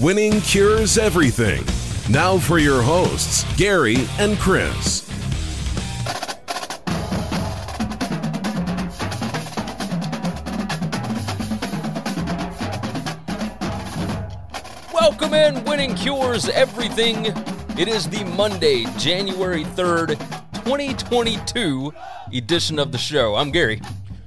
Winning 0.00 0.40
cures 0.42 0.96
everything. 0.96 1.64
Now 2.08 2.38
for 2.38 2.60
your 2.60 2.82
hosts, 2.82 3.42
Gary 3.56 3.96
and 4.20 4.38
Chris. 4.38 5.04
Welcome 14.94 15.34
in, 15.34 15.64
Winning 15.64 15.96
Cures 15.96 16.48
Everything. 16.50 17.26
It 17.76 17.88
is 17.88 18.08
the 18.08 18.22
Monday, 18.36 18.84
January 18.98 19.64
3rd, 19.64 20.10
2022 20.64 21.92
edition 22.34 22.78
of 22.78 22.92
the 22.92 22.98
show. 22.98 23.34
I'm 23.34 23.50
Gary. 23.50 23.82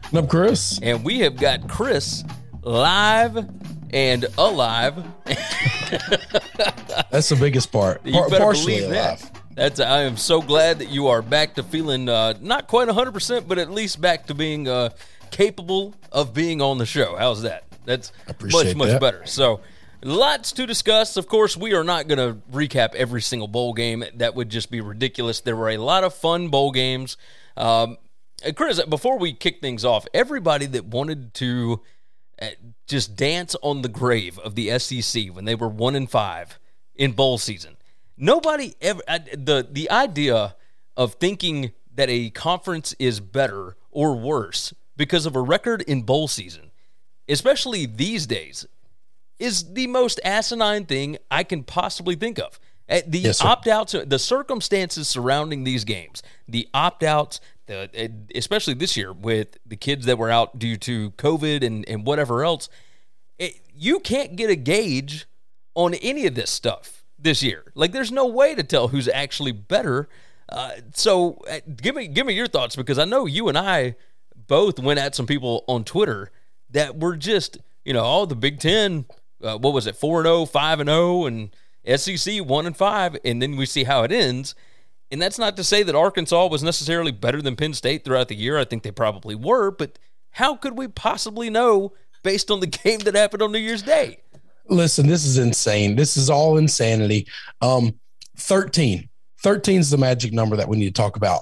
And 0.10 0.20
I'm 0.20 0.28
Chris. 0.28 0.81
And 0.84 1.02
we 1.02 1.20
have 1.20 1.38
got 1.38 1.70
Chris 1.70 2.26
live 2.62 3.48
and 3.94 4.26
alive. 4.38 5.03
That's 7.12 7.30
the 7.30 7.38
biggest 7.40 7.72
part. 7.72 8.05
You 8.05 8.26
better 8.30 8.52
believe 8.52 8.90
that. 8.90 9.30
That's 9.55 9.80
I 9.80 10.04
am 10.04 10.17
so 10.17 10.41
glad 10.41 10.80
that 10.80 10.90
you 10.90 11.08
are 11.08 11.22
back 11.22 11.55
to 11.55 11.64
feeling 11.64 12.08
uh, 12.08 12.36
not 12.40 12.67
quite 12.67 12.88
100%, 12.88 13.48
but 13.48 13.58
at 13.58 13.70
least 13.70 14.00
back 14.00 14.27
to 14.27 14.34
being 14.34 14.67
uh, 14.67 14.90
capable 15.30 15.94
of 16.12 16.34
being 16.34 16.62
on 16.62 16.77
the 16.77 16.86
show. 16.86 17.16
How's 17.17 17.41
that? 17.41 17.66
That's 17.86 18.12
much 18.41 18.76
much 18.76 18.90
that. 18.90 19.02
better. 19.02 19.26
So, 19.26 19.62
lots 20.04 20.54
to 20.54 20.66
discuss. 20.66 21.17
Of 21.17 21.27
course, 21.27 21.58
we 21.58 21.73
are 21.73 21.84
not 21.84 22.08
going 22.08 22.20
to 22.20 22.39
recap 22.52 22.95
every 22.95 23.22
single 23.22 23.48
bowl 23.48 23.73
game. 23.73 24.03
That 24.16 24.36
would 24.36 24.50
just 24.50 24.72
be 24.72 24.81
ridiculous. 24.81 25.42
There 25.42 25.55
were 25.55 25.70
a 25.70 25.78
lot 25.78 26.03
of 26.03 26.14
fun 26.14 26.50
bowl 26.50 26.72
games. 26.72 27.17
Um, 27.58 27.98
Chris, 28.55 28.81
before 28.86 29.20
we 29.20 29.34
kick 29.34 29.62
things 29.62 29.84
off, 29.84 30.08
everybody 30.14 30.66
that 30.67 30.86
wanted 30.86 31.34
to 31.36 31.81
just 32.88 33.16
dance 33.16 33.56
on 33.61 33.81
the 33.81 33.89
grave 33.89 34.38
of 34.39 34.56
the 34.56 34.78
SEC 34.80 35.28
when 35.28 35.45
they 35.45 35.56
were 35.56 35.70
one 35.70 35.95
and 35.95 36.09
five 36.09 36.59
in 36.95 37.11
bowl 37.11 37.38
season. 37.38 37.78
Nobody 38.17 38.75
ever 38.81 39.02
the 39.08 39.67
the 39.70 39.89
idea 39.89 40.56
of 40.97 41.16
thinking 41.16 41.72
that 41.95 42.09
a 42.09 42.30
conference 42.31 42.94
is 43.00 43.19
better 43.19 43.75
or 43.92 44.16
worse 44.16 44.73
because 44.97 45.25
of 45.25 45.36
a 45.36 45.42
record 45.42 45.81
in 45.84 46.03
bowl 46.03 46.28
season, 46.28 46.72
especially 47.28 47.86
these 47.86 48.28
days, 48.28 48.66
is 49.39 49.73
the 49.73 49.88
most 49.88 50.19
asinine 50.23 50.86
thing 50.86 51.17
I 51.30 51.44
can 51.44 51.64
possibly 51.64 52.16
think 52.16 52.38
of. 52.38 52.59
Uh, 52.88 53.02
The 53.08 53.19
Yes, 53.19 53.42
opt 53.42 53.67
outs, 53.67 53.95
the 54.06 54.19
circumstances 54.19 55.08
surrounding 55.08 55.64
these 55.64 55.84
games, 55.84 56.22
the 56.47 56.67
opt 56.73 57.03
outs, 57.03 57.39
the 57.67 57.90
especially 58.36 58.73
this 58.73 58.98
year 58.98 59.14
with 59.14 59.58
the 59.66 59.76
kids 59.76 60.06
that 60.06 60.17
were 60.17 60.30
out 60.30 60.59
due 60.59 60.78
to 60.78 61.12
COVID 61.12 61.64
and, 61.64 61.88
and 61.88 62.06
whatever 62.06 62.44
else, 62.44 62.70
it, 63.40 63.59
you 63.73 64.00
can't 64.00 64.36
get 64.36 64.50
a 64.50 64.56
gauge 64.56 65.26
on 65.76 65.94
any 65.95 66.26
of 66.26 66.36
this 66.36 66.50
stuff 66.50 67.03
this 67.18 67.42
year. 67.42 67.72
Like, 67.76 67.92
there's 67.92 68.12
no 68.12 68.26
way 68.26 68.56
to 68.56 68.64
tell 68.64 68.90
who's 68.90 69.08
actually 69.08 69.52
better. 69.52 70.09
Uh, 70.50 70.72
so, 70.94 71.40
uh, 71.50 71.59
give 71.76 71.95
me 71.95 72.08
give 72.08 72.26
me 72.26 72.34
your 72.34 72.48
thoughts 72.48 72.76
because 72.76 73.00
I 73.00 73.06
know 73.06 73.26
you 73.26 73.48
and 73.48 73.58
I 73.58 73.96
both 74.48 74.80
went 74.80 75.00
at 75.00 75.16
some 75.16 75.25
people 75.25 75.64
on 75.68 75.84
Twitter 75.84 76.31
that 76.72 77.00
were 77.00 77.16
just 77.16 77.58
you 77.86 77.94
know 77.94 78.03
all 78.03 78.25
the 78.28 78.36
Big 78.36 78.59
Ten. 78.59 79.06
Uh, 79.42 79.58
what 79.58 79.73
was 79.73 79.88
it? 79.88 79.96
Four 79.96 80.20
and 80.20 80.28
0, 80.28 80.46
5 80.46 80.80
and 80.81 80.90
zero, 80.90 81.25
and 81.25 81.50
SEC 81.86 82.46
one 82.46 82.66
and 82.66 82.78
five, 82.78 83.18
and 83.25 83.42
then 83.42 83.56
we 83.56 83.66
see 83.66 83.86
how 83.86 84.03
it 84.03 84.12
ends. 84.12 84.56
And 85.12 85.22
that's 85.22 85.38
not 85.38 85.58
to 85.58 85.64
say 85.64 85.84
that 85.84 85.94
Arkansas 85.95 86.48
was 86.48 86.64
necessarily 86.64 87.12
better 87.12 87.42
than 87.42 87.58
Penn 87.58 87.73
State 87.73 88.06
throughout 88.06 88.30
the 88.30 88.36
year. 88.36 88.58
I 88.58 88.64
think 88.64 88.84
they 88.84 88.92
probably 88.92 89.36
were, 89.36 89.70
but 89.70 90.00
how 90.31 90.56
could 90.56 90.78
we 90.78 90.88
possibly 90.88 91.50
know 91.50 91.94
based 92.23 92.50
on 92.50 92.62
the 92.62 92.68
game 92.84 93.00
that 93.00 93.16
happened 93.16 93.42
on 93.42 93.52
New 93.52 93.59
Year's 93.59 93.81
Day? 93.81 94.20
Listen, 94.70 95.08
this 95.08 95.26
is 95.26 95.38
insane. 95.38 95.95
This 95.95 96.16
is 96.16 96.30
all 96.30 96.58
insanity. 96.58 97.28
Um, 97.62 98.00
13. 98.38 99.09
13 99.44 99.80
is 99.80 99.90
the 99.90 99.97
magic 99.97 100.31
number 100.31 100.56
that 100.56 100.69
we 100.69 100.78
need 100.78 100.96
to 100.96 101.02
talk 101.02 101.18
about. 101.18 101.41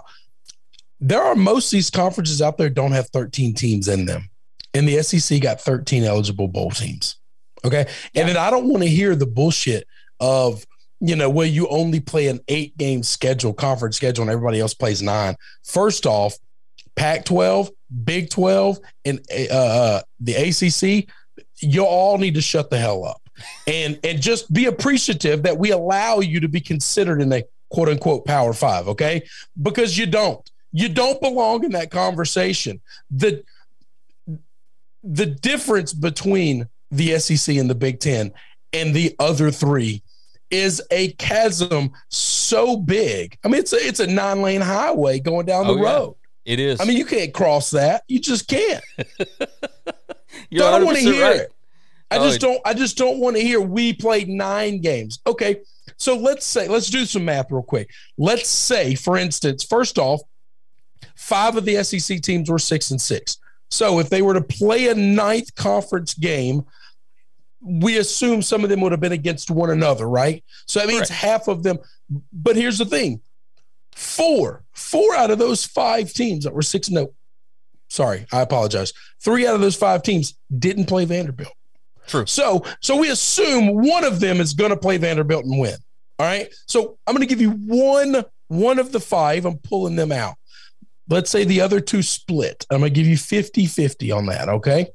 There 1.00 1.22
are 1.22 1.36
most 1.36 1.68
of 1.68 1.72
these 1.72 1.90
conferences 1.90 2.42
out 2.42 2.58
there 2.58 2.70
don't 2.70 2.92
have 2.92 3.10
13 3.10 3.54
teams 3.54 3.88
in 3.88 4.06
them. 4.06 4.30
And 4.74 4.88
the 4.88 5.02
SEC 5.04 5.42
got 5.42 5.62
13 5.62 6.04
eligible 6.04 6.48
bowl 6.48 6.72
teams. 6.72 7.18
Okay. 7.64 7.88
And 8.16 8.28
then 8.28 8.38
I 8.38 8.50
don't 8.50 8.68
want 8.68 8.84
to 8.84 8.90
hear 8.90 9.16
the 9.16 9.26
bullshit 9.26 9.88
of, 10.20 10.66
you 11.00 11.16
know, 11.16 11.30
where 11.30 11.48
you 11.48 11.68
only 11.70 12.00
play 12.00 12.28
an 12.28 12.40
eight 12.48 12.78
game 12.78 13.04
schedule, 13.04 13.54
conference 13.54 13.96
schedule, 13.96 14.24
and 14.24 14.32
everybody 14.32 14.60
else 14.60 14.74
plays 14.74 15.02
nine. 15.02 15.36
First 15.64 16.06
off, 16.06 16.38
Pac 16.96 17.26
12, 17.26 17.70
Big 18.04 18.30
12, 18.30 18.80
and 19.06 19.20
uh, 19.32 19.54
uh, 19.54 20.02
the 20.20 20.36
ACC, 20.36 21.08
you 21.62 21.84
all 21.84 22.18
need 22.18 22.36
to 22.36 22.42
shut 22.42 22.70
the 22.70 22.78
hell 22.78 23.06
up. 23.06 23.22
And 23.68 23.98
and 24.04 24.22
just 24.22 24.52
be 24.52 24.66
appreciative 24.66 25.44
that 25.44 25.58
we 25.58 25.72
allow 25.72 26.20
you 26.20 26.42
to 26.42 26.50
be 26.50 26.60
considered 26.60 27.22
in 27.22 27.32
a 27.32 27.44
quote 27.70 27.88
unquote 27.88 28.26
power 28.26 28.52
five 28.52 28.90
okay? 28.90 29.24
Because 29.62 29.98
you 29.98 30.06
don't. 30.06 30.50
You 30.74 30.90
don't 30.90 31.22
belong 31.22 31.64
in 31.64 31.72
that 31.72 31.90
conversation. 31.90 32.82
The 33.10 33.44
the 35.04 35.26
difference 35.26 35.94
between 35.94 36.68
the 36.92 37.18
SEC 37.20 37.56
and 37.56 37.70
the 37.70 37.76
Big 37.76 38.02
10 38.02 38.34
and 38.74 38.94
the 38.94 39.16
other 39.20 39.52
3 39.52 40.02
is 40.52 40.82
a 40.92 41.12
chasm 41.14 41.92
so 42.10 42.76
big 42.78 43.38
i 43.44 43.48
mean 43.48 43.60
it's 43.60 43.74
a 43.74 43.78
it's 43.78 44.00
a 44.00 44.08
nine 44.08 44.42
lane 44.42 44.62
highway 44.62 45.20
going 45.20 45.46
down 45.46 45.68
the 45.68 45.74
Oh, 45.74 45.78
yeah. 45.78 45.84
road 45.94 46.16
It 46.46 46.60
is. 46.60 46.80
i 46.82 46.86
mean 46.86 46.98
you 46.98 47.06
can't 47.06 47.34
cross 47.34 47.70
that 47.72 48.04
you 48.08 48.20
just 48.20 48.48
can't 48.48 48.84
You're 50.50 50.64
I 50.66 50.72
don't 50.78 50.86
want 50.86 50.98
to 50.98 51.04
hear 51.04 51.24
right. 51.24 51.36
it. 51.42 51.54
I 52.12 52.18
Oh, 52.18 52.24
just 52.28 52.40
don't. 52.40 52.60
I 52.66 52.74
just 52.74 52.98
don't 52.98 53.20
want 53.20 53.36
to 53.36 53.42
hear 53.42 53.60
we 53.62 53.94
played 53.94 54.30
nine 54.30 54.80
games. 54.80 55.20
Okay, 55.28 55.58
so 55.98 56.16
let's 56.18 56.46
say 56.46 56.68
let's 56.68 56.90
do 56.90 57.06
some 57.06 57.26
math 57.26 57.52
real 57.52 57.62
quick. 57.64 57.90
Let's 58.18 58.48
say, 58.50 58.96
for 58.96 59.18
instance, 59.18 59.64
first 59.64 59.98
off, 60.00 60.22
five 61.16 61.56
of 61.56 61.66
the 61.66 61.84
SEC 61.84 62.22
teams 62.22 62.50
were 62.50 62.60
six 62.60 62.92
and 62.92 63.02
six. 63.02 63.38
So 63.70 64.00
if 64.00 64.10
they 64.10 64.22
were 64.22 64.34
to 64.34 64.42
play 64.42 64.88
a 64.88 64.96
ninth 64.96 65.54
conference 65.56 66.14
game, 66.14 66.66
we 67.62 67.98
assume 67.98 68.42
some 68.42 68.64
of 68.64 68.70
them 68.70 68.82
would 68.82 68.92
have 68.92 69.02
been 69.02 69.12
against 69.12 69.52
one 69.52 69.70
another, 69.70 70.08
right? 70.08 70.44
So 70.66 70.80
that 70.80 70.88
means 70.88 71.08
Correct. 71.08 71.22
half 71.22 71.48
of 71.48 71.64
them. 71.64 71.80
But 72.32 72.56
here's 72.56 72.78
the 72.78 72.86
thing: 72.86 73.22
four, 73.96 74.64
four 74.74 75.16
out 75.16 75.32
of 75.32 75.40
those 75.40 75.66
five 75.66 76.14
teams 76.14 76.44
that 76.46 76.54
were 76.54 76.62
six 76.62 76.90
no. 76.90 77.14
Sorry, 77.90 78.26
I 78.32 78.42
apologize. 78.42 78.94
Three 79.20 79.48
out 79.48 79.56
of 79.56 79.62
those 79.62 79.76
five 79.76 80.04
teams 80.04 80.36
didn't 80.58 80.86
play 80.86 81.06
Vanderbilt. 81.06 81.54
True. 82.10 82.26
So, 82.26 82.64
so 82.82 82.98
we 82.98 83.10
assume 83.10 83.76
one 83.76 84.04
of 84.04 84.20
them 84.20 84.40
is 84.40 84.54
going 84.54 84.72
to 84.72 84.78
play 84.78 84.98
Vanderbilt 84.98 85.46
and 85.46 85.60
win. 85.60 85.76
All 86.18 86.26
right. 86.26 86.54
So 86.66 86.98
I'm 87.06 87.16
going 87.16 87.28
to 87.28 87.30
give 87.30 87.42
you 87.42 87.52
one, 87.52 88.24
one 88.48 88.80
of 88.80 88.92
the 88.92 89.00
five. 89.00 89.46
I'm 89.46 89.58
pulling 89.58 89.96
them 89.96 90.12
out. 90.12 90.36
Let's 91.08 91.30
say 91.30 91.44
the 91.44 91.62
other 91.62 91.80
two 91.80 92.02
split. 92.02 92.66
I'm 92.70 92.80
going 92.80 92.94
to 92.94 93.00
give 93.00 93.08
you 93.08 93.18
50 93.18 93.66
50 93.66 94.12
on 94.12 94.26
that. 94.28 94.50
Okay. 94.50 94.88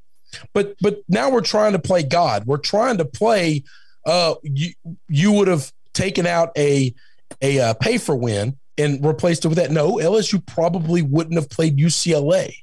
But, 0.53 0.77
but 0.81 1.03
now 1.09 1.31
we're 1.31 1.41
trying 1.41 1.73
to 1.73 1.79
play 1.79 2.03
God. 2.03 2.47
We're 2.47 2.59
trying 2.59 2.99
to 2.99 3.05
play, 3.05 3.65
uh, 4.07 4.35
you, 4.43 4.73
you 5.09 5.33
would 5.33 5.49
have 5.49 5.73
taken 5.93 6.27
out 6.27 6.51
a, 6.57 6.95
a 7.43 7.61
uh, 7.61 7.75
pay 7.75 7.99
for 7.99 8.15
win 8.15 8.57
and 8.79 9.05
replaced 9.05 9.45
it 9.45 9.49
with 9.49 9.59
that. 9.59 9.71
No, 9.71 9.97
LSU 9.97 10.45
probably 10.47 11.03
wouldn't 11.03 11.37
have 11.37 11.49
played 11.49 11.77
UCLA. 11.77 12.55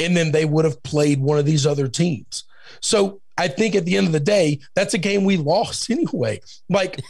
And 0.00 0.16
then 0.16 0.32
they 0.32 0.44
would 0.44 0.64
have 0.64 0.82
played 0.82 1.20
one 1.20 1.38
of 1.38 1.46
these 1.46 1.66
other 1.66 1.88
teams. 1.88 2.44
So 2.80 3.20
I 3.36 3.48
think 3.48 3.74
at 3.74 3.84
the 3.84 3.96
end 3.96 4.06
of 4.06 4.12
the 4.12 4.20
day, 4.20 4.60
that's 4.74 4.94
a 4.94 4.98
game 4.98 5.24
we 5.24 5.36
lost 5.36 5.90
anyway. 5.90 6.40
Like, 6.68 7.00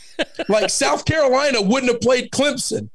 like 0.48 0.70
South 0.70 1.04
Carolina 1.04 1.60
wouldn't 1.60 1.92
have 1.92 2.00
played 2.00 2.30
Clemson, 2.30 2.88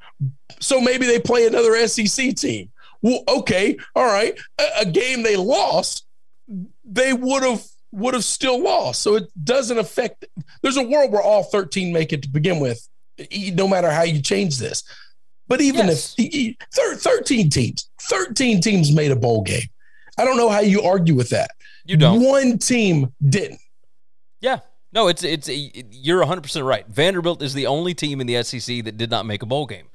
so 0.60 0.82
maybe 0.82 1.06
they 1.06 1.20
play 1.20 1.46
another 1.46 1.88
SEC 1.88 2.36
team. 2.36 2.70
Well, 3.02 3.24
okay, 3.28 3.78
all 3.96 4.06
right, 4.06 4.38
a, 4.60 4.82
a 4.82 4.86
game 4.86 5.24
they 5.24 5.38
lost, 5.38 6.06
they 6.84 7.14
would 7.14 7.44
have 7.44 7.64
would 7.92 8.14
have 8.14 8.24
still 8.24 8.62
lost. 8.62 9.02
So 9.02 9.16
it 9.16 9.24
doesn't 9.44 9.78
affect. 9.78 10.26
There's 10.62 10.78
a 10.78 10.84
world 10.84 11.12
where 11.12 11.22
all 11.22 11.44
13 11.44 11.92
make 11.92 12.14
it 12.14 12.22
to 12.24 12.30
begin 12.30 12.60
with, 12.60 12.88
e- 13.32 13.52
no 13.56 13.68
matter 13.68 13.90
how 13.90 14.04
you 14.04 14.22
change 14.22 14.58
this. 14.60 14.84
But 15.48 15.62
even 15.62 15.88
Yes. 15.88 16.14
if 16.18 16.26
e- 16.26 16.38
e- 16.50 16.58
thir- 16.74 16.96
13 16.96 17.50
teams, 17.50 17.90
13 18.04 18.62
teams 18.62 18.92
made 18.92 19.10
a 19.12 19.16
bowl 19.16 19.42
game. 19.42 19.68
I 20.20 20.26
don't 20.26 20.38
know 20.38 20.50
how 20.50 20.60
you 20.60 20.84
argue 20.84 21.16
with 21.16 21.30
that. 21.30 21.50
You 21.86 21.98
don't. 21.98 22.22
One 22.24 22.60
team 22.60 23.12
didn't. 23.28 23.60
Yeah. 24.42 24.60
No, 24.92 25.08
it's 25.08 25.24
it's 25.24 25.50
you're 25.50 26.24
100% 26.24 26.66
right. 26.66 26.86
Vanderbilt 26.88 27.42
is 27.42 27.54
the 27.56 27.66
only 27.68 27.94
team 27.96 28.22
in 28.22 28.28
the 28.28 28.44
SEC 28.44 28.82
that 28.84 28.98
did 28.98 29.10
not 29.10 29.26
make 29.26 29.42
a 29.42 29.46
bowl 29.48 29.66
game. 29.66 29.88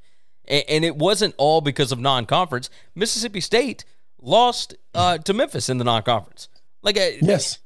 And, 0.46 0.64
and 0.68 0.84
it 0.84 0.96
wasn't 0.96 1.34
all 1.38 1.60
because 1.60 1.92
of 1.92 1.98
non-conference. 2.00 2.70
Mississippi 2.94 3.40
State 3.40 3.84
lost 4.20 4.74
uh, 4.94 5.18
to 5.18 5.32
Memphis 5.32 5.68
in 5.68 5.78
the 5.78 5.84
non-conference. 5.84 6.48
Like 6.82 6.96
Yes. 6.96 7.58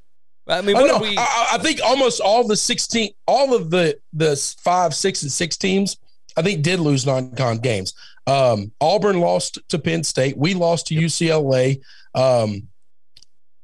I 0.47 0.61
mean, 0.61 0.75
I, 0.75 0.81
what 0.81 0.91
are 0.91 1.01
we 1.01 1.15
I, 1.17 1.49
I- 1.53 1.57
think 1.59 1.79
almost 1.85 2.19
all 2.21 2.47
the 2.47 2.55
16, 2.57 3.11
all 3.27 3.53
of 3.53 3.69
the 3.69 3.99
the 4.13 4.35
five, 4.61 4.95
six, 4.95 5.21
and 5.21 5.31
six 5.31 5.57
teams, 5.57 5.97
I 6.35 6.41
think 6.41 6.63
did 6.63 6.79
lose 6.79 7.05
non-con 7.05 7.59
games. 7.59 7.93
Um, 8.25 8.71
Auburn 8.81 9.19
lost 9.19 9.59
to 9.69 9.77
Penn 9.79 10.03
State. 10.03 10.37
We 10.37 10.53
lost 10.55 10.87
to 10.87 10.95
UCLA. 10.95 11.81
Um, 12.15 12.67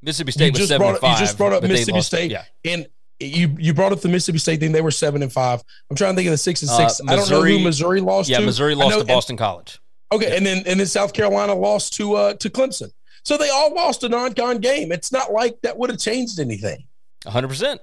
Mississippi 0.01 0.31
State 0.31 0.53
was 0.57 0.67
7 0.67 0.79
brought 0.79 0.95
and 0.95 1.03
up, 1.03 1.19
you 1.19 1.25
just 1.25 1.37
brought 1.37 1.53
up 1.53 1.63
Mississippi 1.63 2.01
State, 2.01 2.31
Yeah. 2.31 2.43
and 2.63 2.87
you 3.19 3.55
you 3.57 3.73
brought 3.73 3.91
up 3.91 4.01
the 4.01 4.09
Mississippi 4.09 4.37
State 4.39 4.59
thing. 4.59 4.71
They 4.71 4.81
were 4.81 4.91
seven 4.91 5.23
and 5.23 5.31
five. 5.33 5.63
I'm 5.89 5.95
trying 5.95 6.13
to 6.13 6.15
think 6.17 6.27
of 6.27 6.31
the 6.33 6.37
six 6.37 6.61
and 6.61 6.69
six. 6.69 6.99
Uh, 6.99 7.05
I 7.07 7.15
don't 7.15 7.29
know 7.29 7.41
who 7.41 7.59
Missouri 7.59 8.01
lost 8.01 8.29
Yeah, 8.29 8.39
to. 8.39 8.45
Missouri 8.45 8.75
lost 8.75 8.91
know- 8.91 8.99
to 9.01 9.05
Boston 9.07 9.37
College. 9.37 9.79
Okay, 10.11 10.35
and 10.35 10.45
then 10.45 10.63
and 10.65 10.79
then 10.79 10.87
South 10.87 11.13
Carolina 11.13 11.53
lost 11.55 11.93
to 11.95 12.15
uh 12.15 12.33
to 12.35 12.49
Clemson. 12.49 12.91
So 13.23 13.37
they 13.37 13.49
all 13.49 13.73
lost 13.73 14.03
a 14.03 14.09
non-con 14.09 14.59
game. 14.59 14.91
It's 14.91 15.11
not 15.11 15.31
like 15.31 15.59
that 15.63 15.77
would 15.77 15.89
have 15.89 15.99
changed 15.99 16.39
anything. 16.39 16.85
100%. 17.25 17.79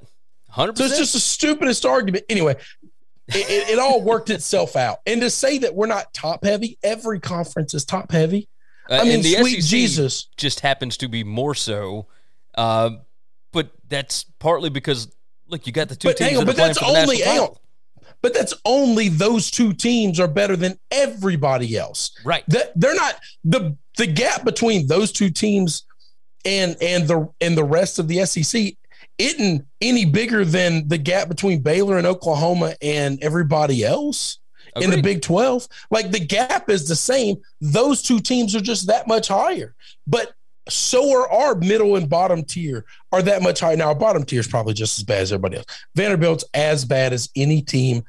100%. 0.55 0.77
So 0.77 0.85
it's 0.85 0.99
just 0.99 1.15
the 1.15 1.19
stupidest 1.19 1.85
argument. 1.85 2.25
Anyway, 2.29 2.55
it, 3.27 3.51
it, 3.51 3.71
it 3.71 3.79
all 3.81 4.01
worked 4.01 4.31
itself 4.31 4.77
out. 4.77 4.99
And 5.05 5.21
to 5.21 5.31
say 5.31 5.59
that 5.59 5.75
we're 5.75 5.89
not 5.89 6.15
top 6.15 6.45
heavy, 6.45 6.79
every 6.85 7.19
conference 7.19 7.75
is 7.75 7.85
top 7.85 8.13
heavy. 8.13 8.49
Uh, 8.89 9.01
I 9.01 9.05
mean, 9.05 9.23
the 9.23 9.35
sweet 9.35 9.63
SEC 9.63 9.71
Jesus. 9.71 10.29
just 10.37 10.61
happens 10.61 10.97
to 10.99 11.09
be 11.09 11.25
more 11.25 11.57
so. 11.57 12.07
Uh, 12.55 12.91
but 13.53 13.73
that's 13.89 14.25
partly 14.39 14.71
because, 14.71 15.13
look, 15.49 15.67
you 15.67 15.73
got 15.73 15.89
the 15.89 15.97
two 15.97 16.09
But 16.09 16.19
teams 16.19 16.31
hang 16.31 16.39
on, 16.39 16.47
but 16.47 16.55
that's 16.57 16.81
only- 16.81 17.21
hang 17.21 17.41
on. 17.41 17.57
But 18.23 18.35
that's 18.35 18.55
only 18.65 19.09
those 19.09 19.51
two 19.51 19.73
teams 19.73 20.21
are 20.21 20.29
better 20.29 20.57
than 20.57 20.79
everybody 20.91 21.77
else. 21.77 22.13
Right. 22.25 22.45
That 22.49 22.73
they're 22.77 22.95
not 22.95 23.17
the 23.45 23.77
the 23.99 24.07
gap 24.07 24.45
between 24.45 24.87
those 24.87 25.13
two 25.13 25.31
teams 25.31 25.85
and 26.45 26.77
and 26.81 27.09
the 27.09 27.29
and 27.41 27.57
the 27.57 27.65
rest 27.65 27.99
of 27.99 28.09
the 28.09 28.25
SEC 28.25 28.75
isn't 29.19 29.67
any 29.81 30.05
bigger 30.05 30.45
than 30.45 30.89
the 30.89 30.99
gap 30.99 31.29
between 31.29 31.61
Baylor 31.61 31.99
and 31.99 32.07
Oklahoma 32.07 32.75
and 32.81 33.23
everybody 33.23 33.85
else 33.85 34.39
in 34.77 34.91
the 34.91 35.03
Big 35.03 35.23
12. 35.23 35.69
Like 35.91 36.11
the 36.11 36.25
gap 36.25 36.71
is 36.71 36.89
the 36.89 36.97
same. 36.97 37.37
Those 37.61 38.03
two 38.03 38.21
teams 38.21 38.57
are 38.57 38.61
just 38.61 38.87
that 38.87 39.07
much 39.07 39.29
higher. 39.29 39.75
But 40.07 40.33
so 40.69 41.13
are 41.17 41.29
our 41.31 41.55
middle 41.55 41.97
and 41.97 42.09
bottom 42.09 42.45
tier 42.45 42.85
are 43.13 43.23
that 43.23 43.43
much 43.43 43.61
higher. 43.61 43.77
Now 43.77 43.89
our 43.89 43.95
bottom 43.95 44.25
tier 44.25 44.41
is 44.41 44.47
probably 44.47 44.75
just 44.75 44.99
as 44.99 45.05
bad 45.05 45.23
as 45.23 45.33
everybody 45.33 45.57
else. 45.59 45.67
Vanderbilt's 45.95 46.45
as 46.55 46.85
bad 46.85 47.13
as 47.13 47.29
any 47.37 47.63
team 47.63 48.05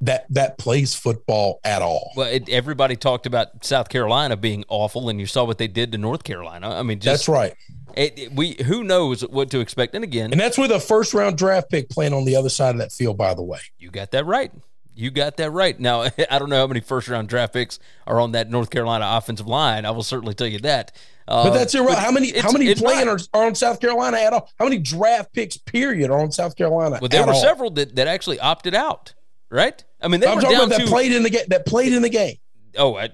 that 0.00 0.26
that 0.30 0.58
plays 0.58 0.94
football 0.94 1.58
at 1.64 1.82
all. 1.82 2.12
Well, 2.16 2.28
it, 2.28 2.48
everybody 2.48 2.94
talked 2.94 3.26
about 3.26 3.64
South 3.64 3.88
Carolina 3.88 4.36
being 4.36 4.64
awful, 4.68 5.08
and 5.08 5.18
you 5.18 5.26
saw 5.26 5.42
what 5.44 5.58
they 5.58 5.66
did 5.66 5.90
to 5.92 5.98
North 5.98 6.22
Carolina. 6.22 6.70
I 6.70 6.82
mean, 6.84 7.00
That's 7.00 7.26
right. 7.28 7.52
it, 7.96 8.16
it- 8.18 8.32
we 8.32 8.56
who 8.64 8.84
knows 8.84 9.22
what 9.22 9.50
to 9.50 9.58
expect. 9.60 9.94
And 9.96 10.04
again, 10.04 10.30
And 10.30 10.40
that's 10.40 10.56
with 10.56 10.70
a 10.70 10.78
first 10.78 11.14
round 11.14 11.36
draft 11.36 11.68
pick 11.70 11.88
playing 11.90 12.14
on 12.14 12.24
the 12.24 12.36
other 12.36 12.48
side 12.48 12.74
of 12.76 12.78
that 12.78 12.92
field, 12.92 13.18
by 13.18 13.34
the 13.34 13.42
way. 13.42 13.58
you 13.78 13.90
got 13.90 14.12
that 14.12 14.24
right. 14.24 14.52
You 14.94 15.10
got 15.10 15.36
that 15.36 15.50
right. 15.50 15.78
Now, 15.78 16.02
I 16.30 16.38
don't 16.38 16.48
know 16.48 16.58
how 16.58 16.66
many 16.68 16.80
first 16.80 17.08
round 17.08 17.28
draft 17.28 17.52
picks 17.52 17.78
are 18.06 18.20
on 18.20 18.32
that 18.32 18.50
North 18.50 18.70
Carolina 18.70 19.04
offensive 19.10 19.46
line. 19.48 19.84
I 19.84 19.90
will 19.90 20.02
certainly 20.04 20.34
tell 20.34 20.46
you 20.46 20.58
that. 20.60 20.92
Uh, 21.28 21.44
But 21.44 21.50
that's 21.54 21.74
irrelevant. 21.74 21.98
How 21.98 22.10
many 22.10 22.38
how 22.38 22.50
many 22.50 22.74
players 22.74 23.28
are, 23.34 23.40
are 23.42 23.46
on 23.46 23.54
South 23.54 23.80
Carolina 23.80 24.16
at 24.16 24.32
all? 24.32 24.50
How 24.58 24.64
many 24.64 24.78
draft 24.78 25.32
picks 25.34 25.58
period 25.58 26.10
are 26.10 26.18
on 26.20 26.32
South 26.32 26.56
Carolina? 26.56 26.98
Well, 27.00 27.08
there 27.08 27.24
were 27.26 27.34
all? 27.34 27.40
several 27.40 27.70
that, 27.72 27.94
that 27.96 28.06
actually 28.08 28.40
opted 28.40 28.74
out, 28.74 29.14
right? 29.50 29.84
I 30.00 30.08
mean, 30.08 30.20
they 30.20 30.26
I'm 30.26 30.36
were 30.36 30.40
talking 30.40 30.56
down 30.56 30.66
about 30.68 30.78
that 30.78 30.84
to 30.86 30.90
played 30.90 31.12
in 31.12 31.22
the 31.22 31.30
game. 31.30 31.44
That 31.48 31.66
played 31.66 31.92
in 31.92 32.00
the 32.02 32.08
game. 32.08 32.36
oh, 32.78 32.96
I, 32.96 33.10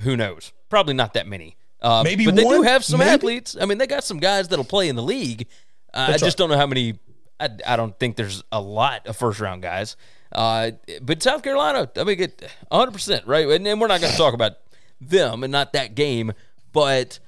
who 0.00 0.16
knows? 0.16 0.52
Probably 0.68 0.94
not 0.94 1.14
that 1.14 1.26
many. 1.28 1.56
Uh, 1.80 2.02
Maybe 2.02 2.24
but 2.24 2.34
they 2.34 2.42
do 2.42 2.48
one? 2.58 2.64
have 2.64 2.84
some 2.84 2.98
Maybe. 2.98 3.10
athletes. 3.10 3.56
I 3.60 3.64
mean, 3.66 3.78
they 3.78 3.86
got 3.86 4.02
some 4.02 4.18
guys 4.18 4.48
that'll 4.48 4.64
play 4.64 4.88
in 4.88 4.96
the 4.96 5.02
league. 5.02 5.46
Uh, 5.94 6.10
I 6.14 6.16
just 6.18 6.36
don't 6.36 6.48
know 6.50 6.56
how 6.56 6.66
many. 6.66 6.98
I, 7.38 7.50
I 7.66 7.76
don't 7.76 7.96
think 7.98 8.16
there's 8.16 8.42
a 8.50 8.60
lot 8.60 9.06
of 9.06 9.16
first 9.16 9.38
round 9.40 9.62
guys. 9.62 9.94
Uh, 10.32 10.72
but 11.02 11.22
South 11.22 11.42
Carolina, 11.42 11.88
I 11.96 12.02
mean, 12.04 12.18
it 12.20 12.42
100 12.68 12.90
percent 12.90 13.26
right. 13.26 13.46
And, 13.48 13.66
and 13.68 13.80
we're 13.80 13.86
not 13.86 14.00
going 14.00 14.10
to 14.10 14.18
talk 14.18 14.34
about 14.34 14.54
them 15.00 15.44
and 15.44 15.52
not 15.52 15.74
that 15.74 15.94
game, 15.94 16.32
but 16.72 17.20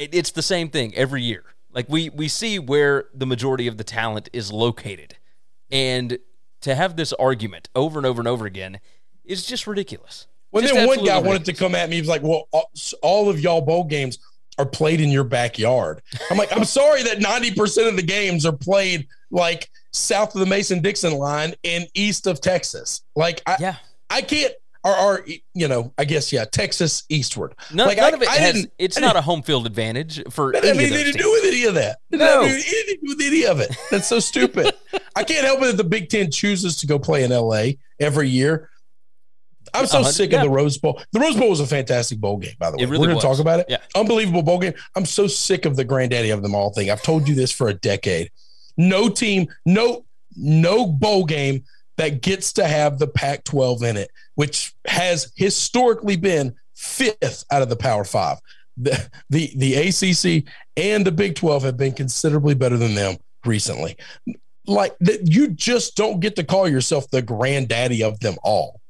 it, 0.00 0.14
it's 0.14 0.30
the 0.32 0.42
same 0.42 0.68
thing 0.70 0.94
every 0.94 1.22
year. 1.22 1.44
Like 1.72 1.86
we 1.88 2.08
we 2.10 2.26
see 2.28 2.58
where 2.58 3.04
the 3.14 3.26
majority 3.26 3.66
of 3.68 3.76
the 3.76 3.84
talent 3.84 4.28
is 4.32 4.50
located, 4.52 5.16
and 5.70 6.18
to 6.62 6.74
have 6.74 6.96
this 6.96 7.12
argument 7.14 7.68
over 7.74 7.98
and 7.98 8.06
over 8.06 8.20
and 8.20 8.28
over 8.28 8.44
again 8.46 8.80
is 9.24 9.46
just 9.46 9.66
ridiculous. 9.66 10.26
Well, 10.52 10.62
Just 10.62 10.74
then 10.74 10.88
one 10.88 11.04
guy 11.04 11.16
wanted 11.18 11.44
to 11.44 11.52
ridiculous. 11.52 11.58
come 11.60 11.74
at 11.76 11.88
me. 11.88 11.96
He 11.96 12.02
was 12.02 12.08
like, 12.08 12.22
"Well, 12.22 12.48
all- 12.50 12.70
all 13.02 13.30
of 13.30 13.38
y'all 13.40 13.60
bowl 13.60 13.84
games 13.84 14.18
are 14.58 14.66
played 14.66 15.00
in 15.00 15.10
your 15.10 15.22
backyard." 15.22 16.02
I'm 16.28 16.36
like, 16.38 16.54
"I'm 16.54 16.64
sorry 16.64 17.04
that 17.04 17.20
90 17.20 17.52
percent 17.54 17.86
of 17.86 17.94
the 17.96 18.02
games 18.02 18.44
are 18.44 18.52
played 18.52 19.06
like 19.30 19.70
south 19.92 20.34
of 20.34 20.40
the 20.40 20.46
Mason 20.46 20.82
Dixon 20.82 21.12
line 21.12 21.54
and 21.62 21.86
east 21.94 22.26
of 22.26 22.40
Texas. 22.40 23.02
Like, 23.14 23.42
I, 23.46 23.56
Yeah, 23.60 23.76
I 24.10 24.22
can't." 24.22 24.52
Or, 24.82 24.96
or, 24.96 25.26
you 25.52 25.68
know, 25.68 25.92
I 25.98 26.04
guess 26.04 26.32
yeah, 26.32 26.46
Texas 26.46 27.02
eastward. 27.10 27.54
none, 27.72 27.86
like, 27.86 27.98
none 27.98 28.14
I- 28.14 28.16
of 28.16 28.22
it 28.22 28.28
I 28.28 28.36
has. 28.36 28.66
It's 28.78 28.98
not 28.98 29.14
a 29.14 29.20
home 29.20 29.42
field 29.42 29.66
advantage 29.66 30.22
for 30.30 30.52
That 30.52 30.64
any 30.64 30.78
doesn't 30.78 30.84
of 30.84 30.90
have 30.90 30.90
those 30.90 31.00
anything 31.00 31.12
to 31.12 31.22
do 31.22 31.30
with 31.32 31.44
any 31.44 31.64
of 31.64 31.74
that. 31.74 31.98
No. 32.10 32.42
anything 32.42 32.62
to 32.62 32.94
do 32.94 33.08
with 33.08 33.20
any 33.20 33.44
of 33.44 33.60
it. 33.60 33.76
That's 33.90 34.08
so 34.08 34.20
stupid. 34.20 34.72
I 35.16 35.24
can't 35.24 35.44
help 35.44 35.60
it 35.60 35.66
that 35.66 35.76
the 35.76 35.84
Big 35.84 36.08
Ten 36.08 36.30
chooses 36.30 36.76
to 36.76 36.86
go 36.86 36.98
play 36.98 37.24
in 37.24 37.30
LA 37.30 37.72
every 37.98 38.28
year. 38.30 38.70
I'm 39.74 39.86
so 39.86 40.02
sick 40.02 40.32
yeah. 40.32 40.38
of 40.38 40.44
the 40.44 40.50
Rose 40.50 40.78
Bowl. 40.78 41.00
The 41.12 41.20
Rose 41.20 41.36
Bowl 41.36 41.50
was 41.50 41.60
a 41.60 41.66
fantastic 41.66 42.18
bowl 42.18 42.38
game, 42.38 42.54
by 42.58 42.70
the 42.70 42.78
way. 42.78 42.86
Really 42.86 43.00
We're 43.00 43.06
going 43.08 43.20
to 43.20 43.26
talk 43.26 43.38
about 43.38 43.60
it. 43.60 43.66
Yeah. 43.68 43.78
Unbelievable 43.94 44.42
bowl 44.42 44.58
game. 44.58 44.72
I'm 44.96 45.04
so 45.04 45.26
sick 45.26 45.64
of 45.64 45.76
the 45.76 45.84
granddaddy 45.84 46.30
of 46.30 46.42
them 46.42 46.54
all 46.54 46.72
thing. 46.72 46.90
I've 46.90 47.02
told 47.02 47.28
you 47.28 47.34
this 47.34 47.52
for 47.52 47.68
a 47.68 47.74
decade. 47.74 48.30
No 48.76 49.08
team, 49.08 49.48
no, 49.66 50.04
no 50.36 50.86
bowl 50.86 51.24
game 51.24 51.64
that 52.00 52.22
gets 52.22 52.54
to 52.54 52.66
have 52.66 52.98
the 52.98 53.06
Pac 53.06 53.44
12 53.44 53.82
in 53.82 53.96
it, 53.98 54.10
which 54.34 54.72
has 54.86 55.30
historically 55.36 56.16
been 56.16 56.54
fifth 56.74 57.44
out 57.50 57.60
of 57.60 57.68
the 57.68 57.76
Power 57.76 58.04
Five. 58.04 58.38
The, 58.78 59.10
the, 59.28 59.52
the 59.54 59.74
ACC 59.74 60.50
and 60.78 61.04
the 61.04 61.12
Big 61.12 61.34
12 61.34 61.62
have 61.64 61.76
been 61.76 61.92
considerably 61.92 62.54
better 62.54 62.78
than 62.78 62.94
them 62.94 63.18
recently. 63.44 63.98
Like 64.66 64.96
that, 65.00 65.30
you 65.30 65.48
just 65.48 65.94
don't 65.94 66.20
get 66.20 66.36
to 66.36 66.44
call 66.44 66.66
yourself 66.66 67.10
the 67.10 67.20
granddaddy 67.20 68.02
of 68.02 68.18
them 68.20 68.36
all. 68.42 68.80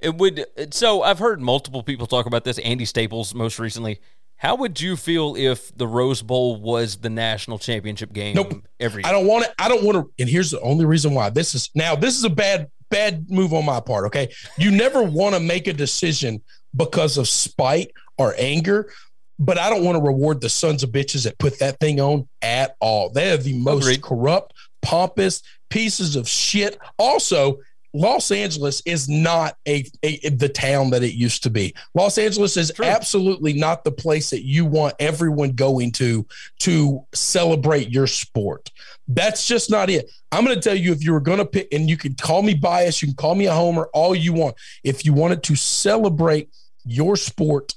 It 0.00 0.14
would. 0.16 0.46
So 0.72 1.02
I've 1.02 1.18
heard 1.18 1.40
multiple 1.40 1.82
people 1.82 2.06
talk 2.06 2.26
about 2.26 2.44
this. 2.44 2.58
Andy 2.60 2.84
Staples 2.84 3.34
most 3.34 3.58
recently. 3.58 3.98
How 4.42 4.56
would 4.56 4.80
you 4.80 4.96
feel 4.96 5.36
if 5.36 5.70
the 5.78 5.86
Rose 5.86 6.20
Bowl 6.20 6.60
was 6.60 6.96
the 6.96 7.08
national 7.08 7.60
championship 7.60 8.12
game 8.12 8.34
Nope. 8.34 8.54
every 8.80 9.04
I 9.04 9.12
don't 9.12 9.24
want 9.28 9.44
to. 9.44 9.52
I 9.56 9.68
don't 9.68 9.84
want 9.84 9.98
to. 9.98 10.12
And 10.18 10.28
here's 10.28 10.50
the 10.50 10.60
only 10.62 10.84
reason 10.84 11.14
why. 11.14 11.30
This 11.30 11.54
is 11.54 11.70
now. 11.76 11.94
This 11.94 12.18
is 12.18 12.24
a 12.24 12.30
bad 12.30 12.68
bad 12.90 13.30
move 13.30 13.52
on 13.54 13.64
my 13.64 13.78
part. 13.78 14.06
Okay, 14.06 14.32
you 14.58 14.72
never 14.72 15.00
want 15.04 15.36
to 15.36 15.40
make 15.40 15.68
a 15.68 15.72
decision 15.72 16.42
because 16.74 17.18
of 17.18 17.28
spite 17.28 17.92
or 18.18 18.34
anger. 18.36 18.92
But 19.38 19.58
I 19.58 19.70
don't 19.70 19.84
want 19.84 19.96
to 19.96 20.02
reward 20.02 20.40
the 20.40 20.48
sons 20.48 20.82
of 20.82 20.90
bitches 20.90 21.22
that 21.22 21.38
put 21.38 21.60
that 21.60 21.78
thing 21.78 22.00
on 22.00 22.28
at 22.42 22.74
all. 22.80 23.10
They 23.10 23.30
are 23.30 23.36
the 23.36 23.56
most 23.56 23.84
Agreed. 23.84 24.02
corrupt, 24.02 24.54
pompous 24.82 25.40
pieces 25.70 26.16
of 26.16 26.28
shit. 26.28 26.80
Also, 26.98 27.58
Los 27.94 28.30
Angeles 28.30 28.82
is 28.86 29.08
not 29.08 29.56
a, 29.68 29.84
a 30.02 30.30
the 30.30 30.48
town 30.48 30.90
that 30.90 31.02
it 31.02 31.14
used 31.14 31.42
to 31.42 31.50
be. 31.50 31.74
Los 31.94 32.16
Angeles 32.16 32.56
is 32.56 32.72
True. 32.74 32.86
absolutely 32.86 33.52
not 33.52 33.84
the 33.84 33.92
place 33.92 34.30
that 34.30 34.44
you 34.44 34.64
want 34.64 34.94
everyone 34.98 35.52
going 35.52 35.92
to 35.92 36.26
to 36.60 37.04
celebrate 37.12 37.90
your 37.90 38.06
sport. 38.06 38.70
That's 39.08 39.46
just 39.46 39.70
not 39.70 39.90
it. 39.90 40.10
I'm 40.30 40.44
going 40.44 40.56
to 40.56 40.62
tell 40.62 40.76
you 40.76 40.92
if 40.92 41.04
you 41.04 41.12
were 41.12 41.20
going 41.20 41.38
to 41.38 41.44
pick, 41.44 41.68
and 41.72 41.88
you 41.88 41.96
can 41.98 42.14
call 42.14 42.42
me 42.42 42.54
biased, 42.54 43.02
you 43.02 43.08
can 43.08 43.16
call 43.16 43.34
me 43.34 43.46
a 43.46 43.54
homer, 43.54 43.88
all 43.92 44.14
you 44.14 44.32
want. 44.32 44.56
If 44.82 45.04
you 45.04 45.12
wanted 45.12 45.42
to 45.44 45.56
celebrate 45.56 46.48
your 46.84 47.16
sport, 47.16 47.74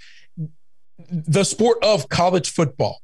the 1.10 1.44
sport 1.44 1.78
of 1.84 2.08
college 2.08 2.52
football, 2.52 3.02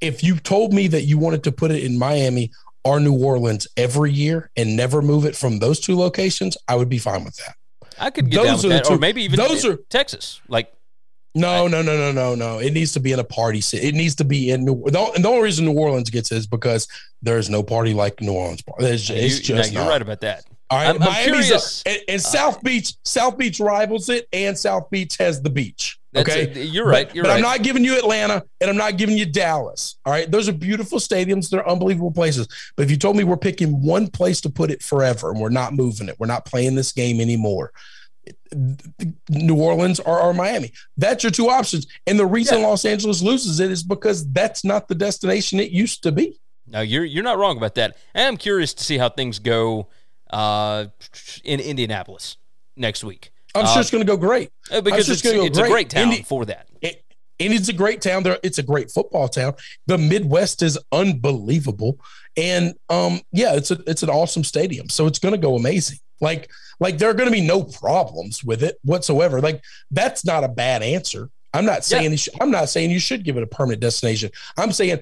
if 0.00 0.22
you 0.22 0.36
told 0.36 0.72
me 0.72 0.86
that 0.88 1.02
you 1.02 1.18
wanted 1.18 1.42
to 1.44 1.52
put 1.52 1.72
it 1.72 1.82
in 1.82 1.98
Miami 1.98 2.52
or 2.84 3.00
New 3.00 3.14
Orleans 3.22 3.66
every 3.76 4.12
year 4.12 4.50
and 4.56 4.76
never 4.76 5.02
move 5.02 5.24
it 5.24 5.36
from 5.36 5.58
those 5.58 5.80
two 5.80 5.96
locations, 5.96 6.56
I 6.68 6.76
would 6.76 6.88
be 6.88 6.98
fine 6.98 7.24
with 7.24 7.36
that. 7.36 7.54
I 7.98 8.10
could 8.10 8.30
get 8.30 8.36
Those 8.36 8.46
down 8.46 8.52
are 8.52 8.56
with 8.56 8.62
the 8.62 8.68
that, 8.68 8.90
or 8.90 8.98
maybe 8.98 9.22
even 9.24 9.38
those 9.38 9.64
are- 9.64 9.76
Texas. 9.90 10.40
Like 10.48 10.72
No, 11.34 11.66
no, 11.68 11.82
no, 11.82 11.96
no, 11.96 12.12
no, 12.12 12.34
no. 12.34 12.58
It 12.58 12.72
needs 12.72 12.92
to 12.92 13.00
be 13.00 13.12
in 13.12 13.18
a 13.18 13.24
party 13.24 13.60
city. 13.60 13.86
It 13.88 13.94
needs 13.94 14.14
to 14.16 14.24
be 14.24 14.50
in 14.50 14.64
New. 14.64 14.82
The, 14.86 15.00
and 15.14 15.24
the 15.24 15.28
only 15.28 15.42
reason 15.42 15.64
New 15.66 15.72
Orleans 15.78 16.08
gets 16.10 16.30
it 16.32 16.36
is 16.38 16.46
because 16.46 16.86
there 17.22 17.38
is 17.38 17.50
no 17.50 17.62
party 17.62 17.92
like 17.94 18.20
New 18.20 18.32
Orleans. 18.32 18.62
Party. 18.62 18.86
It's, 18.86 19.08
you, 19.08 19.16
it's 19.16 19.40
just 19.40 19.72
you're 19.72 19.82
not. 19.82 19.90
right 19.90 20.02
about 20.02 20.20
that. 20.22 20.44
All 20.70 20.78
right, 20.78 20.86
I'm- 20.88 21.02
I'm 21.02 21.24
curious. 21.24 21.82
and, 21.84 21.98
and 22.08 22.20
South 22.22 22.62
Beach. 22.62 22.94
South 23.04 23.36
Beach 23.36 23.58
rivals 23.60 24.08
it, 24.08 24.28
and 24.32 24.56
South 24.56 24.90
Beach 24.90 25.16
has 25.18 25.42
the 25.42 25.50
beach. 25.50 25.97
That's 26.12 26.28
Okay, 26.28 26.42
it. 26.42 26.56
You're 26.70 26.86
right. 26.86 27.06
But, 27.08 27.14
You're 27.14 27.24
but 27.24 27.30
right. 27.30 27.36
I'm 27.36 27.42
not 27.42 27.62
giving 27.62 27.84
you 27.84 27.98
Atlanta, 27.98 28.42
and 28.60 28.70
I'm 28.70 28.76
not 28.76 28.96
giving 28.96 29.18
you 29.18 29.26
Dallas. 29.26 29.96
All 30.06 30.12
right, 30.12 30.30
those 30.30 30.48
are 30.48 30.52
beautiful 30.52 30.98
stadiums. 30.98 31.50
They're 31.50 31.68
unbelievable 31.68 32.10
places. 32.12 32.48
But 32.76 32.84
if 32.84 32.90
you 32.90 32.96
told 32.96 33.16
me 33.16 33.24
we're 33.24 33.36
picking 33.36 33.82
one 33.82 34.08
place 34.08 34.40
to 34.42 34.50
put 34.50 34.70
it 34.70 34.82
forever, 34.82 35.30
and 35.30 35.38
we're 35.40 35.50
not 35.50 35.74
moving 35.74 36.08
it, 36.08 36.16
we're 36.18 36.26
not 36.26 36.46
playing 36.46 36.76
this 36.76 36.92
game 36.92 37.20
anymore. 37.20 37.72
New 39.28 39.56
Orleans 39.56 40.00
or, 40.00 40.20
or 40.20 40.34
Miami. 40.34 40.72
That's 40.96 41.22
your 41.24 41.30
two 41.30 41.48
options. 41.50 41.86
And 42.06 42.18
the 42.18 42.26
reason 42.26 42.60
Yeah. 42.60 42.66
Los 42.68 42.84
Angeles 42.84 43.22
loses 43.22 43.60
it 43.60 43.70
is 43.70 43.82
because 43.82 44.30
that's 44.32 44.64
not 44.64 44.88
the 44.88 44.94
destination 44.94 45.60
it 45.60 45.70
used 45.70 46.02
to 46.02 46.12
be. 46.12 46.38
No, 46.66 46.80
you're 46.80 47.04
you're 47.04 47.24
not 47.24 47.38
wrong 47.38 47.56
about 47.56 47.74
that. 47.76 47.96
I'm 48.14 48.36
curious 48.36 48.74
to 48.74 48.84
see 48.84 48.98
how 48.98 49.08
things 49.08 49.38
go 49.38 49.88
uh, 50.30 50.86
in 51.44 51.60
Indianapolis 51.60 52.36
next 52.76 53.02
week. 53.04 53.30
I'm 53.58 53.64
Uh, 53.64 53.68
sure 53.68 53.80
it's 53.80 53.90
going 53.90 54.04
to 54.04 54.10
go 54.10 54.16
great. 54.16 54.50
Uh, 54.70 54.80
because 54.80 55.08
it's, 55.08 55.24
it's 55.24 55.34
go 55.34 55.44
it's 55.44 55.58
a 55.58 55.62
great. 55.62 55.70
great 55.70 55.90
town 55.90 56.12
for 56.24 56.44
that. 56.46 56.68
It, 56.80 57.02
Indy's 57.38 57.68
a 57.68 57.72
great 57.72 58.00
town. 58.02 58.22
There, 58.24 58.38
it's 58.42 58.58
a 58.58 58.62
great 58.62 58.90
football 58.90 59.28
town. 59.28 59.54
The 59.86 59.98
Midwest 59.98 60.62
is 60.62 60.78
unbelievable, 60.92 61.98
and 62.36 62.74
um, 62.88 63.20
yeah, 63.32 63.54
it's 63.54 63.70
a 63.70 63.78
it's 63.86 64.02
an 64.02 64.10
awesome 64.10 64.44
stadium. 64.44 64.88
So 64.88 65.06
it's 65.06 65.18
going 65.18 65.34
to 65.34 65.38
go 65.40 65.54
amazing. 65.56 65.98
Like 66.20 66.50
like 66.80 66.98
there 66.98 67.10
are 67.10 67.14
going 67.14 67.28
to 67.28 67.32
be 67.32 67.40
no 67.40 67.62
problems 67.62 68.42
with 68.42 68.62
it 68.62 68.78
whatsoever. 68.82 69.40
Like 69.40 69.62
that's 69.90 70.24
not 70.24 70.44
a 70.44 70.48
bad 70.48 70.82
answer. 70.82 71.30
I'm 71.54 71.64
not 71.64 71.84
saying 71.84 72.12
yeah. 72.12 72.18
I'm 72.40 72.50
not 72.50 72.68
saying 72.68 72.90
you 72.90 72.98
should 72.98 73.24
give 73.24 73.36
it 73.36 73.42
a 73.42 73.46
permanent 73.46 73.80
destination. 73.80 74.30
I'm 74.56 74.72
saying 74.72 74.98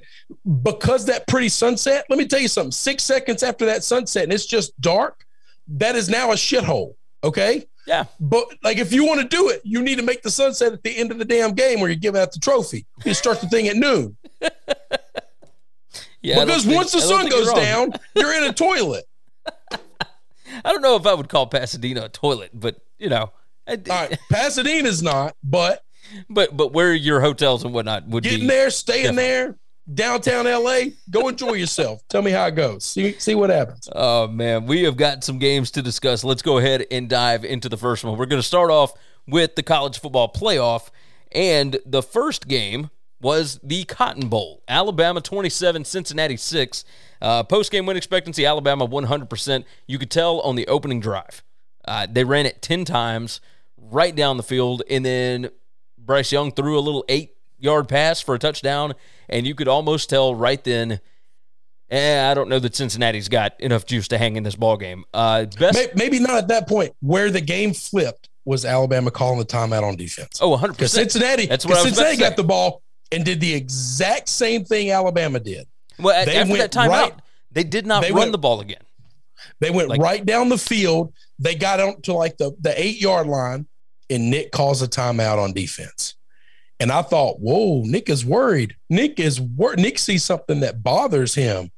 because 0.63 1.07
that 1.07 1.27
pretty 1.27 1.49
sunset. 1.49 2.05
Let 2.09 2.19
me 2.19 2.27
tell 2.27 2.41
you 2.41 2.49
something. 2.49 2.73
Six 2.73 3.03
seconds 3.03 3.43
after 3.43 3.67
that 3.67 3.83
sunset, 3.83 4.25
and 4.25 4.33
it's 4.33 4.47
just 4.47 4.79
dark. 4.81 5.25
That 5.69 5.97
is 5.97 6.09
now 6.09 6.33
a 6.33 6.35
shithole. 6.35 6.95
Okay. 7.25 7.65
Yeah. 7.87 8.05
But 8.21 8.49
like, 8.62 8.78
if 8.78 8.93
you 8.93 9.05
want 9.07 9.21
to 9.21 9.28
do 9.28 9.49
it, 9.49 9.62
you 9.64 9.83
need 9.83 9.97
to 9.97 10.02
make 10.02 10.23
the 10.23 10.31
sunset 10.31 10.73
at 10.73 10.83
the 10.83 10.97
end 10.97 11.12
of 11.12 11.19
the 11.19 11.25
damn 11.25 11.52
game 11.52 11.81
where 11.81 11.88
you're 11.88 11.99
giving 11.99 12.21
out 12.21 12.33
the 12.33 12.40
trophy. 12.40 12.87
You 13.05 13.14
start 13.14 13.40
the 13.40 13.49
thing 13.49 13.69
at 13.69 13.76
noon. 13.76 14.16
yeah. 16.21 16.45
Because 16.45 16.64
think, 16.64 16.76
once 16.76 16.93
the 16.93 17.00
sun 17.00 17.28
goes 17.28 17.47
you're 17.47 17.55
down, 17.55 17.93
you're 18.14 18.35
in 18.35 18.45
a 18.45 18.52
toilet. 18.52 19.05
I 20.64 20.73
don't 20.73 20.83
know 20.83 20.97
if 20.97 21.07
I 21.07 21.14
would 21.14 21.28
call 21.28 21.47
Pasadena 21.47 22.05
a 22.05 22.09
toilet, 22.09 22.50
but 22.52 22.81
you 22.99 23.09
know, 23.09 23.33
All 23.69 23.76
right, 23.88 24.19
Pasadena's 24.33 25.02
not, 25.02 25.37
but 25.43 25.83
but 26.31 26.57
but 26.57 26.73
where 26.73 26.95
your 26.95 27.21
hotels 27.21 27.64
and 27.64 27.73
whatnot 27.75 28.07
would 28.09 28.25
getting 28.25 28.40
be 28.40 28.47
there, 28.47 28.71
staying 28.71 29.16
there, 29.16 29.57
downtown 29.93 30.45
LA. 30.45 30.90
Go 31.11 31.28
enjoy 31.28 31.55
yourself. 31.55 32.02
Tell 32.09 32.23
me 32.23 32.31
how 32.31 32.47
it 32.47 32.55
goes. 32.55 32.85
See 32.85 33.19
see 33.19 33.35
what 33.35 33.50
happens. 33.50 33.88
Oh 33.93 34.28
man, 34.28 34.66
we 34.66 34.83
have 34.83 34.97
got 34.97 35.25
some 35.25 35.38
games 35.38 35.71
to 35.73 35.83
discuss. 35.83 36.25
Let's 36.25 36.43
go 36.43 36.59
ahead 36.59 36.87
and 36.90 37.09
dive 37.09 37.45
into 37.45 37.69
the 37.69 37.76
first 37.76 38.05
one. 38.05 38.19
We're 38.19 38.26
going 38.26 38.43
to 38.43 38.47
start 38.47 38.71
off 38.71 38.93
with 39.26 39.55
the 39.57 39.62
college 39.62 40.00
football 40.00 40.33
playoff, 40.33 40.90
and 41.33 41.78
the 41.85 42.02
first 42.02 42.49
game 42.49 42.90
was 43.21 43.59
the 43.62 43.85
Cotton 43.85 44.28
Bowl. 44.28 44.62
Alabama 44.69 45.21
27, 45.21 45.85
Cincinnati 45.85 46.37
6. 46.37 46.85
Uh, 47.21 47.43
Post 47.43 47.73
game 47.73 47.87
win 47.87 47.97
expectancy, 47.97 48.45
Alabama 48.45 48.87
100%. 48.87 49.64
You 49.87 49.99
could 49.99 50.11
tell 50.11 50.40
on 50.40 50.55
the 50.55 50.66
opening 50.69 51.00
drive. 51.00 51.43
Uh, 51.87 52.07
they 52.11 52.25
ran 52.25 52.47
it 52.47 52.61
10 52.61 52.85
times 52.85 53.40
right 53.78 54.14
down 54.14 54.37
the 54.37 54.43
field, 54.43 54.83
and 54.90 55.05
then 55.05 55.50
Bryce 55.99 56.31
Young 56.31 56.52
threw 56.52 56.78
a 56.78 56.81
little 56.81 57.05
eight 57.09 57.36
yard 57.59 57.89
pass 57.89 58.21
for 58.21 58.35
a 58.35 58.39
touchdown, 58.39 58.95
and 59.29 59.47
you 59.47 59.55
could 59.55 59.69
almost 59.69 60.11
tell 60.11 60.35
right 60.35 60.63
then. 60.63 61.01
Eh, 61.89 62.31
I 62.31 62.35
don't 62.35 62.49
know 62.49 62.59
that 62.59 62.75
Cincinnati's 62.75 63.29
got 63.29 63.61
enough 63.61 63.87
juice 63.87 64.09
to 64.09 64.19
hang 64.19 64.35
in 64.35 64.43
this 64.43 64.57
ball 64.57 64.77
game. 64.77 65.05
Uh, 65.15 65.45
best, 65.45 65.95
maybe 65.95 66.19
not 66.19 66.37
at 66.37 66.49
that 66.49 66.67
point. 66.67 66.93
Where 67.01 67.31
the 67.31 67.41
game 67.41 67.75
flipped 67.75 68.29
was 68.45 68.65
Alabama 68.65 69.13
calling 69.13 69.39
the 69.39 69.45
timeout 69.45 69.85
on 69.85 69.95
defense. 69.95 70.39
Oh, 70.41 70.49
100 70.49 70.79
percent. 70.79 71.13
Cincinnati. 71.13 71.47
That's 71.47 71.65
what 71.65 71.79
Cincinnati 71.79 72.17
got 72.17 72.37
the 72.37 72.43
ball 72.43 72.83
and 73.13 73.25
did 73.25 73.41
the 73.41 73.55
exact 73.55 74.29
same 74.29 74.65
thing 74.65 74.91
Alabama 74.91 75.41
did. 75.41 75.67
Well, 75.99 76.25
they 76.25 76.37
after 76.37 76.57
that 76.57 76.73
timeout, 76.73 76.89
right, 76.89 77.15
they 77.53 77.65
did 77.65 77.87
not 77.87 78.03
run 78.03 78.15
went, 78.15 78.33
the 78.33 78.39
ball 78.39 78.61
again. 78.61 78.83
They 79.61 79.71
went 79.71 79.89
like, 79.89 80.01
right 80.01 80.25
down 80.25 80.49
the 80.49 80.59
field. 80.59 81.13
They 81.39 81.55
got 81.55 81.81
out 81.81 82.03
to 82.05 82.13
like 82.15 82.37
the, 82.37 82.53
the 82.61 82.79
eight 82.81 83.01
yard 83.01 83.27
line, 83.27 83.67
and 84.11 84.31
Nick 84.31 84.53
calls 84.53 84.83
a 84.83 84.89
timeout 84.89 85.39
on 85.43 85.53
defense. 85.53 86.16
And 86.78 86.92
I 86.92 87.02
thought, 87.02 87.40
whoa, 87.40 87.83
Nick 87.85 88.09
is 88.09 88.25
worried. 88.25 88.76
Nick 88.90 89.18
is 89.18 89.40
worried. 89.40 89.78
Nick 89.78 89.99
sees 89.99 90.25
something 90.25 90.61
that 90.61 90.83
bothers 90.83 91.35
him. 91.35 91.71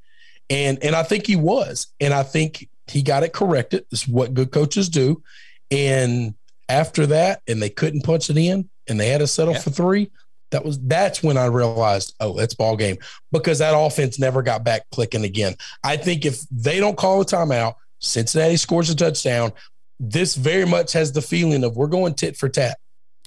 And 0.51 0.83
and 0.83 0.97
I 0.97 1.03
think 1.03 1.27
he 1.27 1.37
was. 1.37 1.89
And 2.01 2.13
I 2.13 2.23
think 2.23 2.69
he 2.89 3.03
got 3.03 3.23
it 3.23 3.33
corrected. 3.33 3.85
This 3.91 4.03
is 4.03 4.09
what 4.09 4.35
good 4.35 4.51
coaches 4.51 4.89
do. 4.89 5.23
And 5.71 6.35
after 6.69 7.07
that, 7.07 7.43
and 7.47 7.63
they 7.63 7.71
couldn't 7.71 8.03
punch 8.03 8.31
it 8.31 8.37
in, 8.37 8.69
and 8.89 8.99
they 8.99 9.09
had 9.09 9.19
to 9.19 9.27
settle 9.27 9.55
yeah. 9.55 9.61
for 9.61 9.71
three. 9.71 10.11
That 10.51 10.65
was 10.65 10.79
that's 10.81 11.23
when 11.23 11.37
I 11.37 11.47
realized, 11.47 12.15
oh, 12.21 12.33
that's 12.33 12.55
ball 12.55 12.77
game 12.77 12.97
because 13.33 13.59
that 13.59 13.75
offense 13.77 14.19
never 14.19 14.43
got 14.43 14.65
back 14.65 14.89
clicking 14.91 15.25
again. 15.25 15.55
I 15.85 15.99
think 15.99 16.25
if 16.25 16.41
they 16.51 16.81
don't 16.81 16.97
call 16.97 17.21
a 17.21 17.25
timeout, 17.25 17.75
Cincinnati 17.99 18.57
scores 18.57 18.89
a 18.89 18.97
touchdown. 18.97 19.53
This 20.01 20.35
very 20.35 20.65
much 20.65 20.93
has 20.95 21.13
the 21.13 21.21
feeling 21.21 21.65
of 21.65 21.77
we're 21.77 21.87
going 21.87 22.15
tit 22.15 22.37
for 22.37 22.49
tat. 22.49 22.79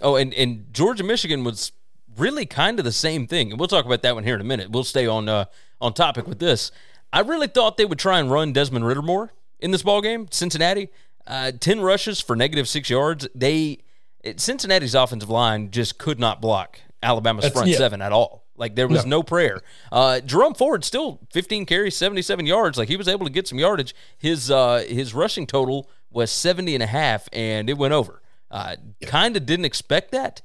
Oh, 0.02 0.16
and 0.16 0.34
and 0.34 0.74
Georgia 0.74 1.04
Michigan 1.04 1.44
was 1.44 1.72
really 2.18 2.46
kind 2.46 2.80
of 2.80 2.86
the 2.86 2.92
same 2.92 3.28
thing, 3.28 3.52
and 3.52 3.60
we'll 3.60 3.68
talk 3.68 3.86
about 3.86 4.02
that 4.02 4.16
one 4.16 4.24
here 4.24 4.36
in 4.36 4.42
a 4.42 4.46
minute. 4.46 4.72
We'll 4.72 4.84
stay 4.84 5.08
on 5.08 5.30
uh, 5.30 5.46
on 5.80 5.94
topic 5.94 6.28
with 6.28 6.40
this. 6.40 6.72
I 7.14 7.22
really 7.22 7.48
thought 7.48 7.78
they 7.78 7.86
would 7.86 8.00
try 8.00 8.20
and 8.20 8.32
run 8.32 8.54
Desmond 8.54 8.86
Ridder 8.86 9.02
more 9.02 9.34
in 9.60 9.72
this 9.72 9.84
ball 9.84 10.02
game. 10.02 10.28
Cincinnati, 10.32 10.90
uh, 11.28 11.52
ten 11.60 11.82
rushes 11.82 12.20
for 12.20 12.36
negative 12.36 12.68
six 12.68 12.90
yards. 12.90 13.28
They 13.36 13.80
it, 14.24 14.40
Cincinnati's 14.40 14.96
offensive 14.96 15.30
line 15.30 15.72
just 15.72 15.98
could 15.98 16.20
not 16.20 16.42
block 16.42 16.80
Alabama's 17.04 17.44
That's, 17.44 17.54
front 17.54 17.70
yeah. 17.70 17.78
seven 17.78 18.02
at 18.02 18.12
all. 18.12 18.46
Like 18.56 18.76
there 18.76 18.88
was 18.88 19.06
no, 19.06 19.18
no 19.18 19.24
prayer. 19.24 19.62
Uh, 19.92 20.20
Jerome 20.20 20.54
Ford 20.54 20.84
still 20.86 21.20
15 21.32 21.66
carries, 21.66 21.98
77 21.98 22.46
yards. 22.46 22.78
Like 22.78 22.90
he 22.90 22.98
was 22.98 23.08
able 23.08 23.26
to 23.26 23.32
get 23.32 23.48
some 23.48 23.58
yardage. 23.58 23.96
His 24.18 24.52
uh, 24.52 24.86
his 24.88 25.14
rushing 25.14 25.48
total 25.48 25.90
was 26.12 26.30
70 26.32 26.76
and 26.76 26.84
a 26.84 26.88
half, 26.88 27.28
and 27.34 27.70
it 27.70 27.78
went 27.78 27.94
over. 27.94 28.22
Uh. 28.52 28.76
Kind 29.04 29.38
of 29.38 29.46
didn't 29.46 29.66
expect 29.66 30.12
that, 30.12 30.42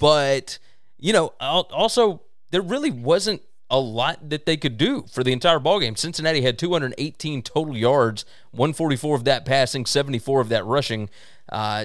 but 0.00 0.58
you 0.98 1.12
know, 1.12 1.34
also 1.38 2.22
there 2.50 2.62
really 2.62 2.90
wasn't 2.90 3.42
a 3.70 3.78
lot 3.78 4.30
that 4.30 4.46
they 4.46 4.56
could 4.56 4.76
do 4.76 5.04
for 5.12 5.22
the 5.22 5.32
entire 5.32 5.60
ballgame. 5.60 5.96
Cincinnati 5.96 6.40
had 6.40 6.58
218 6.58 7.42
total 7.42 7.76
yards, 7.76 8.24
144 8.50 9.14
of 9.14 9.24
that 9.24 9.44
passing, 9.44 9.86
74 9.86 10.40
of 10.40 10.48
that 10.48 10.66
rushing. 10.66 11.08
Uh, 11.48 11.84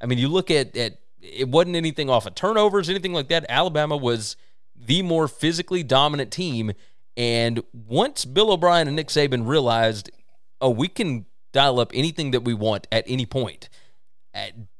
I 0.00 0.06
mean, 0.06 0.18
you 0.18 0.28
look 0.28 0.50
at 0.50 0.76
at 0.76 0.98
it 1.20 1.48
wasn't 1.48 1.76
anything 1.76 2.10
off 2.10 2.26
of 2.26 2.34
turnovers, 2.34 2.88
anything 2.88 3.12
like 3.12 3.28
that. 3.28 3.46
Alabama 3.48 3.96
was 3.96 4.36
the 4.76 5.02
more 5.02 5.26
physically 5.26 5.82
dominant 5.82 6.30
team. 6.30 6.72
And 7.16 7.62
once 7.72 8.24
Bill 8.24 8.52
O'Brien 8.52 8.86
and 8.86 8.96
Nick 8.96 9.08
Saban 9.08 9.46
realized, 9.46 10.10
oh, 10.60 10.70
we 10.70 10.88
can 10.88 11.26
dial 11.52 11.80
up 11.80 11.92
anything 11.94 12.32
that 12.32 12.40
we 12.40 12.52
want 12.54 12.86
at 12.92 13.04
any 13.06 13.24
point, 13.24 13.68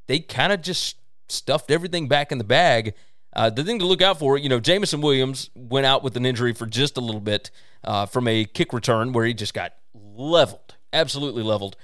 they 0.07 0.19
kind 0.19 0.53
of 0.53 0.61
just 0.61 0.97
stuffed 1.29 1.71
everything 1.71 2.07
back 2.07 2.31
in 2.31 2.37
the 2.37 2.43
bag. 2.43 2.93
Uh, 3.35 3.49
the 3.49 3.63
thing 3.63 3.79
to 3.79 3.85
look 3.85 4.01
out 4.01 4.17
for, 4.17 4.37
you 4.37 4.47
know, 4.47 4.59
Jameson 4.59 5.01
Williams 5.01 5.49
went 5.55 5.85
out 5.85 6.03
with 6.03 6.15
an 6.15 6.25
injury 6.25 6.53
for 6.53 6.65
just 6.65 6.95
a 6.97 7.01
little 7.01 7.21
bit 7.21 7.51
uh, 7.83 8.05
from 8.05 8.27
a 8.27 8.45
kick 8.45 8.71
return 8.71 9.11
where 9.11 9.25
he 9.25 9.33
just 9.33 9.53
got 9.53 9.73
leveled, 9.93 10.75
absolutely 10.93 11.43
leveled. 11.43 11.75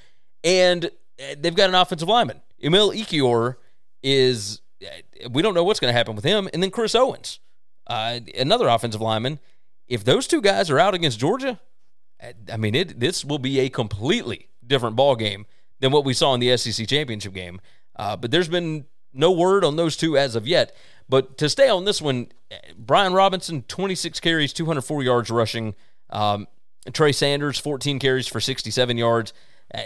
And 0.43 0.85
uh, 0.85 1.35
they've 1.37 1.55
got 1.55 1.69
an 1.69 1.75
offensive 1.75 2.07
lineman. 2.07 2.41
Emil 2.63 2.91
Ekiyor 2.91 3.55
is 4.01 4.61
we 5.29 5.41
don't 5.41 5.53
know 5.53 5.63
what's 5.63 5.79
going 5.79 5.91
to 5.91 5.97
happen 5.97 6.15
with 6.15 6.23
him. 6.23 6.49
And 6.53 6.63
then 6.63 6.71
Chris 6.71 6.95
Owens, 6.95 7.39
uh, 7.87 8.19
another 8.37 8.67
offensive 8.67 9.01
lineman. 9.01 9.39
If 9.87 10.03
those 10.03 10.27
two 10.27 10.41
guys 10.41 10.69
are 10.69 10.79
out 10.79 10.93
against 10.93 11.19
Georgia, 11.19 11.59
I 12.51 12.57
mean, 12.57 12.75
it 12.75 12.99
this 12.99 13.25
will 13.25 13.39
be 13.39 13.59
a 13.59 13.69
completely 13.69 14.49
different 14.65 14.95
ball 14.95 15.15
game 15.15 15.45
than 15.79 15.91
what 15.91 16.05
we 16.05 16.13
saw 16.13 16.33
in 16.33 16.39
the 16.39 16.55
SEC 16.55 16.87
championship 16.87 17.33
game. 17.33 17.59
Uh, 17.95 18.15
but 18.15 18.31
there's 18.31 18.47
been 18.47 18.85
no 19.13 19.31
word 19.31 19.63
on 19.63 19.75
those 19.75 19.97
two 19.97 20.17
as 20.17 20.35
of 20.35 20.47
yet. 20.47 20.75
But 21.09 21.37
to 21.39 21.49
stay 21.49 21.67
on 21.67 21.85
this 21.85 22.01
one, 22.01 22.31
Brian 22.77 23.13
Robinson, 23.13 23.63
26 23.63 24.19
carries, 24.19 24.53
204 24.53 25.03
yards 25.03 25.29
rushing. 25.29 25.75
Um, 26.09 26.47
Trey 26.93 27.11
Sanders, 27.11 27.59
14 27.59 27.99
carries 27.99 28.27
for 28.27 28.39
67 28.39 28.97
yards. 28.97 29.33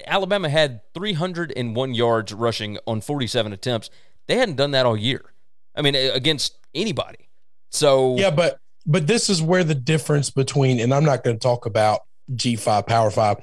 Alabama 0.07 0.49
had 0.49 0.81
301 0.93 1.93
yards 1.93 2.33
rushing 2.33 2.77
on 2.87 3.01
47 3.01 3.53
attempts. 3.53 3.89
They 4.27 4.37
hadn't 4.37 4.55
done 4.55 4.71
that 4.71 4.85
all 4.85 4.97
year. 4.97 5.33
I 5.75 5.81
mean, 5.81 5.95
against 5.95 6.57
anybody. 6.73 7.29
So 7.69 8.15
yeah, 8.17 8.31
but 8.31 8.59
but 8.85 9.07
this 9.07 9.29
is 9.29 9.41
where 9.41 9.63
the 9.63 9.75
difference 9.75 10.29
between, 10.29 10.79
and 10.79 10.93
I'm 10.93 11.03
not 11.03 11.23
going 11.23 11.35
to 11.35 11.41
talk 11.41 11.65
about 11.65 12.01
G5 12.33 12.87
Power 12.87 13.11
Five. 13.11 13.37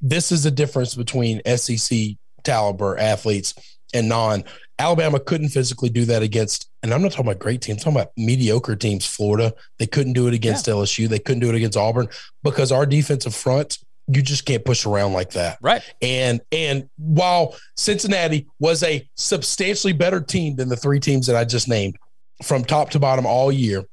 This 0.00 0.32
is 0.32 0.42
the 0.42 0.50
difference 0.50 0.94
between 0.94 1.40
SEC 1.56 1.98
caliber 2.44 2.98
athletes 2.98 3.54
and 3.94 4.08
non. 4.08 4.44
Alabama 4.78 5.18
couldn't 5.18 5.48
physically 5.48 5.88
do 5.88 6.04
that 6.04 6.22
against, 6.22 6.68
and 6.82 6.92
I'm 6.92 7.00
not 7.00 7.12
talking 7.12 7.26
about 7.26 7.38
great 7.38 7.62
teams, 7.62 7.78
I'm 7.78 7.92
talking 7.92 8.00
about 8.02 8.12
mediocre 8.16 8.76
teams. 8.76 9.06
Florida, 9.06 9.54
they 9.78 9.86
couldn't 9.86 10.12
do 10.12 10.28
it 10.28 10.34
against 10.34 10.66
yeah. 10.66 10.74
LSU, 10.74 11.08
they 11.08 11.18
couldn't 11.18 11.40
do 11.40 11.48
it 11.48 11.54
against 11.54 11.78
Auburn 11.78 12.08
because 12.42 12.70
our 12.72 12.84
defensive 12.84 13.34
front 13.34 13.78
you 14.08 14.22
just 14.22 14.44
can't 14.44 14.64
push 14.64 14.86
around 14.86 15.12
like 15.12 15.30
that. 15.30 15.58
Right. 15.60 15.82
And 16.00 16.40
and 16.52 16.88
while 16.96 17.56
Cincinnati 17.76 18.46
was 18.58 18.82
a 18.82 19.08
substantially 19.16 19.92
better 19.92 20.20
team 20.20 20.56
than 20.56 20.68
the 20.68 20.76
three 20.76 21.00
teams 21.00 21.26
that 21.26 21.36
I 21.36 21.44
just 21.44 21.68
named 21.68 21.96
from 22.42 22.64
top 22.64 22.90
to 22.90 22.98
bottom 22.98 23.26
all 23.26 23.50
year, 23.50 23.84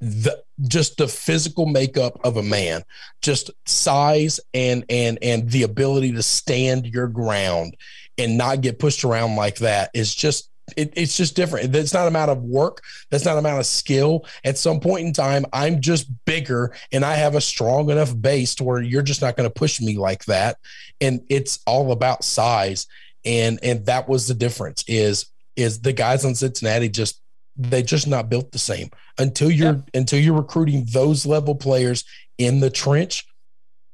the 0.00 0.42
just 0.68 0.96
the 0.96 1.08
physical 1.08 1.66
makeup 1.66 2.18
of 2.24 2.36
a 2.36 2.42
man, 2.42 2.84
just 3.20 3.50
size 3.66 4.40
and 4.54 4.84
and 4.88 5.18
and 5.20 5.50
the 5.50 5.64
ability 5.64 6.12
to 6.12 6.22
stand 6.22 6.86
your 6.86 7.08
ground 7.08 7.76
and 8.18 8.38
not 8.38 8.60
get 8.60 8.78
pushed 8.78 9.04
around 9.04 9.36
like 9.36 9.56
that 9.56 9.90
is 9.94 10.14
just 10.14 10.50
it, 10.76 10.94
it's 10.96 11.16
just 11.16 11.36
different. 11.36 11.74
It's 11.74 11.92
not 11.92 12.08
amount 12.08 12.30
of 12.30 12.42
work. 12.42 12.82
That's 13.10 13.24
not 13.24 13.36
amount 13.36 13.60
of 13.60 13.66
skill. 13.66 14.24
At 14.44 14.58
some 14.58 14.80
point 14.80 15.06
in 15.06 15.12
time, 15.12 15.44
I'm 15.52 15.80
just 15.80 16.08
bigger 16.24 16.74
and 16.90 17.04
I 17.04 17.14
have 17.14 17.34
a 17.34 17.40
strong 17.40 17.90
enough 17.90 18.18
base 18.18 18.54
to 18.56 18.64
where 18.64 18.80
you're 18.80 19.02
just 19.02 19.20
not 19.20 19.36
going 19.36 19.48
to 19.48 19.54
push 19.54 19.80
me 19.80 19.98
like 19.98 20.24
that. 20.24 20.56
And 21.00 21.20
it's 21.28 21.60
all 21.66 21.92
about 21.92 22.24
size. 22.24 22.86
And 23.24 23.58
and 23.62 23.84
that 23.86 24.08
was 24.08 24.26
the 24.26 24.34
difference. 24.34 24.84
Is 24.86 25.26
is 25.56 25.80
the 25.80 25.92
guys 25.92 26.24
on 26.24 26.34
Cincinnati 26.34 26.88
just 26.88 27.20
They're 27.56 27.82
just 27.82 28.06
not 28.06 28.28
built 28.28 28.52
the 28.52 28.58
same. 28.58 28.90
Until 29.18 29.50
you're 29.50 29.74
yeah. 29.74 29.98
until 30.00 30.18
you're 30.18 30.34
recruiting 30.34 30.86
those 30.92 31.26
level 31.26 31.54
players 31.54 32.04
in 32.38 32.60
the 32.60 32.70
trench, 32.70 33.26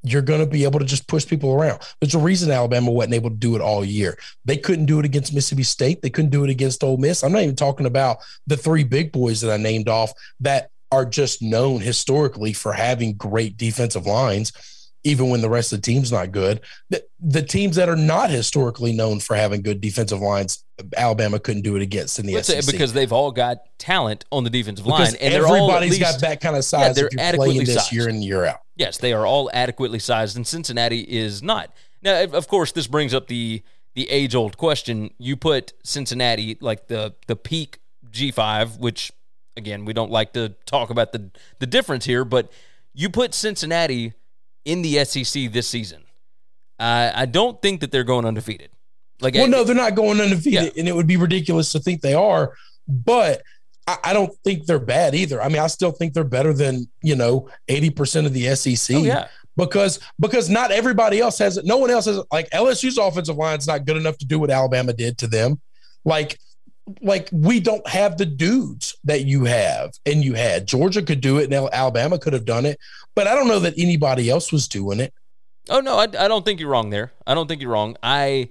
you're 0.03 0.23
going 0.23 0.41
to 0.41 0.47
be 0.47 0.65
able 0.65 0.79
to 0.79 0.85
just 0.85 1.07
push 1.07 1.27
people 1.27 1.53
around. 1.53 1.81
There's 2.01 2.15
a 2.15 2.19
reason 2.19 2.51
Alabama 2.51 2.91
wasn't 2.91 3.15
able 3.15 3.31
to 3.31 3.37
do 3.37 3.55
it 3.55 3.61
all 3.61 3.85
year. 3.85 4.19
They 4.45 4.57
couldn't 4.57 4.87
do 4.87 4.99
it 4.99 5.05
against 5.05 5.35
Mississippi 5.35 5.63
State. 5.63 6.03
They 6.03 6.11
couldn't 6.11 6.31
do 6.31 6.45
it 6.45 6.51
against 6.51 6.83
Ole 6.83 6.97
Miss. 6.97 7.23
I'm 7.23 7.33
not 7.33 7.43
even 7.43 7.57
talking 7.57 7.87
about 7.87 8.19
the 8.47 8.57
three 8.57 8.85
big 8.85 9.13
boys 9.13 9.41
that 9.43 9.53
I 9.53 9.57
named 9.57 9.89
off 9.89 10.13
that 10.41 10.71
are 10.93 11.05
just 11.05 11.43
known 11.43 11.81
historically 11.81 12.53
for 12.53 12.73
having 12.73 13.15
great 13.15 13.57
defensive 13.57 14.07
lines 14.07 14.53
even 15.05 15.31
when 15.31 15.41
the 15.41 15.49
rest 15.49 15.73
of 15.73 15.79
the 15.79 15.83
team's 15.83 16.13
not 16.13 16.33
good. 16.33 16.61
The, 16.91 17.05
the 17.21 17.43
teams 17.43 17.77
that 17.77 17.89
are 17.89 17.97
not 17.97 18.31
historically 18.31 18.93
known 18.93 19.21
for 19.21 19.35
having 19.35 19.63
good 19.63 19.81
defensive 19.81 20.21
lines, 20.21 20.65
Alabama 20.97 21.39
couldn't 21.39 21.63
do 21.63 21.77
it 21.77 21.83
against 21.83 22.19
in 22.19 22.27
the 22.27 22.35
Let's 22.35 22.49
SEC 22.49 22.67
because 22.67 22.93
they've 22.93 23.13
all 23.13 23.33
got 23.33 23.59
talent 23.79 24.25
on 24.31 24.45
the 24.45 24.51
defensive 24.51 24.85
because 24.85 25.13
line, 25.13 25.21
and 25.21 25.35
everybody's 25.35 25.99
least, 25.99 26.01
got 26.01 26.21
that 26.21 26.41
kind 26.41 26.57
of 26.57 26.65
size. 26.65 26.89
Yeah, 26.89 26.93
they're 26.93 27.11
adequately 27.19 27.65
this 27.65 27.75
sized. 27.77 27.93
year 27.93 28.09
in 28.09 28.23
year 28.23 28.45
out. 28.45 28.61
Yes, 28.77 28.99
they 28.99 29.13
are 29.13 29.27
all 29.27 29.51
adequately 29.53 29.99
sized, 29.99 30.37
and 30.37 30.47
Cincinnati 30.47 31.01
is 31.01 31.43
not. 31.43 31.73
Now, 32.03 32.23
of 32.23 32.49
course, 32.49 32.73
this 32.73 32.87
brings 32.87 33.15
up 33.15 33.29
the 33.29 33.63
the 33.95 34.11
age 34.11 34.35
old 34.35 34.57
question. 34.57 35.11
You 35.19 35.37
put 35.37 35.73
Cincinnati 35.83 36.59
like 36.61 36.89
the 36.89 37.15
the 37.27 37.37
peak 37.37 37.81
G 38.11 38.31
five, 38.31 38.79
which 38.79 39.13
again 39.57 39.85
we 39.85 39.93
don't 39.93 40.11
like 40.11 40.33
to 40.35 40.51
talk 40.67 40.91
about 40.91 41.13
the 41.13 41.31
the 41.59 41.67
difference 41.67 42.05
here, 42.05 42.25
but 42.25 42.51
you 42.93 43.09
put 43.09 43.35
Cincinnati 43.35 44.15
in 44.65 44.83
the 44.83 45.05
SEC 45.05 45.53
this 45.53 45.69
season. 45.69 46.03
Uh, 46.79 47.13
I 47.15 47.27
don't 47.27 47.61
think 47.61 47.81
that 47.81 47.91
they're 47.93 48.05
going 48.05 48.25
undefeated. 48.25 48.71
Like, 49.21 49.35
well, 49.35 49.45
I, 49.45 49.49
no, 49.49 49.65
they're 49.65 49.75
not 49.75 49.95
going 49.95 50.21
undefeated, 50.21 50.73
yeah. 50.75 50.81
and 50.81 50.89
it 50.89 50.97
would 50.97 51.07
be 51.07 51.17
ridiculous 51.17 51.73
to 51.73 51.81
think 51.81 52.01
they 52.01 52.15
are. 52.15 52.55
But 52.89 53.43
I, 53.87 53.99
I, 54.05 54.13
don't 54.15 54.33
think 54.45 54.65
they're 54.65 54.79
bad 54.79 55.15
either. 55.15 55.43
I 55.43 55.49
mean, 55.49 55.59
I 55.59 55.67
still 55.67 55.93
think 55.93 56.15
they're 56.15 56.25
better 56.25 56.55
than 56.55 56.89
you 57.03 57.17
know 57.17 57.49
eighty 57.69 57.91
percent 57.91 58.27
of 58.27 58.33
the 58.33 58.55
SEC. 58.55 58.97
Oh, 58.97 59.01
yeah. 59.01 59.29
Because 59.57 60.01
because 60.19 60.49
not 60.49 60.71
everybody 60.71 61.21
else 61.21 61.39
has 61.39 61.59
it. 61.59 61.67
No 61.67 61.77
one 61.77 61.91
else 61.91 62.07
has 62.07 62.23
like 62.33 62.49
LSU's 62.51 62.97
offensive 62.97 63.37
line 63.37 63.59
is 63.59 63.67
not 63.67 63.85
good 63.85 63.97
enough 63.99 64.17
to 64.19 64.27
do 64.27 64.39
what 64.39 64.51
Alabama 64.51 64.95
did 64.95 65.19
to 65.19 65.27
them. 65.27 65.61
Like 66.05 66.39
like 67.01 67.29
we 67.33 67.61
don't 67.61 67.87
have 67.89 68.19
the 68.19 68.27
dudes 68.27 68.97
that 69.05 69.25
you 69.25 69.45
have 69.45 69.93
and 70.07 70.25
you 70.25 70.35
had. 70.35 70.67
Georgia 70.67 71.03
could 71.03 71.21
do 71.21 71.39
it, 71.39 71.53
and 71.53 71.69
Alabama 71.73 72.19
could 72.19 72.33
have 72.33 72.45
done 72.45 72.67
it, 72.67 72.79
but 73.15 73.27
I 73.27 73.35
don't 73.35 73.49
know 73.49 73.61
that 73.61 73.75
anybody 73.77 74.31
else 74.31 74.53
was 74.53 74.69
doing 74.69 75.01
it. 75.01 75.13
Oh 75.69 75.81
no, 75.81 75.97
I, 75.97 76.03
I 76.05 76.29
don't 76.29 76.45
think 76.45 76.61
you're 76.61 76.71
wrong 76.71 76.91
there. 76.91 77.13
I 77.27 77.35
don't 77.35 77.47
think 77.47 77.61
you're 77.61 77.71
wrong. 77.71 77.97
I 78.03 78.51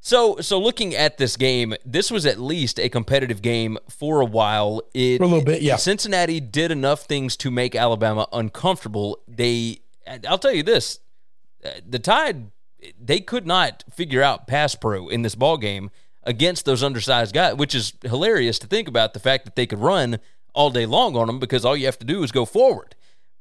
so 0.00 0.36
so 0.40 0.60
looking 0.60 0.94
at 0.94 1.18
this 1.18 1.36
game, 1.36 1.74
this 1.84 2.10
was 2.10 2.24
at 2.26 2.38
least 2.38 2.78
a 2.78 2.88
competitive 2.88 3.42
game 3.42 3.78
for 3.88 4.20
a 4.20 4.24
while. 4.24 4.82
It, 4.94 5.18
for 5.18 5.24
a 5.24 5.26
little 5.26 5.44
bit, 5.44 5.62
yeah. 5.62 5.76
Cincinnati 5.76 6.40
did 6.40 6.70
enough 6.70 7.04
things 7.04 7.36
to 7.38 7.50
make 7.50 7.74
Alabama 7.74 8.28
uncomfortable. 8.32 9.18
They, 9.26 9.80
I'll 10.26 10.38
tell 10.38 10.52
you 10.52 10.62
this, 10.62 11.00
uh, 11.64 11.70
the 11.86 11.98
Tide, 11.98 12.50
they 13.00 13.20
could 13.20 13.46
not 13.46 13.84
figure 13.92 14.22
out 14.22 14.46
pass 14.46 14.74
pro 14.74 15.08
in 15.08 15.22
this 15.22 15.34
ball 15.34 15.56
game 15.56 15.90
against 16.28 16.66
those 16.66 16.84
undersized 16.84 17.34
guys, 17.34 17.54
which 17.54 17.74
is 17.74 17.94
hilarious 18.02 18.58
to 18.60 18.66
think 18.66 18.86
about 18.86 19.14
the 19.14 19.18
fact 19.18 19.46
that 19.46 19.56
they 19.56 19.66
could 19.66 19.78
run 19.78 20.18
all 20.52 20.70
day 20.70 20.84
long 20.86 21.16
on 21.16 21.26
them 21.26 21.38
because 21.38 21.64
all 21.64 21.76
you 21.76 21.86
have 21.86 21.98
to 21.98 22.04
do 22.04 22.22
is 22.22 22.30
go 22.30 22.44
forward. 22.44 22.94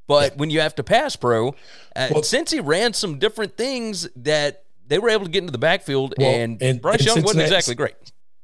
But 0.07 0.31
yeah. 0.31 0.37
when 0.37 0.49
you 0.49 0.61
have 0.61 0.73
to 0.75 0.83
pass 0.83 1.17
pro, 1.17 1.49
uh, 1.49 2.07
well, 2.11 2.23
Cincy 2.23 2.61
ran 2.63 2.93
some 2.93 3.19
different 3.19 3.57
things 3.57 4.07
that 4.15 4.63
they 4.87 4.99
were 4.99 5.09
able 5.09 5.25
to 5.25 5.31
get 5.31 5.39
into 5.39 5.51
the 5.51 5.57
backfield, 5.57 6.13
well, 6.17 6.33
and, 6.33 6.61
and, 6.63 6.81
Bryce 6.81 6.99
and 6.99 7.07
Young 7.07 7.23
wasn't 7.23 7.43
exactly 7.43 7.75
great. 7.75 7.95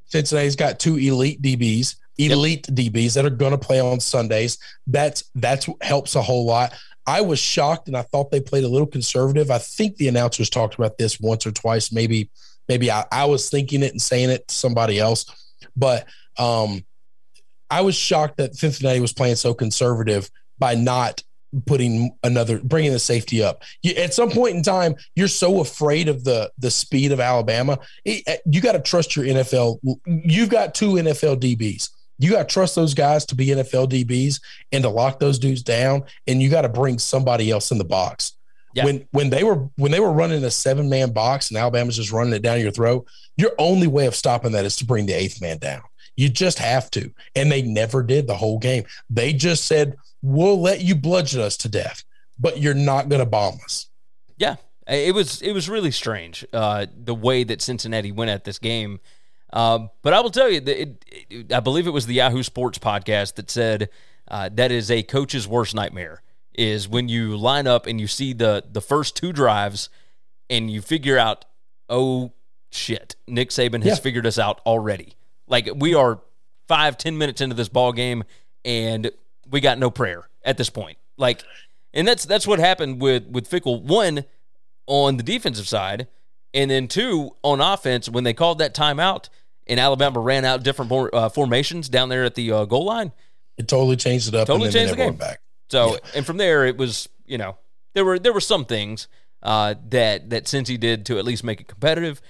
Cincinnati's 0.08 0.58
got 0.58 0.78
two 0.78 0.98
elite 0.98 1.42
DBs, 1.42 1.96
elite 2.18 2.68
yep. 2.68 2.94
DBs 2.94 3.14
that 3.14 3.26
are 3.26 3.30
going 3.30 3.52
to 3.52 3.58
play 3.58 3.80
on 3.80 4.02
Sundays. 4.02 4.58
That's 4.86 5.24
that's 5.36 5.70
helps 5.80 6.16
a 6.16 6.22
whole 6.22 6.46
lot. 6.46 6.74
I 7.08 7.22
was 7.22 7.40
shocked, 7.40 7.88
and 7.88 7.96
I 7.96 8.02
thought 8.02 8.30
they 8.30 8.42
played 8.42 8.66
a 8.66 8.70
little 8.70 8.88
conservative. 8.88 9.50
I 9.50 9.58
think 9.58 9.96
the 9.96 10.10
announcers 10.10 10.50
talked 10.50 10.76
about 10.76 10.98
this 10.98 11.20
once 11.20 11.48
or 11.48 11.52
twice, 11.52 11.94
maybe 11.94 12.30
maybe 12.68 12.92
I, 12.92 13.06
I 13.12 13.26
was 13.26 13.50
thinking 13.50 13.84
it 13.84 13.92
and 13.92 14.02
saying 14.02 14.30
it 14.30 14.48
to 14.48 14.56
somebody 14.56 15.00
else, 15.00 15.26
but 15.76 16.08
um, 16.38 16.84
I 17.70 17.82
was 17.82 17.96
shocked 17.96 18.38
that 18.38 18.56
Cincinnati 18.56 19.00
was 19.00 19.14
playing 19.14 19.36
so 19.36 19.54
conservative 19.54 20.30
by 20.60 20.76
not 20.76 21.24
putting 21.66 22.16
another 22.24 22.60
bringing 22.60 22.92
the 22.92 23.00
safety 23.00 23.44
up. 23.44 23.64
You, 23.82 23.94
at 23.96 24.14
some 24.14 24.32
point 24.32 24.56
in 24.56 24.64
time 24.64 24.96
you're 25.16 25.28
so 25.28 25.60
afraid 25.62 26.08
of 26.08 26.24
the 26.24 26.52
the 26.58 26.72
speed 26.72 27.12
of 27.12 27.20
alabama. 27.20 27.80
It, 28.06 28.24
eh, 28.28 28.38
you 28.46 28.62
got 28.62 28.74
to 28.74 28.80
trust 28.80 29.16
your 29.16 29.26
nfl 29.26 29.80
you've 30.06 30.50
got 30.50 30.74
two 30.74 30.94
nfl 30.94 31.40
dbs 31.40 31.90
you 32.18 32.32
got 32.32 32.48
to 32.50 32.54
trust 32.54 32.76
those 32.76 32.94
guys 32.94 33.26
to 33.28 33.36
be 33.36 33.48
nfl 33.48 33.88
dbs 33.88 34.40
and 34.72 34.84
to 34.84 34.90
lock 34.90 35.20
those 35.20 35.38
dudes 35.38 35.62
down 35.62 36.04
and 36.28 36.42
you 36.42 36.50
got 36.50 36.64
to 36.64 36.70
bring 36.70 36.98
somebody 36.98 37.52
else 37.52 37.72
in 37.72 37.78
the 37.78 37.84
box 37.84 38.34
yeah. 38.74 38.86
When 38.86 39.08
when 39.12 39.30
they 39.30 39.44
were 39.44 39.70
when 39.78 39.92
they 39.92 40.00
were 40.00 40.12
running 40.12 40.44
a 40.44 40.52
seven 40.52 40.90
man 40.90 41.12
box 41.12 41.50
and 41.50 41.58
Alabama's 41.58 41.98
just 41.98 42.12
running 42.12 42.34
it 42.34 42.42
down 42.42 42.60
your 42.60 42.72
throat, 42.72 43.08
your 43.38 43.52
only 43.58 43.88
way 43.88 44.06
of 44.06 44.16
stopping 44.16 44.52
that 44.54 44.66
is 44.66 44.76
to 44.78 44.86
bring 44.86 45.06
the 45.06 45.14
eighth 45.14 45.42
man 45.42 45.58
down. 45.58 45.82
You 46.16 46.30
just 46.30 46.60
have 46.60 46.92
to. 46.92 47.12
And 47.36 47.52
they 47.52 47.62
never 47.62 48.04
did 48.04 48.28
the 48.28 48.36
whole 48.36 48.60
game. 48.60 48.86
They 49.10 49.34
just 49.34 49.66
said, 49.66 49.96
"We'll 50.22 50.60
let 50.60 50.82
you 50.82 50.96
bludgeon 50.96 51.42
us 51.42 51.58
to 51.58 51.70
death, 51.70 52.04
but 52.40 52.60
you're 52.60 52.74
not 52.74 53.10
going 53.10 53.20
to 53.20 53.26
bomb 53.26 53.60
us." 53.64 53.88
Yeah, 54.38 54.56
it 54.88 55.14
was 55.14 55.42
it 55.42 55.54
was 55.54 55.70
really 55.70 55.92
strange 55.92 56.46
uh, 56.54 56.88
the 56.96 57.16
way 57.16 57.44
that 57.44 57.62
Cincinnati 57.62 58.12
went 58.12 58.32
at 58.32 58.44
this 58.44 58.60
game. 58.60 59.00
Uh, 59.52 59.88
but 60.02 60.14
I 60.14 60.20
will 60.20 60.32
tell 60.32 60.50
you 60.50 60.60
that 60.62 60.82
it, 60.82 61.06
it, 61.30 61.54
I 61.54 61.60
believe 61.60 61.86
it 61.86 61.92
was 61.92 62.08
the 62.08 62.16
Yahoo 62.16 62.42
Sports 62.42 62.80
podcast 62.80 63.36
that 63.36 63.52
said 63.52 63.90
uh, 64.28 64.50
that 64.54 64.72
is 64.72 64.90
a 64.90 65.04
coach's 65.04 65.48
worst 65.48 65.76
nightmare 65.76 66.24
is 66.56 66.88
when 66.88 67.10
you 67.10 67.36
line 67.36 67.68
up 67.68 67.88
and 67.88 68.00
you 68.00 68.08
see 68.08 68.34
the 68.34 68.64
the 68.72 68.82
first 68.82 69.16
two 69.16 69.34
drives 69.34 69.90
and 70.50 70.70
you 70.70 70.82
figure 70.82 71.18
out, 71.18 71.46
oh 71.90 72.32
shit, 72.72 73.16
Nick 73.28 73.50
Saban 73.50 73.84
has 73.84 73.98
yeah. 73.98 74.04
figured 74.04 74.26
us 74.26 74.40
out 74.40 74.62
already. 74.66 75.16
Like 75.48 75.70
we 75.76 75.94
are 75.94 76.22
five, 76.68 76.98
ten 76.98 77.18
minutes 77.18 77.42
into 77.42 77.56
this 77.56 77.70
ball 77.70 77.94
game 77.94 78.24
and 78.64 79.12
we 79.50 79.60
got 79.62 79.78
no 79.78 79.90
prayer 79.90 80.30
at 80.44 80.58
this 80.58 80.70
point. 80.70 80.98
Like 81.18 81.44
and 81.94 82.08
that's 82.08 82.26
that's 82.26 82.48
what 82.48 82.60
happened 82.60 83.02
with 83.02 83.28
with 83.28 83.50
Fickell. 83.50 83.82
One 83.82 84.26
on 84.86 85.18
the 85.18 85.24
defensive 85.24 85.68
side, 85.68 86.08
and 86.54 86.70
then 86.70 86.88
two 86.88 87.36
on 87.42 87.62
offense 87.62 88.10
when 88.10 88.24
they 88.24 88.34
called 88.34 88.60
that 88.60 88.76
timeout 88.76 89.30
and 89.68 89.80
Alabama 89.80 90.20
ran 90.20 90.46
out 90.46 90.64
different 90.64 90.92
uh, 91.14 91.30
formations 91.30 91.90
down 91.90 92.10
there 92.10 92.24
at 92.24 92.36
the 92.36 92.52
uh, 92.52 92.66
goal 92.66 92.86
line. 92.86 93.12
It 93.58 93.68
totally 93.68 93.96
changed 93.96 94.28
it 94.28 94.36
up. 94.36 94.48
Totally 94.48 94.72
changed 94.72 94.94
the 94.94 94.98
game. 94.98 95.16
Back. 95.16 95.40
So, 95.74 95.98
and 96.16 96.24
from 96.24 96.38
there, 96.38 96.66
it 96.66 96.78
was 96.78 97.10
you 97.26 97.38
know 97.38 97.58
there 97.96 98.06
were 98.06 98.20
there 98.20 98.32
were 98.32 98.40
some 98.42 98.66
things 98.66 99.08
uh, 99.42 99.74
that 99.90 100.30
that 100.30 100.46
Cincy 100.46 100.80
did 100.80 101.08
to 101.08 101.18
at 101.18 101.26
least 101.26 101.44
make 101.44 101.60
it 101.60 101.68
competitive, 101.68 102.22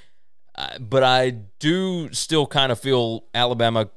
uh, 0.56 0.80
but 0.80 1.04
I 1.04 1.32
do 1.60 2.12
still 2.14 2.48
kind 2.48 2.72
of 2.72 2.80
feel 2.80 3.26
Alabama 3.34 3.90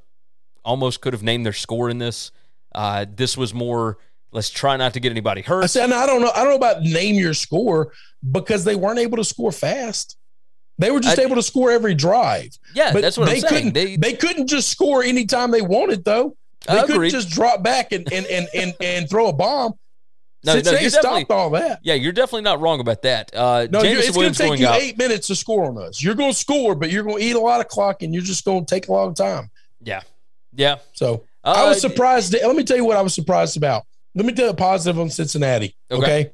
almost 0.64 1.00
could 1.00 1.12
have 1.12 1.22
named 1.22 1.46
their 1.46 1.52
score 1.52 1.88
in 1.88 1.98
this. 1.98 2.32
Uh, 2.74 3.06
this 3.08 3.36
was 3.36 3.54
more 3.54 3.98
let's 4.32 4.50
try 4.50 4.76
not 4.76 4.94
to 4.94 5.00
get 5.00 5.10
anybody 5.10 5.42
hurt. 5.42 5.62
I 5.62 5.66
said, 5.66 5.92
I 5.92 6.06
don't 6.06 6.20
know. 6.20 6.30
I 6.34 6.40
don't 6.40 6.50
know 6.50 6.56
about 6.56 6.82
name 6.82 7.14
your 7.14 7.32
score 7.32 7.92
because 8.28 8.64
they 8.64 8.74
weren't 8.74 8.98
able 8.98 9.16
to 9.18 9.24
score 9.24 9.52
fast. 9.52 10.16
They 10.78 10.90
were 10.90 11.00
just 11.00 11.18
I, 11.18 11.22
able 11.22 11.36
to 11.36 11.42
score 11.42 11.70
every 11.70 11.94
drive. 11.94 12.58
Yeah, 12.74 12.92
but 12.92 13.00
that's 13.00 13.16
what 13.16 13.26
they 13.26 13.36
I'm 13.36 13.40
saying. 13.40 13.72
Couldn't, 13.72 13.74
they, 13.74 13.96
they 13.96 14.12
couldn't 14.12 14.48
just 14.48 14.68
score 14.68 15.02
anytime 15.02 15.52
they 15.52 15.62
wanted, 15.62 16.04
though. 16.04 16.36
They 16.66 16.82
couldn't 16.82 17.10
just 17.10 17.30
drop 17.30 17.62
back 17.62 17.92
and 17.92 18.10
and 18.12 18.26
and 18.26 18.48
and, 18.54 18.74
and 18.80 19.10
throw 19.10 19.28
a 19.28 19.32
bomb. 19.32 19.74
No, 20.44 20.52
Since 20.52 20.66
no, 20.66 20.72
they 20.72 20.88
stopped 20.88 21.30
all 21.30 21.50
that. 21.50 21.80
Yeah, 21.82 21.94
you're 21.94 22.12
definitely 22.12 22.42
not 22.42 22.60
wrong 22.60 22.78
about 22.78 23.02
that. 23.02 23.34
Uh, 23.34 23.66
no, 23.68 23.80
it's 23.82 24.10
going 24.14 24.32
to 24.32 24.38
take 24.38 24.60
you 24.60 24.68
out. 24.68 24.80
eight 24.80 24.96
minutes 24.96 25.26
to 25.26 25.34
score 25.34 25.64
on 25.64 25.76
us. 25.76 26.00
You're 26.00 26.14
going 26.14 26.30
to 26.30 26.38
score, 26.38 26.76
but 26.76 26.90
you're 26.90 27.02
going 27.02 27.18
to 27.18 27.24
eat 27.24 27.34
a 27.34 27.40
lot 27.40 27.60
of 27.60 27.66
clock, 27.66 28.02
and 28.02 28.14
you're 28.14 28.22
just 28.22 28.44
going 28.44 28.64
to 28.64 28.74
take 28.74 28.86
a 28.86 28.92
long 28.92 29.12
time. 29.12 29.50
Yeah, 29.82 30.02
yeah. 30.54 30.76
So 30.92 31.24
uh, 31.42 31.54
I 31.56 31.68
was 31.68 31.80
surprised. 31.80 32.32
Let 32.32 32.54
me 32.54 32.62
tell 32.62 32.76
you 32.76 32.84
what 32.84 32.96
I 32.96 33.02
was 33.02 33.14
surprised 33.14 33.56
about. 33.56 33.86
Let 34.14 34.24
me 34.24 34.32
tell 34.32 34.44
you 34.44 34.52
a 34.52 34.54
positive 34.54 35.00
on 35.00 35.10
Cincinnati. 35.10 35.76
Okay. 35.90 36.02
okay? 36.02 36.30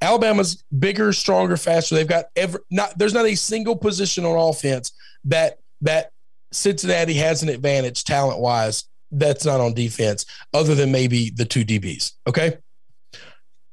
Alabama's 0.00 0.62
bigger, 0.78 1.12
stronger, 1.12 1.56
faster. 1.56 1.94
They've 1.94 2.06
got 2.06 2.26
ever 2.36 2.62
not. 2.70 2.96
There's 2.96 3.14
not 3.14 3.26
a 3.26 3.34
single 3.34 3.76
position 3.76 4.24
on 4.24 4.36
offense 4.50 4.92
that 5.24 5.58
that 5.80 6.12
Cincinnati 6.52 7.14
has 7.14 7.42
an 7.42 7.48
advantage 7.48 8.04
talent 8.04 8.40
wise 8.40 8.84
that's 9.18 9.44
not 9.44 9.60
on 9.60 9.74
defense, 9.74 10.26
other 10.54 10.74
than 10.74 10.92
maybe 10.92 11.30
the 11.30 11.44
two 11.44 11.64
DBs. 11.64 12.12
Okay. 12.26 12.58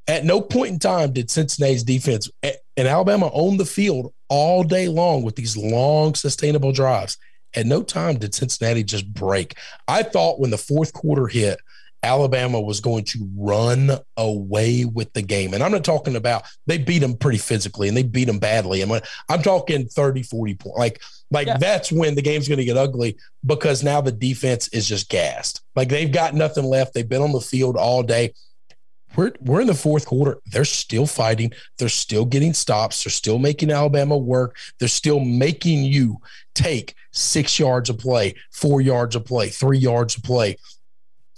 At 0.08 0.26
no 0.26 0.42
point 0.42 0.74
in 0.74 0.80
time 0.80 1.14
did 1.14 1.32
Cincinnati's 1.32 1.84
defense 1.84 2.30
and 2.42 2.88
Alabama 2.88 3.30
own 3.34 3.58
the 3.58 3.66
field 3.66 4.14
all 4.28 4.64
day 4.64 4.90
long 4.90 5.24
with 5.24 5.36
these 5.36 5.56
long, 5.56 6.14
sustainable 6.16 6.74
drives. 6.74 7.18
At 7.56 7.68
no 7.68 7.84
time 7.84 8.18
did 8.18 8.34
Cincinnati 8.34 8.84
just 8.84 9.12
break. 9.14 9.56
I 9.88 10.04
thought 10.04 10.40
when 10.40 10.50
the 10.50 10.58
fourth 10.58 10.92
quarter 10.92 11.28
hit 11.28 11.60
Alabama 12.04 12.60
was 12.60 12.82
going 12.82 13.06
to 13.06 13.30
run 13.36 13.92
away 14.18 14.84
with 14.86 15.12
the 15.14 15.22
game. 15.22 15.54
And 15.54 15.64
I'm 15.64 15.72
not 15.72 15.86
talking 15.86 16.18
about 16.18 16.44
they 16.68 16.78
beat 16.78 17.00
them 17.00 17.16
pretty 17.16 17.38
physically 17.38 17.88
and 17.88 17.96
they 17.96 18.04
beat 18.04 18.26
them 18.26 18.40
badly. 18.40 18.82
And 18.82 19.02
I'm 19.30 19.42
talking 19.42 19.88
30, 19.88 20.24
40 20.24 20.56
points. 20.56 20.78
Like, 20.78 21.02
like 21.32 21.48
yeah. 21.48 21.58
that's 21.58 21.92
when 21.92 22.16
the 22.16 22.22
game's 22.22 22.48
going 22.48 22.60
to 22.60 22.66
get 22.66 22.78
ugly 22.78 23.18
because 23.46 23.84
now 23.84 24.02
the 24.02 24.12
defense 24.12 24.68
is 24.70 24.88
just 24.88 25.10
gassed. 25.10 25.62
Like 25.76 25.90
they've 25.90 26.12
got 26.12 26.36
nothing 26.36 26.66
left. 26.66 26.94
They've 26.94 27.08
been 27.08 27.22
on 27.22 27.32
the 27.32 27.42
field 27.42 27.78
all 27.78 28.04
day. 28.04 28.34
We're, 29.16 29.32
we're 29.40 29.62
in 29.62 29.68
the 29.68 29.74
fourth 29.74 30.06
quarter. 30.06 30.40
They're 30.48 30.66
still 30.66 31.06
fighting. 31.06 31.54
They're 31.78 31.88
still 31.88 32.26
getting 32.26 32.54
stops. 32.54 33.04
They're 33.04 33.12
still 33.12 33.40
making 33.40 33.72
Alabama 33.72 34.18
work. 34.18 34.58
They're 34.80 34.88
still 34.88 35.20
making 35.20 35.84
you 35.84 36.18
take 36.56 36.96
six 37.12 37.60
yards 37.60 37.90
of 37.90 38.00
play, 38.00 38.36
four 38.52 38.82
yards 38.82 39.16
of 39.16 39.24
play, 39.24 39.50
three 39.50 39.78
yards 39.78 40.18
of 40.18 40.24
play 40.24 40.58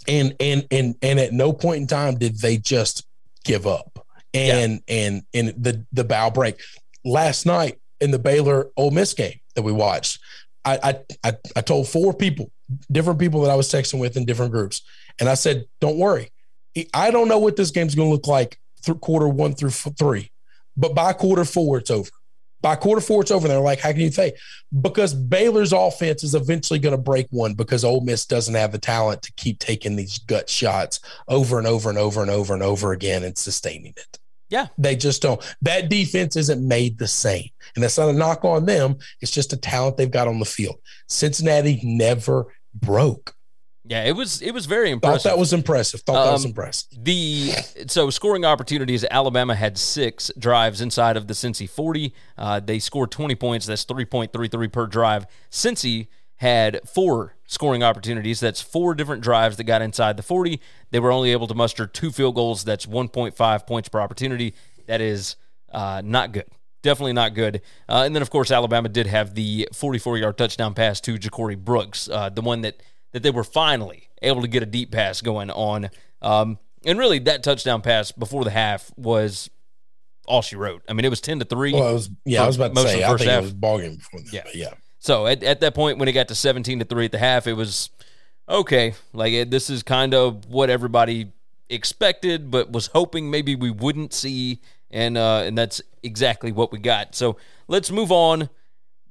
and 0.07 0.35
and 0.39 0.65
and 0.71 0.95
and 1.01 1.19
at 1.19 1.33
no 1.33 1.53
point 1.53 1.81
in 1.81 1.87
time 1.87 2.15
did 2.15 2.39
they 2.39 2.57
just 2.57 3.05
give 3.43 3.67
up 3.67 4.05
and 4.33 4.81
yeah. 4.87 4.95
and 4.95 5.23
and 5.33 5.47
the 5.63 5.85
the 5.93 6.03
bow 6.03 6.29
break 6.29 6.59
last 7.03 7.45
night 7.45 7.79
in 8.01 8.11
the 8.11 8.19
Baylor 8.19 8.71
Ole 8.77 8.91
Miss 8.91 9.13
game 9.13 9.39
that 9.55 9.61
we 9.61 9.71
watched. 9.71 10.19
I 10.63 10.99
I 11.23 11.33
I 11.55 11.61
told 11.61 11.87
four 11.87 12.13
people, 12.13 12.51
different 12.91 13.19
people 13.19 13.41
that 13.41 13.51
I 13.51 13.55
was 13.55 13.69
texting 13.69 13.99
with 13.99 14.17
in 14.17 14.25
different 14.25 14.51
groups, 14.51 14.81
and 15.19 15.29
I 15.29 15.35
said, 15.35 15.65
"Don't 15.79 15.97
worry, 15.97 16.31
I 16.93 17.11
don't 17.11 17.27
know 17.27 17.37
what 17.37 17.55
this 17.55 17.71
game's 17.71 17.95
going 17.95 18.09
to 18.09 18.13
look 18.13 18.27
like 18.27 18.59
through 18.81 18.95
quarter 18.95 19.27
one 19.27 19.53
through 19.53 19.69
three, 19.71 20.31
but 20.75 20.95
by 20.95 21.13
quarter 21.13 21.45
four, 21.45 21.77
it's 21.77 21.91
over 21.91 22.09
by 22.65 22.75
quarter 22.75 22.99
four, 22.99 23.21
it's 23.21 23.29
over. 23.29 23.47
They're 23.47 23.59
like, 23.59 23.79
how 23.79 23.91
can 23.91 24.01
you 24.01 24.11
say? 24.11 24.33
Because 24.81 25.13
Baylor's 25.13 25.71
offense 25.71 26.23
is 26.23 26.33
eventually 26.33 26.79
going 26.79 26.95
to 26.95 27.01
break 27.01 27.27
one 27.29 27.53
because 27.53 27.83
Ole 27.83 28.01
Miss 28.01 28.25
doesn't 28.25 28.55
have 28.55 28.71
the 28.71 28.79
talent 28.79 29.21
to 29.21 29.33
keep 29.33 29.59
taking 29.59 29.95
these 29.95 30.17
gut 30.17 30.49
shots 30.49 30.99
over 31.27 31.59
and 31.59 31.67
over 31.67 31.89
and 31.89 31.99
over 31.99 32.23
and 32.23 32.31
over 32.31 32.55
and 32.55 32.63
over 32.63 32.91
again 32.91 33.23
and 33.23 33.37
sustaining 33.37 33.93
it. 33.95 34.17
Yeah. 34.49 34.69
They 34.79 34.95
just 34.95 35.21
don't. 35.21 35.39
That 35.61 35.89
defense 35.89 36.35
isn't 36.35 36.67
made 36.67 36.97
the 36.97 37.07
same. 37.07 37.49
And 37.75 37.83
that's 37.83 37.99
not 37.99 38.09
a 38.09 38.13
knock 38.13 38.43
on 38.43 38.65
them. 38.65 38.97
It's 39.21 39.31
just 39.31 39.53
a 39.53 39.57
talent 39.57 39.97
they've 39.97 40.09
got 40.09 40.27
on 40.27 40.39
the 40.39 40.45
field. 40.45 40.79
Cincinnati 41.07 41.79
never 41.83 42.47
broke. 42.73 43.35
Yeah, 43.87 44.03
it 44.03 44.13
was 44.15 44.41
it 44.41 44.51
was 44.51 44.65
very 44.65 44.89
impressive. 44.89 45.23
Thought 45.23 45.29
that 45.29 45.37
was 45.37 45.53
impressive. 45.53 46.01
Thought 46.01 46.17
um, 46.17 46.25
that 46.25 46.31
was 46.33 46.45
impressive. 46.45 46.89
The 47.03 47.51
so 47.87 48.09
scoring 48.09 48.43
opportunities. 48.43 49.05
Alabama 49.11 49.53
had 49.53 49.77
six 49.77 50.31
drives 50.39 50.81
inside 50.81 51.17
of 51.17 51.27
the 51.27 51.35
Cincy 51.35 51.69
forty. 51.69 52.13
Uh, 52.37 52.59
they 52.59 52.79
scored 52.79 53.11
twenty 53.11 53.35
points. 53.35 53.67
That's 53.67 53.83
three 53.83 54.05
point 54.05 54.33
three 54.33 54.47
three 54.47 54.67
per 54.67 54.87
drive. 54.87 55.27
Cincy 55.51 56.07
had 56.37 56.79
four 56.87 57.35
scoring 57.45 57.83
opportunities. 57.83 58.39
That's 58.39 58.59
four 58.59 58.95
different 58.95 59.21
drives 59.21 59.57
that 59.57 59.65
got 59.65 59.83
inside 59.83 60.17
the 60.17 60.23
forty. 60.23 60.61
They 60.89 60.99
were 60.99 61.11
only 61.11 61.31
able 61.31 61.47
to 61.47 61.53
muster 61.55 61.85
two 61.85 62.11
field 62.11 62.35
goals. 62.35 62.63
That's 62.63 62.87
one 62.87 63.07
point 63.07 63.35
five 63.35 63.67
points 63.67 63.87
per 63.87 63.99
opportunity. 63.99 64.55
That 64.87 64.99
is 64.99 65.35
uh, 65.71 66.01
not 66.03 66.31
good. 66.31 66.45
Definitely 66.81 67.13
not 67.13 67.35
good. 67.35 67.61
Uh, 67.87 68.03
and 68.05 68.15
then 68.15 68.23
of 68.23 68.31
course 68.31 68.49
Alabama 68.49 68.89
did 68.89 69.05
have 69.05 69.35
the 69.35 69.69
forty 69.73 69.99
four 69.99 70.17
yard 70.17 70.39
touchdown 70.39 70.73
pass 70.73 70.99
to 71.01 71.19
Ja'Corey 71.19 71.57
Brooks, 71.57 72.09
uh, 72.09 72.29
the 72.29 72.41
one 72.41 72.61
that 72.61 72.81
that 73.15 73.23
they 73.23 73.31
were 73.31 73.45
finally 73.45 74.09
able 74.21 74.41
to 74.41 74.47
get 74.49 74.61
a 74.61 74.65
deep 74.65 74.91
pass 74.91 75.21
going 75.21 75.49
on. 75.49 75.89
Um, 76.21 76.59
and 76.85 76.99
really, 76.99 77.19
that 77.19 77.43
touchdown 77.43 77.81
pass 77.81 78.11
before 78.11 78.43
the 78.43 78.49
half 78.49 78.91
was 78.97 79.49
all 80.25 80.41
she 80.41 80.57
wrote. 80.57 80.81
I 80.89 80.91
mean, 80.91 81.05
it 81.05 81.09
was 81.09 81.21
ten 81.21 81.39
to 81.39 81.45
three. 81.45 81.71
Well, 81.71 81.93
was 81.93 82.09
yeah. 82.25 82.43
I 82.43 82.47
was 82.47 82.57
about 82.57 82.75
to 82.75 82.81
say. 82.81 83.05
I 83.05 83.07
think 83.15 83.29
half. 83.29 83.39
it 83.39 83.43
was 83.43 83.53
ball 83.53 83.79
game 83.79 83.95
before. 83.95 84.19
yeah, 84.33 84.43
yeah. 84.53 84.73
So 84.99 85.27
at, 85.27 85.43
at 85.43 85.61
that 85.61 85.73
point, 85.73 85.97
when 85.97 86.09
it 86.09 86.11
got 86.11 86.27
to 86.27 86.35
seventeen 86.35 86.79
to 86.79 86.85
three 86.85 87.05
at 87.05 87.13
the 87.13 87.17
half, 87.17 87.47
it 87.47 87.53
was 87.53 87.89
okay. 88.49 88.95
Like 89.13 89.31
it, 89.31 89.49
this 89.49 89.69
is 89.69 89.81
kind 89.81 90.13
of 90.13 90.49
what 90.49 90.69
everybody 90.69 91.31
expected, 91.69 92.51
but 92.51 92.69
was 92.69 92.87
hoping 92.87 93.31
maybe 93.31 93.55
we 93.55 93.71
wouldn't 93.71 94.11
see, 94.11 94.59
and 94.91 95.17
uh, 95.17 95.43
and 95.45 95.57
that's 95.57 95.81
exactly 96.03 96.51
what 96.51 96.73
we 96.73 96.79
got. 96.79 97.15
So 97.15 97.37
let's 97.69 97.91
move 97.91 98.11
on. 98.11 98.49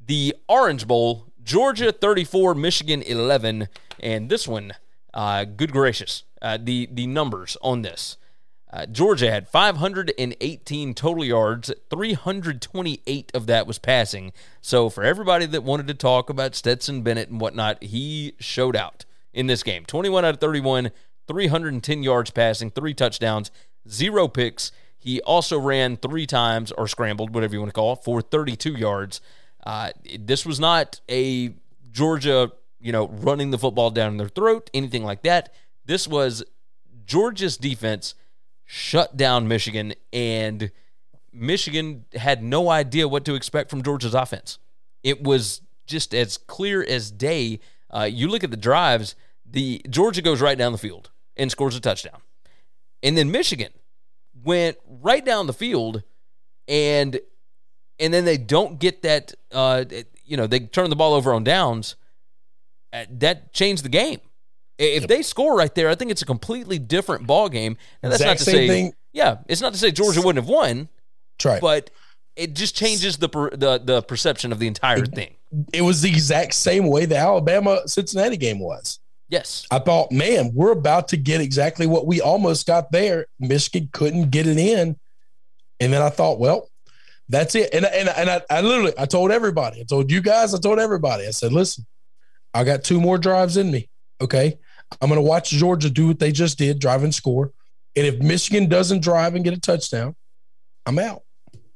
The 0.06 0.36
Orange 0.46 0.86
Bowl, 0.86 1.32
Georgia 1.42 1.90
34, 1.90 2.54
Michigan 2.54 3.00
11. 3.00 3.68
And 4.00 4.28
this 4.28 4.46
one, 4.46 4.72
uh, 5.12 5.44
good 5.44 5.72
gracious, 5.72 6.24
uh, 6.42 6.58
the 6.60 6.88
the 6.92 7.06
numbers 7.06 7.56
on 7.62 7.82
this. 7.82 8.16
Uh, 8.74 8.86
Georgia 8.86 9.30
had 9.30 9.48
518 9.48 10.94
total 10.94 11.24
yards, 11.24 11.72
328 11.90 13.30
of 13.32 13.46
that 13.46 13.68
was 13.68 13.78
passing. 13.78 14.32
So 14.60 14.90
for 14.90 15.04
everybody 15.04 15.46
that 15.46 15.62
wanted 15.62 15.86
to 15.86 15.94
talk 15.94 16.28
about 16.28 16.56
Stetson 16.56 17.02
Bennett 17.02 17.28
and 17.28 17.40
whatnot, 17.40 17.80
he 17.84 18.34
showed 18.40 18.74
out 18.74 19.04
in 19.32 19.46
this 19.46 19.62
game. 19.62 19.84
21 19.84 20.24
out 20.24 20.34
of 20.34 20.40
31, 20.40 20.90
310 21.28 22.02
yards 22.02 22.32
passing, 22.32 22.72
three 22.72 22.94
touchdowns, 22.94 23.52
zero 23.88 24.26
picks. 24.26 24.72
He 24.98 25.20
also 25.20 25.56
ran 25.56 25.96
three 25.96 26.26
times 26.26 26.72
or 26.72 26.88
scrambled, 26.88 27.32
whatever 27.32 27.54
you 27.54 27.60
want 27.60 27.68
to 27.68 27.74
call 27.74 27.92
it, 27.92 28.02
for 28.02 28.22
32 28.22 28.72
yards. 28.72 29.20
Uh, 29.64 29.90
this 30.18 30.44
was 30.44 30.58
not 30.58 31.00
a 31.08 31.54
Georgia 31.92 32.50
you 32.84 32.92
know, 32.92 33.08
running 33.08 33.50
the 33.50 33.58
football 33.58 33.90
down 33.90 34.18
their 34.18 34.28
throat, 34.28 34.68
anything 34.74 35.02
like 35.02 35.22
that. 35.22 35.54
This 35.86 36.06
was 36.06 36.44
Georgia's 37.06 37.56
defense 37.56 38.14
shut 38.66 39.16
down 39.16 39.48
Michigan, 39.48 39.94
and 40.12 40.70
Michigan 41.32 42.04
had 42.14 42.42
no 42.42 42.68
idea 42.68 43.08
what 43.08 43.24
to 43.24 43.34
expect 43.34 43.70
from 43.70 43.82
Georgia's 43.82 44.12
offense. 44.12 44.58
It 45.02 45.22
was 45.22 45.62
just 45.86 46.14
as 46.14 46.36
clear 46.36 46.84
as 46.84 47.10
day. 47.10 47.58
Uh, 47.90 48.02
you 48.02 48.28
look 48.28 48.44
at 48.44 48.50
the 48.50 48.56
drives, 48.56 49.16
the 49.50 49.80
Georgia 49.88 50.20
goes 50.20 50.42
right 50.42 50.58
down 50.58 50.72
the 50.72 50.78
field 50.78 51.10
and 51.38 51.50
scores 51.50 51.74
a 51.74 51.80
touchdown, 51.80 52.20
and 53.02 53.16
then 53.16 53.30
Michigan 53.30 53.72
went 54.44 54.76
right 54.86 55.24
down 55.24 55.46
the 55.46 55.54
field, 55.54 56.02
and 56.68 57.18
and 57.98 58.12
then 58.12 58.26
they 58.26 58.36
don't 58.36 58.78
get 58.78 59.00
that. 59.00 59.32
Uh, 59.50 59.86
you 60.26 60.36
know, 60.36 60.46
they 60.46 60.60
turn 60.60 60.90
the 60.90 60.96
ball 60.96 61.14
over 61.14 61.32
on 61.32 61.44
downs 61.44 61.96
Uh, 62.94 63.04
that 63.10 63.52
changed 63.52 63.84
the 63.84 63.88
game. 63.88 64.20
If 64.78 65.02
yep. 65.02 65.08
they 65.08 65.22
score 65.22 65.56
right 65.56 65.74
there, 65.74 65.88
I 65.88 65.96
think 65.96 66.12
it's 66.12 66.22
a 66.22 66.26
completely 66.26 66.78
different 66.78 67.26
ball 67.26 67.48
game. 67.48 67.76
And 68.02 68.12
that's 68.12 68.22
exact 68.22 68.40
not 68.40 68.44
to 68.44 68.50
say, 68.50 68.68
thing. 68.68 68.94
yeah, 69.12 69.38
it's 69.48 69.60
not 69.60 69.72
to 69.72 69.78
say 69.78 69.90
Georgia 69.90 70.20
wouldn't 70.20 70.44
have 70.44 70.48
won. 70.48 70.88
Right. 71.44 71.60
But 71.60 71.90
it 72.36 72.54
just 72.54 72.76
changes 72.76 73.16
the 73.16 73.28
the 73.28 73.80
the 73.82 74.02
perception 74.02 74.52
of 74.52 74.60
the 74.60 74.68
entire 74.68 75.02
it, 75.02 75.14
thing. 75.14 75.34
It 75.72 75.82
was 75.82 76.02
the 76.02 76.08
exact 76.08 76.54
same 76.54 76.86
way 76.86 77.04
the 77.04 77.16
Alabama 77.16 77.86
Cincinnati 77.86 78.36
game 78.36 78.60
was. 78.60 79.00
Yes. 79.28 79.66
I 79.70 79.80
thought, 79.80 80.12
man, 80.12 80.52
we're 80.54 80.72
about 80.72 81.08
to 81.08 81.16
get 81.16 81.40
exactly 81.40 81.86
what 81.86 82.06
we 82.06 82.20
almost 82.20 82.66
got 82.66 82.92
there. 82.92 83.26
Michigan 83.40 83.88
couldn't 83.92 84.30
get 84.30 84.46
it 84.46 84.58
in. 84.58 84.96
And 85.80 85.92
then 85.92 86.02
I 86.02 86.10
thought, 86.10 86.38
well, 86.38 86.70
that's 87.28 87.54
it. 87.54 87.74
And 87.74 87.84
and, 87.84 88.08
and 88.08 88.30
I, 88.30 88.42
I 88.50 88.60
literally 88.60 88.92
I 88.98 89.06
told 89.06 89.32
everybody, 89.32 89.80
I 89.80 89.84
told 89.84 90.10
you 90.12 90.20
guys, 90.20 90.54
I 90.54 90.58
told 90.58 90.78
everybody, 90.78 91.26
I 91.26 91.30
said, 91.30 91.52
listen, 91.52 91.86
I 92.54 92.64
got 92.64 92.84
two 92.84 93.00
more 93.00 93.18
drives 93.18 93.56
in 93.56 93.70
me. 93.70 93.88
Okay. 94.20 94.58
I'm 95.00 95.08
going 95.08 95.20
to 95.20 95.26
watch 95.26 95.50
Georgia 95.50 95.90
do 95.90 96.06
what 96.06 96.20
they 96.20 96.32
just 96.32 96.56
did, 96.56 96.78
drive 96.78 97.02
and 97.02 97.14
score. 97.14 97.52
And 97.96 98.06
if 98.06 98.20
Michigan 98.20 98.68
doesn't 98.68 99.02
drive 99.02 99.34
and 99.34 99.44
get 99.44 99.54
a 99.54 99.60
touchdown, 99.60 100.14
I'm 100.86 100.98
out. 100.98 101.22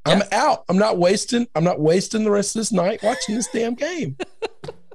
I'm 0.04 0.22
out. 0.32 0.64
I'm 0.68 0.78
not 0.78 0.98
wasting. 0.98 1.46
I'm 1.54 1.64
not 1.64 1.80
wasting 1.80 2.24
the 2.24 2.30
rest 2.30 2.56
of 2.56 2.60
this 2.60 2.72
night 2.72 3.02
watching 3.02 3.34
this 3.34 3.48
damn 3.48 3.74
game 3.74 4.16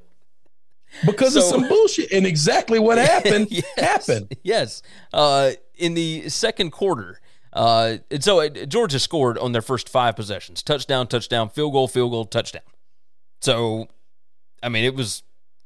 because 1.05 1.33
so, 1.33 1.39
of 1.39 1.45
some 1.45 1.67
bullshit. 1.67 2.11
And 2.11 2.25
exactly 2.25 2.79
what 2.79 2.97
happened 3.09 3.47
yes, 3.51 3.65
happened. 3.77 4.35
Yes. 4.43 4.81
Uh, 5.11 5.51
in 5.75 5.93
the 5.93 6.29
second 6.29 6.71
quarter, 6.71 7.19
uh, 7.51 7.97
and 8.09 8.23
so 8.23 8.39
uh, 8.39 8.49
Georgia 8.49 8.99
scored 8.99 9.37
on 9.37 9.51
their 9.51 9.61
first 9.61 9.87
five 9.87 10.15
possessions: 10.15 10.63
touchdown, 10.63 11.07
touchdown, 11.07 11.49
field 11.49 11.73
goal, 11.73 11.87
field 11.87 12.11
goal, 12.11 12.25
touchdown. 12.25 12.63
So, 13.41 13.87
I 14.63 14.69
mean, 14.69 14.83
it 14.83 14.95
was 14.95 15.21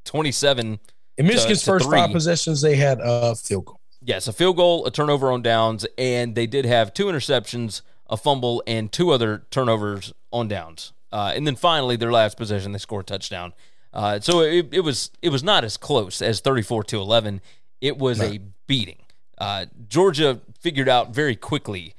27. 0.07 0.79
In 1.17 1.25
Michigan's 1.25 1.59
to, 1.59 1.65
to 1.65 1.71
first 1.71 1.85
three. 1.85 1.99
five 1.99 2.11
possessions, 2.11 2.61
they 2.61 2.75
had 2.75 2.99
a 3.01 3.35
field 3.35 3.65
goal. 3.65 3.79
Yes, 4.01 4.27
a 4.27 4.33
field 4.33 4.55
goal, 4.55 4.85
a 4.85 4.91
turnover 4.91 5.31
on 5.31 5.41
downs, 5.41 5.85
and 5.97 6.33
they 6.33 6.47
did 6.47 6.65
have 6.65 6.93
two 6.93 7.05
interceptions, 7.05 7.81
a 8.09 8.17
fumble, 8.17 8.63
and 8.65 8.91
two 8.91 9.11
other 9.11 9.45
turnovers 9.51 10.13
on 10.31 10.47
downs. 10.47 10.93
Uh, 11.11 11.33
and 11.35 11.45
then 11.45 11.55
finally, 11.55 11.95
their 11.95 12.11
last 12.11 12.37
possession, 12.37 12.71
they 12.71 12.77
scored 12.77 13.03
a 13.03 13.05
touchdown. 13.05 13.53
Uh, 13.93 14.19
so 14.19 14.41
it, 14.41 14.67
it, 14.71 14.81
was 14.81 15.11
it 15.21 15.29
was 15.29 15.43
not 15.43 15.63
as 15.63 15.77
close 15.77 16.21
as 16.21 16.39
34 16.39 16.83
to 16.85 16.99
11. 16.99 17.41
It 17.81 17.97
was 17.97 18.19
no. 18.19 18.25
a 18.25 18.39
beating. 18.67 18.99
Uh, 19.37 19.65
Georgia 19.87 20.41
figured 20.59 20.89
out 20.89 21.13
very 21.13 21.35
quickly. 21.35 21.95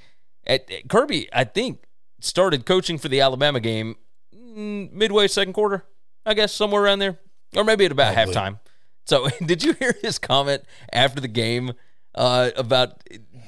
At, 0.46 0.70
at, 0.70 0.88
Kirby, 0.88 1.28
I 1.32 1.44
think, 1.44 1.84
started 2.20 2.66
coaching 2.66 2.98
for 2.98 3.08
the 3.08 3.20
Alabama 3.20 3.60
game 3.60 3.96
mm, 4.34 4.92
midway 4.92 5.28
second 5.28 5.52
quarter. 5.52 5.84
I 6.24 6.34
guess 6.34 6.52
somewhere 6.52 6.82
around 6.82 7.00
there 7.00 7.18
or 7.56 7.64
maybe 7.64 7.84
at 7.84 7.92
about 7.92 8.14
Probably. 8.14 8.34
halftime. 8.34 8.60
So, 9.06 9.28
did 9.44 9.62
you 9.62 9.72
hear 9.74 9.94
his 10.02 10.18
comment 10.18 10.62
after 10.92 11.20
the 11.20 11.28
game 11.28 11.72
uh, 12.14 12.50
about 12.56 13.02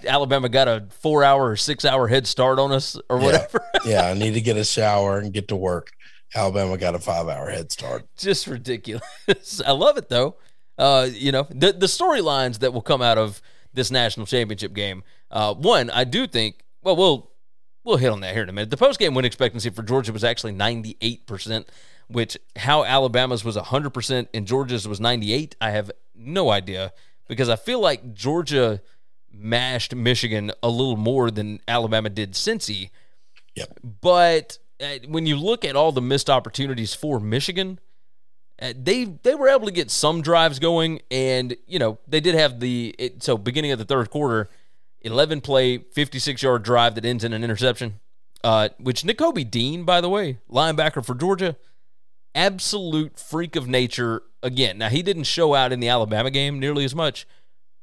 Alabama 0.06 0.48
got 0.48 0.68
a 0.68 0.86
four 0.90 1.22
hour 1.24 1.50
or 1.50 1.56
six 1.56 1.84
hour 1.84 2.08
head 2.08 2.26
start 2.26 2.58
on 2.58 2.72
us 2.72 2.98
or 3.08 3.18
whatever? 3.18 3.62
Yeah. 3.84 3.90
yeah, 4.04 4.06
I 4.06 4.14
need 4.14 4.34
to 4.34 4.40
get 4.40 4.56
a 4.56 4.64
shower 4.64 5.18
and 5.18 5.32
get 5.32 5.48
to 5.48 5.56
work. 5.56 5.92
Alabama 6.34 6.78
got 6.78 6.94
a 6.94 6.98
five 6.98 7.28
hour 7.28 7.50
head 7.50 7.72
start. 7.72 8.06
Just 8.16 8.46
ridiculous. 8.46 9.60
I 9.66 9.72
love 9.72 9.96
it 9.96 10.08
though. 10.08 10.36
Uh, 10.78 11.08
you 11.12 11.32
know, 11.32 11.46
the 11.50 11.72
the 11.72 11.86
storylines 11.86 12.60
that 12.60 12.72
will 12.72 12.82
come 12.82 13.02
out 13.02 13.18
of 13.18 13.42
this 13.74 13.90
national 13.90 14.26
championship 14.26 14.72
game. 14.72 15.02
Uh, 15.30 15.54
one, 15.54 15.90
I 15.90 16.04
do 16.04 16.26
think. 16.26 16.64
Well, 16.82 16.96
we'll 16.96 17.30
we'll 17.84 17.96
hit 17.98 18.10
on 18.10 18.20
that 18.20 18.32
here 18.32 18.44
in 18.44 18.48
a 18.48 18.52
minute. 18.52 18.70
The 18.70 18.76
post 18.76 18.98
game 18.98 19.14
win 19.14 19.24
expectancy 19.24 19.70
for 19.70 19.82
Georgia 19.82 20.12
was 20.12 20.24
actually 20.24 20.52
ninety 20.52 20.96
eight 21.00 21.26
percent, 21.26 21.68
which 22.10 22.36
how 22.56 22.84
Alabama's 22.84 23.44
was 23.44 23.56
hundred 23.56 23.90
percent 23.90 24.28
and 24.34 24.46
Georgia's 24.46 24.86
was 24.86 25.00
ninety 25.00 25.32
eight. 25.32 25.56
I 25.60 25.70
have 25.70 25.90
no 26.14 26.50
idea 26.50 26.92
because 27.28 27.48
I 27.48 27.56
feel 27.56 27.80
like 27.80 28.14
Georgia 28.14 28.82
mashed 29.32 29.94
Michigan 29.94 30.50
a 30.62 30.68
little 30.68 30.96
more 30.96 31.30
than 31.30 31.60
Alabama 31.68 32.08
did 32.08 32.32
Cincy. 32.32 32.90
Yep. 33.54 33.78
But 34.00 34.58
uh, 34.80 34.98
when 35.08 35.26
you 35.26 35.36
look 35.36 35.64
at 35.64 35.76
all 35.76 35.92
the 35.92 36.02
missed 36.02 36.30
opportunities 36.30 36.94
for 36.94 37.20
Michigan, 37.20 37.78
uh, 38.60 38.72
they 38.76 39.04
they 39.04 39.34
were 39.34 39.48
able 39.48 39.66
to 39.66 39.72
get 39.72 39.90
some 39.90 40.22
drives 40.22 40.58
going, 40.58 41.00
and 41.10 41.56
you 41.66 41.78
know 41.78 41.98
they 42.06 42.20
did 42.20 42.34
have 42.34 42.60
the 42.60 42.94
it, 42.98 43.22
so 43.22 43.38
beginning 43.38 43.72
of 43.72 43.78
the 43.78 43.84
third 43.84 44.10
quarter, 44.10 44.48
eleven 45.00 45.40
play, 45.40 45.78
fifty 45.78 46.18
six 46.18 46.42
yard 46.42 46.62
drive 46.62 46.94
that 46.94 47.04
ends 47.04 47.24
in 47.24 47.32
an 47.32 47.42
interception. 47.42 48.00
Uh, 48.42 48.70
which 48.78 49.02
Nakobe 49.02 49.50
Dean, 49.50 49.84
by 49.84 50.00
the 50.00 50.08
way, 50.08 50.38
linebacker 50.50 51.04
for 51.04 51.14
Georgia, 51.14 51.56
absolute 52.34 53.18
freak 53.18 53.56
of 53.56 53.68
nature. 53.68 54.22
Again, 54.42 54.78
now 54.78 54.88
he 54.88 55.02
didn't 55.02 55.24
show 55.24 55.54
out 55.54 55.72
in 55.72 55.80
the 55.80 55.88
Alabama 55.88 56.30
game 56.30 56.58
nearly 56.58 56.84
as 56.84 56.94
much, 56.94 57.26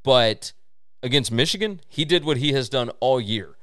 but 0.04 0.54
against 1.04 1.32
Michigan, 1.32 1.82
he 1.88 2.04
did 2.06 2.26
what 2.26 2.38
he 2.38 2.54
has 2.54 2.68
done 2.70 2.90
all 3.00 3.22
year. 3.22 3.56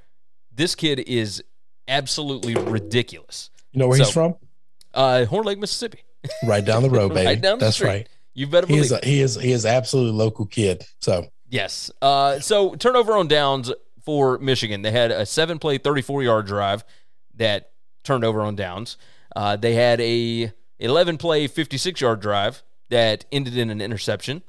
This 0.55 0.75
kid 0.75 1.01
is 1.01 1.43
absolutely 1.89 2.55
ridiculous. 2.55 3.51
You 3.73 3.81
know 3.81 3.89
where 3.89 3.99
So- 3.99 4.05
he's 4.05 4.13
from? 4.13 4.37
Uh, 4.93 5.25
Horn 5.25 5.45
Lake, 5.45 5.59
Mississippi. 5.59 6.01
Right 6.47 6.65
down 6.65 6.83
the 6.83 6.89
road, 6.91 7.09
baby. 7.15 7.27
right 7.27 7.41
down 7.41 7.59
the 7.59 7.67
That's 7.67 7.77
street. 7.77 7.89
right. 7.89 8.09
You 8.33 8.47
better 8.47 8.67
He 8.67 8.75
believe 8.75 8.85
is 8.87 8.93
a, 8.93 9.01
he 9.05 9.21
is 9.21 9.35
he 9.37 9.53
is 9.53 9.67
absolutely 9.67 10.13
local 10.13 10.47
kid. 10.47 10.85
So 11.01 11.27
Yes. 11.51 11.91
Uh, 12.01 12.41
so 12.41 12.75
turnover 12.77 13.13
on 13.13 13.29
downs 13.29 13.71
for 14.05 14.39
Michigan. 14.39 14.81
They 14.83 14.91
had 14.91 15.11
a 15.11 15.27
seven 15.27 15.59
play, 15.59 15.77
34 15.79 16.23
yard 16.23 16.47
drive 16.47 16.83
that 17.35 17.73
turned 18.05 18.25
over 18.25 18.41
on 18.41 18.57
downs. 18.57 18.97
Uh, 19.37 19.57
they 19.57 19.75
had 19.75 20.01
a 20.01 20.53
11 20.79 21.19
play, 21.19 21.47
56 21.47 22.01
yard 22.01 22.21
drive 22.21 22.63
that 22.91 23.25
ended 23.33 23.57
in 23.57 23.71
an 23.71 23.81
interception. 23.81 24.43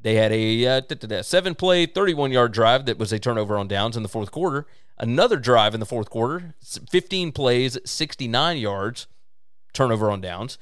They 0.00 0.14
had 0.16 0.32
a 0.32 0.66
uh, 0.66 1.22
seven 1.22 1.54
play, 1.54 1.86
31 1.86 2.32
yard 2.32 2.52
drive 2.52 2.86
that 2.86 2.98
was 2.98 3.12
a 3.12 3.18
turnover 3.18 3.56
on 3.56 3.68
downs 3.68 3.96
in 3.96 4.02
the 4.02 4.08
fourth 4.08 4.30
quarter. 4.30 4.66
Another 4.98 5.36
drive 5.36 5.74
in 5.74 5.80
the 5.80 5.86
fourth 5.86 6.10
quarter, 6.10 6.54
15 6.90 7.32
plays, 7.32 7.78
69 7.84 8.56
yards, 8.56 9.06
turnover 9.72 10.10
on 10.10 10.20
downs. 10.20 10.58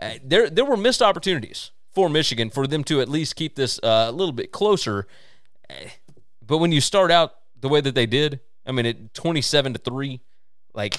Uh, 0.00 0.14
there, 0.22 0.48
there 0.48 0.64
were 0.64 0.76
missed 0.76 1.02
opportunities 1.02 1.70
for 1.90 2.08
Michigan 2.08 2.50
for 2.50 2.66
them 2.66 2.84
to 2.84 3.00
at 3.00 3.08
least 3.08 3.36
keep 3.36 3.54
this 3.54 3.78
uh, 3.82 4.06
a 4.08 4.12
little 4.12 4.32
bit 4.32 4.52
closer. 4.52 5.06
Eh, 5.68 5.88
But 6.46 6.58
when 6.58 6.72
you 6.72 6.80
start 6.80 7.10
out 7.10 7.34
the 7.60 7.68
way 7.68 7.80
that 7.80 7.94
they 7.94 8.06
did, 8.06 8.40
I 8.66 8.72
mean, 8.72 8.86
at 8.86 9.14
27 9.14 9.74
to 9.74 9.78
3, 9.78 10.20
like, 10.74 10.98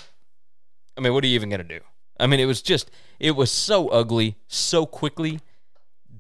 I 0.98 1.02
mean, 1.02 1.14
what 1.14 1.24
are 1.24 1.28
you 1.28 1.36
even 1.36 1.50
going 1.50 1.66
to 1.66 1.80
do? 1.80 1.80
I 2.20 2.28
mean, 2.28 2.40
it 2.40 2.46
was 2.46 2.62
just, 2.62 2.92
it 3.20 3.32
was 3.32 3.52
so 3.52 3.88
ugly 3.90 4.36
so 4.48 4.86
quickly 4.86 5.40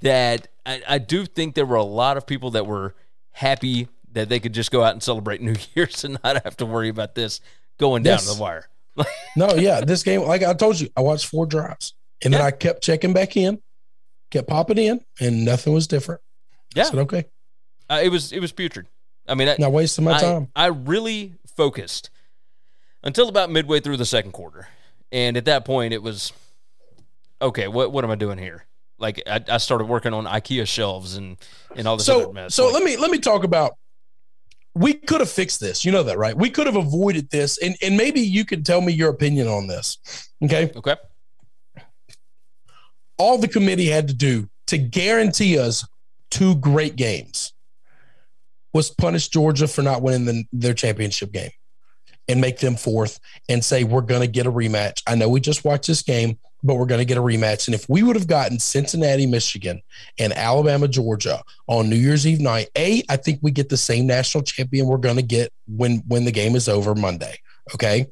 that 0.01 0.47
I, 0.65 0.81
I 0.87 0.97
do 0.97 1.25
think 1.25 1.55
there 1.55 1.65
were 1.65 1.75
a 1.75 1.83
lot 1.83 2.17
of 2.17 2.25
people 2.27 2.51
that 2.51 2.65
were 2.65 2.95
happy 3.31 3.87
that 4.11 4.29
they 4.29 4.39
could 4.39 4.53
just 4.53 4.71
go 4.71 4.83
out 4.83 4.93
and 4.93 5.01
celebrate 5.03 5.41
New 5.41 5.55
Year's 5.75 6.03
and 6.03 6.17
not 6.23 6.43
have 6.43 6.57
to 6.57 6.65
worry 6.65 6.89
about 6.89 7.15
this 7.15 7.39
going 7.77 8.03
down 8.03 8.13
Yes. 8.13 8.35
the 8.35 8.41
wire. 8.41 8.67
no, 9.35 9.55
yeah, 9.55 9.81
this 9.81 10.03
game, 10.03 10.21
like 10.21 10.43
I 10.43 10.53
told 10.53 10.79
you, 10.79 10.89
I 10.95 11.01
watched 11.01 11.25
four 11.25 11.45
drives, 11.47 11.93
and 12.23 12.31
then 12.33 12.41
Yeah. 12.41 12.47
I 12.47 12.51
kept 12.51 12.83
checking 12.83 13.11
back 13.11 13.35
in, 13.35 13.59
kept 14.29 14.47
popping 14.47 14.77
in, 14.77 15.03
and 15.19 15.43
nothing 15.45 15.73
was 15.73 15.87
different. 15.87 16.21
I 16.75 16.79
Yeah. 16.79 16.83
said, 16.83 16.99
okay, 16.99 17.25
Uh, 17.89 18.01
it 18.03 18.09
was, 18.09 18.31
it 18.31 18.39
was 18.39 18.51
putrid. 18.51 18.87
I 19.27 19.33
mean, 19.35 19.47
I, 19.49 19.55
not 19.57 19.71
wasting 19.71 20.05
my 20.05 20.13
I, 20.17 20.21
time. 20.21 20.47
I 20.55 20.67
really 20.67 21.33
focused 21.57 22.09
until 23.03 23.29
about 23.29 23.49
midway 23.49 23.79
through 23.79 23.97
the 23.97 24.05
second 24.05 24.31
quarter. 24.33 24.67
And 25.11 25.37
at 25.37 25.45
that 25.45 25.65
point, 25.65 25.93
it 25.93 26.01
was 26.03 26.31
okay, 27.43 27.67
what, 27.67 27.91
what 27.91 28.03
am 28.03 28.11
I 28.11 28.15
doing 28.15 28.37
here? 28.37 28.65
Like, 28.99 29.21
I, 29.27 29.43
I 29.47 29.57
started 29.57 29.85
working 29.85 30.13
on 30.13 30.25
IKEA 30.25 30.67
shelves 30.67 31.17
and, 31.17 31.37
and 31.75 31.87
all 31.87 31.97
this 31.97 32.05
so 32.05 32.23
other 32.23 32.33
mess. 32.33 32.55
so 32.55 32.65
Like, 32.65 32.73
let 32.75 32.83
me 32.83 32.97
let 32.97 33.11
me 33.11 33.19
talk 33.19 33.43
about 33.43 33.73
we 34.75 34.93
could 34.93 35.19
have 35.19 35.29
fixed 35.29 35.59
this 35.59 35.85
you 35.85 35.91
know 35.91 36.03
that 36.03 36.17
right 36.17 36.35
we 36.37 36.49
could 36.49 36.65
have 36.65 36.75
avoided 36.75 37.29
this 37.29 37.57
and 37.59 37.75
and 37.81 37.95
maybe 37.97 38.21
you 38.21 38.45
could 38.45 38.65
tell 38.65 38.81
me 38.81 38.91
your 38.91 39.09
opinion 39.09 39.47
on 39.47 39.67
this 39.67 39.97
okay 40.43 40.71
okay. 40.75 40.95
all 43.17 43.37
the 43.37 43.47
committee 43.47 43.87
had 43.87 44.07
to 44.07 44.13
do 44.13 44.49
to 44.67 44.77
guarantee 44.77 45.57
us 45.59 45.87
two 46.31 46.55
great 46.55 46.95
games 46.95 47.53
was 48.73 48.89
punish 48.89 49.27
georgia 49.27 49.67
for 49.67 49.81
not 49.81 50.01
winning 50.01 50.25
the, 50.25 50.43
their 50.51 50.73
championship 50.73 51.31
game 51.31 51.51
and 52.27 52.41
make 52.41 52.59
them 52.59 52.75
fourth 52.75 53.19
and 53.49 53.63
say 53.63 53.83
we're 53.83 54.01
going 54.01 54.21
to 54.21 54.27
get 54.27 54.47
a 54.47 54.51
rematch 54.51 55.01
i 55.05 55.13
know 55.13 55.29
we 55.29 55.39
just 55.39 55.63
watched 55.63 55.87
this 55.87 56.01
game 56.01 56.39
but 56.63 56.75
we're 56.75 56.85
going 56.85 56.99
to 56.99 57.05
get 57.05 57.17
a 57.17 57.21
rematch. 57.21 57.67
And 57.67 57.75
if 57.75 57.87
we 57.89 58.03
would 58.03 58.15
have 58.15 58.27
gotten 58.27 58.59
cincinnati 58.59 59.25
michigan 59.25 59.81
and 60.19 60.33
alabama 60.33 60.87
georgia 60.87 61.41
on 61.67 61.89
new 61.89 61.95
year's 61.95 62.25
eve 62.25 62.39
night 62.39 62.69
a 62.77 63.03
i 63.09 63.17
think 63.17 63.39
we 63.41 63.51
get 63.51 63.69
the 63.69 63.77
same 63.77 64.07
national 64.07 64.43
champion 64.43 64.87
we're 64.87 64.97
going 64.97 65.15
to 65.15 65.21
get 65.21 65.51
when 65.67 66.03
when 66.07 66.25
the 66.25 66.31
game 66.31 66.55
is 66.55 66.67
over 66.67 66.95
monday 66.95 67.37
okay? 67.73 68.07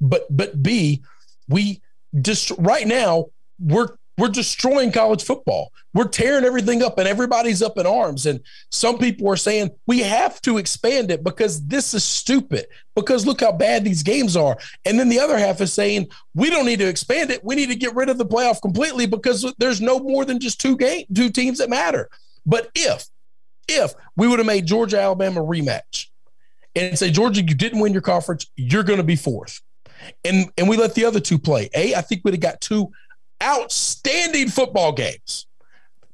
But 0.00 0.26
but 0.30 0.62
b 0.62 1.02
we 1.48 1.80
just 2.20 2.50
right 2.58 2.86
now 2.86 3.26
we're 3.58 3.88
we're 4.18 4.28
destroying 4.28 4.92
college 4.92 5.22
football. 5.22 5.72
We're 5.92 6.08
tearing 6.08 6.44
everything 6.44 6.82
up 6.82 6.98
and 6.98 7.06
everybody's 7.06 7.62
up 7.62 7.78
in 7.78 7.86
arms. 7.86 8.26
And 8.26 8.40
some 8.70 8.98
people 8.98 9.28
are 9.28 9.36
saying 9.36 9.70
we 9.86 10.00
have 10.00 10.40
to 10.42 10.58
expand 10.58 11.10
it 11.10 11.22
because 11.22 11.66
this 11.66 11.92
is 11.92 12.04
stupid. 12.04 12.66
Because 12.94 13.26
look 13.26 13.40
how 13.40 13.52
bad 13.52 13.84
these 13.84 14.02
games 14.02 14.36
are. 14.36 14.56
And 14.84 14.98
then 14.98 15.08
the 15.08 15.20
other 15.20 15.38
half 15.38 15.60
is 15.60 15.72
saying 15.72 16.08
we 16.34 16.48
don't 16.48 16.66
need 16.66 16.78
to 16.78 16.88
expand 16.88 17.30
it. 17.30 17.44
We 17.44 17.54
need 17.54 17.68
to 17.68 17.76
get 17.76 17.94
rid 17.94 18.08
of 18.08 18.16
the 18.16 18.26
playoff 18.26 18.62
completely 18.62 19.06
because 19.06 19.52
there's 19.58 19.80
no 19.80 19.98
more 19.98 20.24
than 20.24 20.40
just 20.40 20.60
two 20.60 20.76
game 20.76 21.04
two 21.14 21.30
teams 21.30 21.58
that 21.58 21.70
matter. 21.70 22.08
But 22.46 22.70
if 22.74 23.06
if 23.68 23.92
we 24.16 24.28
would 24.28 24.38
have 24.38 24.46
made 24.46 24.66
Georgia 24.66 25.00
Alabama 25.00 25.42
rematch 25.42 26.06
and 26.74 26.98
say 26.98 27.10
Georgia, 27.10 27.42
you 27.42 27.54
didn't 27.54 27.80
win 27.80 27.92
your 27.92 28.02
conference, 28.02 28.46
you're 28.56 28.84
going 28.84 28.98
to 28.98 29.02
be 29.02 29.16
fourth. 29.16 29.60
And 30.24 30.50
and 30.56 30.68
we 30.68 30.76
let 30.76 30.94
the 30.94 31.04
other 31.04 31.20
two 31.20 31.38
play. 31.38 31.68
A, 31.74 31.94
I 31.94 32.00
think 32.00 32.22
we'd 32.24 32.34
have 32.34 32.40
got 32.40 32.60
two 32.60 32.92
outstanding 33.42 34.48
football 34.48 34.92
games. 34.92 35.46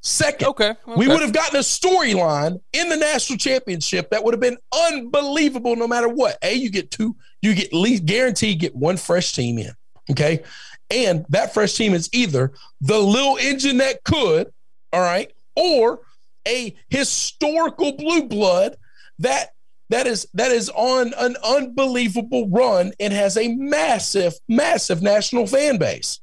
Second, 0.05 0.49
Okay. 0.49 0.75
we 0.97 1.07
would 1.07 1.23
have 1.23 1.33
gotten 1.33 1.57
a 1.57 1.61
storyline 1.61 2.61
in 2.73 2.89
the 2.89 2.97
national 2.97 3.39
championship 3.39 4.11
that 4.11 4.25
would 4.25 4.35
have 4.35 4.41
been 4.41 4.59
unbelievable 4.91 5.77
no 5.77 5.87
matter 5.87 6.09
what. 6.09 6.37
A, 6.43 6.53
you 6.55 6.71
get 6.71 6.91
two, 6.91 7.15
you 7.41 7.55
get 7.55 7.69
at 7.69 7.73
least 7.73 8.05
guaranteed 8.05 8.59
get 8.59 8.75
one 8.75 8.97
fresh 8.97 9.33
team 9.33 9.59
in. 9.59 9.71
Okay. 10.11 10.43
And 10.91 11.25
that 11.29 11.55
fresh 11.55 11.75
team 11.75 11.95
is 11.95 12.11
either 12.13 12.53
the 12.81 12.99
little 12.99 13.37
engine 13.37 13.79
that 13.79 14.03
could, 14.03 14.53
all 14.93 15.01
right, 15.01 15.33
or 15.55 16.01
a 16.49 16.75
historical 16.89 17.93
blue 17.93 18.25
blood 18.25 18.77
that 19.21 19.51
that 19.91 20.07
is 20.09 20.27
that 20.35 20.51
is 20.51 20.69
on 20.71 21.13
an 21.19 21.37
unbelievable 21.45 22.49
run 22.49 22.93
and 22.99 23.13
has 23.13 23.37
a 23.37 23.55
massive, 23.55 24.35
massive 24.49 25.01
national 25.01 25.47
fan 25.47 25.77
base. 25.79 26.19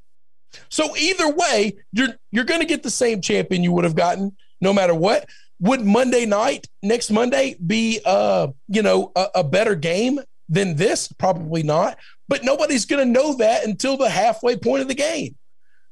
So 0.69 0.95
either 0.95 1.29
way, 1.29 1.77
you're 1.91 2.09
you're 2.31 2.45
going 2.45 2.61
to 2.61 2.67
get 2.67 2.83
the 2.83 2.89
same 2.89 3.21
champion 3.21 3.63
you 3.63 3.71
would 3.73 3.83
have 3.83 3.95
gotten 3.95 4.35
no 4.61 4.73
matter 4.73 4.95
what. 4.95 5.27
Would 5.61 5.81
Monday 5.81 6.25
night 6.25 6.67
next 6.81 7.11
Monday 7.11 7.55
be 7.65 7.99
uh 8.05 8.47
you 8.67 8.81
know 8.81 9.11
a, 9.15 9.27
a 9.35 9.43
better 9.43 9.75
game 9.75 10.19
than 10.47 10.75
this? 10.75 11.11
Probably 11.11 11.63
not. 11.63 11.97
But 12.27 12.43
nobody's 12.43 12.85
going 12.85 13.05
to 13.05 13.11
know 13.11 13.35
that 13.37 13.65
until 13.65 13.97
the 13.97 14.09
halfway 14.09 14.55
point 14.55 14.81
of 14.81 14.87
the 14.87 14.95
game. 14.95 15.35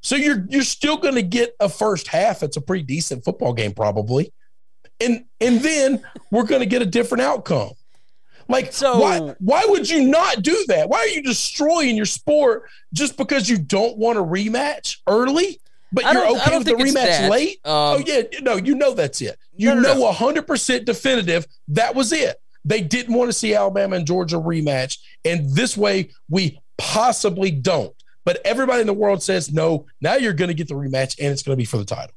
So 0.01 0.15
you're 0.15 0.45
you're 0.49 0.63
still 0.63 0.97
going 0.97 1.15
to 1.15 1.23
get 1.23 1.53
a 1.59 1.69
first 1.69 2.07
half. 2.07 2.43
It's 2.43 2.57
a 2.57 2.61
pretty 2.61 2.83
decent 2.83 3.25
football 3.25 3.53
game 3.53 3.73
probably, 3.73 4.31
and 4.99 5.25
and 5.41 5.59
then 5.61 6.03
we're 6.31 6.43
going 6.43 6.61
to 6.61 6.67
get 6.67 6.81
a 6.81 6.85
different 6.85 7.23
outcome. 7.23 7.71
Like 8.49 8.71
So- 8.73 8.99
why 8.99 9.19
why 9.39 9.65
would 9.67 9.89
you 9.89 10.05
not 10.07 10.41
do 10.41 10.65
that? 10.67 10.89
Why 10.89 10.99
are 10.99 11.07
you 11.07 11.21
destroying 11.23 11.95
your 11.95 12.05
sport 12.05 12.63
just 12.93 13.17
because 13.17 13.49
you 13.49 13.57
don't 13.57 13.97
want 13.97 14.17
a 14.17 14.23
rematch 14.23 14.97
early? 15.07 15.59
But 15.91 16.03
you're 16.13 16.25
okay 16.37 16.57
with 16.57 16.67
the 16.67 16.73
rematch 16.73 17.29
late? 17.29 17.59
Um, 17.65 17.71
oh 17.73 18.03
yeah, 18.05 18.23
no, 18.41 18.57
you 18.57 18.75
know 18.75 18.93
that's 18.93 19.21
it. 19.21 19.37
You 19.55 19.69
No, 19.69 19.75
no, 19.75 19.81
know 19.81 19.99
no. 19.99 20.07
a 20.09 20.11
hundred 20.11 20.45
percent 20.45 20.85
definitive 20.85 21.47
that 21.69 21.95
was 21.95 22.11
it. 22.11 22.35
They 22.65 22.81
didn't 22.81 23.13
want 23.15 23.29
to 23.29 23.33
see 23.33 23.55
Alabama 23.55 23.95
and 23.95 24.05
Georgia 24.05 24.35
rematch, 24.35 24.97
and 25.23 25.49
this 25.55 25.77
way 25.77 26.09
we 26.29 26.59
possibly 26.77 27.51
don't. 27.51 27.93
But 28.25 28.41
everybody 28.43 28.81
in 28.81 28.87
the 28.87 28.93
world 28.93 29.23
says 29.23 29.53
no. 29.53 29.85
Now 30.01 30.15
you're 30.15 30.33
going 30.33 30.49
to 30.49 30.53
get 30.53 30.67
the 30.67 30.73
rematch, 30.73 31.17
and 31.17 31.31
it's 31.31 31.41
going 31.43 31.53
to 31.53 31.57
be 31.57 31.63
for 31.63 31.77
the 31.77 31.85
title. 31.85 32.13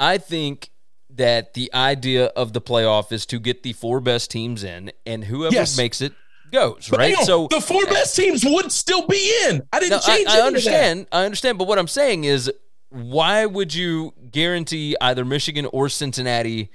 I 0.00 0.18
think 0.18 0.70
that 1.16 1.54
the 1.54 1.70
idea 1.74 2.26
of 2.26 2.52
the 2.52 2.60
playoff 2.60 3.12
is 3.12 3.26
to 3.26 3.38
get 3.38 3.62
the 3.62 3.72
four 3.72 4.00
best 4.00 4.30
teams 4.30 4.64
in, 4.64 4.92
and 5.06 5.24
whoever 5.24 5.54
Yes. 5.54 5.76
makes 5.76 6.00
it 6.00 6.12
goes. 6.50 6.88
But 6.88 6.98
right. 7.00 7.16
on, 7.16 7.24
so 7.24 7.48
the 7.48 7.60
four 7.60 7.84
best 7.86 8.16
teams 8.16 8.44
would 8.44 8.70
still 8.72 9.06
be 9.06 9.34
in. 9.48 9.62
I 9.72 9.80
didn't 9.80 10.06
I, 10.08 10.16
change. 10.16 10.28
I 10.28 10.36
that. 10.36 10.46
understand. 10.46 11.06
I 11.12 11.24
understand. 11.24 11.58
But 11.58 11.68
what 11.68 11.78
I'm 11.78 11.88
saying 11.88 12.24
is, 12.24 12.50
why 12.90 13.46
would 13.46 13.74
you 13.74 14.12
guarantee 14.30 14.96
either 15.00 15.24
Michigan 15.24 15.66
or 15.72 15.88
Cincinnati 15.88 16.70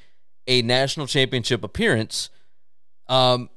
a 0.48 0.62
national 0.62 1.08
championship 1.08 1.64
appearance, 1.64 2.30
um, 3.08 3.50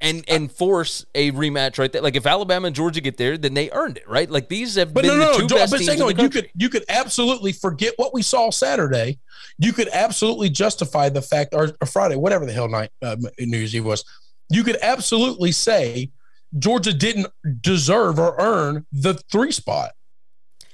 and 0.00 0.24
and 0.28 0.50
force 0.50 1.04
a 1.14 1.32
rematch 1.32 1.78
right 1.78 1.92
there. 1.92 2.02
Like 2.02 2.16
if 2.16 2.26
Alabama 2.26 2.68
and 2.68 2.76
Georgia 2.76 3.00
get 3.00 3.16
there, 3.16 3.36
then 3.36 3.54
they 3.54 3.70
earned 3.70 3.98
it, 3.98 4.08
right? 4.08 4.30
Like 4.30 4.48
these 4.48 4.76
have 4.76 4.94
But 4.94 5.02
been 5.04 5.18
no, 5.18 5.32
the 5.32 5.38
two 5.40 5.46
no. 5.48 5.56
best 5.56 5.72
But 5.72 5.78
teams 5.78 5.88
hang 5.88 6.00
in 6.00 6.06
the 6.06 6.14
on, 6.14 6.20
you 6.20 6.30
could 6.30 6.50
you 6.54 6.68
could 6.68 6.84
absolutely 6.88 7.52
forget 7.52 7.94
what 7.96 8.14
we 8.14 8.22
saw 8.22 8.50
Saturday. 8.50 9.18
You 9.58 9.72
could 9.72 9.88
absolutely 9.92 10.48
justify 10.50 11.08
the 11.10 11.22
fact, 11.22 11.54
or, 11.54 11.72
or 11.80 11.86
Friday, 11.86 12.16
whatever 12.16 12.46
the 12.46 12.52
hell 12.52 12.68
night 12.68 12.90
uh, 13.02 13.16
New 13.38 13.58
Year's 13.58 13.74
Eve 13.76 13.84
was. 13.84 14.04
You 14.48 14.64
could 14.64 14.78
absolutely 14.82 15.52
say 15.52 16.10
Georgia 16.58 16.92
didn't 16.92 17.28
deserve 17.60 18.18
or 18.18 18.34
earn 18.38 18.86
the 18.92 19.14
three 19.14 19.52
spot. 19.52 19.92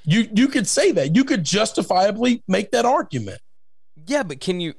You 0.05 0.29
you 0.33 0.49
could 0.49 0.69
say 0.69 0.93
that. 0.93 1.17
You 1.17 1.25
could 1.25 1.43
justifiably 1.45 2.43
make 2.47 2.71
that 2.71 2.85
argument. 2.85 3.41
yeah, 4.07 4.23
but 4.23 4.41
can 4.41 4.61
you? 4.61 4.75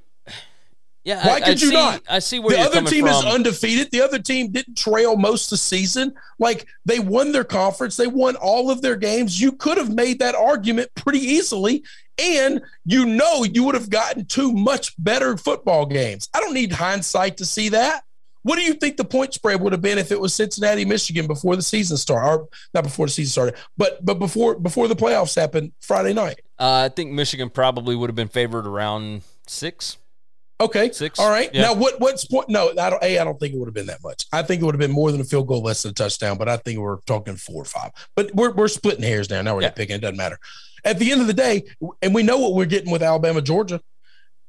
Yeah, 1.08 1.26
Why 1.26 1.36
I, 1.36 1.40
could 1.40 1.48
I 1.48 1.52
you 1.52 1.58
see, 1.58 1.74
not? 1.74 2.04
I 2.10 2.20
see 2.20 2.40
where 2.40 2.50
the 2.50 2.58
you're 2.58 2.66
at. 2.66 2.72
The 2.74 2.80
other 2.80 2.90
team 2.90 3.06
from. 3.06 3.14
is 3.14 3.24
undefeated. 3.24 3.92
The 3.92 4.02
other 4.02 4.20
team 4.20 4.52
didn't 4.52 4.78
trail 4.78 5.16
most 5.16 5.46
of 5.46 5.52
the 5.52 5.58
season. 5.58 6.14
Like 6.38 6.68
they 6.84 7.00
won 7.00 7.32
their 7.32 7.46
conference, 7.46 7.96
they 7.96 8.08
won 8.08 8.36
all 8.36 8.70
of 8.70 8.82
their 8.82 8.98
games. 8.98 9.40
You 9.40 9.54
could 9.54 9.78
have 9.78 9.90
made 9.90 10.20
that 10.20 10.36
argument 10.36 10.94
pretty 10.96 11.20
easily, 11.20 11.86
and 12.22 12.62
you 12.84 13.06
know 13.06 13.46
you 13.46 13.64
would 13.64 13.76
have 13.76 13.90
gotten 13.90 14.26
two 14.26 14.52
much 14.52 15.02
better 15.02 15.38
football 15.38 15.86
games. 15.86 16.28
I 16.34 16.42
don't 16.42 16.54
need 16.54 16.74
hindsight 16.74 17.38
to 17.38 17.46
see 17.46 17.70
that. 17.70 18.04
What 18.42 18.58
do 18.58 18.64
you 18.64 18.74
think 18.74 18.98
the 18.98 19.06
point 19.06 19.34
spread 19.34 19.62
would 19.62 19.72
have 19.72 19.82
been 19.82 19.98
if 19.98 20.12
it 20.12 20.20
was 20.20 20.36
Cincinnati, 20.36 20.84
Michigan 20.84 21.26
before 21.26 21.56
the 21.56 21.62
season 21.62 21.96
started, 21.96 22.28
or 22.28 22.50
not 22.74 22.84
before 22.84 23.06
the 23.06 23.14
season 23.14 23.32
started, 23.32 23.56
but 23.78 24.04
but 24.06 24.16
before 24.16 24.60
before 24.60 24.90
the 24.90 24.96
playoffs 24.96 25.38
happened 25.38 25.72
Friday 25.80 26.14
night? 26.14 26.42
uh, 26.60 26.84
I 26.84 26.90
think 26.90 27.12
Michigan 27.14 27.50
probably 27.50 27.96
would 27.96 28.10
have 28.10 28.16
been 28.16 28.28
favored 28.28 28.68
around 28.68 29.22
six. 29.48 29.98
Okay. 30.60 30.92
Six? 30.92 31.20
All 31.20 31.30
right. 31.30 31.50
Yeah. 31.54 31.62
Now, 31.64 31.74
what 31.76 32.00
what's 32.00 32.26
point? 32.26 32.50
No, 32.50 32.72
I 32.72 32.90
don't. 32.90 33.04
A, 33.04 33.20
I 33.20 33.24
don't 33.24 33.40
think 33.40 33.54
it 33.54 33.58
would 33.60 33.68
have 33.68 33.76
been 33.76 33.86
that 33.88 34.02
much. 34.04 34.26
I 34.34 34.42
think 34.42 34.62
it 34.62 34.66
would 34.66 34.74
have 34.74 34.80
been 34.80 34.92
more 34.92 35.12
than 35.12 35.22
a 35.22 35.24
field 35.24 35.48
goal, 35.48 35.62
less 35.62 35.84
than 35.84 35.92
a 35.92 35.94
touchdown. 35.94 36.38
But 36.38 36.50
I 36.50 36.58
think 36.58 36.80
we're 36.80 36.98
talking 37.06 37.36
four 37.36 37.62
or 37.62 37.66
five. 37.66 37.92
But 38.16 38.34
we're 38.34 38.52
we're 38.54 38.68
splitting 38.68 39.04
hairs 39.04 39.30
now. 39.30 39.42
Now 39.44 39.56
we're 39.56 39.62
Yeah. 39.64 39.70
picking. 39.70 39.96
It 39.98 40.02
doesn't 40.02 40.18
matter. 40.18 40.40
At 40.84 40.98
the 41.00 41.12
end 41.12 41.22
of 41.22 41.28
the 41.28 41.34
day, 41.34 41.64
and 42.02 42.16
we 42.16 42.24
know 42.24 42.38
what 42.40 42.54
we're 42.56 42.66
getting 42.66 42.92
with 42.92 43.04
Alabama, 43.04 43.42
Georgia. 43.42 43.82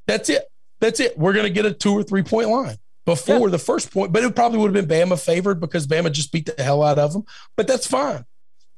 That's 0.07 0.29
it. 0.29 0.45
That's 0.79 0.99
it. 0.99 1.17
We're 1.17 1.33
gonna 1.33 1.49
get 1.51 1.65
a 1.65 1.73
two 1.73 1.93
or 1.93 2.01
three 2.03 2.23
point 2.23 2.49
line 2.49 2.77
before 3.05 3.49
the 3.51 3.59
first 3.59 3.91
point. 3.91 4.11
But 4.11 4.23
it 4.23 4.35
probably 4.35 4.57
would 4.59 4.73
have 4.75 4.87
been 4.87 5.09
Bama 5.09 5.23
favored 5.23 5.59
because 5.59 5.85
Bama 5.85 6.11
just 6.11 6.31
beat 6.31 6.47
the 6.55 6.63
hell 6.63 6.81
out 6.81 6.97
of 6.97 7.13
them. 7.13 7.23
But 7.55 7.67
that's 7.67 7.85
fine. 7.85 8.25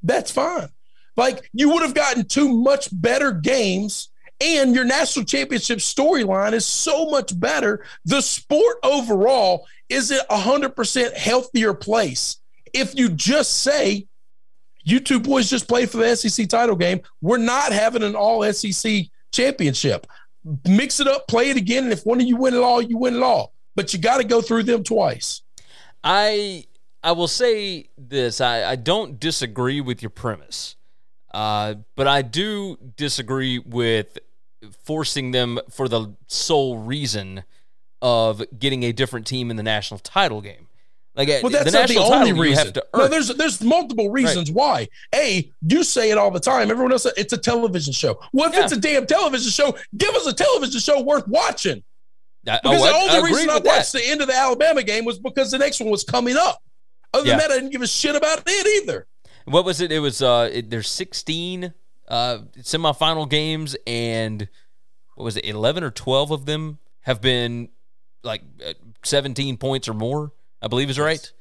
That's 0.03 0.31
fine. 0.31 0.67
Like 1.15 1.49
you 1.53 1.69
would 1.71 1.83
have 1.83 1.93
gotten 1.93 2.25
two 2.27 2.49
much 2.49 2.89
better 2.91 3.31
games, 3.31 4.09
and 4.41 4.73
your 4.73 4.85
national 4.85 5.25
championship 5.25 5.77
storyline 5.77 6.53
is 6.53 6.65
so 6.65 7.09
much 7.09 7.39
better. 7.39 7.85
The 8.05 8.21
sport 8.21 8.77
overall 8.83 9.67
is 9.87 10.11
a 10.11 10.37
hundred 10.37 10.75
percent 10.75 11.15
healthier 11.15 11.73
place. 11.73 12.37
If 12.73 12.95
you 12.95 13.09
just 13.09 13.57
say, 13.57 14.07
"You 14.83 14.99
two 14.99 15.19
boys 15.19 15.49
just 15.49 15.67
played 15.67 15.91
for 15.91 15.97
the 15.97 16.15
SEC 16.15 16.49
title 16.49 16.75
game," 16.75 17.01
we're 17.21 17.37
not 17.37 17.71
having 17.71 18.03
an 18.03 18.15
All 18.15 18.43
SEC 18.51 19.05
championship. 19.31 20.07
Mix 20.67 20.99
it 20.99 21.07
up, 21.07 21.27
play 21.27 21.51
it 21.51 21.57
again, 21.57 21.83
and 21.83 21.93
if 21.93 22.03
one 22.03 22.19
of 22.19 22.25
you 22.25 22.35
win 22.35 22.55
it 22.55 22.63
all, 22.63 22.81
you 22.81 22.97
win 22.97 23.15
it 23.15 23.21
all. 23.21 23.53
But 23.75 23.93
you 23.93 23.99
got 23.99 24.17
to 24.17 24.23
go 24.23 24.41
through 24.41 24.63
them 24.63 24.83
twice. 24.83 25.43
I 26.03 26.65
I 27.03 27.11
will 27.11 27.27
say 27.27 27.89
this. 27.95 28.41
I, 28.41 28.71
I 28.71 28.75
don't 28.75 29.19
disagree 29.19 29.81
with 29.81 30.01
your 30.01 30.09
premise, 30.09 30.75
uh, 31.31 31.75
but 31.95 32.07
I 32.07 32.23
do 32.23 32.77
disagree 32.95 33.59
with 33.59 34.17
forcing 34.83 35.31
them 35.31 35.59
for 35.69 35.87
the 35.87 36.13
sole 36.27 36.77
reason 36.79 37.43
of 38.01 38.41
getting 38.57 38.83
a 38.83 38.91
different 38.91 39.27
team 39.27 39.51
in 39.51 39.57
the 39.57 39.63
national 39.63 39.99
title 39.99 40.41
game. 40.41 40.67
Like 41.15 41.27
uh, 41.29 41.39
Well, 41.43 41.51
that's 41.51 41.71
the 41.71 41.77
not 41.77 41.89
the 41.89 41.97
only 41.97 42.31
reason. 42.33 42.65
have 42.65 42.73
to 42.73 42.85
No, 42.95 43.07
there's 43.07 43.27
there's 43.35 43.61
multiple 43.61 44.09
reasons 44.09 44.49
why. 44.49 44.87
A, 45.13 45.51
you 45.67 45.83
say 45.83 46.09
it 46.09 46.17
all 46.17 46.31
the 46.31 46.39
time. 46.39 46.71
Everyone 46.71 46.91
else, 46.93 47.05
it's 47.17 47.33
a 47.33 47.37
television 47.37 47.91
show. 47.93 48.19
Well, 48.33 48.49
if 48.49 48.55
Yeah. 48.55 48.63
it's 48.63 48.71
a 48.73 48.79
damn 48.79 49.05
television 49.05 49.51
show, 49.51 49.75
give 49.97 50.15
us 50.15 50.25
a 50.25 50.33
television 50.33 50.79
show 50.79 51.01
worth 51.01 51.27
watching. 51.27 51.83
I- 52.47 52.59
Because 52.63 52.81
oh, 52.81 52.85
the 52.85 52.91
I- 52.93 53.01
only 53.01 53.15
I 53.17 53.19
reason 53.29 53.49
I 53.49 53.55
with 53.55 53.63
that. 53.65 53.75
watched 53.77 53.91
the 53.91 54.03
end 54.07 54.21
of 54.21 54.27
the 54.27 54.35
Alabama 54.35 54.83
game 54.83 55.03
was 55.05 55.19
because 55.19 55.51
the 55.51 55.57
next 55.59 55.79
one 55.81 55.89
was 55.89 56.03
coming 56.05 56.37
up. 56.37 56.61
Other 57.13 57.25
Yeah. 57.27 57.37
than 57.37 57.39
that, 57.39 57.51
I 57.51 57.55
didn't 57.55 57.71
give 57.71 57.81
a 57.81 57.87
shit 57.87 58.15
about 58.15 58.43
it 58.47 58.83
either. 58.83 59.05
What 59.45 59.65
was 59.65 59.81
it? 59.81 59.91
It 59.91 59.99
was 59.99 60.21
uh, 60.21 60.49
it, 60.51 60.69
there's 60.69 60.89
16 60.89 61.73
uh 62.11 62.39
semifinal 62.59 63.27
games, 63.27 63.75
and 63.87 64.47
what 65.15 65.23
was 65.23 65.37
it? 65.37 65.45
11 65.45 65.83
or 65.83 65.91
12 65.91 66.31
of 66.31 66.45
them 66.45 66.77
have 67.01 67.21
been 67.21 67.69
like 68.23 68.43
uh, 68.65 68.73
17 69.03 69.57
points 69.57 69.87
or 69.87 69.93
more. 69.93 70.31
I 70.61 70.67
believe 70.67 70.89
is 70.89 70.99
right. 70.99 71.31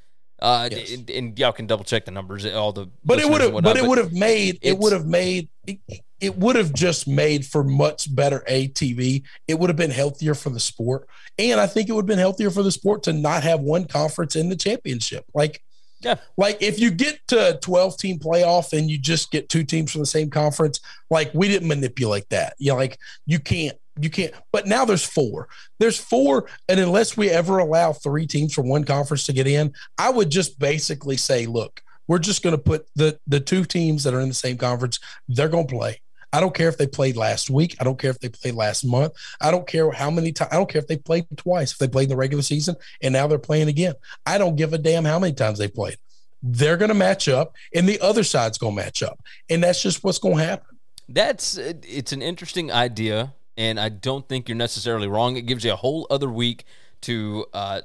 Uh, 0.40 0.68
Yes. 0.72 0.92
and, 0.92 1.10
and 1.10 1.38
y'all 1.38 1.52
can 1.52 1.66
double 1.66 1.84
check 1.84 2.06
the 2.06 2.10
numbers. 2.10 2.46
All 2.46 2.72
the 2.72 2.86
But 3.04 3.18
it 3.18 3.28
would 3.28 3.42
have, 3.42 3.52
but 3.62 3.76
it 3.76 3.84
would 3.84 3.98
have 3.98 4.12
made, 4.14 4.58
it 4.62 4.78
would 4.78 4.92
have 4.94 5.04
made, 5.04 5.50
it, 5.66 5.78
it 6.18 6.38
would 6.38 6.56
have 6.56 6.72
just 6.72 7.06
made 7.06 7.44
for 7.44 7.62
much 7.62 8.14
better 8.14 8.42
ATV. 8.48 9.22
It 9.48 9.58
would 9.58 9.68
have 9.68 9.76
been 9.76 9.90
healthier 9.90 10.34
for 10.34 10.48
the 10.48 10.60
sport, 10.60 11.06
and 11.38 11.60
I 11.60 11.66
think 11.66 11.90
it 11.90 11.92
would 11.92 12.02
have 12.04 12.06
been 12.06 12.18
healthier 12.18 12.50
for 12.50 12.62
the 12.62 12.72
sport 12.72 13.02
to 13.02 13.12
not 13.12 13.42
have 13.42 13.60
one 13.60 13.84
conference 13.84 14.34
in 14.34 14.48
the 14.48 14.56
championship. 14.56 15.26
Like, 15.34 15.62
Yeah. 16.00 16.16
like 16.38 16.62
if 16.62 16.80
you 16.80 16.90
get 16.90 17.20
to 17.28 17.50
a 17.50 17.58
twelve 17.58 17.98
team 17.98 18.18
playoff 18.18 18.76
and 18.76 18.90
you 18.90 18.98
just 18.98 19.30
get 19.30 19.48
two 19.48 19.64
teams 19.64 19.92
from 19.92 20.00
the 20.00 20.06
same 20.06 20.30
conference, 20.30 20.80
like 21.10 21.30
we 21.34 21.48
didn't 21.48 21.68
manipulate 21.68 22.28
that. 22.30 22.54
You 22.58 22.72
know, 22.72 22.76
like 22.76 22.98
you 23.26 23.38
can't. 23.38 23.76
You 24.00 24.08
can't, 24.08 24.32
but 24.50 24.66
now 24.66 24.86
there's 24.86 25.04
four. 25.04 25.48
There's 25.78 25.98
four, 25.98 26.48
and 26.70 26.80
unless 26.80 27.18
we 27.18 27.28
ever 27.28 27.58
allow 27.58 27.92
three 27.92 28.26
teams 28.26 28.54
from 28.54 28.66
one 28.66 28.84
conference 28.84 29.26
to 29.26 29.34
get 29.34 29.46
in, 29.46 29.74
I 29.98 30.08
would 30.08 30.30
just 30.30 30.58
basically 30.58 31.18
say, 31.18 31.44
look, 31.44 31.82
we're 32.08 32.18
just 32.18 32.42
going 32.42 32.56
to 32.56 32.62
put 32.62 32.86
the 32.96 33.18
the 33.26 33.40
two 33.40 33.64
teams 33.64 34.04
that 34.04 34.14
are 34.14 34.20
in 34.20 34.28
the 34.28 34.34
same 34.34 34.56
conference. 34.56 35.00
They're 35.28 35.48
going 35.48 35.66
to 35.66 35.74
play. 35.74 36.00
I 36.32 36.40
don't 36.40 36.54
care 36.54 36.68
if 36.68 36.78
they 36.78 36.86
played 36.86 37.16
last 37.16 37.50
week. 37.50 37.76
I 37.80 37.84
don't 37.84 37.98
care 37.98 38.10
if 38.10 38.20
they 38.20 38.28
played 38.28 38.54
last 38.54 38.84
month. 38.84 39.14
I 39.40 39.50
don't 39.50 39.66
care 39.66 39.90
how 39.90 40.10
many 40.10 40.32
times. 40.32 40.50
I 40.52 40.56
don't 40.56 40.70
care 40.70 40.80
if 40.80 40.86
they 40.86 40.96
played 40.96 41.26
twice. 41.36 41.72
If 41.72 41.78
they 41.78 41.88
played 41.88 42.04
in 42.04 42.10
the 42.10 42.16
regular 42.16 42.42
season 42.42 42.76
and 43.02 43.12
now 43.12 43.26
they're 43.26 43.38
playing 43.38 43.68
again, 43.68 43.94
I 44.26 44.38
don't 44.38 44.56
give 44.56 44.72
a 44.72 44.78
damn 44.78 45.04
how 45.04 45.18
many 45.18 45.32
times 45.32 45.58
they 45.58 45.68
played. 45.68 45.96
They're 46.42 46.76
going 46.76 46.88
to 46.88 46.94
match 46.94 47.28
up, 47.28 47.54
and 47.74 47.86
the 47.86 48.00
other 48.00 48.24
side's 48.24 48.56
going 48.56 48.74
to 48.74 48.82
match 48.82 49.02
up, 49.02 49.20
and 49.50 49.62
that's 49.62 49.82
just 49.82 50.02
what's 50.02 50.18
going 50.18 50.38
to 50.38 50.44
happen. 50.44 50.78
That's 51.08 51.58
it's 51.58 52.12
an 52.12 52.22
interesting 52.22 52.72
idea, 52.72 53.34
and 53.58 53.78
I 53.78 53.90
don't 53.90 54.26
think 54.26 54.48
you're 54.48 54.56
necessarily 54.56 55.06
wrong. 55.06 55.36
It 55.36 55.42
gives 55.42 55.64
you 55.64 55.72
a 55.72 55.76
whole 55.76 56.06
other 56.08 56.30
week 56.30 56.64
to 57.02 57.46
uh, 57.52 57.80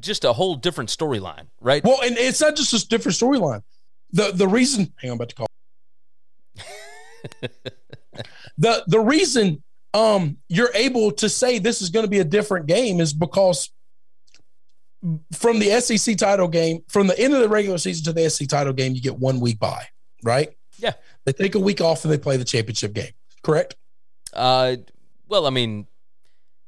just 0.00 0.24
a 0.24 0.32
whole 0.32 0.56
different 0.56 0.90
storyline, 0.90 1.46
right? 1.60 1.84
Well, 1.84 2.00
and 2.02 2.16
it's 2.16 2.40
not 2.40 2.56
just 2.56 2.72
a 2.72 2.88
different 2.88 3.16
storyline. 3.16 3.62
The 4.12 4.32
the 4.32 4.48
reason, 4.48 4.92
hang 5.00 5.10
on, 5.10 5.12
I'm 5.12 5.16
about 5.16 5.28
to 5.28 5.34
call. 5.34 5.45
the 8.58 8.84
the 8.86 9.00
reason 9.00 9.62
um 9.94 10.36
you're 10.48 10.70
able 10.74 11.10
to 11.12 11.28
say 11.28 11.58
this 11.58 11.80
is 11.82 11.90
going 11.90 12.04
to 12.04 12.10
be 12.10 12.18
a 12.20 12.24
different 12.24 12.66
game 12.66 13.00
is 13.00 13.12
because 13.12 13.70
from 15.32 15.58
the 15.58 15.78
SEC 15.80 16.16
title 16.16 16.48
game, 16.48 16.82
from 16.88 17.06
the 17.06 17.18
end 17.18 17.32
of 17.34 17.40
the 17.40 17.48
regular 17.48 17.78
season 17.78 18.04
to 18.04 18.12
the 18.12 18.28
SEC 18.28 18.48
title 18.48 18.72
game, 18.72 18.94
you 18.94 19.00
get 19.00 19.16
one 19.18 19.38
week 19.40 19.58
by, 19.60 19.86
right? 20.24 20.48
Yeah. 20.78 20.94
They 21.24 21.32
take 21.32 21.54
a 21.54 21.60
week 21.60 21.80
off 21.80 22.04
and 22.04 22.12
they 22.12 22.18
play 22.18 22.36
the 22.36 22.44
championship 22.44 22.92
game. 22.92 23.12
Correct? 23.42 23.76
Uh, 24.32 24.76
well, 25.28 25.46
I 25.46 25.50
mean, 25.50 25.86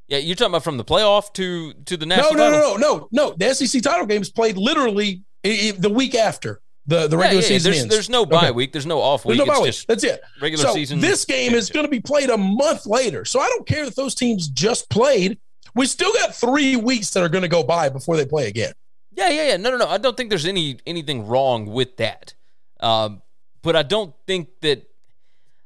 yeah, 0.07 0.18
you're 0.18 0.37
talking 0.37 0.53
about 0.53 0.62
from 0.64 0.77
the 0.77 0.85
playoff 0.85 1.33
to 1.35 1.73
to 1.87 1.97
the 1.97 2.07
No, 2.07 2.16
national. 2.16 2.35
no, 2.35 2.51
title? 2.51 2.61
no, 2.61 2.77
no, 2.77 3.09
no, 3.12 3.29
no. 3.31 3.35
The 3.37 3.55
SEC 3.55 3.83
title 3.83 4.07
game 4.07 4.23
is 4.23 4.31
played 4.31 4.57
literally 4.57 5.23
the 5.42 5.90
week 5.92 6.14
after 6.14 6.61
the, 6.88 7.07
the 7.07 7.16
Yeah, 7.16 7.22
regular 7.22 7.42
yeah, 7.42 7.48
season 7.48 7.70
there's, 7.70 7.83
ends. 7.83 7.94
there's 7.94 8.11
no 8.11 8.27
bye 8.27 8.38
Okay. 8.38 8.51
week. 8.51 8.72
There's 8.72 8.87
no 8.87 9.01
off 9.01 9.22
There's 9.22 9.38
week. 9.38 9.46
no 9.46 9.53
it's 9.53 9.61
bye 9.61 9.64
week. 9.64 9.85
That's 9.87 10.05
it. 10.05 10.20
regular 10.42 10.64
so 10.64 10.74
season. 10.74 10.98
this 11.01 11.24
game 11.24 11.55
is 11.55 11.70
going 11.70 11.85
to 11.85 11.90
be 11.90 12.01
played 12.01 12.31
a 12.31 12.37
month 12.37 12.87
later. 12.87 13.24
So 13.24 13.38
I 13.40 13.46
don't 13.48 13.66
care 13.66 13.85
that 13.85 13.94
those 13.94 14.14
teams 14.16 14.48
just 14.48 14.88
played. 14.90 15.38
We 15.74 15.87
still 15.87 16.12
got 16.14 16.35
three 16.35 16.74
weeks 16.77 17.11
that 17.11 17.22
are 17.22 17.29
going 17.29 17.42
to 17.42 17.48
go 17.48 17.62
by 17.62 17.88
before 17.90 18.16
they 18.16 18.27
play 18.27 18.48
again. 18.48 18.72
Yeah, 19.14 19.29
yeah, 19.29 19.48
yeah. 19.51 19.57
No, 19.59 19.70
no, 19.70 19.77
no. 19.77 19.87
I 19.88 19.98
don't 19.98 20.16
think 20.16 20.31
there's 20.31 20.46
any 20.46 20.79
anything 20.87 21.27
wrong 21.27 21.66
with 21.66 21.96
that. 21.98 22.35
Um, 22.81 23.22
but 23.62 23.77
I 23.77 23.83
don't 23.83 24.14
think 24.27 24.48
that. 24.62 24.85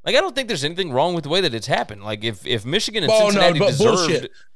Like 0.05 0.17
I 0.17 0.21
don't 0.21 0.35
think 0.35 0.49
there's 0.49 0.65
anything 0.65 0.91
wrong 0.91 1.15
with 1.15 1.23
the 1.23 1.31
way 1.31 1.41
that 1.43 1.55
it's 1.55 1.67
happened. 1.69 2.03
Like 2.03 2.25
if 2.25 2.45
if 2.45 2.65
Michigan 2.65 3.05
and 3.05 3.13
Oh 3.13 3.19
no, 3.19 3.25
Cincinnati 3.27 3.59
but 3.61 3.67
deserved, 3.69 3.97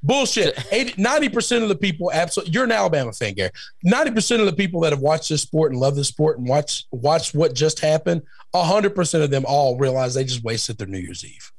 bullshit, 0.02 0.58
bullshit. 0.66 0.98
Ninety 0.98 1.28
percent 1.28 1.62
of 1.62 1.68
the 1.68 1.76
people, 1.76 2.10
absolutely. 2.12 2.52
You're 2.52 2.64
an 2.64 2.72
Alabama 2.72 3.12
fan, 3.12 3.34
Gary. 3.34 3.50
Ninety 3.84 4.10
percent 4.10 4.40
of 4.40 4.46
the 4.46 4.52
people 4.54 4.80
that 4.80 4.92
have 4.92 5.00
watched 5.00 5.28
this 5.28 5.42
sport 5.42 5.70
and 5.70 5.80
love 5.80 5.94
this 5.94 6.08
sport 6.08 6.38
and 6.38 6.48
watch 6.48 6.84
watched 6.90 7.34
what 7.34 7.54
just 7.54 7.78
happened. 7.80 8.22
hundred 8.54 8.96
percent 8.96 9.22
of 9.22 9.30
them 9.30 9.44
all 9.46 9.76
realize 9.78 10.14
they 10.14 10.24
just 10.24 10.42
wasted 10.42 10.78
their 10.78 10.88
New 10.88 10.98
Year's 10.98 11.24
Eve. 11.24 11.52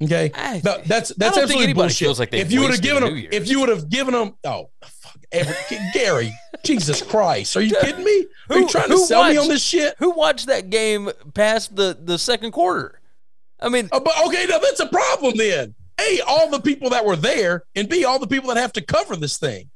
Okay, 0.00 0.30
I- 0.34 0.60
no, 0.64 0.78
that's 0.86 1.08
that's 1.16 1.36
absolutely 1.38 1.72
bullshit. 1.72 1.98
feels 2.06 2.20
like 2.20 2.32
if 2.32 2.52
you 2.52 2.60
would 2.60 2.70
have 2.70 2.82
given 2.82 3.02
them, 3.02 3.26
if 3.32 3.48
you 3.48 3.58
would 3.60 3.68
have 3.68 3.88
given 3.88 4.14
them, 4.14 4.36
oh 4.44 4.70
fuck, 4.84 5.16
every, 5.32 5.56
Gary, 5.92 6.32
Jesus 6.62 7.02
Christ, 7.02 7.56
are 7.56 7.62
you 7.62 7.74
kidding 7.80 8.04
me? 8.04 8.26
Are 8.50 8.56
you 8.58 8.62
Who- 8.62 8.68
trying 8.68 8.88
to 8.90 8.98
sell 8.98 9.28
me 9.28 9.36
on 9.36 9.48
this 9.48 9.62
shit? 9.64 9.94
who 9.98 10.10
watched 10.10 10.46
that 10.46 10.70
game 10.70 11.10
past 11.34 11.74
the 11.74 11.98
the 12.00 12.16
second 12.18 12.52
quarter? 12.52 12.97
I 13.60 13.68
mean, 13.68 13.88
Uh, 13.92 14.00
but 14.00 14.14
okay, 14.26 14.46
now 14.46 14.58
that's 14.58 14.80
a 14.80 14.86
problem 14.86 15.36
then. 15.36 15.74
A, 16.00 16.20
all 16.26 16.48
the 16.48 16.60
people 16.60 16.90
that 16.90 17.04
were 17.04 17.16
there, 17.16 17.64
and 17.74 17.88
B, 17.88 18.04
all 18.04 18.18
the 18.18 18.26
people 18.26 18.48
that 18.54 18.60
have 18.60 18.72
to 18.74 18.80
cover 18.80 19.16
this 19.16 19.36
thing. 19.36 19.70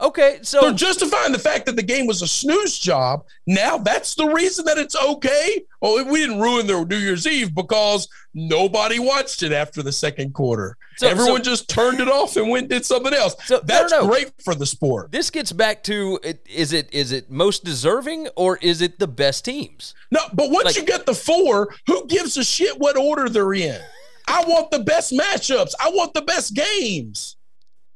Okay, 0.00 0.38
so 0.42 0.60
They're 0.60 0.72
justifying 0.72 1.32
the 1.32 1.40
fact 1.40 1.66
that 1.66 1.74
the 1.74 1.82
game 1.82 2.06
was 2.06 2.22
a 2.22 2.28
snooze 2.28 2.78
job. 2.78 3.24
Now 3.48 3.78
that's 3.78 4.14
the 4.14 4.26
reason 4.26 4.64
that 4.66 4.78
it's 4.78 4.94
okay. 4.94 5.64
Oh, 5.82 6.04
we 6.04 6.20
didn't 6.20 6.40
ruin 6.40 6.68
their 6.68 6.84
New 6.84 6.96
Year's 6.98 7.26
Eve 7.26 7.52
because 7.52 8.06
nobody 8.32 9.00
watched 9.00 9.42
it 9.42 9.50
after 9.50 9.82
the 9.82 9.90
second 9.90 10.34
quarter. 10.34 10.76
So- 10.98 11.08
Everyone 11.08 11.42
so- 11.42 11.50
just 11.50 11.68
turned 11.68 11.98
it 12.00 12.08
off 12.08 12.36
and 12.36 12.48
went 12.48 12.64
and 12.64 12.70
did 12.70 12.86
something 12.86 13.12
else. 13.12 13.34
So, 13.46 13.60
that's 13.64 13.90
no, 13.90 14.02
no. 14.02 14.08
great 14.08 14.30
for 14.44 14.54
the 14.54 14.66
sport. 14.66 15.10
this 15.10 15.30
gets 15.30 15.50
back 15.50 15.82
to 15.84 16.20
is 16.48 16.72
it 16.72 16.88
is 16.92 17.10
it 17.10 17.28
most 17.30 17.64
deserving 17.64 18.28
or 18.36 18.56
is 18.58 18.80
it 18.82 19.00
the 19.00 19.08
best 19.08 19.44
teams? 19.44 19.94
No, 20.12 20.20
but 20.32 20.50
once 20.50 20.66
Like- 20.66 20.76
you 20.76 20.84
get 20.84 21.06
the 21.06 21.14
four, 21.14 21.74
who 21.88 22.06
gives 22.06 22.36
a 22.36 22.44
shit 22.44 22.78
what 22.78 22.96
order 22.96 23.28
they're 23.28 23.52
in? 23.54 23.80
I 24.28 24.44
want 24.44 24.70
the 24.70 24.80
best 24.80 25.10
matchups. 25.12 25.72
I 25.80 25.88
want 25.90 26.14
the 26.14 26.22
best 26.22 26.54
games. 26.54 27.34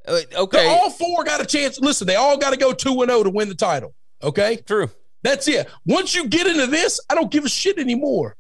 Uh, 0.06 0.20
okay, 0.36 0.68
all 0.68 0.90
four 0.90 1.24
got 1.24 1.40
a 1.40 1.46
chance. 1.46 1.78
Listen, 1.80 2.06
they 2.06 2.16
all 2.16 2.36
got 2.36 2.50
to 2.50 2.56
go 2.56 2.72
2 2.72 3.02
and 3.02 3.10
0 3.10 3.22
to 3.24 3.30
win 3.30 3.48
the 3.48 3.54
title. 3.54 3.94
Okay? 4.22 4.56
true. 4.56 4.90
That's 5.22 5.46
it. 5.46 5.68
Once 5.86 6.14
you 6.16 6.26
get 6.26 6.46
into 6.48 6.66
this, 6.66 6.98
I 7.08 7.14
don't 7.14 7.30
give 7.30 7.44
a 7.44 7.48
shit 7.48 7.78
anymore. 7.78 8.36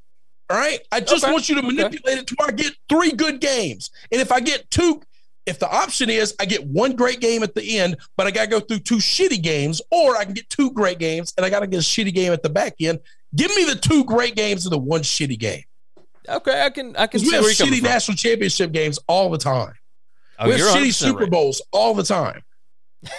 All 0.50 0.56
right? 0.58 0.80
I 0.90 0.98
just 1.00 1.22
Okay. 1.24 1.32
want 1.32 1.48
you 1.48 1.54
to 1.54 1.60
Okay. 1.60 1.68
manipulate 1.76 2.18
it 2.18 2.26
to 2.26 2.34
where 2.38 2.48
I 2.48 2.52
get 2.52 2.72
three 2.88 3.12
good 3.12 3.40
games. 3.40 3.90
And 4.10 4.20
if 4.20 4.32
I 4.32 4.40
get 4.40 4.68
two, 4.70 5.00
if 5.46 5.58
the 5.60 5.68
option 5.70 6.10
is 6.10 6.34
I 6.40 6.44
get 6.44 6.64
one 6.66 6.96
great 6.96 7.20
game 7.20 7.44
at 7.44 7.54
the 7.54 7.78
end, 7.78 7.96
but 8.16 8.26
I 8.26 8.32
got 8.32 8.42
to 8.42 8.46
go 8.48 8.58
through 8.60 8.80
two 8.80 8.96
shitty 8.96 9.40
games, 9.40 9.80
or 9.92 10.16
I 10.16 10.24
can 10.24 10.34
get 10.34 10.50
two 10.50 10.72
great 10.72 10.98
games 10.98 11.32
and 11.36 11.46
I 11.46 11.50
got 11.50 11.60
to 11.60 11.68
get 11.68 11.78
a 11.78 11.82
shitty 11.82 12.12
game 12.12 12.32
at 12.32 12.42
the 12.42 12.50
back 12.50 12.74
end, 12.80 12.98
give 13.36 13.54
me 13.54 13.64
the 13.64 13.76
two 13.76 14.04
great 14.04 14.34
games 14.34 14.66
and 14.66 14.72
the 14.72 14.78
one 14.78 15.02
shitty 15.02 15.38
game. 15.38 15.62
Okay, 16.28 16.62
I 16.62 16.70
can 16.70 16.94
I 16.96 17.06
can 17.06 17.20
we 17.22 17.30
have 17.32 17.44
shitty 17.44 17.82
national 17.82 18.16
championship 18.16 18.72
games 18.72 18.98
all 19.08 19.30
the 19.30 19.38
time. 19.38 19.72
Oh, 20.38 20.46
we 20.46 20.52
have 20.52 20.60
shitty 20.60 20.88
100% 20.88 20.92
Super 20.94 21.20
right. 21.20 21.30
Bowls 21.30 21.62
all 21.72 21.94
the 21.94 22.02
time. 22.02 22.42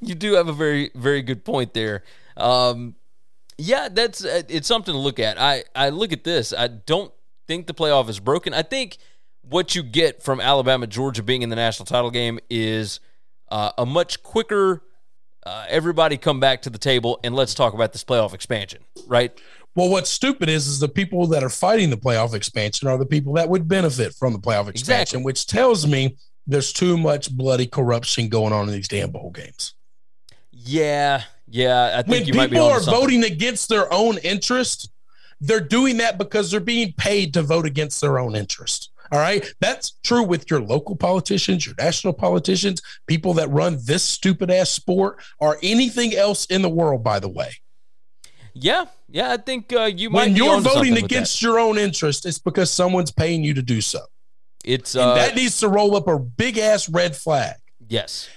You 0.00 0.14
do 0.14 0.34
have 0.34 0.48
a 0.48 0.52
very 0.52 0.90
very 0.94 1.22
good 1.22 1.44
point 1.44 1.74
there. 1.74 2.02
Um, 2.36 2.96
yeah, 3.58 3.88
that's 3.90 4.24
uh, 4.24 4.42
it's 4.48 4.68
something 4.68 4.92
to 4.92 4.98
look 4.98 5.18
at. 5.18 5.40
I 5.40 5.64
I 5.74 5.90
look 5.90 6.12
at 6.12 6.24
this. 6.24 6.52
I 6.52 6.68
don't 6.68 7.12
think 7.46 7.66
the 7.66 7.74
playoff 7.74 8.08
is 8.08 8.20
broken. 8.20 8.52
I 8.52 8.62
think 8.62 8.98
what 9.42 9.74
you 9.74 9.82
get 9.82 10.22
from 10.22 10.40
Alabama 10.40 10.86
Georgia 10.86 11.22
being 11.22 11.42
in 11.42 11.48
the 11.48 11.56
national 11.56 11.86
title 11.86 12.10
game 12.10 12.38
is 12.50 13.00
uh, 13.50 13.72
a 13.78 13.86
much 13.86 14.22
quicker. 14.22 14.82
Uh, 15.44 15.64
everybody 15.68 16.16
come 16.16 16.40
back 16.40 16.62
to 16.62 16.70
the 16.70 16.78
table 16.78 17.20
and 17.22 17.32
let's 17.36 17.54
talk 17.54 17.72
about 17.72 17.92
this 17.92 18.02
playoff 18.02 18.34
expansion, 18.34 18.82
right? 19.06 19.40
Well, 19.76 19.90
what's 19.90 20.10
stupid 20.10 20.48
is, 20.48 20.66
is 20.66 20.80
the 20.80 20.88
people 20.88 21.26
that 21.28 21.44
are 21.44 21.48
fighting 21.50 21.90
the 21.90 21.96
playoff 21.98 22.34
expansion 22.34 22.88
are 22.88 22.96
the 22.98 23.06
people 23.06 23.34
that 23.34 23.48
would 23.48 23.68
benefit 23.68 24.14
from 24.14 24.32
the 24.32 24.38
playoff 24.38 24.68
expansion, 24.68 25.18
Exactly. 25.18 25.22
which 25.22 25.46
tells 25.46 25.86
me 25.86 26.16
there's 26.46 26.72
too 26.72 26.96
much 26.96 27.30
bloody 27.30 27.66
corruption 27.66 28.28
going 28.28 28.52
on 28.52 28.68
in 28.68 28.74
these 28.74 28.88
damn 28.88 29.10
bowl 29.10 29.30
games. 29.30 29.74
Yeah, 30.50 31.22
yeah. 31.46 31.92
I 31.98 32.02
think 32.02 32.08
When 32.08 32.24
you 32.26 32.34
might 32.34 32.50
be 32.50 32.56
people 32.56 32.68
are 32.68 32.80
voting 32.80 33.22
against 33.24 33.68
their 33.68 33.92
own 33.92 34.18
interest, 34.18 34.90
they're 35.40 35.60
doing 35.60 35.98
that 35.98 36.16
because 36.16 36.50
they're 36.50 36.60
being 36.60 36.94
paid 36.96 37.34
to 37.34 37.42
vote 37.42 37.66
against 37.66 38.00
their 38.00 38.18
own 38.18 38.34
interest. 38.34 38.90
All 39.12 39.20
right. 39.20 39.46
That's 39.60 39.92
true 40.02 40.22
with 40.24 40.50
your 40.50 40.60
local 40.60 40.96
politicians, 40.96 41.66
your 41.66 41.74
national 41.78 42.14
politicians, 42.14 42.80
people 43.06 43.34
that 43.34 43.50
run 43.50 43.78
this 43.84 44.02
stupid 44.02 44.50
ass 44.50 44.70
sport, 44.70 45.22
or 45.38 45.58
anything 45.62 46.14
else 46.16 46.46
in 46.46 46.62
the 46.62 46.70
world, 46.70 47.04
by 47.04 47.20
the 47.20 47.28
way. 47.28 47.52
Yeah, 48.54 48.86
yeah. 49.08 49.32
I 49.32 49.36
think 49.36 49.72
uh, 49.72 49.84
you 49.84 50.10
might 50.10 50.28
When 50.28 50.36
you're 50.36 50.60
voting 50.60 50.96
against 50.96 51.42
your 51.42 51.58
own 51.58 51.78
interest, 51.78 52.26
it's 52.26 52.38
because 52.38 52.70
someone's 52.70 53.10
paying 53.10 53.44
you 53.44 53.54
to 53.54 53.62
do 53.62 53.80
so. 53.80 53.98
that. 53.98 54.06
It's 54.64 54.94
And 54.94 55.10
uh, 55.10 55.14
that 55.14 55.34
needs 55.34 55.60
to 55.60 55.68
roll 55.68 55.96
up 55.96 56.08
a 56.08 56.18
big 56.18 56.58
ass 56.58 56.88
red 56.88 57.16
flag. 57.16 57.56
Yes. 57.88 58.28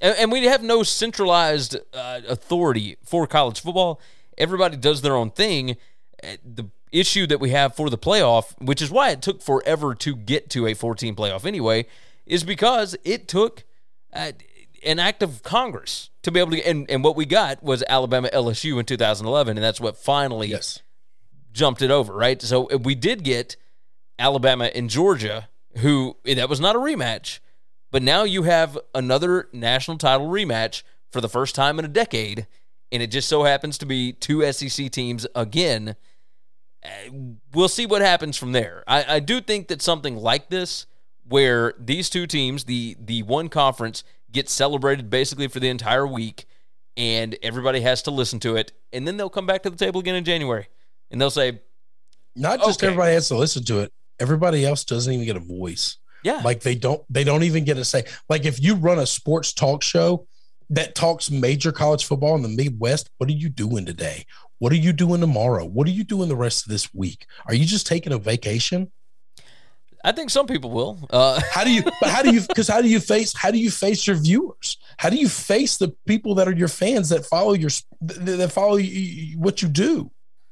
And, 0.00 0.16
and 0.18 0.32
we 0.32 0.44
have 0.44 0.62
no 0.62 0.82
centralized 0.82 1.76
uh, 1.92 2.20
authority 2.28 2.96
for 3.04 3.26
college 3.26 3.60
football. 3.60 4.00
Everybody 4.38 4.76
does 4.76 5.02
their 5.02 5.16
own 5.16 5.30
thing. 5.30 5.76
Uh, 6.22 6.36
The 6.44 6.70
issue 6.92 7.26
that 7.26 7.40
we 7.40 7.50
have 7.50 7.74
for 7.74 7.90
the 7.90 7.98
playoff, 7.98 8.54
which 8.60 8.80
is 8.80 8.90
why 8.90 9.10
it 9.10 9.22
took 9.22 9.42
forever 9.42 9.94
to 9.94 10.16
get 10.16 10.48
to 10.50 10.66
a 10.66 10.74
14 10.74 11.16
playoff 11.16 11.44
anyway, 11.44 11.86
is 12.26 12.44
because 12.44 12.96
it 13.04 13.28
took 13.28 13.64
uh, 14.12 14.32
an 14.84 14.98
act 14.98 15.22
of 15.22 15.42
Congress 15.42 16.10
to 16.22 16.30
be 16.30 16.40
able 16.40 16.52
to. 16.52 16.62
And, 16.66 16.90
and 16.90 17.02
what 17.04 17.16
we 17.16 17.24
got 17.26 17.62
was 17.62 17.82
Alabama 17.88 18.28
LSU 18.32 18.78
in 18.78 18.84
2011, 18.86 19.56
and 19.56 19.64
that's 19.64 19.80
what 19.80 19.96
finally 19.96 20.48
Yes. 20.48 20.80
jumped 21.52 21.82
it 21.82 21.90
over, 21.90 22.12
right? 22.12 22.40
So 22.42 22.68
uh, 22.70 22.78
we 22.78 22.94
did 22.94 23.22
get 23.24 23.56
Alabama 24.18 24.66
and 24.74 24.88
Georgia, 24.90 25.48
who 25.78 26.16
that 26.24 26.48
was 26.48 26.60
not 26.60 26.76
a 26.76 26.78
rematch, 26.78 27.38
but 27.90 28.02
now 28.02 28.24
you 28.24 28.42
have 28.44 28.78
another 28.94 29.48
national 29.52 29.98
title 29.98 30.28
rematch 30.28 30.82
for 31.12 31.20
the 31.20 31.28
first 31.28 31.54
time 31.54 31.78
in 31.78 31.84
a 31.84 31.88
decade, 31.88 32.46
and 32.92 33.02
it 33.02 33.08
just 33.10 33.28
so 33.28 33.44
happens 33.44 33.78
to 33.78 33.86
be 33.86 34.12
two 34.12 34.50
SEC 34.52 34.90
teams 34.90 35.26
again. 35.34 35.96
Uh, 36.84 36.88
We'll 37.54 37.68
see 37.68 37.86
what 37.86 38.02
happens 38.02 38.36
from 38.36 38.52
there. 38.52 38.84
I, 38.86 39.16
I 39.16 39.20
do 39.20 39.40
think 39.40 39.68
that 39.68 39.80
something 39.80 40.16
like 40.16 40.50
this, 40.50 40.86
where 41.26 41.72
these 41.78 42.10
two 42.10 42.26
teams, 42.26 42.64
the 42.64 42.96
the 43.00 43.22
one 43.22 43.48
conference, 43.48 44.04
gets 44.32 44.52
celebrated 44.52 45.10
basically 45.10 45.48
for 45.48 45.60
the 45.60 45.68
entire 45.68 46.06
week, 46.06 46.46
and 46.96 47.36
everybody 47.42 47.80
has 47.80 48.02
to 48.02 48.10
listen 48.10 48.40
to 48.40 48.56
it, 48.56 48.72
and 48.92 49.06
then 49.06 49.16
they'll 49.16 49.30
come 49.30 49.46
back 49.46 49.62
to 49.62 49.70
the 49.70 49.76
table 49.76 50.00
again 50.00 50.14
in 50.14 50.24
January, 50.24 50.66
and 51.10 51.20
they'll 51.20 51.30
say, 51.30 51.60
Not 52.34 52.60
just 52.60 52.80
Okay. 52.80 52.88
everybody 52.88 53.14
has 53.14 53.28
to 53.28 53.36
listen 53.36 53.64
to 53.64 53.80
it. 53.80 53.92
Everybody 54.20 54.64
else 54.64 54.84
doesn't 54.84 55.12
even 55.12 55.24
get 55.26 55.36
a 55.36 55.40
voice. 55.40 55.96
"Yeah, 56.22 56.40
Like 56.44 56.60
they 56.60 56.74
don't 56.74 57.02
they 57.10 57.24
don't 57.24 57.42
even 57.44 57.64
get 57.64 57.78
a 57.78 57.84
say. 57.84 58.04
Like 58.28 58.44
if 58.44 58.60
you 58.62 58.74
run 58.74 58.98
a 58.98 59.06
sports 59.06 59.52
talk 59.52 59.82
show 59.82 60.26
that 60.70 60.94
talks 60.94 61.30
major 61.30 61.70
college 61.72 62.04
football 62.04 62.34
in 62.34 62.42
the 62.42 62.48
Midwest, 62.48 63.08
what 63.18 63.30
are 63.30 63.34
you 63.34 63.48
doing 63.48 63.86
today? 63.86 64.26
What 64.58 64.72
are 64.72 64.76
you 64.76 64.92
doing 64.92 65.20
tomorrow? 65.20 65.64
What 65.64 65.86
are 65.86 65.92
you 65.92 66.02
doing 66.04 66.28
the 66.28 66.36
rest 66.36 66.64
of 66.66 66.70
this 66.72 66.92
week? 66.94 67.26
Are 67.46 67.54
you 67.54 67.64
just 67.66 67.86
taking 67.86 68.12
a 68.12 68.18
vacation? 68.18 68.90
I 70.06 70.12
think 70.12 70.30
some 70.30 70.46
people 70.46 70.70
will." 70.70 71.06
Uh, 71.10 71.40
How 71.50 71.64
do 71.64 71.72
you 71.72 71.82
but 71.82 72.10
how 72.10 72.22
do 72.22 72.32
you 72.32 72.40
because 72.40 72.68
how 72.68 72.80
do 72.80 72.88
you 72.88 73.00
face 73.00 73.34
how 73.36 73.50
do 73.50 73.58
you 73.58 73.70
face 73.70 74.06
your 74.06 74.16
viewers? 74.16 74.78
How 74.98 75.10
do 75.10 75.16
you 75.16 75.28
face 75.28 75.76
the 75.76 75.88
people 76.06 76.34
that 76.36 76.48
are 76.48 76.54
your 76.54 76.68
fans 76.68 77.10
that 77.10 77.26
follow 77.26 77.52
your 77.52 77.70
that 78.00 78.52
follow 78.52 78.76
you, 78.76 79.38
what 79.38 79.60
you 79.60 79.68
do? 79.68 80.10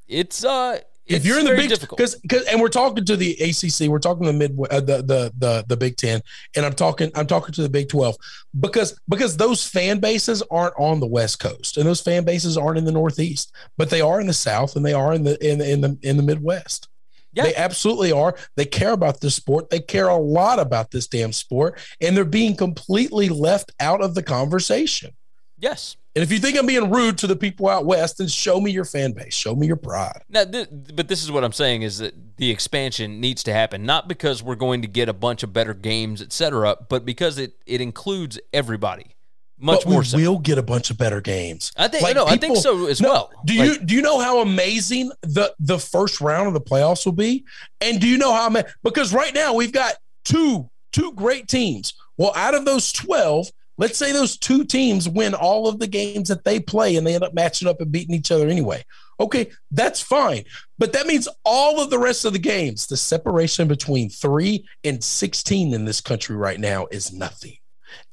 it's 0.09 0.45
uh, 0.45 0.79
if 1.07 1.27
you're 1.27 1.39
in 1.39 1.45
the 1.45 1.55
big 1.55 1.69
because 1.69 2.15
because 2.17 2.45
and 2.45 2.61
we're 2.61 2.69
talking 2.69 3.05
to 3.05 3.17
the 3.17 3.33
ACC, 3.33 3.89
we're 3.91 3.99
talking 3.99 4.25
to 4.25 4.33
the 4.33 4.39
mid 4.39 4.59
uh, 4.71 4.81
the, 4.81 5.03
the 5.03 5.33
the 5.37 5.65
the 5.69 5.77
Big 5.77 5.97
Ten, 5.97 6.23
and 6.57 6.65
I'm 6.65 6.73
talking 6.73 7.11
I'm 7.15 7.27
talking 7.27 7.53
to 7.55 7.63
the 7.63 7.69
Big 7.69 7.89
Twelve 7.89 8.17
because 8.59 8.99
because 9.09 9.37
those 9.37 9.67
fan 9.67 10.01
bases 10.01 10.43
aren't 10.51 10.75
on 10.79 11.01
the 11.01 11.07
West 11.07 11.41
Coast 11.41 11.77
and 11.77 11.87
those 11.87 12.01
fan 12.01 12.25
bases 12.25 12.57
aren't 12.57 12.79
in 12.79 12.85
the 12.85 12.93
Northeast, 12.93 13.55
but 13.77 13.91
they 13.91 14.01
are 14.01 14.21
in 14.21 14.27
the 14.27 14.33
South 14.33 14.77
and 14.77 14.85
they 14.85 14.95
are 14.95 15.13
in 15.13 15.25
the 15.25 15.37
in 15.47 15.61
in 15.61 15.81
the 15.83 15.99
in 16.03 16.17
the 16.17 16.23
Midwest. 16.23 16.89
Yeah. 17.35 17.45
They 17.45 17.55
absolutely 17.57 18.13
are. 18.13 18.37
They 18.57 18.65
care 18.65 18.93
about 18.93 19.21
this 19.21 19.35
sport. 19.35 19.71
They 19.71 19.81
care 19.81 20.09
a 20.09 20.17
lot 20.17 20.59
about 20.59 20.91
this 20.93 21.07
damn 21.07 21.33
sport, 21.33 21.79
and 22.01 22.17
they're 22.17 22.25
being 22.25 22.57
completely 22.57 23.29
left 23.29 23.73
out 23.81 24.03
of 24.03 24.15
the 24.15 24.23
conversation. 24.23 25.13
yes. 25.59 25.97
And 26.17 26.23
if 26.23 26.31
you 26.31 26.39
think 26.39 26.57
I'm 26.57 26.67
being 26.67 26.93
rude 26.93 27.19
to 27.19 27.27
the 27.27 27.35
people 27.35 27.69
out 27.69 27.87
west, 27.87 28.19
then 28.19 28.29
show 28.29 28.61
me 28.61 28.71
your 28.71 28.85
fan 28.85 29.11
base. 29.15 29.35
Show 29.35 29.57
me 29.57 29.67
your 29.67 29.75
pride. 29.75 30.23
Now, 30.29 30.45
th- 30.45 30.69
but 30.95 31.09
this 31.09 31.25
is 31.25 31.33
what 31.33 31.43
I'm 31.43 31.51
saying 31.53 31.83
is 31.83 31.99
that 31.99 32.15
the 32.37 32.53
expansion 32.53 33.21
needs 33.21 33.43
to 33.43 33.53
happen, 33.53 33.85
not 33.85 34.07
because 34.07 34.41
we're 34.41 34.55
going 34.55 34.83
to 34.83 34.87
get 34.87 35.09
a 35.09 35.13
bunch 35.13 35.43
of 35.43 35.53
better 35.53 35.75
games, 35.75 36.23
et 36.23 36.33
cetera, 36.33 36.77
but 36.89 37.05
because 37.05 37.37
it 37.37 37.55
it 37.67 37.81
includes 37.81 38.39
everybody 38.53 39.14
much 39.65 39.85
but 39.85 39.91
more 39.91 40.01
we 40.01 40.05
so. 40.05 40.19
will 40.19 40.39
get 40.39 40.59
a 40.59 40.63
bunch 40.63 40.91
of 40.91 40.99
better 40.99 41.21
games. 41.21 41.73
I 41.77 41.89
think 41.89 42.15
no, 42.15 42.27
I 42.27 42.37
think 42.37 42.57
so 42.59 42.87
as 42.87 43.01
No, 43.01 43.09
well. 43.09 43.31
Do 43.45 43.55
Like, 43.55 43.69
you 43.69 43.79
do 43.87 43.95
you 43.95 44.03
know 44.03 44.21
how 44.21 44.41
amazing 44.41 45.11
the 45.23 45.55
the 45.59 45.79
first 45.79 46.21
round 46.21 46.49
of 46.49 46.55
the 46.55 46.61
playoffs 46.61 47.05
will 47.07 47.13
be? 47.13 47.45
And 47.81 48.01
do 48.01 48.07
you 48.07 48.19
know 48.19 48.33
how? 48.33 48.55
Because 48.83 49.13
right 49.15 49.35
now 49.35 49.55
we've 49.55 49.73
got 49.73 49.95
two 50.25 50.69
two 50.93 51.13
great 51.13 51.49
teams. 51.49 51.95
Well, 52.19 52.33
out 52.37 52.55
of 52.55 52.65
those 52.65 52.93
twelve, 52.93 53.49
let's 53.79 53.99
say 53.99 54.13
those 54.13 54.37
two 54.37 54.65
teams 54.65 55.09
win 55.09 55.35
all 55.35 55.67
of 55.67 55.79
the 55.79 55.87
games 55.87 56.29
that 56.29 56.45
they 56.45 56.61
play, 56.61 56.97
and 56.97 57.07
they 57.07 57.15
end 57.15 57.25
up 57.25 57.35
matching 57.35 57.67
up 57.67 57.81
and 57.81 57.91
beating 57.91 58.15
each 58.15 58.31
other 58.31 58.49
anyway. 58.49 58.85
Okay, 59.19 59.51
that's 59.71 60.01
fine. 60.01 60.45
But 60.79 60.93
that 60.93 61.07
means 61.07 61.29
all 61.45 61.81
of 61.81 61.89
the 61.89 61.99
rest 61.99 62.25
of 62.25 62.33
the 62.33 62.39
games, 62.39 62.87
the 62.87 62.97
separation 62.97 63.69
between 63.69 64.11
three 64.11 64.67
and 64.83 65.03
16 65.03 65.73
in 65.73 65.85
this 65.85 66.01
country 66.01 66.37
right 66.37 66.59
now 66.59 66.87
is 66.91 67.13
nothing. 67.13 67.57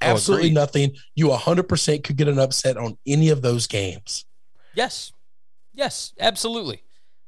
Oh, 0.02 0.06
Absolutely 0.08 0.48
agreed. 0.48 0.56
nothing. 0.56 0.96
You 1.16 1.28
100% 1.30 2.04
could 2.04 2.16
get 2.18 2.28
an 2.28 2.40
upset 2.40 2.78
on 2.78 2.98
any 3.06 3.30
of 3.30 3.42
those 3.42 3.68
games. 3.68 4.26
Yes, 4.74 5.12
yes, 5.74 6.14
absolutely. 6.20 6.84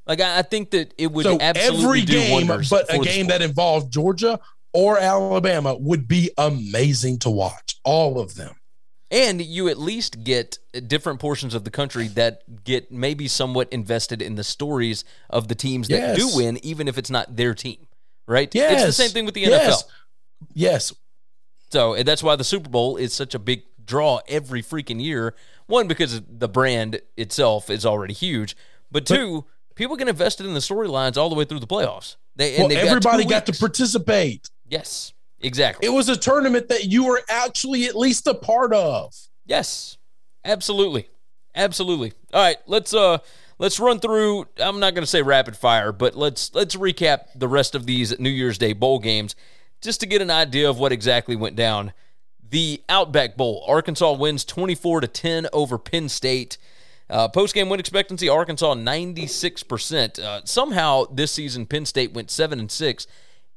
Like 0.08 0.22
I, 0.22 0.39
I 0.39 0.41
think 0.41 0.72
that 0.72 0.93
it 0.97 1.12
would 1.12 1.24
so 1.26 1.38
absolutely 1.39 1.84
every 1.86 2.01
do 2.01 2.14
game, 2.14 2.47
but 2.70 2.93
a 2.93 2.99
game 2.99 3.28
that 3.28 3.41
involved 3.41 3.91
Georgia 3.91 4.39
or 4.74 4.97
Alabama 4.99 5.76
would 5.76 6.08
be 6.08 6.32
amazing 6.38 7.20
to 7.20 7.30
watch. 7.30 7.76
All 7.84 8.20
of 8.20 8.36
them. 8.36 8.56
and 9.12 9.41
you 9.41 9.68
at 9.70 9.78
least 9.78 10.24
get 10.24 10.58
different 10.88 11.20
portions 11.20 11.54
of 11.54 11.64
the 11.64 11.70
country 11.70 12.08
that 12.08 12.64
get 12.64 12.91
maybe 12.91 13.28
somewhat 13.28 13.72
invested 13.72 14.22
in 14.22 14.36
the 14.36 14.43
stories 14.43 15.04
of 15.30 15.47
the 15.47 15.54
teams 15.56 15.88
that 15.89 15.97
Yes. 15.97 16.18
do 16.18 16.36
win, 16.38 16.58
even 16.66 16.88
if 16.88 16.97
it's 16.97 17.10
not 17.12 17.36
their 17.36 17.54
team. 17.54 17.88
right? 18.28 18.49
Yes. 18.56 18.74
It's 18.88 18.97
the 18.97 19.04
same 19.04 19.12
thing 19.12 19.26
with 19.26 19.36
the 19.36 19.41
Yes. 19.41 19.84
NFL. 19.84 19.89
Yes. 20.54 20.93
So 21.74 21.95
and 21.95 22.07
that's 22.07 22.21
why 22.21 22.36
the 22.36 22.43
Super 22.43 22.69
Bowl 22.69 22.97
is 22.97 23.13
such 23.13 23.34
a 23.34 23.39
big 23.39 23.63
draw 23.84 24.19
every 24.28 24.61
freaking 24.61 25.01
year. 25.03 25.34
One, 25.65 25.88
because 25.88 26.21
the 26.30 26.47
brand 26.47 27.01
itself 27.17 27.71
is 27.71 27.84
already 27.84 28.13
huge, 28.13 28.55
but 28.91 29.07
two, 29.07 29.45
people 29.74 29.95
get 29.95 30.07
invested 30.07 30.45
in 30.45 30.53
the 30.53 30.59
storylines 30.59 31.17
all 31.17 31.30
the 31.30 31.36
way 31.36 31.45
through 31.45 31.61
the 31.61 31.65
playoffs. 31.65 32.17
They 32.36 32.57
and 32.57 32.69
Well, 32.69 32.78
everybody 32.78 33.24
two 33.24 33.30
got 33.30 33.47
to 33.47 33.53
participate. 33.53 34.51
yes, 34.69 35.13
exactly. 35.39 35.88
It 35.88 35.89
was 35.89 36.09
a 36.09 36.15
tournament 36.15 36.69
that 36.69 36.86
you 36.86 37.05
were 37.05 37.24
actually 37.28 37.86
at 37.86 37.95
least 37.95 38.28
a 38.28 38.36
part 38.36 38.71
of. 38.71 39.11
Yes, 39.47 39.97
absolutely, 40.45 41.09
absolutely. 41.55 42.13
All 42.36 42.43
right, 42.43 42.57
let's 42.67 42.93
uh 42.93 43.17
let's 43.57 43.80
run 43.80 43.99
through. 43.99 44.45
I'm 44.57 44.80
not 44.80 44.93
going 44.93 45.01
to 45.01 45.09
say 45.09 45.24
rapid 45.24 45.57
fire, 45.57 45.91
but 45.91 46.15
let's 46.15 46.53
let's 46.53 46.76
recap 46.76 47.30
the 47.34 47.47
rest 47.47 47.74
of 47.74 47.88
these 47.88 48.19
New 48.19 48.30
Year's 48.30 48.59
Day 48.59 48.74
bowl 48.74 48.99
games 48.99 49.36
just 49.84 50.00
to 50.00 50.06
get 50.06 50.22
an 50.22 50.32
idea 50.32 50.70
of 50.70 50.80
what 50.80 50.92
exactly 50.92 51.36
went 51.36 51.56
down. 51.56 51.94
The 52.50 52.82
Outback 52.88 53.36
Bowl, 53.36 53.64
Arkansas 53.68 54.14
wins 54.14 54.46
24 54.46 55.02
to 55.02 55.08
10 55.08 55.48
over 55.54 55.78
Penn 55.78 56.10
State. 56.10 56.58
Uh, 57.10 57.28
Post 57.28 57.54
game 57.54 57.70
win 57.70 57.80
expectancy, 57.80 58.30
Arkansas 58.30 58.74
96%. 58.76 60.20
Uh, 60.20 60.42
somehow 60.46 61.06
this 61.12 61.32
season, 61.32 61.66
Penn 61.66 61.86
State 61.86 62.14
went 62.14 62.32
7 62.32 62.60
and 62.60 62.72
6 62.72 63.08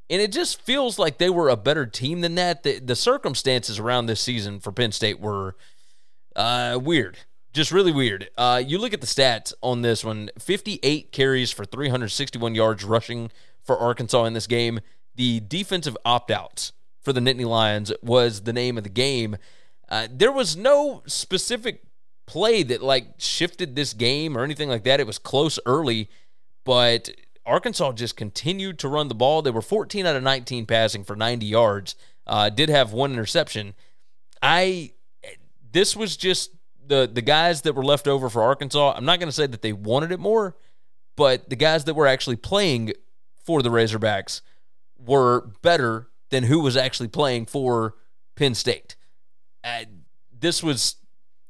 and 0.08 0.22
it 0.22 0.32
just 0.32 0.60
feels 0.62 0.98
like 0.98 1.18
they 1.18 1.30
were 1.30 1.48
a 1.48 1.56
better 1.56 1.86
team 1.86 2.20
than 2.20 2.36
that. 2.36 2.62
The, 2.62 2.78
the 2.78 2.96
circumstances 2.96 3.78
around 3.78 4.06
this 4.06 4.20
season 4.20 4.60
for 4.60 4.72
Penn 4.72 4.92
State 4.92 5.20
were 5.20 5.56
uh, 6.36 6.78
weird, 6.80 7.18
just 7.52 7.72
really 7.72 7.92
weird. 7.92 8.30
Uh, 8.36 8.62
you 8.64 8.78
look 8.78 8.92
at 8.92 9.00
the 9.00 9.06
stats 9.06 9.52
on 9.62 9.82
this 9.82 10.04
one 10.04 10.30
58 10.38 11.10
carries 11.10 11.50
for 11.50 11.64
361 11.64 12.54
yards 12.54 12.84
rushing 12.84 13.30
for 13.62 13.76
Arkansas 13.76 14.24
in 14.24 14.32
this 14.32 14.46
game. 14.46 14.80
The 15.16 15.40
defensive 15.40 15.96
opt 16.04 16.30
outs 16.30 16.72
for 17.02 17.12
the 17.12 17.20
Nittany 17.20 17.46
Lions 17.46 17.92
was 18.02 18.42
the 18.42 18.52
name 18.52 18.76
of 18.76 18.84
the 18.84 18.90
game. 18.90 19.36
Uh, 19.88 20.08
there 20.10 20.32
was 20.32 20.56
no 20.56 21.02
specific 21.06 21.82
play 22.26 22.62
that 22.64 22.82
like 22.82 23.14
shifted 23.18 23.76
this 23.76 23.92
game 23.92 24.36
or 24.36 24.42
anything 24.42 24.68
like 24.68 24.84
that. 24.84 25.00
It 25.00 25.06
was 25.06 25.18
close 25.18 25.58
early, 25.64 26.10
but 26.64 27.10
Arkansas 27.46 27.92
just 27.92 28.16
continued 28.16 28.78
to 28.80 28.88
run 28.88 29.08
the 29.08 29.14
ball. 29.14 29.40
They 29.40 29.52
were 29.52 29.62
14 29.62 30.04
out 30.04 30.16
of 30.16 30.22
19 30.22 30.66
passing 30.66 31.04
for 31.04 31.14
90 31.14 31.46
yards. 31.46 31.94
Uh, 32.26 32.50
did 32.50 32.68
have 32.68 32.92
one 32.92 33.12
interception. 33.12 33.74
I 34.42 34.92
this 35.72 35.94
was 35.96 36.16
just 36.16 36.50
the 36.84 37.08
the 37.10 37.22
guys 37.22 37.62
that 37.62 37.74
were 37.74 37.84
left 37.84 38.08
over 38.08 38.28
for 38.28 38.42
Arkansas. 38.42 38.94
I'm 38.96 39.04
not 39.04 39.20
going 39.20 39.28
to 39.28 39.32
say 39.32 39.46
that 39.46 39.62
they 39.62 39.72
wanted 39.72 40.10
it 40.10 40.18
more, 40.18 40.56
but 41.16 41.48
the 41.48 41.56
guys 41.56 41.84
that 41.84 41.94
were 41.94 42.06
actually 42.06 42.36
playing 42.36 42.92
for 43.44 43.62
the 43.62 43.68
Razorbacks 43.68 44.40
were 44.98 45.52
better 45.62 46.08
than 46.30 46.44
who 46.44 46.60
was 46.60 46.76
actually 46.76 47.08
playing 47.08 47.46
for 47.46 47.94
Penn 48.34 48.54
State. 48.54 48.96
Uh, 49.64 49.84
this 50.38 50.62
was, 50.62 50.96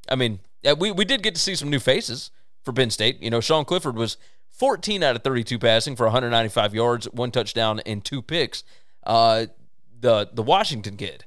I 0.09 0.17
mean, 0.17 0.41
uh, 0.67 0.75
we 0.79 0.91
we 0.91 1.05
did 1.05 1.23
get 1.23 1.35
to 1.35 1.41
see 1.41 1.55
some 1.55 1.71
new 1.71 1.81
faces 1.81 2.31
for 2.63 2.73
Penn 2.73 2.91
State. 2.91 3.23
You 3.23 3.31
know, 3.31 3.41
Sean 3.41 3.65
Clifford 3.65 3.97
was 3.97 4.17
14 4.51 5.03
out 5.03 5.17
of 5.17 5.23
32 5.23 5.59
passing 5.59 5.97
for 5.97 6.07
195 6.07 6.75
yards, 6.75 7.07
one 7.11 7.31
touchdown, 7.31 7.81
and 7.81 8.05
two 8.05 8.23
picks. 8.23 8.65
Uh, 9.05 9.47
the 9.99 10.29
the 10.33 10.43
Washington 10.43 10.97
kid 10.97 11.25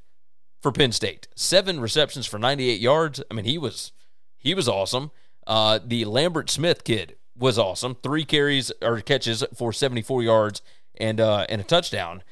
for 0.61 0.71
Penn 0.71 0.91
State, 0.91 1.27
seven 1.35 1.79
receptions 1.79 2.25
for 2.25 2.37
98 2.37 2.79
yards. 2.79 3.21
I 3.29 3.33
mean, 3.33 3.45
he 3.45 3.57
was 3.57 3.91
he 4.37 4.53
was 4.53 4.67
awesome. 4.67 5.11
Uh, 5.47 5.79
the 5.83 6.05
Lambert 6.05 6.49
Smith 6.49 6.83
kid 6.83 7.15
was 7.35 7.57
awesome. 7.57 7.95
Three 7.95 8.25
carries 8.25 8.71
or 8.81 9.01
catches 9.01 9.43
for 9.55 9.71
74 9.71 10.23
yards 10.23 10.61
and 10.99 11.19
uh, 11.19 11.45
and 11.49 11.61
a 11.61 11.63
touchdown. 11.63 12.23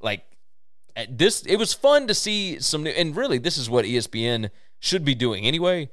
Like 0.00 0.24
this, 1.08 1.42
it 1.42 1.56
was 1.56 1.72
fun 1.72 2.06
to 2.06 2.14
see 2.14 2.60
some 2.60 2.82
new. 2.82 2.90
And 2.90 3.16
really, 3.16 3.38
this 3.38 3.58
is 3.58 3.68
what 3.68 3.84
ESPN 3.84 4.50
should 4.78 5.04
be 5.04 5.14
doing 5.14 5.44
anyway. 5.44 5.90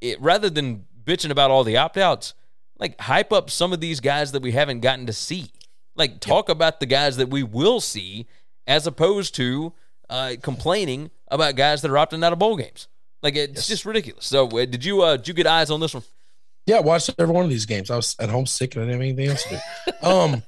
It, 0.00 0.20
rather 0.20 0.50
than 0.50 0.84
bitching 1.04 1.30
about 1.30 1.50
all 1.50 1.64
the 1.64 1.76
opt 1.76 1.96
outs, 1.96 2.34
like 2.78 3.00
hype 3.00 3.32
up 3.32 3.50
some 3.50 3.72
of 3.72 3.80
these 3.80 4.00
guys 4.00 4.32
that 4.32 4.42
we 4.42 4.52
haven't 4.52 4.80
gotten 4.80 5.06
to 5.06 5.12
see. 5.12 5.50
Like 5.94 6.20
talk 6.20 6.48
about 6.48 6.80
the 6.80 6.86
guys 6.86 7.16
that 7.18 7.28
we 7.28 7.42
will 7.42 7.80
see, 7.80 8.26
as 8.66 8.86
opposed 8.86 9.34
to 9.36 9.72
uh, 10.08 10.34
complaining 10.42 11.10
about 11.28 11.56
guys 11.56 11.82
that 11.82 11.90
are 11.90 11.94
opting 11.94 12.24
out 12.24 12.32
of 12.32 12.38
bowl 12.38 12.56
games. 12.56 12.88
Like 13.22 13.36
it's 13.36 13.68
just 13.68 13.84
ridiculous. 13.84 14.26
So 14.26 14.46
uh, 14.46 14.64
did 14.64 14.84
you 14.84 15.02
uh, 15.02 15.16
did 15.16 15.28
you 15.28 15.34
get 15.34 15.46
eyes 15.46 15.70
on 15.70 15.80
this 15.80 15.94
one? 15.94 16.02
Yeah, 16.66 16.76
I 16.76 16.80
watched 16.80 17.10
every 17.18 17.34
one 17.34 17.44
of 17.44 17.50
these 17.50 17.66
games. 17.66 17.90
I 17.90 17.96
was 17.96 18.16
at 18.18 18.28
home 18.28 18.46
sick 18.46 18.74
and 18.74 18.84
I 18.84 18.86
didn't 18.86 19.00
have 19.00 19.02
anything 19.02 19.28
else 19.28 19.44
to 19.44 19.62
do. 19.86 19.92
um, 20.08 20.42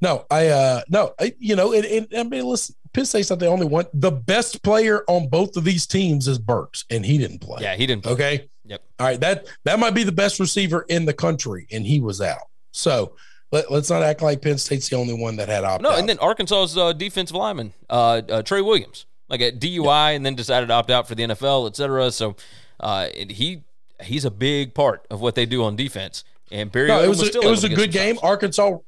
no, 0.00 0.26
I 0.30 0.48
uh, 0.48 0.82
no, 0.88 1.14
I, 1.18 1.34
you 1.38 1.56
know, 1.56 1.72
it, 1.72 1.84
it, 1.84 2.08
I 2.16 2.22
mean, 2.22 2.44
listen, 2.44 2.74
Penn 2.92 3.06
State's 3.06 3.30
not 3.30 3.38
the 3.38 3.46
only 3.46 3.66
one. 3.66 3.86
The 3.94 4.10
best 4.10 4.62
player 4.62 5.04
on 5.08 5.28
both 5.28 5.56
of 5.56 5.64
these 5.64 5.86
teams 5.86 6.28
is 6.28 6.38
Burks, 6.38 6.84
and 6.90 7.04
he 7.04 7.18
didn't 7.18 7.40
play. 7.40 7.62
Yeah, 7.62 7.76
he 7.76 7.86
didn't. 7.86 8.04
Play. 8.04 8.12
Okay. 8.12 8.48
Yep. 8.64 8.82
All 8.98 9.06
right. 9.06 9.20
That 9.20 9.46
that 9.64 9.78
might 9.78 9.94
be 9.94 10.02
the 10.02 10.12
best 10.12 10.40
receiver 10.40 10.84
in 10.88 11.04
the 11.04 11.12
country, 11.14 11.66
and 11.70 11.86
he 11.86 12.00
was 12.00 12.20
out. 12.20 12.48
So 12.72 13.16
let, 13.52 13.70
us 13.70 13.90
not 13.90 14.02
act 14.02 14.22
like 14.22 14.42
Penn 14.42 14.58
State's 14.58 14.88
the 14.88 14.96
only 14.96 15.14
one 15.14 15.36
that 15.36 15.48
had 15.48 15.64
opt 15.64 15.82
No, 15.82 15.96
and 15.96 16.08
then 16.08 16.18
Arkansas's 16.18 16.76
uh, 16.76 16.92
defensive 16.92 17.36
lineman, 17.36 17.72
uh, 17.88 18.22
uh, 18.28 18.42
Tre 18.42 18.60
Williams, 18.60 19.06
like 19.28 19.40
at 19.40 19.60
DUI, 19.60 20.16
and 20.16 20.26
then 20.26 20.34
decided 20.34 20.66
to 20.66 20.74
opt 20.74 20.90
out 20.90 21.06
for 21.08 21.14
the 21.14 21.22
NFL, 21.22 21.68
et 21.68 21.76
cetera. 21.76 22.10
So 22.10 22.36
uh, 22.80 23.08
and 23.16 23.30
he 23.30 23.62
he's 24.02 24.24
a 24.24 24.30
big 24.30 24.74
part 24.74 25.06
of 25.10 25.20
what 25.20 25.34
they 25.34 25.46
do 25.46 25.64
on 25.64 25.76
defense. 25.76 26.24
And 26.50 26.70
Barry 26.70 26.88
no, 26.88 27.02
it 27.02 27.08
was, 27.08 27.22
a, 27.22 27.26
still 27.26 27.42
it 27.42 27.50
was 27.50 27.64
a 27.64 27.68
good 27.68 27.90
game. 27.90 28.18
Arkansas 28.22 28.78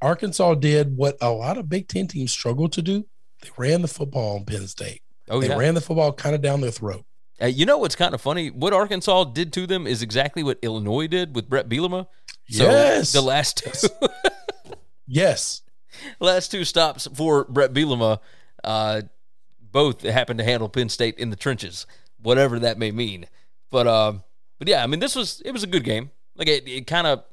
Arkansas 0.00 0.54
did 0.54 0.96
what 0.96 1.16
a 1.20 1.30
lot 1.30 1.58
of 1.58 1.68
Big 1.68 1.88
Ten 1.88 2.06
teams 2.06 2.30
struggle 2.32 2.68
to 2.68 2.82
do. 2.82 3.06
They 3.42 3.50
ran 3.56 3.82
the 3.82 3.88
football 3.88 4.36
on 4.38 4.44
Penn 4.44 4.66
State. 4.68 5.02
Oh 5.28 5.40
they 5.40 5.48
yeah. 5.48 5.56
ran 5.56 5.74
the 5.74 5.80
football 5.80 6.12
kind 6.12 6.34
of 6.34 6.40
down 6.42 6.60
their 6.60 6.70
throat. 6.70 7.04
Uh, 7.40 7.46
you 7.46 7.64
know 7.66 7.78
what's 7.78 7.94
kind 7.96 8.14
of 8.14 8.20
funny? 8.20 8.50
What 8.50 8.72
Arkansas 8.72 9.24
did 9.24 9.52
to 9.52 9.66
them 9.66 9.86
is 9.86 10.02
exactly 10.02 10.42
what 10.42 10.58
Illinois 10.62 11.06
did 11.06 11.34
with 11.36 11.48
Bret 11.48 11.68
Bielema. 11.68 12.06
So 12.50 12.64
Yes. 12.64 13.12
the 13.12 13.20
last 13.20 13.58
two, 13.58 13.88
Yes. 15.06 15.62
last 16.20 16.50
two 16.50 16.64
stops 16.64 17.06
for 17.14 17.44
Bret 17.44 17.72
Bielema, 17.72 18.18
uh, 18.64 19.02
both 19.60 20.02
happened 20.02 20.38
to 20.38 20.44
handle 20.44 20.68
Penn 20.68 20.88
State 20.88 21.18
in 21.18 21.30
the 21.30 21.36
trenches, 21.36 21.86
whatever 22.20 22.58
that 22.58 22.78
may 22.78 22.90
mean. 22.90 23.26
But 23.70 23.86
um, 23.86 24.24
but 24.58 24.66
yeah, 24.68 24.82
I 24.82 24.86
mean, 24.86 25.00
this 25.00 25.14
was 25.14 25.42
it 25.44 25.52
was 25.52 25.62
a 25.62 25.66
good 25.68 25.84
game. 25.84 26.10
Like 26.36 26.48
it, 26.48 26.66
it 26.68 26.86
kind 26.86 27.06
of. 27.06 27.24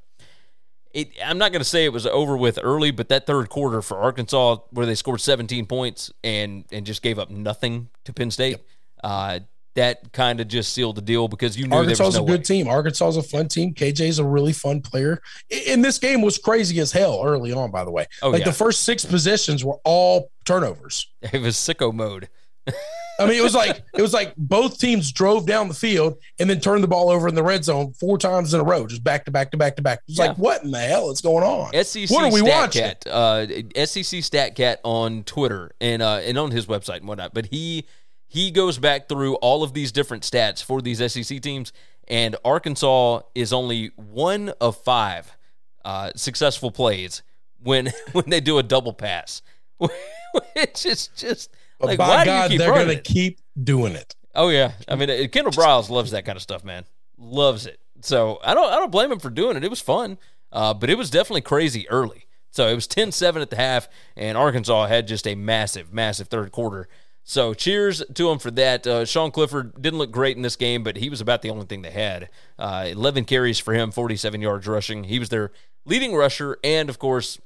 It, 0.96 1.12
I'm 1.24 1.38
not 1.38 1.52
going 1.52 1.60
to 1.60 1.68
say 1.68 1.84
it 1.84 1.92
was 1.92 2.06
over 2.06 2.38
with 2.38 2.58
early, 2.64 2.90
but 2.90 3.10
that 3.10 3.28
third 3.28 3.50
quarter 3.50 3.82
for 3.82 3.98
Arkansas, 3.98 4.60
where 4.72 4.86
they 4.86 4.96
scored 4.96 5.20
17 5.20 5.66
points 5.66 6.10
and 6.24 6.64
and 6.72 6.86
just 6.86 7.02
gave 7.02 7.20
up 7.20 7.30
nothing 7.30 7.90
to 8.06 8.14
Penn 8.14 8.32
State, 8.32 8.60
uh, 9.04 9.42
that 9.76 10.14
kind 10.14 10.40
of 10.40 10.48
just 10.48 10.72
sealed 10.72 10.96
the 10.96 11.02
deal 11.02 11.28
because 11.28 11.58
you 11.58 11.68
knew 11.68 11.76
Arkansas 11.76 12.04
is 12.04 12.08
was 12.08 12.16
no 12.16 12.24
a 12.24 12.28
good 12.28 12.40
way. 12.40 12.44
team. 12.44 12.68
Arkansas 12.70 13.10
is 13.10 13.18
a 13.18 13.24
fun 13.24 13.50
team. 13.50 13.74
KJ's 13.74 14.20
a 14.20 14.26
really 14.26 14.54
fun 14.54 14.82
player. 14.82 15.22
And 15.68 15.84
this 15.84 16.00
game 16.00 16.22
was 16.22 16.38
crazy 16.38 16.80
as 16.80 16.94
hell 16.94 17.22
early 17.26 17.52
on, 17.52 17.72
by 17.72 17.84
the 17.84 17.92
way. 17.92 18.08
Oh, 18.22 18.30
like 18.30 18.40
yeah. 18.40 18.46
the 18.46 18.54
first 18.54 18.84
six 18.84 19.04
possessions 19.04 19.66
were 19.66 19.78
all 19.84 20.32
turnovers. 20.46 21.08
It 21.34 21.42
was 21.42 21.56
sicko 21.58 21.94
mode. 21.94 22.30
I 23.20 23.26
mean, 23.28 23.38
it 23.38 23.44
was 23.44 23.56
like 23.56 23.84
it 23.94 24.02
was 24.02 24.14
like 24.14 24.34
both 24.36 24.78
teams 24.80 25.12
drove 25.12 25.46
down 25.46 25.68
the 25.68 25.74
field 25.74 26.18
and 26.40 26.50
then 26.50 26.60
turned 26.60 26.84
the 26.84 26.88
ball 26.88 27.10
over 27.10 27.28
in 27.28 27.36
the 27.36 27.44
red 27.44 27.64
zone 27.64 27.94
four 27.94 28.18
times 28.18 28.54
in 28.54 28.60
a 28.60 28.64
row, 28.64 28.88
just 28.88 29.04
back 29.04 29.26
to 29.26 29.32
back 29.32 29.52
to 29.52 29.58
back 29.58 29.76
to 29.78 29.82
back. 29.82 30.02
It's 30.08 30.18
Yeah. 30.18 30.28
like, 30.28 30.38
what 30.38 30.64
in 30.64 30.72
the 30.72 30.80
hell 30.80 31.10
is 31.12 31.22
going 31.22 31.44
on? 31.44 31.72
SEC 31.84 32.10
What 32.10 32.26
are 32.26 32.32
we 32.32 32.42
Statcat, 32.42 33.08
uh, 33.08 33.86
SEC 33.86 34.20
Statcat 34.20 34.78
on 34.84 35.24
Twitter 35.24 35.72
and 35.80 36.02
uh, 36.02 36.20
and 36.24 36.38
on 36.38 36.52
his 36.52 36.66
website 36.66 36.98
and 36.98 37.08
whatnot. 37.08 37.34
But 37.34 37.48
he 37.48 37.86
he 38.28 38.52
goes 38.52 38.78
back 38.78 39.08
through 39.08 39.36
all 39.36 39.64
of 39.64 39.74
these 39.74 39.92
different 39.92 40.24
stats 40.24 40.62
for 40.64 40.82
these 40.82 41.00
SEC 41.14 41.42
teams, 41.42 41.72
and 42.08 42.36
Arkansas 42.44 43.22
is 43.34 43.54
only 43.54 43.92
one 43.96 44.50
of 44.60 44.76
five 44.78 45.38
uh, 45.86 46.12
successful 46.16 46.72
plays 46.72 47.22
when 47.64 47.94
when 48.12 48.26
they 48.30 48.42
do 48.42 48.58
a 48.58 48.64
double 48.64 48.94
pass, 48.94 49.42
which 49.78 50.86
is 50.86 51.08
just 51.16 51.50
But 51.80 51.88
like 51.88 51.98
by 51.98 52.26
God, 52.26 52.52
they're 52.52 52.74
going 52.74 52.88
to 52.88 53.02
keep 53.02 53.40
doing 53.62 53.94
it. 53.94 54.16
Oh 54.34 54.50
yeah, 54.50 54.74
I 54.88 54.96
mean 54.96 55.10
uh, 55.10 55.28
Kendall 55.32 55.54
Briles 55.54 55.90
loves 55.90 56.12
that 56.12 56.26
kind 56.26 56.36
of 56.36 56.42
stuff, 56.42 56.64
man. 56.64 56.86
Loves 57.18 57.66
it. 57.66 57.80
So 58.02 58.40
I 58.44 58.54
don't 58.54 58.72
I 58.72 58.76
don't 58.76 58.92
blame 58.92 59.12
him 59.12 59.20
for 59.20 59.30
doing 59.30 59.56
it. 59.58 59.64
It 59.64 59.70
was 59.70 59.82
fun, 59.82 60.18
uh, 60.52 60.74
but 60.74 60.90
it 60.90 60.98
was 60.98 61.10
definitely 61.10 61.42
crazy 61.42 61.90
early. 61.90 62.28
So 62.52 62.70
it 62.70 62.76
was 62.76 62.88
10-7 62.88 63.42
at 63.42 63.50
the 63.50 63.58
half, 63.58 63.90
and 64.16 64.38
Arkansas 64.38 64.88
had 64.88 65.10
just 65.10 65.28
a 65.28 65.36
massive, 65.36 65.92
massive 65.92 66.30
third 66.30 66.54
quarter. 66.54 66.88
So 67.28 67.54
cheers 67.54 68.02
to 68.14 68.30
him 68.30 68.40
for 68.40 68.50
that. 68.52 68.88
Uh, 68.88 69.04
Sean 69.04 69.30
Clifford 69.32 69.82
didn't 69.82 70.00
look 70.00 70.12
great 70.12 70.38
in 70.38 70.42
this 70.42 70.56
game, 70.56 70.82
but 70.82 70.96
he 70.96 71.10
was 71.10 71.20
about 71.20 71.42
the 71.42 71.50
only 71.50 71.66
thing 71.66 71.82
they 71.82 71.92
had. 71.92 72.30
Uh, 72.58 72.86
11 72.88 73.26
carries 73.26 73.60
for 73.60 73.74
him, 73.74 73.92
47 73.92 74.40
yards 74.42 74.68
rushing. 74.68 75.04
He 75.04 75.20
was 75.20 75.28
their 75.28 75.52
leading 75.86 76.16
rusher, 76.16 76.58
and 76.64 76.88
of 76.88 76.98
course, 76.98 77.42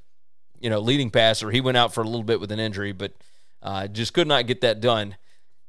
you 0.60 0.70
know, 0.70 0.78
leading 0.78 1.10
passer. 1.10 1.50
He 1.50 1.60
went 1.60 1.76
out 1.76 1.92
for 1.92 2.02
a 2.02 2.06
little 2.06 2.22
bit 2.22 2.38
with 2.38 2.52
an 2.52 2.60
injury, 2.60 2.92
but 2.92 3.12
uh, 3.62 3.86
just 3.88 4.14
could 4.14 4.26
not 4.26 4.46
get 4.46 4.60
that 4.60 4.80
done. 4.80 5.16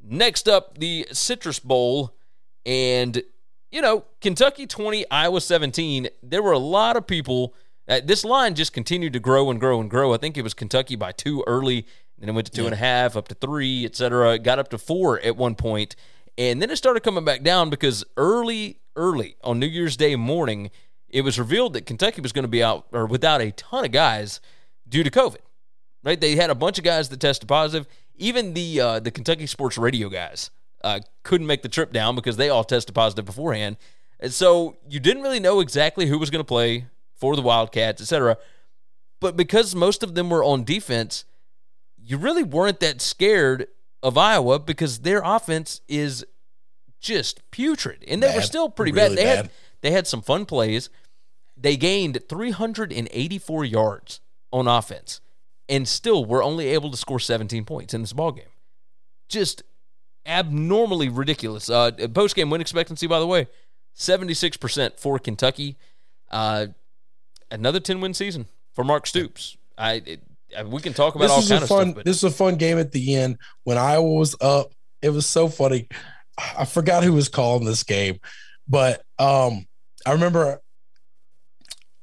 Next 0.04 0.48
up, 0.48 0.78
the 0.78 1.08
Citrus 1.12 1.60
Bowl. 1.60 2.14
And, 2.66 3.24
you 3.72 3.82
know, 3.82 4.06
Kentucky 4.20 4.68
20, 4.68 5.10
Iowa 5.10 5.42
17. 5.42 6.10
There 6.22 6.42
were 6.44 6.52
a 6.52 6.60
lot 6.60 6.96
of 6.98 7.08
people, 7.08 7.54
Uh, 7.88 8.00
this 8.04 8.24
line 8.24 8.56
just 8.56 8.72
continued 8.74 9.12
to 9.14 9.20
grow 9.20 9.50
and 9.50 9.60
grow 9.60 9.82
and 9.82 9.90
grow. 9.90 10.14
I 10.14 10.18
think 10.18 10.38
it 10.38 10.44
was 10.44 10.54
Kentucky 10.54 10.96
by 10.96 11.12
two 11.12 11.44
early, 11.48 11.86
then 12.18 12.30
it 12.30 12.34
went 12.34 12.46
to 12.48 12.54
two 12.54 12.66
and 12.66 12.74
a 12.74 12.78
half, 12.78 13.18
up 13.18 13.28
to 13.30 13.36
three, 13.36 13.84
et 13.84 13.96
cetera. 13.96 14.36
It 14.36 14.44
got 14.44 14.60
up 14.60 14.70
to 14.70 14.78
four 14.78 15.20
at 15.22 15.36
one 15.36 15.56
point, 15.56 15.96
and 16.38 16.62
then 16.62 16.70
it 16.70 16.78
started 16.78 17.02
coming 17.02 17.26
back 17.26 17.42
down 17.42 17.70
because 17.70 18.06
early, 18.16 18.78
early 18.96 19.36
on 19.44 19.60
New 19.60 19.66
Year's 19.66 19.98
Day 19.98 20.16
morning, 20.16 20.70
it 21.10 21.22
was 21.22 21.40
revealed 21.40 21.74
that 21.74 21.86
Kentucky 21.88 22.22
was 22.22 22.32
going 22.32 22.44
to 22.44 22.48
be 22.50 22.64
out 22.64 22.86
or 22.92 23.06
without 23.08 23.42
a 23.42 23.52
ton 23.52 23.84
of 23.84 23.92
guys 23.92 24.40
due 24.88 25.04
to 25.04 25.10
COVID. 25.10 25.40
Right? 26.04 26.20
They 26.20 26.36
had 26.36 26.50
a 26.50 26.56
bunch 26.56 26.78
of 26.78 26.84
guys 26.84 27.10
that 27.10 27.20
tested 27.20 27.48
positive. 27.48 27.88
Even 28.16 28.54
the 28.54 28.80
uh, 28.80 29.00
the 29.00 29.12
Kentucky 29.12 29.46
sports 29.48 29.78
radio 29.78 30.10
guys 30.10 30.50
uh, 30.84 31.00
couldn't 31.24 31.48
make 31.48 31.62
the 31.62 31.70
trip 31.70 31.92
down 31.94 32.16
because 32.16 32.38
they 32.38 32.50
all 32.50 32.64
tested 32.64 32.94
positive 32.96 33.26
beforehand. 33.26 33.78
And 34.20 34.34
so 34.34 34.78
you 34.90 35.00
didn't 35.00 35.24
really 35.24 35.40
know 35.40 35.60
exactly 35.60 36.06
who 36.08 36.18
was 36.20 36.30
going 36.30 36.42
to 36.44 36.48
play 36.48 36.86
for 37.16 37.36
the 37.36 37.42
Wildcats, 37.42 38.02
etc. 38.02 38.38
But 39.20 39.36
because 39.38 39.76
most 39.76 40.02
of 40.04 40.16
them 40.16 40.30
were 40.30 40.44
on 40.44 40.64
defense, 40.64 41.26
you 42.04 42.18
really 42.18 42.44
weren't 42.44 42.80
that 42.80 43.02
scared 43.02 43.68
of 44.04 44.18
Iowa 44.18 44.60
because 44.60 45.00
their 45.00 45.22
offense 45.24 45.82
is 45.88 46.26
just 47.00 47.50
putrid, 47.52 48.04
and 48.08 48.22
they 48.22 48.28
Bad. 48.28 48.36
were 48.38 48.42
still 48.42 48.70
pretty 48.70 48.92
Really 48.92 49.10
bad. 49.16 49.18
They 49.18 49.24
bad. 49.24 49.38
had 49.38 49.50
they 49.82 49.92
had 49.92 50.08
some 50.08 50.22
fun 50.22 50.46
plays. 50.46 50.90
They 51.58 51.78
gained 51.78 52.20
384 52.28 53.66
yards 53.66 54.20
on 54.52 54.68
offense, 54.68 55.22
and 55.72 55.88
still 55.88 56.26
were 56.26 56.44
only 56.44 56.68
able 56.68 56.92
to 56.92 56.98
score 56.98 57.20
17 57.20 57.64
points 57.66 57.94
in 57.94 58.02
this 58.02 58.12
ball 58.14 58.34
game. 58.34 58.46
Just 59.30 59.64
abnormally 60.26 61.08
ridiculous. 61.10 61.70
Uh, 61.70 61.92
Post 62.14 62.36
game 62.36 62.50
win 62.50 62.62
expectancy, 62.62 63.08
by 63.08 63.20
the 63.20 63.26
way, 63.26 63.48
76% 63.98 65.00
for 65.00 65.18
Kentucky. 65.18 65.78
Uh, 66.30 66.68
another 67.50 67.80
10 67.80 68.02
win 68.02 68.14
season 68.14 68.48
for 68.74 68.84
Mark 68.84 69.08
Stoops. 69.08 69.58
I 69.78 69.94
it, 70.06 70.22
uh, 70.58 70.66
we 70.68 70.82
can 70.82 70.94
talk 70.94 71.16
about 71.16 71.30
This 71.30 71.32
all 71.32 71.48
kind 71.48 71.64
of 71.64 71.70
fun. 71.70 71.86
stuff, 71.88 71.96
but 71.96 72.06
this 72.06 72.18
is 72.18 72.24
a 72.26 72.32
fun 72.32 72.56
game 72.56 72.78
at 72.78 72.92
the 72.92 73.16
end 73.16 73.38
when 73.64 73.78
Iowa 73.78 74.14
was 74.14 74.36
up. 74.42 74.74
It 75.02 75.10
was 75.10 75.26
so 75.26 75.48
funny. 75.48 75.88
I 76.38 76.66
forgot 76.66 77.04
who 77.04 77.14
was 77.14 77.30
calling 77.30 77.66
this 77.66 77.84
game, 77.84 78.20
but 78.68 79.04
um, 79.18 79.66
I 80.06 80.12
remember. 80.12 80.62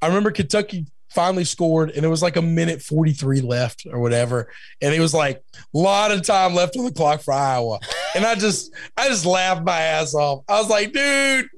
I 0.01 0.07
remember 0.07 0.31
Kentucky 0.31 0.87
finally 1.11 1.45
scored, 1.45 1.91
and 1.91 2.05
it 2.05 2.09
was 2.09 2.23
like 2.23 2.37
a 2.37 2.43
minute 2.43 2.83
forty 2.83 3.13
three 3.13 3.41
left 3.41 3.87
or 3.91 3.99
whatever, 3.99 4.51
and 4.81 4.95
it 4.95 5.01
was 5.01 5.15
like 5.15 5.43
a 5.57 5.79
lot 5.79 6.11
of 6.11 6.25
time 6.25 6.55
left 6.55 6.77
on 6.77 6.85
the 6.85 6.93
clock 6.93 7.23
for 7.23 7.35
Iowa, 7.35 7.79
and 8.15 8.25
I 8.25 8.35
just 8.35 8.73
I 8.97 9.09
just 9.09 9.27
laughed 9.27 9.65
my 9.65 9.81
ass 9.81 10.15
off. 10.15 10.45
I 10.49 10.61
was 10.61 10.69
like, 10.69 10.93
dude. 10.93 11.49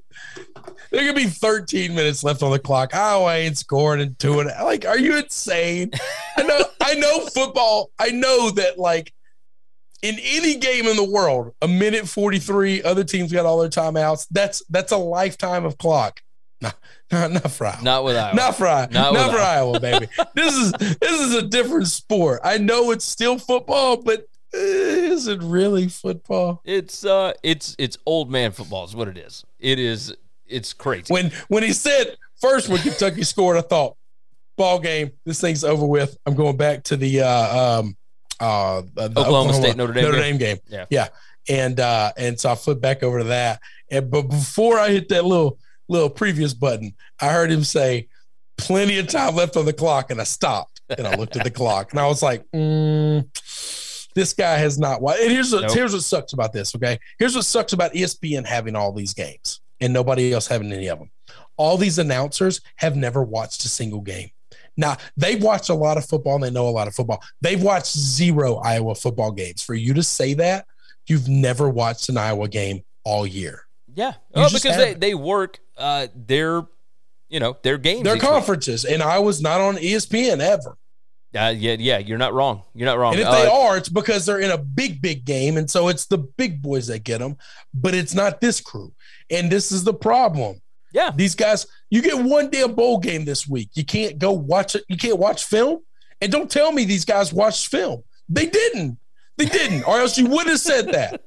There 0.91 1.05
could 1.05 1.15
be 1.15 1.27
13 1.27 1.95
minutes 1.95 2.21
left 2.21 2.43
on 2.43 2.51
the 2.51 2.59
clock. 2.59 2.93
Iowa 2.93 3.33
ain't 3.33 3.57
scoring 3.57 4.01
in 4.01 4.15
two 4.15 4.41
and 4.41 4.51
like, 4.61 4.85
are 4.85 4.99
you 4.99 5.17
insane? 5.17 5.91
I 6.37 6.43
know, 6.43 6.59
I 6.81 6.95
know 6.95 7.21
football. 7.27 7.91
I 7.97 8.09
know 8.09 8.51
that 8.51 8.77
like 8.77 9.13
in 10.01 10.17
any 10.19 10.57
game 10.57 10.87
in 10.87 10.95
the 10.95 11.09
world, 11.09 11.53
a 11.61 11.67
minute 11.67 12.07
43, 12.07 12.83
other 12.83 13.03
teams 13.03 13.31
got 13.31 13.45
all 13.45 13.59
their 13.59 13.69
timeouts. 13.69 14.27
That's 14.31 14.63
that's 14.69 14.91
a 14.91 14.97
lifetime 14.97 15.65
of 15.65 15.77
clock. 15.77 16.21
Nah, 16.61 16.71
nah, 17.11 17.27
not 17.27 17.51
for 17.51 17.65
Iowa. 17.67 17.83
not 17.83 18.03
with 18.03 18.15
Iowa. 18.15 18.35
Not 18.35 18.55
for 18.55 18.67
Iowa. 18.67 18.89
Not 18.91 19.13
Not, 19.13 19.31
for 19.31 19.39
Iowa, 19.39 19.79
baby. 19.79 20.07
this 20.35 20.55
is 20.55 20.71
this 20.71 21.19
is 21.19 21.33
a 21.35 21.41
different 21.41 21.87
sport. 21.87 22.41
I 22.43 22.57
know 22.57 22.91
it's 22.91 23.05
still 23.05 23.37
football, 23.39 23.97
but 23.97 24.27
is 24.53 25.27
it 25.27 25.41
really 25.41 25.87
football? 25.87 26.61
It's 26.65 27.05
uh, 27.05 27.33
it's 27.43 27.75
it's 27.79 27.97
old 28.05 28.29
man 28.29 28.51
football 28.51 28.85
is 28.85 28.95
what 28.95 29.07
it 29.07 29.17
is. 29.17 29.45
It 29.59 29.79
is. 29.79 30.15
It's 30.45 30.73
crazy. 30.73 31.13
When 31.13 31.31
when 31.47 31.63
he 31.63 31.73
said 31.73 32.17
first 32.39 32.69
when 32.69 32.79
Kentucky 32.79 33.23
scored, 33.23 33.57
I 33.57 33.61
thought, 33.61 33.95
ball 34.57 34.79
game, 34.79 35.11
this 35.25 35.39
thing's 35.39 35.63
over 35.63 35.85
with. 35.85 36.17
I'm 36.25 36.35
going 36.35 36.57
back 36.57 36.83
to 36.85 36.97
the 36.97 37.21
uh 37.21 37.79
um 37.79 37.95
uh 38.39 38.81
the 38.93 39.13
Oklahoma 39.15 39.53
State, 39.53 39.77
Notre 39.77 39.93
Dame 39.93 40.03
Notre 40.03 40.17
game. 40.17 40.37
Game. 40.37 40.57
Yeah. 40.67 40.85
Yeah. 40.89 41.07
And 41.49 41.79
uh 41.79 42.11
and 42.17 42.39
so 42.39 42.51
I 42.51 42.55
flipped 42.55 42.81
back 42.81 43.03
over 43.03 43.19
to 43.19 43.25
that. 43.25 43.61
And 43.89 44.11
but 44.11 44.23
before 44.23 44.77
I 44.77 44.89
hit 44.89 45.09
that 45.09 45.23
little 45.25 45.57
little 45.91 46.09
previous 46.09 46.53
button, 46.53 46.93
I 47.19 47.29
heard 47.29 47.51
him 47.51 47.63
say, 47.63 48.07
plenty 48.57 48.97
of 48.99 49.07
time 49.07 49.35
left 49.35 49.57
on 49.57 49.65
the 49.65 49.73
clock, 49.73 50.11
and 50.11 50.19
I 50.21 50.23
stopped 50.23 50.81
and 50.89 51.07
I 51.07 51.15
looked 51.15 51.35
at 51.35 51.43
the 51.43 51.51
clock 51.51 51.91
and 51.91 51.99
I 51.99 52.07
was 52.07 52.21
like, 52.21 52.43
mm, 52.51 53.25
this 54.13 54.33
guy 54.33 54.55
has 54.57 54.77
not 54.77 55.01
watched. 55.01 55.21
And 55.21 55.31
here's 55.31 55.51
what, 55.53 55.63
Nope. 55.63 55.71
here's 55.73 55.93
what 55.93 56.03
sucks 56.03 56.33
about 56.33 56.53
this. 56.53 56.75
Okay, 56.75 56.99
here's 57.17 57.35
what 57.35 57.45
sucks 57.45 57.73
about 57.73 57.93
ESPN 57.93 58.45
having 58.45 58.75
all 58.75 58.91
these 58.91 59.13
games 59.13 59.61
and 59.79 59.93
nobody 59.93 60.33
else 60.33 60.47
having 60.47 60.71
any 60.73 60.87
of 60.87 60.99
them. 60.99 61.09
All 61.57 61.77
these 61.77 61.97
announcers 61.99 62.61
have 62.77 62.95
never 62.95 63.23
watched 63.23 63.63
a 63.65 63.69
single 63.69 64.01
game. 64.01 64.29
Now 64.77 64.97
they've 65.17 65.41
watched 65.41 65.69
a 65.69 65.73
lot 65.73 65.97
of 65.97 66.05
football 66.05 66.35
and 66.35 66.43
they 66.43 66.49
know 66.51 66.67
a 66.67 66.71
lot 66.71 66.87
of 66.87 66.95
football. 66.95 67.21
They've 67.41 67.61
watched 67.61 67.97
zero 67.97 68.55
Iowa 68.57 68.95
football 68.95 69.31
games. 69.31 69.61
For 69.63 69.75
you 69.75 69.93
to 69.93 70.03
say 70.03 70.33
that, 70.35 70.65
you've 71.07 71.27
never 71.29 71.69
watched 71.69 72.09
an 72.09 72.17
Iowa 72.17 72.47
game 72.47 72.83
all 73.03 73.25
year. 73.25 73.63
yeah. 73.95 74.13
You 74.35 74.43
Oh, 74.43 74.49
because 74.51 74.77
they, 74.77 74.93
they 74.93 75.13
work 75.13 75.59
uh 75.81 76.07
their 76.15 76.63
you 77.29 77.39
know 77.39 77.57
their 77.63 77.77
games. 77.77 78.03
Their 78.03 78.17
conferences, 78.17 78.85
and 78.85 79.01
I 79.01 79.19
was 79.19 79.41
not 79.41 79.59
on 79.61 79.77
ESPN 79.77 80.39
ever. 80.39 80.77
Uh, 81.33 81.53
yeah, 81.57 81.77
yeah. 81.79 81.97
You're 81.97 82.17
not 82.17 82.33
wrong. 82.33 82.63
You're 82.75 82.87
not 82.87 82.97
wrong. 82.97 83.13
And 83.13 83.21
if 83.21 83.27
Uh, 83.27 83.41
they 83.41 83.47
are, 83.47 83.77
it's 83.77 83.87
because 83.87 84.25
they're 84.25 84.41
in 84.41 84.51
a 84.51 84.57
big, 84.57 85.01
big 85.01 85.23
game. 85.23 85.55
And 85.55 85.71
so 85.71 85.87
it's 85.87 86.05
the 86.07 86.17
big 86.17 86.61
boys 86.61 86.87
that 86.87 87.05
get 87.05 87.19
them, 87.19 87.37
but 87.73 87.95
it's 87.95 88.13
not 88.13 88.41
this 88.41 88.59
crew. 88.59 88.91
And 89.29 89.49
this 89.49 89.71
is 89.71 89.85
the 89.85 89.93
problem. 89.93 90.61
yeah. 90.93 91.09
These 91.15 91.35
guys, 91.35 91.65
you 91.89 92.01
get 92.01 92.21
one 92.21 92.49
damn 92.49 92.73
bowl 92.73 92.97
game 92.99 93.23
this 93.23 93.47
week. 93.47 93.69
You 93.75 93.85
can't 93.85 94.19
go 94.19 94.33
watch 94.33 94.75
it. 94.75 94.83
You 94.89 94.97
can't 94.97 95.19
watch 95.19 95.45
film. 95.45 95.79
And 96.19 96.33
don't 96.33 96.51
tell 96.51 96.73
me 96.73 96.83
these 96.83 97.05
guys 97.05 97.31
watched 97.31 97.67
film. 97.67 98.03
They 98.27 98.47
didn't. 98.47 98.97
They 99.37 99.45
didn't, 99.45 99.83
or 99.87 100.01
else 100.01 100.17
you 100.17 100.25
would 100.27 100.47
have 100.47 100.59
said 100.59 100.89
that. 100.91 101.21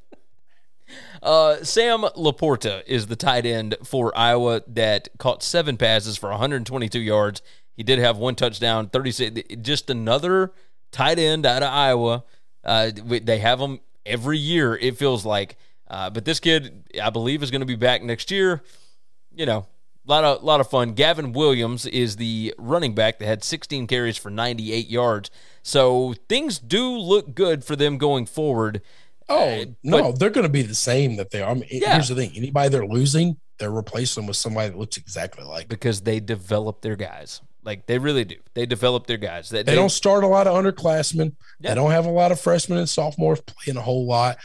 Uh, 1.25 1.65
Sam 1.65 2.03
LaPorta 2.03 2.83
is 2.87 3.07
the 3.07 3.17
tight 3.17 3.47
end 3.47 3.77
for 3.83 4.17
Iowa 4.17 4.61
that 4.67 5.09
caught 5.17 5.43
seven 5.43 5.79
passes 5.79 6.19
for 6.19 6.29
122 6.29 7.01
yards. 7.01 7.41
He 7.75 7.83
did 7.83 7.99
have 7.99 8.19
one 8.19 8.35
touchdown, 8.35 8.91
36. 8.91 9.57
Just 9.63 9.89
another 9.89 10.53
tight 10.93 11.19
end 11.19 11.47
out 11.47 11.63
of 11.63 11.73
Iowa. 11.73 12.25
Uh, 12.63 12.91
they 12.95 13.39
have 13.39 13.59
them 13.59 13.81
every 14.05 14.37
year, 14.37 14.77
it 14.77 14.99
feels 14.99 15.25
like. 15.25 15.57
Uh, 15.89 16.11
but 16.11 16.27
this 16.27 16.41
kid, 16.41 16.85
I 17.03 17.09
believe, 17.09 17.43
is 17.43 17.51
going 17.51 17.61
to 17.61 17.67
be 17.67 17.75
back 17.75 18.03
next 18.03 18.31
year. 18.31 18.63
You 19.35 19.47
know, 19.47 19.67
a 20.07 20.11
lot 20.11 20.25
of 20.25 20.43
lot 20.43 20.61
of 20.61 20.69
fun. 20.69 20.93
Gavin 20.93 21.33
Williams 21.33 21.87
is 21.87 22.17
the 22.17 22.55
running 22.59 22.95
back 22.95 23.19
that 23.19 23.27
had 23.27 23.43
16 23.43 23.87
carries 23.87 24.19
for 24.19 24.31
98 24.31 24.89
yards. 24.89 25.31
So 25.63 26.15
things 26.29 26.59
do 26.59 26.91
look 26.97 27.35
good 27.35 27.65
for 27.65 27.77
them 27.77 27.97
going 27.97 28.27
forward. 28.27 28.83
Oh, 29.29 29.49
uh, 29.63 29.65
no, 29.83 30.13
they're 30.13 30.31
going 30.31 30.45
to 30.47 30.49
be 30.53 30.63
the 30.63 30.75
same 30.75 31.17
that 31.17 31.31
they 31.31 31.41
are. 31.43 31.51
I 31.51 31.55
mean, 31.55 31.65
Yeah. 31.71 31.95
here's 31.95 32.09
the 32.09 32.15
thing 32.15 32.33
anybody 32.37 32.69
they're 32.69 32.87
losing, 32.87 33.37
they're 33.59 33.71
replacing 33.71 34.23
them 34.23 34.27
with 34.29 34.37
somebody 34.37 34.69
that 34.71 34.79
looks 34.79 34.97
exactly 34.97 35.45
like 35.45 35.69
because 35.69 36.03
they 36.03 36.21
develop 36.21 36.83
their 36.83 36.97
guys. 36.97 37.41
Like 37.63 37.87
they 37.87 37.99
really 37.99 38.25
do. 38.27 38.37
They 38.53 38.67
develop 38.67 39.07
their 39.07 39.17
guys. 39.17 39.49
They, 39.49 39.63
They 39.63 39.75
don't 39.75 39.89
start 39.91 40.23
a 40.25 40.27
lot 40.27 40.47
of 40.47 40.55
underclassmen. 40.55 41.35
Yeah. 41.61 41.71
They 41.71 41.75
don't 41.77 41.91
have 41.93 42.05
a 42.05 42.11
lot 42.11 42.31
of 42.33 42.39
freshmen 42.39 42.79
and 42.79 42.89
sophomores 42.89 43.41
playing 43.41 43.79
a 43.79 43.83
whole 43.83 44.07
lot 44.07 44.37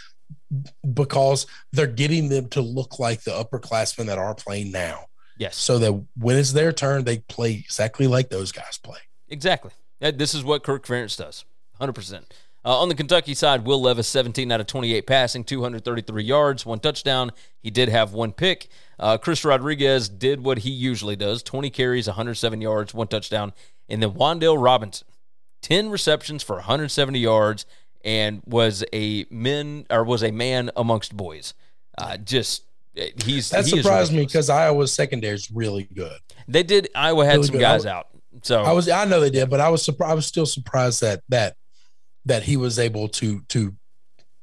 because 0.93 1.45
they're 1.71 1.87
getting 1.87 2.29
them 2.29 2.47
to 2.49 2.61
look 2.61 2.99
like 2.99 3.23
the 3.23 3.31
upperclassmen 3.31 4.05
that 4.07 4.17
are 4.17 4.33
playing 4.35 4.71
now. 4.71 5.05
Yes, 5.37 5.55
So 5.55 5.79
that 5.79 5.93
when 6.17 6.37
it's 6.37 6.51
their 6.51 6.73
turn, 6.73 7.05
they 7.05 7.19
play 7.19 7.53
exactly 7.53 8.07
like 8.07 8.29
those 8.29 8.51
guys 8.51 8.77
play. 8.77 8.99
exactly. 9.29 9.71
This 10.01 10.33
is 10.33 10.43
what 10.45 10.63
Kirk 10.63 10.85
Ferentz 10.85 11.17
does. 11.17 11.43
Hundred 11.77 11.93
percent. 11.93 12.33
Uh, 12.65 12.77
on 12.79 12.89
the 12.89 12.95
Kentucky 12.95 13.33
side, 13.33 13.65
Will 13.65 13.81
Levis, 13.81 14.07
17 14.07 14.51
out 14.51 14.59
of 14.59 14.67
28 14.67 15.07
passing, 15.07 15.43
233 15.43 16.23
yards, 16.23 16.65
one 16.65 16.79
touchdown. 16.79 17.31
He 17.61 17.71
did 17.71 17.87
have 17.89 18.13
one 18.13 18.33
pick. 18.33 18.67
Uh, 18.99 19.17
Chris 19.17 19.45
Rodriguez 19.45 20.09
did 20.09 20.43
what 20.43 20.59
he 20.59 20.69
usually 20.69 21.15
does 21.15 21.41
20 21.41 21.69
carries, 21.69 22.07
107 22.07 22.59
yards, 22.59 22.93
one 22.93 23.07
touchdown. 23.07 23.53
And 23.87 24.03
then 24.03 24.11
Wan'Dale 24.11 24.61
Robinson, 24.61 25.07
10 25.61 25.89
receptions 25.89 26.43
for 26.43 26.55
170 26.57 27.17
yards, 27.17 27.65
and 28.03 28.41
was 28.45 28.83
a 28.93 29.25
men 29.29 29.85
or 29.89 30.03
was 30.03 30.23
a 30.23 30.31
man 30.31 30.69
amongst 30.75 31.15
boys. 31.15 31.53
Uh, 31.97 32.17
just 32.17 32.63
he's 33.23 33.49
That 33.49 33.65
he 33.65 33.81
surprised 33.81 34.13
me 34.13 34.25
because 34.25 34.49
Iowa's 34.49 34.93
secondary 34.93 35.35
is 35.35 35.51
really 35.51 35.83
good. 35.93 36.17
They 36.47 36.63
did. 36.63 36.89
Iowa 36.95 37.25
had 37.25 37.35
Really 37.35 37.43
some 37.47 37.53
good. 37.53 37.61
Guys 37.61 37.83
w- 37.83 37.97
out. 37.97 38.07
So 38.43 38.63
I 38.63 38.71
was 38.71 38.87
I 38.87 39.05
know 39.05 39.19
they 39.19 39.29
did, 39.29 39.49
but 39.49 39.59
I 39.59 39.69
was 39.69 39.83
surprised. 39.83 40.11
I 40.11 40.13
was 40.13 40.25
still 40.25 40.45
surprised 40.45 41.01
that 41.01 41.23
that 41.29 41.57
that 42.29 42.43
he 42.43 42.55
was 42.55 42.79
able 42.79 43.07
to 43.09 43.41
to 43.49 43.75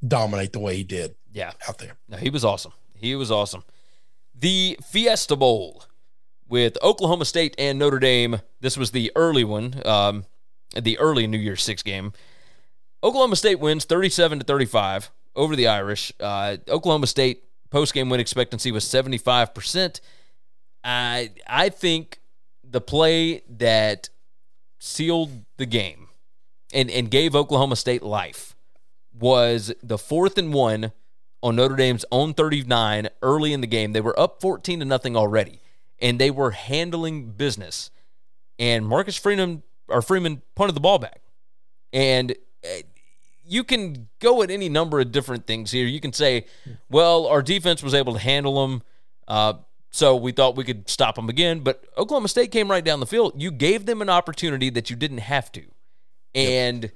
dominate 0.07 0.53
the 0.53 0.59
way 0.59 0.76
he 0.76 0.84
did 0.84 1.14
yeah, 1.32 1.53
out 1.68 1.78
there. 1.78 1.93
no, 2.09 2.16
he 2.16 2.30
was 2.30 2.45
awesome. 2.45 2.72
He 2.95 3.14
was 3.14 3.30
awesome. 3.30 3.62
The 4.34 4.78
Fiesta 4.84 5.37
Bowl 5.37 5.84
with 6.49 6.76
Oklahoma 6.82 7.24
State 7.24 7.55
and 7.59 7.78
Notre 7.78 7.99
Dame. 7.99 8.41
This 8.61 8.76
was 8.76 8.91
the 8.91 9.11
early 9.16 9.45
one, 9.45 9.82
um, 9.87 10.24
the 10.74 10.99
early 10.99 11.26
New 11.26 11.39
Year's 11.39 11.62
Six 11.62 11.82
game. 11.82 12.12
Oklahoma 13.03 13.37
State 13.37 13.61
wins 13.61 13.84
thirty-seven 13.84 14.41
to 14.41 14.45
thirty-five 14.45 15.11
over 15.34 15.55
the 15.55 15.68
Irish. 15.68 16.12
Uh, 16.18 16.57
Oklahoma 16.68 17.07
State 17.07 17.45
post 17.70 17.95
game 17.95 18.09
win 18.09 18.20
expectancy 18.20 18.72
was 18.72 18.84
seventy-five 18.84 19.55
percent. 19.55 20.01
I 20.82 21.30
I 21.47 21.68
think 21.68 22.20
the 22.64 22.80
play 22.80 23.43
that 23.49 24.09
sealed 24.78 25.45
the 25.57 25.66
game 25.66 26.06
and, 26.77 26.91
and 26.91 27.11
gave 27.11 27.35
Oklahoma 27.35 27.74
State 27.74 28.03
life 28.03 28.55
was 29.18 29.72
the 29.83 29.97
fourth 29.97 30.37
and 30.37 30.53
one 30.53 30.93
on 31.43 31.57
Notre 31.57 31.74
Dame's 31.74 32.05
own 32.12 32.35
39 32.35 33.09
early 33.22 33.55
in 33.55 33.62
the 33.62 33.66
game. 33.66 33.93
They 33.93 34.03
were 34.03 34.18
up 34.20 34.43
14 34.43 34.81
to 34.81 34.85
nothing 34.85 35.16
already, 35.16 35.61
and 35.99 36.20
they 36.20 36.31
were 36.31 36.51
handling 36.51 37.31
business. 37.33 37.91
And 38.59 38.87
Marcus 38.87 39.16
Freeman 39.16 39.62
or 39.89 40.03
Freeman 40.03 40.43
punted 40.55 40.77
the 40.77 40.81
ball 40.81 40.99
back. 40.99 41.22
And 41.95 42.35
eh, 42.62 42.83
you 43.45 43.64
can 43.64 44.09
go 44.18 44.43
at 44.43 44.51
any 44.51 44.68
number 44.68 45.01
of 45.01 45.12
different 45.12 45.47
things 45.47 45.70
here. 45.70 45.87
You 45.87 46.01
can 46.01 46.12
say, 46.12 46.45
well, 46.91 47.27
our 47.27 47.43
defense 47.43 47.83
was 47.83 47.95
able 47.95 48.12
to 48.12 48.18
handle 48.18 48.66
them. 48.66 48.83
Uh, 49.27 49.55
so 49.91 50.14
we 50.14 50.33
thought 50.33 50.57
we 50.57 50.64
could 50.64 50.91
stop 50.91 51.14
them 51.14 51.31
again. 51.31 51.61
But 51.61 51.85
Oklahoma 51.97 52.29
State 52.29 52.51
came 52.51 52.70
right 52.70 52.85
down 52.85 53.01
the 53.01 53.07
field. 53.07 53.41
You 53.41 53.51
gave 53.51 53.87
them 53.87 54.03
an 54.03 54.11
opportunity 54.11 54.68
that 54.70 54.91
you 54.91 54.97
didn't 54.97 55.18
have 55.18 55.51
to. 55.53 55.62
And 56.37 56.82
yep. 56.84 56.93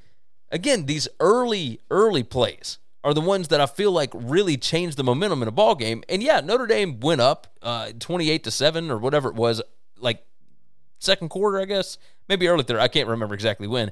again, 0.52 0.86
these 0.86 1.08
early, 1.18 1.80
early 1.90 2.22
plays 2.22 2.78
are 3.02 3.14
the 3.14 3.20
ones 3.20 3.48
that 3.48 3.60
I 3.60 3.66
feel 3.66 3.92
like 3.92 4.10
really 4.12 4.56
changed 4.56 4.96
the 4.96 5.04
momentum 5.04 5.42
in 5.42 5.48
a 5.48 5.52
ball 5.52 5.74
game. 5.74 6.04
And 6.08 6.22
yeah, 6.22 6.40
Notre 6.40 6.66
Dame 6.66 7.00
went 7.00 7.20
up 7.20 7.46
uh, 7.62 7.92
28 7.98 8.44
to 8.44 8.50
7 8.50 8.90
or 8.90 8.98
whatever 8.98 9.28
it 9.30 9.34
was, 9.34 9.62
like 9.98 10.24
second 10.98 11.30
quarter, 11.30 11.58
I 11.58 11.64
guess. 11.64 11.98
Maybe 12.28 12.46
early 12.46 12.62
third. 12.62 12.78
I 12.78 12.88
can't 12.88 13.08
remember 13.08 13.34
exactly 13.34 13.66
when. 13.66 13.90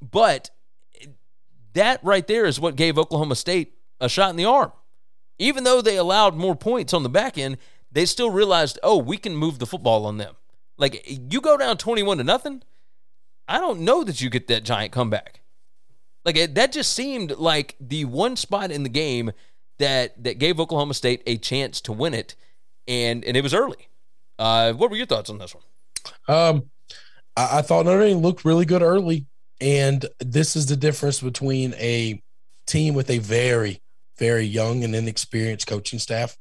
But 0.00 0.50
that 1.72 2.02
right 2.04 2.26
there 2.26 2.44
is 2.44 2.60
what 2.60 2.76
gave 2.76 2.98
Oklahoma 2.98 3.34
State 3.34 3.74
a 4.00 4.08
shot 4.08 4.30
in 4.30 4.36
the 4.36 4.44
arm. 4.44 4.72
Even 5.38 5.64
though 5.64 5.80
they 5.80 5.96
allowed 5.96 6.36
more 6.36 6.54
points 6.54 6.92
on 6.92 7.02
the 7.02 7.08
back 7.08 7.38
end, 7.38 7.56
they 7.90 8.04
still 8.04 8.30
realized, 8.30 8.78
oh, 8.82 8.98
we 8.98 9.16
can 9.16 9.34
move 9.34 9.58
the 9.58 9.66
football 9.66 10.06
on 10.06 10.18
them. 10.18 10.36
Like 10.76 11.04
you 11.06 11.40
go 11.40 11.56
down 11.56 11.76
21 11.76 12.18
to 12.18 12.24
nothing, 12.24 12.62
I 13.48 13.58
don't 13.58 13.80
know 13.80 14.04
that 14.04 14.20
you 14.20 14.30
get 14.30 14.48
that 14.48 14.64
giant 14.64 14.92
comeback. 14.92 15.40
Like 16.24 16.36
it, 16.36 16.54
that 16.54 16.72
just 16.72 16.92
seemed 16.92 17.32
like 17.32 17.76
the 17.80 18.04
one 18.04 18.36
spot 18.36 18.70
in 18.70 18.82
the 18.82 18.88
game 18.88 19.32
that 19.78 20.22
that 20.22 20.38
gave 20.38 20.60
Oklahoma 20.60 20.94
State 20.94 21.22
a 21.26 21.36
chance 21.36 21.80
to 21.82 21.92
win 21.92 22.14
it, 22.14 22.36
and 22.86 23.24
and 23.24 23.36
it 23.36 23.42
was 23.42 23.54
early. 23.54 23.88
Uh, 24.38 24.72
what 24.72 24.90
were 24.90 24.96
your 24.96 25.06
thoughts 25.06 25.30
on 25.30 25.38
this 25.38 25.54
one? 25.54 25.64
Um, 26.28 26.70
I, 27.36 27.58
I 27.58 27.62
thought 27.62 27.86
Notre 27.86 28.04
Dame 28.06 28.18
looked 28.18 28.44
really 28.44 28.64
good 28.64 28.82
early. 28.82 29.26
And 29.60 30.06
this 30.18 30.56
is 30.56 30.66
the 30.66 30.76
difference 30.76 31.20
between 31.20 31.74
a 31.74 32.22
team 32.66 32.94
with 32.94 33.10
a 33.10 33.18
very, 33.18 33.82
very 34.16 34.44
young 34.44 34.84
and 34.84 34.94
inexperienced 34.94 35.66
coaching 35.66 35.98
staff 35.98 36.36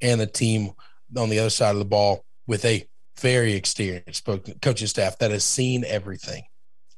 and 0.00 0.20
a 0.20 0.26
team 0.26 0.72
on 1.16 1.30
the 1.30 1.38
other 1.38 1.50
side 1.50 1.72
of 1.72 1.78
the 1.78 1.84
ball 1.84 2.24
with 2.46 2.64
a 2.64 2.86
very 3.20 3.54
experienced 3.54 4.26
coaching 4.62 4.86
staff 4.86 5.18
that 5.18 5.30
has 5.30 5.44
seen 5.44 5.84
everything. 5.84 6.44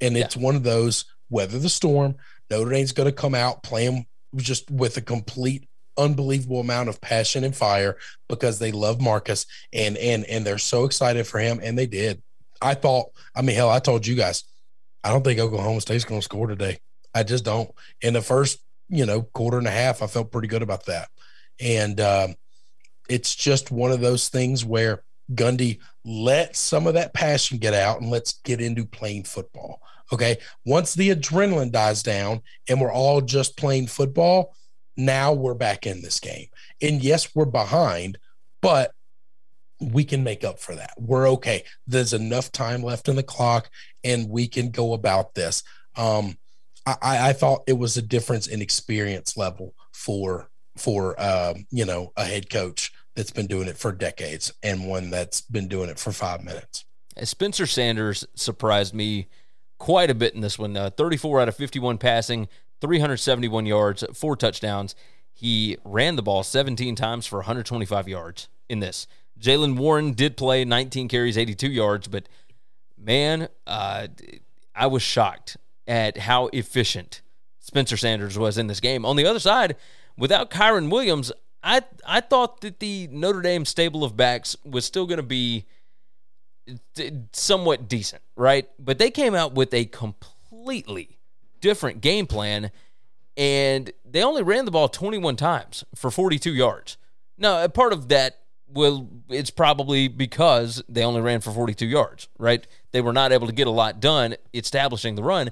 And 0.00 0.16
it's 0.16 0.36
one 0.36 0.56
of 0.56 0.62
those 0.62 1.04
weather 1.30 1.58
the 1.58 1.68
storm. 1.68 2.16
Notre 2.50 2.70
Dame's 2.70 2.92
going 2.92 3.08
to 3.08 3.14
come 3.14 3.34
out 3.34 3.62
playing 3.62 4.06
just 4.36 4.70
with 4.70 4.96
a 4.96 5.00
complete 5.00 5.68
unbelievable 5.96 6.60
amount 6.60 6.88
of 6.88 7.00
passion 7.00 7.42
and 7.42 7.56
fire 7.56 7.96
because 8.28 8.58
they 8.58 8.70
love 8.70 9.00
Marcus 9.00 9.46
and 9.72 9.96
and 9.96 10.24
and 10.26 10.46
they're 10.46 10.58
so 10.58 10.84
excited 10.84 11.26
for 11.26 11.40
him 11.40 11.58
and 11.62 11.76
they 11.76 11.86
did. 11.86 12.22
I 12.62 12.74
thought 12.74 13.06
I 13.34 13.42
mean 13.42 13.56
hell 13.56 13.70
I 13.70 13.80
told 13.80 14.06
you 14.06 14.14
guys 14.14 14.44
I 15.02 15.10
don't 15.10 15.24
think 15.24 15.40
Oklahoma 15.40 15.80
State's 15.80 16.04
going 16.04 16.20
to 16.20 16.24
score 16.24 16.46
today. 16.46 16.78
I 17.14 17.22
just 17.22 17.44
don't. 17.44 17.70
In 18.00 18.14
the 18.14 18.22
first, 18.22 18.58
you 18.88 19.06
know, 19.06 19.22
quarter 19.22 19.58
and 19.58 19.66
a 19.66 19.70
half, 19.70 20.02
I 20.02 20.06
felt 20.06 20.32
pretty 20.32 20.48
good 20.48 20.62
about 20.62 20.86
that. 20.86 21.08
And 21.60 22.00
um, 22.00 22.34
it's 23.08 23.34
just 23.34 23.70
one 23.70 23.90
of 23.90 24.00
those 24.00 24.28
things 24.28 24.64
where 24.64 25.02
Gundy 25.34 25.78
let 26.04 26.56
some 26.56 26.86
of 26.86 26.94
that 26.94 27.14
passion 27.14 27.58
get 27.58 27.74
out 27.74 28.00
and 28.00 28.10
let's 28.10 28.34
get 28.44 28.60
into 28.60 28.84
playing 28.84 29.24
football. 29.24 29.80
Okay. 30.12 30.38
Once 30.64 30.94
the 30.94 31.10
adrenaline 31.10 31.70
dies 31.70 32.02
down 32.02 32.40
and 32.68 32.80
we're 32.80 32.92
all 32.92 33.20
just 33.20 33.56
playing 33.56 33.86
football, 33.86 34.54
now 34.96 35.32
we're 35.32 35.54
back 35.54 35.86
in 35.86 36.02
this 36.02 36.18
game. 36.18 36.46
And 36.80 37.02
yes, 37.02 37.34
we're 37.34 37.44
behind, 37.44 38.18
but 38.60 38.92
we 39.80 40.04
can 40.04 40.24
make 40.24 40.44
up 40.44 40.58
for 40.58 40.74
that. 40.74 40.92
We're 40.98 41.30
okay. 41.30 41.64
There's 41.86 42.12
enough 42.12 42.50
time 42.50 42.82
left 42.82 43.08
in 43.08 43.16
the 43.16 43.22
clock, 43.22 43.70
and 44.02 44.28
we 44.28 44.48
can 44.48 44.70
go 44.70 44.92
about 44.92 45.34
this. 45.34 45.62
Um, 45.96 46.36
I, 46.84 47.28
I 47.28 47.32
thought 47.32 47.64
it 47.66 47.78
was 47.78 47.96
a 47.96 48.02
difference 48.02 48.46
in 48.46 48.62
experience 48.62 49.36
level 49.36 49.74
for 49.92 50.50
for 50.76 51.20
um, 51.20 51.66
you 51.70 51.84
know 51.84 52.12
a 52.16 52.24
head 52.24 52.50
coach 52.50 52.92
that's 53.18 53.32
been 53.32 53.48
doing 53.48 53.66
it 53.66 53.76
for 53.76 53.90
decades 53.90 54.52
and 54.62 54.86
one 54.86 55.10
that's 55.10 55.40
been 55.40 55.66
doing 55.66 55.90
it 55.90 55.98
for 55.98 56.12
five 56.12 56.44
minutes. 56.44 56.84
Spencer 57.24 57.66
Sanders 57.66 58.24
surprised 58.36 58.94
me 58.94 59.26
quite 59.76 60.08
a 60.08 60.14
bit 60.14 60.36
in 60.36 60.40
this 60.40 60.56
one. 60.56 60.76
Uh, 60.76 60.90
34 60.90 61.40
out 61.40 61.48
of 61.48 61.56
51 61.56 61.98
passing, 61.98 62.46
371 62.80 63.66
yards, 63.66 64.04
four 64.14 64.36
touchdowns. 64.36 64.94
He 65.32 65.78
ran 65.84 66.14
the 66.14 66.22
ball 66.22 66.44
17 66.44 66.94
times 66.94 67.26
for 67.26 67.40
125 67.40 68.06
yards 68.06 68.48
in 68.68 68.78
this. 68.78 69.08
Jaylen 69.40 69.76
Warren 69.76 70.12
did 70.12 70.36
play 70.36 70.64
19 70.64 71.08
carries, 71.08 71.36
82 71.36 71.68
yards, 71.68 72.06
but 72.06 72.28
man, 72.96 73.48
uh, 73.66 74.06
I 74.76 74.86
was 74.86 75.02
shocked 75.02 75.56
at 75.88 76.18
how 76.18 76.46
efficient 76.52 77.22
Spencer 77.58 77.96
Sanders 77.96 78.38
was 78.38 78.58
in 78.58 78.68
this 78.68 78.78
game. 78.78 79.04
On 79.04 79.16
the 79.16 79.26
other 79.26 79.40
side, 79.40 79.74
without 80.16 80.50
Kyren 80.50 80.88
Williams, 80.88 81.32
I 81.62 81.82
I 82.06 82.20
thought 82.20 82.60
that 82.60 82.80
the 82.80 83.08
Notre 83.10 83.42
Dame 83.42 83.64
stable 83.64 84.04
of 84.04 84.16
backs 84.16 84.56
was 84.64 84.84
still 84.84 85.06
going 85.06 85.18
to 85.18 85.22
be 85.22 85.66
somewhat 87.32 87.88
decent, 87.88 88.22
right? 88.36 88.68
But 88.78 88.98
they 88.98 89.10
came 89.10 89.34
out 89.34 89.54
with 89.54 89.72
a 89.72 89.86
completely 89.86 91.18
different 91.60 92.00
game 92.00 92.26
plan, 92.26 92.70
and 93.36 93.90
they 94.04 94.22
only 94.22 94.42
ran 94.42 94.64
the 94.64 94.70
ball 94.70 94.88
21 94.88 95.36
times 95.36 95.84
for 95.94 96.10
42 96.10 96.52
yards. 96.52 96.96
Now, 97.36 97.62
a 97.62 97.68
part 97.68 97.92
of 97.92 98.08
that 98.08 98.38
well, 98.70 99.08
it's 99.28 99.50
probably 99.50 100.08
because 100.08 100.82
they 100.88 101.02
only 101.02 101.20
ran 101.20 101.40
for 101.40 101.50
42 101.50 101.86
yards, 101.86 102.28
right? 102.38 102.66
They 102.92 103.00
were 103.00 103.12
not 103.12 103.32
able 103.32 103.46
to 103.46 103.52
get 103.52 103.66
a 103.66 103.70
lot 103.70 104.00
done 104.00 104.36
establishing 104.52 105.14
the 105.14 105.22
run. 105.22 105.50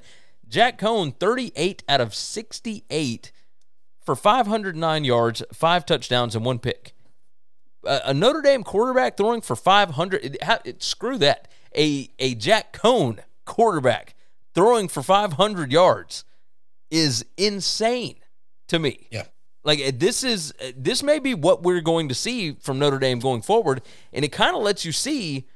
Jack 0.49 0.79
Coan, 0.79 1.19
38 1.19 1.83
out 1.89 2.01
of 2.01 2.15
68 2.15 3.33
for 4.07 4.15
509 4.15 5.05
yards, 5.05 5.43
five 5.53 5.85
touchdowns, 5.85 6.35
and 6.37 6.45
one 6.45 6.61
pick. 6.61 6.95
A, 7.85 8.15
Notre 8.15 8.41
Dame 8.41 8.65
quarterback 8.65 9.17
throwing 9.17 9.41
for 9.41 9.57
500. 9.57 10.25
It, 10.25 10.37
it, 10.65 10.83
screw 10.83 11.19
that. 11.19 11.49
A, 11.77 12.09
a 12.19 12.35
Jack 12.35 12.73
Coan 12.73 13.19
quarterback 13.45 14.15
throwing 14.55 14.89
for 14.89 15.03
500 15.03 15.71
yards 15.71 16.25
is 16.91 17.27
insane 17.37 18.17
to 18.69 18.79
me. 18.79 19.09
Yeah. 19.11 19.25
Like 19.65 19.81
uh, 19.81 19.91
this 19.95 20.23
is 20.23 20.55
uh, 20.63 20.71
this 20.77 21.03
may 21.03 21.19
be 21.19 21.35
what 21.35 21.65
we're 21.65 21.81
going 21.81 22.09
to 22.09 22.15
see 22.15 22.53
from 22.53 22.79
Notre 22.79 23.01
Dame 23.01 23.19
going 23.19 23.43
forward, 23.43 23.83
and 24.13 24.25
it 24.25 24.31
kind 24.31 24.55
of 24.55 24.63
lets 24.63 24.85
you 24.85 24.93
see 24.93 25.49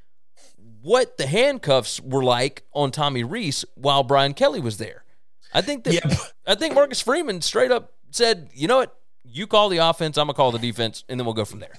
what 0.83 1.17
the 1.17 1.29
handcuffs 1.29 2.01
were 2.01 2.25
like 2.25 2.65
on 2.73 2.91
Tommy 2.91 3.23
Rees 3.23 3.65
while 3.77 4.03
Brian 4.03 4.35
Kelly 4.35 4.61
was 4.61 4.79
there. 4.79 5.05
I 5.55 5.61
think 5.63 5.85
that 5.85 5.95
yep. 5.95 6.13
I 6.47 6.57
think 6.57 6.75
Marcus 6.75 7.01
Freeman 7.01 7.41
straight 7.41 7.71
up 7.71 7.93
said, 8.11 8.51
"You 8.55 8.69
know 8.69 8.79
what? 8.79 8.97
You 9.25 9.47
call 9.47 9.69
the 9.69 9.79
offense, 9.79 10.17
I'm 10.17 10.27
gonna 10.27 10.35
call 10.35 10.53
the 10.53 10.59
defense, 10.59 11.05
and 11.09 11.19
then 11.19 11.25
we'll 11.25 11.35
go 11.35 11.45
from 11.45 11.61
there." 11.61 11.79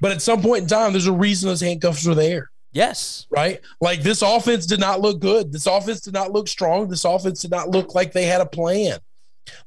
But 0.00 0.12
at 0.12 0.22
some 0.22 0.42
point 0.42 0.62
in 0.62 0.68
time, 0.68 0.92
there's 0.92 1.06
a 1.06 1.12
reason 1.12 1.48
those 1.48 1.60
handcuffs 1.60 2.06
were 2.06 2.14
there. 2.14 2.50
Yes. 2.72 3.26
Right? 3.30 3.60
Like 3.80 4.02
this 4.02 4.22
offense 4.22 4.66
did 4.66 4.80
not 4.80 5.00
look 5.00 5.20
good. 5.20 5.52
This 5.52 5.66
offense 5.66 6.00
did 6.00 6.14
not 6.14 6.32
look 6.32 6.48
strong. 6.48 6.88
This 6.88 7.04
offense 7.04 7.40
did 7.40 7.50
not 7.50 7.70
look 7.70 7.94
like 7.94 8.12
they 8.12 8.24
had 8.24 8.40
a 8.40 8.46
plan. 8.46 8.98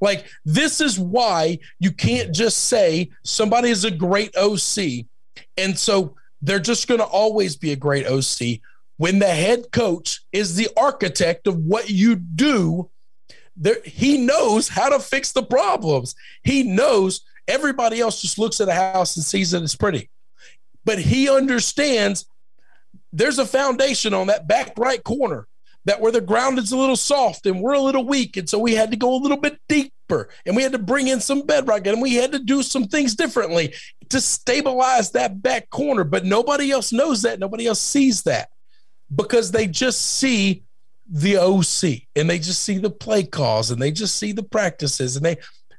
Like, 0.02 0.26
this 0.46 0.82
is 0.82 1.00
why 1.00 1.60
you 1.80 1.92
can't 1.92 2.34
just 2.34 2.66
say 2.66 3.10
somebody 3.24 3.70
is 3.70 3.84
a 3.86 3.92
great 3.92 4.36
OC. 4.36 5.06
And 5.58 5.78
so 5.78 6.16
they're 6.42 6.60
just 6.60 6.88
going 6.88 7.00
to 7.00 7.06
always 7.06 7.56
be 7.56 7.72
a 7.72 7.76
great 7.76 8.06
OC. 8.06 8.62
When 8.98 9.20
the 9.20 9.28
head 9.28 9.72
coach 9.72 10.22
is 10.32 10.56
the 10.56 10.70
architect 10.76 11.48
of 11.48 11.58
what 11.58 11.90
you 11.90 12.16
do, 12.16 12.90
there, 13.60 13.78
he 13.84 14.18
knows 14.18 14.70
how 14.70 14.90
to 14.90 15.00
fix 15.00 15.34
the 15.34 15.44
problems. 15.44 16.16
He 16.44 16.64
knows 16.64 17.22
everybody 17.48 18.00
else 18.00 18.22
just 18.22 18.40
looks 18.40 18.62
at 18.62 18.70
a 18.70 18.74
house 18.74 19.16
and 19.18 19.26
sees 19.26 19.52
that 19.52 19.62
it's 19.62 19.76
pretty. 19.76 20.10
But 20.86 20.98
he 20.98 21.30
understands 21.30 22.26
there's 23.12 23.38
a 23.38 23.46
foundation 23.46 24.14
on 24.14 24.28
that 24.28 24.48
back 24.48 24.78
right 24.78 25.04
corner 25.04 25.48
that 25.86 26.00
where 26.00 26.12
the 26.12 26.22
ground 26.22 26.58
is 26.58 26.72
a 26.72 26.78
little 26.78 26.96
soft 26.96 27.46
and 27.46 27.62
we're 27.62 27.74
a 27.74 27.80
little 27.80 28.06
weak. 28.06 28.38
And 28.38 28.50
so 28.50 28.60
we 28.60 28.76
had 28.76 28.92
to 28.92 28.98
go 28.98 29.14
a 29.14 29.18
little 29.18 29.38
bit 29.38 29.60
deeper 29.68 30.30
and 30.46 30.56
we 30.56 30.64
had 30.64 30.72
to 30.72 30.80
bring 30.80 31.08
in 31.08 31.20
some 31.20 31.42
bedrock 31.42 31.86
and 31.86 32.02
we 32.02 32.16
had 32.16 32.32
to 32.32 32.40
do 32.40 32.64
some 32.64 32.86
things 32.86 33.16
differently 33.16 33.74
to 34.10 34.22
stabilize 34.22 35.12
that 35.12 35.42
back 35.42 35.70
corner. 35.70 36.04
But 36.04 36.26
nobody 36.26 36.72
else 36.72 36.94
knows 36.94 37.24
that. 37.24 37.40
Nobody 37.40 37.68
else 37.68 37.82
sees 37.82 38.24
that 38.24 38.50
because 39.14 39.52
they 39.52 39.68
just 39.68 40.02
see 40.02 40.64
the 41.12 41.38
OC 41.38 42.04
and 42.16 42.30
they 42.30 42.38
just 42.38 42.62
see 42.62 42.78
the 42.78 42.90
play 42.90 43.24
calls 43.24 43.72
and 43.72 43.82
they 43.82 43.92
just 43.92 44.16
see 44.16 44.32
the 44.32 44.44
practices 44.44 45.16
and 45.16 45.26
they 45.26 45.38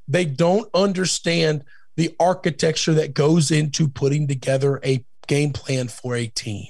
they 0.08 0.24
don't 0.24 0.68
understand 0.74 1.64
the 1.96 2.14
architecture 2.18 2.94
that 2.94 3.14
goes 3.14 3.50
into 3.50 3.88
putting 3.88 4.26
together 4.26 4.80
a 4.84 5.04
game 5.28 5.52
plan 5.52 5.86
for 5.86 6.16
a 6.16 6.26
team. 6.26 6.66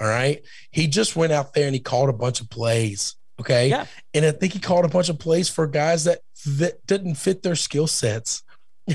All 0.00 0.08
right. 0.08 0.42
He 0.72 0.88
just 0.88 1.14
went 1.14 1.32
out 1.32 1.54
there 1.54 1.66
and 1.66 1.74
he 1.74 1.80
called 1.80 2.08
a 2.08 2.14
bunch 2.14 2.40
of 2.40 2.50
plays. 2.50 3.14
Okay. 3.40 3.68
Yeah. 3.68 3.86
And 4.14 4.24
I 4.24 4.32
think 4.32 4.52
he 4.52 4.58
called 4.58 4.84
a 4.84 4.88
bunch 4.88 5.08
of 5.08 5.18
plays 5.18 5.48
for 5.48 5.66
guys 5.66 6.04
that 6.04 6.20
that 6.46 6.84
didn't 6.86 7.14
fit 7.14 7.42
their 7.42 7.54
skill 7.54 7.86
sets. 7.86 8.42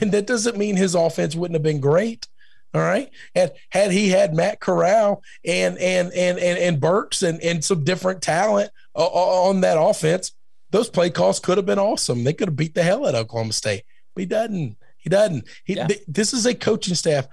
And 0.01 0.11
that 0.11 0.27
doesn't 0.27 0.57
mean 0.57 0.75
his 0.75 0.95
offense 0.95 1.33
wouldn't 1.33 1.55
have 1.55 1.63
been 1.63 1.79
great. 1.79 2.27
All 2.74 2.82
right. 2.82 3.09
Had 3.34 3.53
had 3.70 3.91
he 3.91 4.09
had 4.09 4.34
Matt 4.34 4.59
Corral 4.59 5.24
and 5.45 5.78
and 5.78 6.11
and 6.13 6.38
and, 6.38 6.59
and 6.59 6.80
Burks 6.80 7.24
and, 7.24 7.41
and 7.41 7.63
some 7.63 7.84
different 7.84 8.22
talent 8.22 8.72
uh, 8.95 9.05
on 9.07 9.61
that 9.61 9.80
offense, 9.80 10.34
those 10.72 10.89
play 10.89 11.09
calls 11.09 11.39
could 11.39 11.57
have 11.57 11.65
been 11.65 11.80
awesome. 11.80 12.24
They 12.24 12.34
could 12.34 12.49
have 12.49 12.55
beat 12.55 12.76
the 12.76 12.84
hell 12.84 13.07
out 13.07 13.15
of 13.15 13.22
Oklahoma 13.22 13.53
State. 13.53 13.84
But 14.13 14.22
he 14.22 14.26
doesn't. 14.26 14.78
He 14.97 15.09
doesn't. 15.09 15.47
He, 15.63 15.76
Yeah. 15.76 15.88
th- 15.88 16.03
this 16.07 16.34
is 16.34 16.45
a 16.45 16.53
coaching 16.53 16.95
staff 16.95 17.28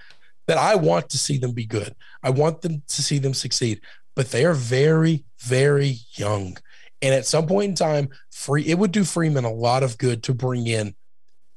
that 0.47 0.59
I 0.59 0.77
want 0.77 1.09
to 1.11 1.19
see 1.19 1.39
them 1.39 1.53
be 1.53 1.67
good. 1.67 1.95
I 2.23 2.31
want 2.31 2.63
them 2.63 2.83
to 2.87 3.03
see 3.03 3.19
them 3.19 3.35
succeed. 3.35 3.81
But 4.15 4.31
they 4.31 4.45
are 4.45 4.55
very, 4.55 5.25
very 5.41 5.99
young. 6.13 6.57
And 7.03 7.13
at 7.13 7.27
some 7.27 7.47
point 7.47 7.71
in 7.71 7.75
time, 7.75 8.09
free 8.31 8.65
it 8.67 8.79
would 8.79 8.93
do 8.93 9.05
Freeman 9.05 9.45
a 9.45 9.53
lot 9.53 9.83
of 9.83 9.99
good 9.99 10.23
to 10.25 10.35
bring 10.35 10.67
in 10.69 10.95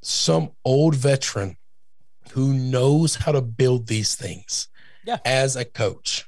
some 0.02 0.52
old 0.66 0.96
veteran 0.96 1.58
who 2.32 2.54
knows 2.54 3.16
how 3.16 3.32
to 3.32 3.42
build 3.42 3.88
these 3.88 4.16
things 4.16 4.68
Yeah. 5.06 5.18
as 5.26 5.56
a 5.56 5.66
coach. 5.66 6.26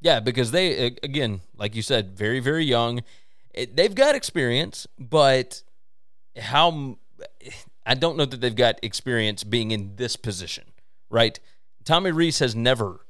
Yeah, 0.00 0.20
because 0.20 0.50
they 0.50 0.86
again, 1.02 1.40
like 1.56 1.74
you 1.74 1.82
said, 1.82 2.16
very 2.16 2.40
very 2.40 2.64
young. 2.64 3.02
They've 3.72 3.94
got 3.94 4.14
experience, 4.14 4.86
but 4.98 5.62
how 6.38 6.98
I 7.86 7.94
don't 7.94 8.16
know 8.16 8.26
that 8.26 8.40
they've 8.40 8.54
got 8.54 8.78
experience 8.82 9.44
being 9.44 9.70
in 9.70 9.96
this 9.96 10.16
position, 10.16 10.64
right? 11.08 11.38
Tommy 11.84 12.10
Rees 12.10 12.38
has 12.40 12.54
never 12.54 13.06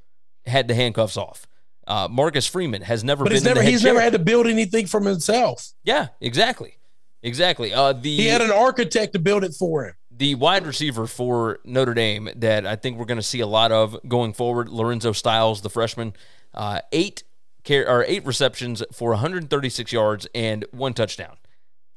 had 0.46 0.68
the 0.68 0.74
handcuffs 0.74 1.16
off. 1.16 1.46
Uh, 1.86 2.08
Marcus 2.10 2.46
Freeman 2.46 2.82
has 2.82 3.02
never 3.02 3.24
But 3.24 3.30
been. 3.30 3.34
he's 3.36 3.42
in 3.46 3.48
the 3.48 3.54
never 3.54 3.68
he's 3.70 3.82
chair. 3.82 3.92
never 3.94 4.02
had 4.02 4.12
to 4.12 4.18
build 4.18 4.46
anything 4.46 4.86
from 4.86 5.04
himself. 5.06 5.72
Yeah, 5.84 6.08
exactly, 6.20 6.78
exactly. 7.22 7.72
Uh, 7.72 7.92
the 7.94 8.16
He 8.16 8.26
had 8.26 8.42
an 8.42 8.50
architect 8.52 9.12
to 9.14 9.18
build 9.18 9.44
it 9.44 9.54
for 9.54 9.86
him. 9.86 9.94
The 10.16 10.34
wide 10.34 10.66
receiver 10.66 11.06
for 11.06 11.58
Notre 11.64 11.92
Dame 11.94 12.28
that 12.36 12.66
I 12.66 12.76
think 12.76 12.98
we're 12.98 13.04
going 13.04 13.18
to 13.18 13.22
see 13.22 13.40
a 13.40 13.46
lot 13.46 13.72
of 13.72 13.96
going 14.08 14.32
forward, 14.32 14.68
Lorenzo 14.68 15.12
Styles, 15.12 15.60
the 15.62 15.68
freshman, 15.70 16.14
uh, 16.54 16.80
eight 16.92 17.22
car- 17.66 17.86
or 17.88 18.04
eight 18.08 18.24
receptions 18.24 18.82
for 18.92 19.10
136 19.10 19.92
yards 19.92 20.26
and 20.34 20.64
one 20.70 20.94
touchdown. 20.94 21.36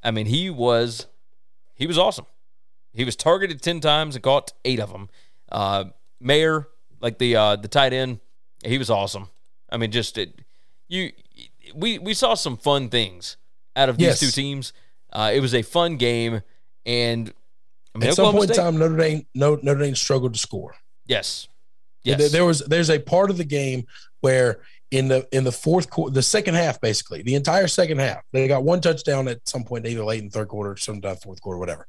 I 0.04 0.12
mean, 0.12 0.26
he 0.26 0.50
was 0.50 1.08
he 1.76 1.88
was 1.88 1.98
awesome. 1.98 2.26
He 2.94 3.06
was 3.06 3.16
targeted 3.16 3.62
10 3.62 3.80
times 3.80 4.16
and 4.16 4.24
caught 4.24 4.52
eight 4.66 4.80
of 4.80 4.92
them. 4.92 5.10
Uh, 5.52 5.86
Mayer, 6.20 6.68
like 7.00 7.18
the 7.20 7.36
uh, 7.36 7.56
the 7.56 7.68
tight 7.68 7.94
end, 7.94 8.20
he 8.66 8.78
was 8.78 8.90
awesome. 8.90 9.30
I 9.72 9.78
mean, 9.78 9.92
just 9.92 10.18
it, 10.18 10.42
you 10.88 11.12
we 11.74 12.00
we 12.00 12.14
saw 12.14 12.34
some 12.34 12.58
fun 12.58 12.90
things 12.90 13.38
out 13.76 13.88
of 13.90 13.98
these 13.98 14.08
Yes. 14.08 14.20
two 14.20 14.32
teams. 14.32 14.74
Uh, 15.14 15.32
it 15.34 15.40
was 15.40 15.54
a 15.54 15.62
fun 15.62 15.96
game, 15.98 16.42
and 16.86 17.34
I 17.96 18.00
mean, 18.00 18.10
At 18.10 18.16
some 18.16 18.26
Oklahoma 18.26 18.40
point 18.48 18.52
in 18.52 18.56
time, 18.64 18.78
Notre 18.78 18.98
Dame 18.98 19.26
no, 19.36 19.56
Notre 19.62 19.80
Dame 19.82 19.96
struggled 19.96 20.34
to 20.34 20.40
score. 20.40 20.76
yes, 21.08 21.48
There- 22.06 22.20
yes, 22.20 22.32
There 22.32 22.46
was 22.46 22.60
there's 22.60 22.90
a 22.90 23.00
part 23.00 23.30
of 23.30 23.38
the 23.38 23.44
game 23.44 23.86
where 24.22 24.62
in 24.92 25.08
the 25.08 25.28
in 25.32 25.44
the 25.44 25.52
fourth 25.52 25.90
quarter, 25.90 26.14
the 26.14 26.22
second 26.24 26.56
half, 26.56 26.80
basically 26.82 27.22
the 27.22 27.36
entire 27.36 27.68
second 27.68 28.00
half, 28.00 28.22
they 28.32 28.48
got 28.48 28.64
one 28.64 28.82
touchdown 28.82 29.28
at 29.28 29.48
some 29.48 29.64
point, 29.64 29.86
either 29.88 30.04
late 30.04 30.20
in 30.20 30.26
the 30.26 30.32
third 30.32 30.48
quarter, 30.48 30.76
sometime 30.78 31.16
fourth 31.18 31.42
quarter, 31.42 31.58
whatever. 31.60 31.86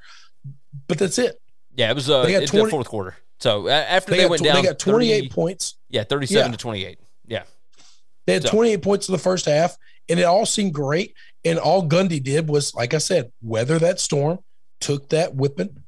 But 0.86 0.98
that's 0.98 1.18
it. 1.18 1.40
yeah. 1.74 1.90
It 1.90 1.94
was 1.94 2.08
uh, 2.10 2.22
They 2.24 2.32
got 2.32 2.42
it's 2.42 2.52
the 2.52 2.58
20 2.58 2.70
fourth 2.70 2.88
quarter. 2.88 3.16
So 3.40 3.68
after 3.68 4.10
They, 4.12 4.18
they, 4.18 4.26
went 4.26 4.42
tw- 4.42 4.44
down, 4.46 4.56
they 4.56 4.62
got 4.68 4.78
28 4.78 5.20
30 5.22 5.28
points. 5.30 5.76
Yeah, 5.88 6.04
thirty-seven 6.04 6.50
Yeah. 6.52 6.56
to 6.56 6.58
twenty-eight. 6.58 6.98
Yeah, 7.26 7.42
They 8.26 8.34
had 8.34 8.42
So- 8.42 8.50
28 8.50 8.82
points 8.82 9.08
in 9.08 9.12
the 9.12 9.18
first 9.18 9.46
half, 9.46 9.76
and 10.08 10.20
it 10.20 10.24
all 10.24 10.44
seemed 10.46 10.74
great. 10.74 11.14
And 11.44 11.58
all 11.58 11.88
Gundy 11.88 12.22
did 12.22 12.48
was, 12.50 12.74
like 12.74 12.92
I 12.92 12.98
said, 12.98 13.32
weather 13.40 13.78
that 13.78 13.98
storm, 13.98 14.40
took 14.80 15.08
that 15.08 15.34
whipping, 15.34 15.82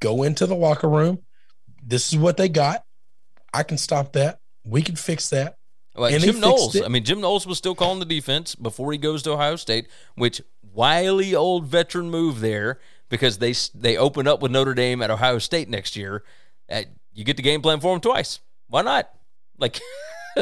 go 0.00 0.22
into 0.22 0.46
the 0.46 0.54
locker 0.54 0.88
room. 0.88 1.20
This 1.82 2.12
is 2.12 2.18
what 2.18 2.36
they 2.36 2.48
got. 2.48 2.84
I 3.52 3.62
can 3.62 3.78
stop 3.78 4.12
that. 4.14 4.40
We 4.64 4.82
can 4.82 4.96
fix 4.96 5.30
that. 5.30 5.56
Well, 5.94 6.12
And 6.12 6.22
Jim 6.22 6.40
Knowles. 6.40 6.80
I 6.80 6.88
mean, 6.88 7.04
Jim 7.04 7.20
Knowles 7.20 7.46
was 7.46 7.58
still 7.58 7.74
calling 7.74 8.00
the 8.00 8.04
defense 8.04 8.54
before 8.54 8.90
he 8.90 8.98
goes 8.98 9.22
to 9.24 9.32
Ohio 9.32 9.56
State, 9.56 9.86
which 10.16 10.40
wily 10.72 11.34
old 11.34 11.66
veteran 11.66 12.10
move 12.10 12.40
there 12.40 12.80
because 13.08 13.38
they 13.38 13.54
they 13.74 13.96
open 13.96 14.26
up 14.26 14.42
with 14.42 14.50
Notre 14.50 14.74
Dame 14.74 15.02
at 15.02 15.10
Ohio 15.10 15.38
State 15.38 15.68
next 15.68 15.94
year. 15.94 16.24
Uh, 16.68 16.82
you 17.12 17.22
get 17.24 17.36
the 17.36 17.42
game 17.42 17.62
plan 17.62 17.78
for 17.80 17.94
them 17.94 18.00
twice. 18.00 18.40
Why 18.68 18.82
not? 18.82 19.10
Like. 19.58 19.80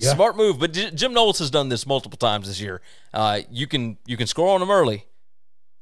Yeah. 0.00 0.12
Smart 0.14 0.36
move, 0.36 0.58
but 0.58 0.72
J- 0.72 0.90
Jim 0.90 1.14
Knowles 1.14 1.38
has 1.38 1.50
done 1.50 1.68
this 1.68 1.86
multiple 1.86 2.18
times 2.18 2.46
this 2.46 2.60
year. 2.60 2.82
Uh, 3.14 3.40
you 3.50 3.66
can 3.66 3.96
you 4.06 4.16
can 4.16 4.26
score 4.26 4.52
on 4.52 4.60
them 4.60 4.70
early, 4.70 5.06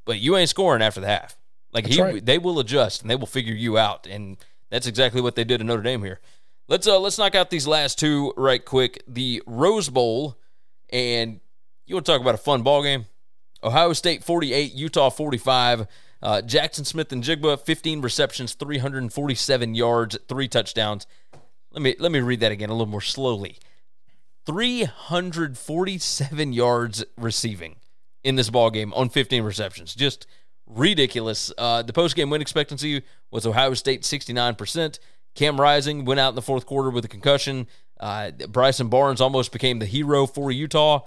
but 0.05 0.19
you 0.19 0.37
ain't 0.37 0.49
scoring 0.49 0.83
after 0.83 1.01
the 1.01 1.07
half. 1.09 1.37
Like 1.73 1.85
That's 1.85 1.97
he, 1.97 2.03
right. 2.03 2.25
they 2.25 2.39
will 2.39 2.59
adjust 2.59 3.03
and 3.03 3.11
they 3.11 3.17
will 3.17 3.27
figure 3.27 3.55
you 3.55 3.77
out, 3.77 4.07
and 4.07 4.37
that's 4.71 4.87
exactly 4.87 5.21
what 5.21 5.35
they 5.35 5.45
did 5.45 5.61
in 5.61 5.67
Notre 5.67 5.83
Dame 5.83 6.03
here. 6.03 6.21
Let's 6.69 6.87
uh 6.87 6.99
let's 6.99 7.19
knock 7.19 7.35
out 7.35 7.51
these 7.51 7.67
last 7.67 7.99
two 7.99 8.33
right 8.37 8.65
quick. 8.65 9.03
The 9.07 9.43
Rose 9.47 9.89
Bowl, 9.89 10.39
and 10.91 11.41
you 11.87 11.95
want 11.95 12.07
to 12.07 12.13
talk 12.13 12.21
about 12.21 12.35
a 12.35 12.39
fun 12.39 12.63
ball 12.63 12.83
game? 12.83 13.07
Ohio 13.63 13.93
State 13.93 14.25
48, 14.25 14.75
Utah 14.75 15.11
45. 15.11 15.87
Uh, 16.23 16.41
Jaxon 16.45 16.87
Smith-Njigba 16.87 17.61
15 17.61 18.01
receptions, 18.01 18.55
347 18.55 19.75
yards, 19.75 20.19
three 20.29 20.49
touchdowns. 20.49 21.07
Let 21.73 21.83
me 21.83 21.95
let 21.99 22.11
me 22.11 22.21
read 22.21 22.41
that 22.41 22.53
again 22.53 22.71
a 22.71 22.73
little 22.73 22.87
more 22.87 23.03
slowly. 23.03 23.59
347 24.47 26.53
yards 26.53 27.05
receiving 27.19 27.77
in 28.25 28.37
this 28.37 28.51
ball 28.51 28.71
game 28.71 28.95
on 28.95 29.11
15 29.11 29.43
receptions. 29.43 29.95
Just 29.95 30.27
ridiculous. 30.67 31.53
Uh, 31.57 31.83
the 31.83 31.93
post 31.93 32.17
game 32.17 32.31
win 32.31 32.41
expectancy 32.41 33.03
was 33.31 33.47
Ohio 33.47 33.75
State 33.75 34.03
69%. 34.03 34.99
Cam 35.35 35.61
Rising 35.61 36.05
went 36.05 36.21
out 36.21 36.31
in 36.31 36.35
the 36.35 36.43
fourth 36.43 36.67
quarter 36.67 36.91
with 36.91 37.05
a 37.05 37.09
concussion. 37.09 37.67
Uh, 37.99 38.31
Bryson 38.49 38.89
Barnes 38.89 39.21
almost 39.21 39.53
became 39.53 39.79
the 39.79 39.87
hero 39.87 40.27
for 40.27 40.51
Utah, 40.51 41.01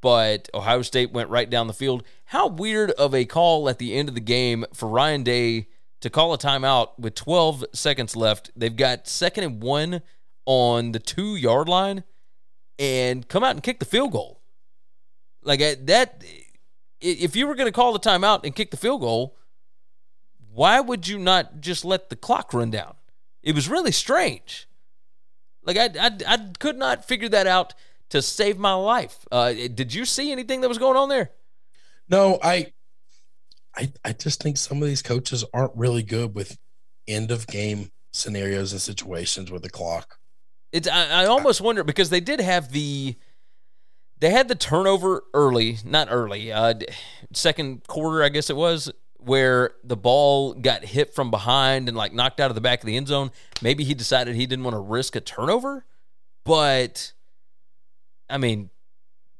but 0.00 0.48
Ohio 0.54 0.82
State 0.82 1.12
went 1.12 1.30
right 1.30 1.48
down 1.48 1.66
the 1.66 1.72
field. 1.72 2.02
How 2.26 2.48
weird 2.48 2.90
of 2.92 3.14
a 3.14 3.24
call 3.24 3.68
at 3.68 3.78
the 3.78 3.94
end 3.94 4.08
of 4.08 4.14
the 4.14 4.20
game 4.20 4.64
for 4.74 4.88
Ryan 4.88 5.22
Day 5.22 5.68
to 6.00 6.10
call 6.10 6.34
a 6.34 6.38
timeout 6.38 6.98
with 6.98 7.14
12 7.14 7.64
seconds 7.72 8.14
left. 8.14 8.50
They've 8.54 8.74
got 8.74 9.08
second 9.08 9.44
and 9.44 9.62
one 9.62 10.02
on 10.44 10.92
the 10.92 10.98
two 10.98 11.36
yard 11.36 11.68
line 11.68 12.04
and 12.78 13.26
come 13.28 13.42
out 13.42 13.52
and 13.52 13.62
kick 13.62 13.78
the 13.78 13.86
field 13.86 14.12
goal. 14.12 14.40
Like 15.42 15.60
uh, 15.60 15.76
that, 15.84 16.22
if 17.00 17.36
you 17.36 17.46
were 17.46 17.54
going 17.54 17.68
to 17.68 17.72
call 17.72 17.92
the 17.92 17.98
timeout 17.98 18.44
and 18.44 18.54
kick 18.54 18.70
the 18.70 18.76
field 18.76 19.00
goal, 19.00 19.36
why 20.52 20.80
would 20.80 21.08
you 21.08 21.18
not 21.18 21.60
just 21.60 21.84
let 21.84 22.08
the 22.10 22.16
clock 22.16 22.54
run 22.54 22.70
down? 22.70 22.94
It 23.42 23.54
was 23.54 23.68
really 23.68 23.92
strange. 23.92 24.68
Like 25.64 25.76
I, 25.76 25.90
I, 25.98 26.10
I 26.26 26.38
could 26.58 26.76
not 26.76 27.04
figure 27.04 27.28
that 27.28 27.46
out 27.46 27.74
to 28.10 28.22
save 28.22 28.58
my 28.58 28.74
life. 28.74 29.26
Uh, 29.32 29.52
did 29.52 29.92
you 29.94 30.04
see 30.04 30.30
anything 30.30 30.60
that 30.60 30.68
was 30.68 30.78
going 30.78 30.96
on 30.96 31.08
there? 31.08 31.30
No, 32.08 32.38
I, 32.42 32.72
I, 33.74 33.92
I 34.04 34.12
just 34.12 34.42
think 34.42 34.56
some 34.56 34.82
of 34.82 34.88
these 34.88 35.02
coaches 35.02 35.44
aren't 35.52 35.74
really 35.74 36.02
good 36.02 36.34
with 36.34 36.58
end 37.08 37.30
of 37.30 37.46
game 37.46 37.90
scenarios 38.12 38.72
and 38.72 38.80
situations 38.80 39.50
with 39.50 39.62
the 39.62 39.70
clock. 39.70 40.18
It's 40.70 40.88
I, 40.88 41.22
I 41.22 41.26
almost 41.26 41.60
wonder 41.60 41.84
because 41.84 42.10
they 42.10 42.20
did 42.20 42.40
have 42.40 42.72
the 42.72 43.16
they 44.18 44.30
had 44.30 44.48
the 44.48 44.54
turnover 44.54 45.24
early, 45.34 45.78
not 45.84 46.08
early, 46.10 46.52
uh, 46.52 46.74
second 47.32 47.86
quarter, 47.86 48.22
I 48.22 48.28
guess 48.28 48.50
it 48.50 48.56
was, 48.56 48.90
where 49.18 49.72
the 49.82 49.96
ball 49.96 50.54
got 50.54 50.84
hit 50.84 51.14
from 51.14 51.30
behind 51.30 51.88
and 51.88 51.96
like 51.96 52.12
knocked 52.12 52.40
out 52.40 52.50
of 52.50 52.54
the 52.54 52.60
back 52.60 52.80
of 52.80 52.86
the 52.86 52.96
end 52.96 53.08
zone. 53.08 53.30
Maybe 53.62 53.84
he 53.84 53.94
decided 53.94 54.34
he 54.34 54.46
didn't 54.46 54.64
want 54.64 54.74
to 54.74 54.80
risk 54.80 55.16
a 55.16 55.20
turnover, 55.20 55.84
but 56.44 57.12
I 58.28 58.38
mean, 58.38 58.70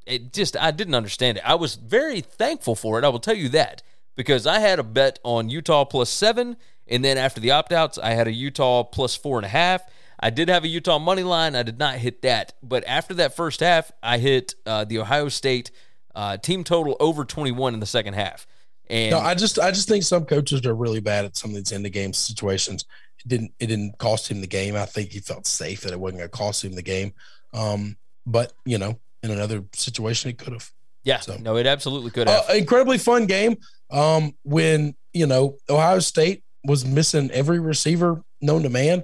it 0.05 0.33
just 0.33 0.57
I 0.57 0.71
didn't 0.71 0.95
understand 0.95 1.37
it. 1.37 1.43
I 1.45 1.55
was 1.55 1.75
very 1.75 2.21
thankful 2.21 2.75
for 2.75 2.97
it. 2.97 3.05
I 3.05 3.09
will 3.09 3.19
tell 3.19 3.35
you 3.35 3.49
that 3.49 3.81
because 4.15 4.47
I 4.47 4.59
had 4.59 4.79
a 4.79 4.83
bet 4.83 5.19
on 5.23 5.49
Utah 5.49 5.85
plus 5.85 6.09
seven, 6.09 6.57
and 6.87 7.03
then 7.03 7.17
after 7.17 7.39
the 7.39 7.51
opt 7.51 7.71
outs, 7.71 7.97
I 7.97 8.11
had 8.11 8.27
a 8.27 8.31
Utah 8.31 8.83
plus 8.83 9.15
four 9.15 9.37
and 9.37 9.45
a 9.45 9.49
half. 9.49 9.81
I 10.25 10.31
did 10.31 10.49
have 10.49 10.63
a 10.63 10.67
Utah 10.67 10.97
money 10.97 11.21
line. 11.21 11.55
I 11.55 11.61
did 11.61 11.77
not 11.77 11.97
hit 11.97 12.23
that, 12.23 12.53
but 12.63 12.83
after 12.87 13.13
that 13.13 13.35
first 13.35 13.59
half, 13.59 13.91
I 14.01 14.17
hit 14.17 14.55
uh, 14.65 14.83
the 14.83 14.97
Ohio 14.97 15.29
State 15.29 15.69
uh, 16.15 16.37
team 16.37 16.63
total 16.63 16.97
over 16.99 17.25
twenty 17.25 17.51
one 17.51 17.75
in 17.75 17.79
the 17.79 17.85
second 17.85 18.15
half. 18.15 18.47
And 18.89 19.11
No, 19.11 19.19
I 19.19 19.35
just 19.35 19.59
I 19.59 19.69
just 19.69 19.87
think 19.87 20.03
some 20.03 20.25
coaches 20.25 20.65
are 20.65 20.73
really 20.73 20.99
bad 20.99 21.25
at 21.25 21.37
some 21.37 21.51
of 21.51 21.57
these 21.57 21.71
end 21.71 21.85
of 21.85 21.91
game 21.91 22.11
situations. 22.11 22.85
It 23.19 23.27
didn't 23.27 23.51
it 23.59 23.67
didn't 23.67 23.99
cost 23.99 24.27
him 24.27 24.41
the 24.41 24.47
game. 24.47 24.75
I 24.75 24.85
think 24.85 25.11
he 25.11 25.19
felt 25.19 25.45
safe 25.45 25.81
that 25.81 25.91
it 25.91 25.99
wasn't 25.99 26.21
going 26.21 26.31
to 26.31 26.35
cost 26.35 26.65
him 26.65 26.73
the 26.73 26.81
game. 26.81 27.13
Um, 27.53 27.95
but 28.25 28.51
you 28.65 28.79
know, 28.79 28.97
in 29.21 29.29
another 29.29 29.63
situation, 29.73 30.31
it 30.31 30.39
could 30.39 30.53
have. 30.53 30.71
yeah, 31.03 31.19
so- 31.19 31.37
no, 31.37 31.55
it 31.55 31.67
absolutely 31.67 32.09
could 32.09 32.27
have. 32.27 32.49
Uh, 32.49 32.53
incredibly 32.53 32.97
fun 32.97 33.27
game. 33.27 33.57
Um, 33.91 34.33
when 34.41 34.95
you 35.13 35.27
know 35.27 35.57
Ohio 35.69 35.99
State 35.99 36.41
was 36.63 36.83
missing 36.83 37.29
every 37.29 37.59
receiver 37.59 38.23
known 38.41 38.63
to 38.63 38.69
man, 38.69 39.03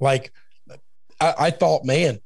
like 0.00 0.32
I, 1.20 1.34
I 1.38 1.50
thought, 1.50 1.84
man, 1.84 2.20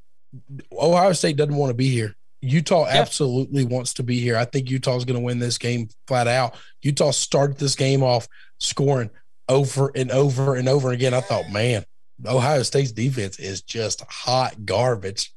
Ohio 0.72 1.12
State 1.12 1.36
doesn't 1.36 1.54
want 1.56 1.70
to 1.70 1.74
be 1.74 1.88
here. 1.88 2.14
Utah 2.40 2.86
absolutely 2.86 3.64
wants 3.64 3.94
to 3.94 4.02
be 4.02 4.20
here. 4.20 4.36
I 4.36 4.44
think 4.44 4.68
Utah's 4.68 5.04
going 5.06 5.18
to 5.18 5.24
win 5.24 5.38
this 5.38 5.56
game 5.56 5.88
flat 6.06 6.28
out. 6.28 6.54
Utah 6.82 7.10
started 7.10 7.56
this 7.58 7.74
game 7.74 8.02
off 8.02 8.28
scoring 8.60 9.08
over 9.48 9.90
and 9.94 10.10
over 10.10 10.54
and 10.54 10.68
over 10.68 10.90
again. 10.92 11.14
I 11.14 11.20
thought, 11.22 11.50
man, 11.50 11.84
Ohio 12.26 12.62
State's 12.62 12.92
defense 12.92 13.38
is 13.38 13.62
just 13.62 14.02
hot 14.10 14.66
garbage 14.66 15.32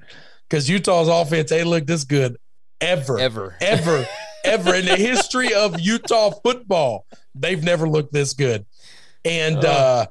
because 0.49 0.69
Utah's 0.69 1.07
offense 1.07 1.51
ain't 1.53 1.67
looked 1.67 1.87
this 1.87 2.03
good 2.03 2.37
ever, 2.81 3.17
Ever. 3.19 3.55
ever, 3.61 4.05
ever 4.43 4.75
in 4.75 4.85
the 4.85 4.97
history 4.97 5.53
of 5.53 5.79
Utah 5.79 6.31
football. 6.43 7.05
They've 7.35 7.63
never 7.63 7.87
looked 7.87 8.11
this 8.11 8.33
good. 8.33 8.65
And 9.23 9.63
Oh. 9.63 9.69
uh, 9.69 10.05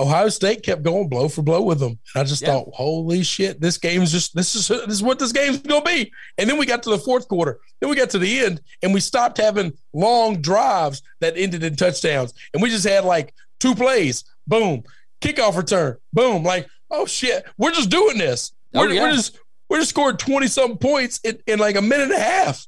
Ohio 0.00 0.28
State 0.30 0.62
kept 0.62 0.82
going 0.82 1.08
blow 1.08 1.28
for 1.28 1.42
blow 1.42 1.62
with 1.62 1.78
them. 1.78 1.98
And 2.14 2.22
I 2.22 2.24
just 2.24 2.42
Yeah. 2.42 2.48
thought, 2.48 2.70
holy 2.72 3.22
shit, 3.22 3.60
this 3.60 3.76
game's 3.78 4.10
just 4.10 4.34
this 4.34 4.54
is 4.54 4.68
this 4.68 4.88
is 4.88 5.02
what 5.02 5.18
this 5.18 5.32
game's 5.32 5.58
gonna 5.58 5.84
be. 5.84 6.10
And 6.38 6.48
then 6.48 6.56
we 6.58 6.66
got 6.66 6.82
to 6.84 6.90
the 6.90 6.98
fourth 6.98 7.28
quarter. 7.28 7.60
Then 7.80 7.90
we 7.90 7.96
got 7.96 8.10
to 8.10 8.18
the 8.18 8.38
end 8.40 8.60
and 8.82 8.94
we 8.94 9.00
stopped 9.00 9.36
having 9.38 9.72
long 9.92 10.40
drives 10.40 11.02
that 11.20 11.36
ended 11.36 11.62
in 11.62 11.76
touchdowns. 11.76 12.32
And 12.54 12.62
we 12.62 12.70
just 12.70 12.86
had 12.86 13.04
like 13.04 13.34
two 13.60 13.74
plays, 13.74 14.24
boom, 14.46 14.82
kickoff 15.20 15.56
return, 15.56 15.96
boom. 16.12 16.42
Like, 16.42 16.66
oh 16.90 17.06
shit, 17.06 17.44
we're 17.58 17.72
just 17.72 17.90
doing 17.90 18.18
this. 18.18 18.52
Oh, 18.74 18.80
We're, 18.80 18.90
yeah. 18.92 19.02
we're 19.02 19.12
just 19.12 19.38
we're 19.68 19.78
just 19.78 19.90
scoring 19.90 20.16
20 20.16 20.46
something 20.48 20.78
points 20.78 21.20
in, 21.24 21.38
in 21.46 21.58
like 21.58 21.76
a 21.76 21.82
minute 21.82 22.04
and 22.10 22.12
a 22.14 22.18
half. 22.20 22.66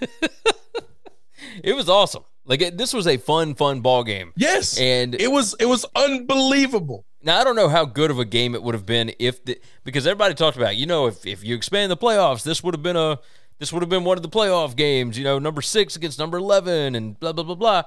It 1.64 1.74
was 1.74 1.88
awesome. 1.88 2.24
Like 2.48 2.62
it, 2.62 2.78
this 2.78 2.94
was 2.94 3.06
a 3.06 3.18
fun, 3.18 3.54
fun 3.54 3.80
ball 3.80 4.02
game. 4.02 4.32
Yes. 4.34 4.78
And 4.80 5.14
it 5.14 5.30
was 5.30 5.54
it 5.60 5.66
was 5.66 5.84
unbelievable. 5.94 7.04
Now 7.22 7.38
I 7.40 7.44
don't 7.44 7.56
know 7.56 7.68
how 7.68 7.84
good 7.84 8.10
of 8.10 8.18
a 8.18 8.24
game 8.24 8.54
it 8.54 8.62
would 8.62 8.74
have 8.74 8.86
been 8.86 9.12
if 9.18 9.44
the 9.44 9.60
because 9.84 10.06
everybody 10.06 10.34
talked 10.34 10.56
about 10.56 10.76
you 10.76 10.86
know 10.86 11.06
if 11.06 11.26
if 11.26 11.44
you 11.44 11.54
expand 11.54 11.92
the 11.92 11.96
playoffs 11.96 12.42
this 12.42 12.64
would 12.64 12.74
have 12.74 12.82
been 12.82 12.96
a 12.96 13.18
this 13.58 13.72
would 13.72 13.82
have 13.82 13.90
been 13.90 14.04
one 14.04 14.16
of 14.16 14.22
the 14.22 14.28
playoff 14.28 14.76
games 14.76 15.18
you 15.18 15.24
know 15.24 15.38
number 15.38 15.60
six 15.60 15.94
against 15.94 16.18
number 16.18 16.38
eleven 16.38 16.94
and 16.94 17.20
blah 17.20 17.32
blah 17.32 17.44
blah 17.44 17.54
blah. 17.54 17.82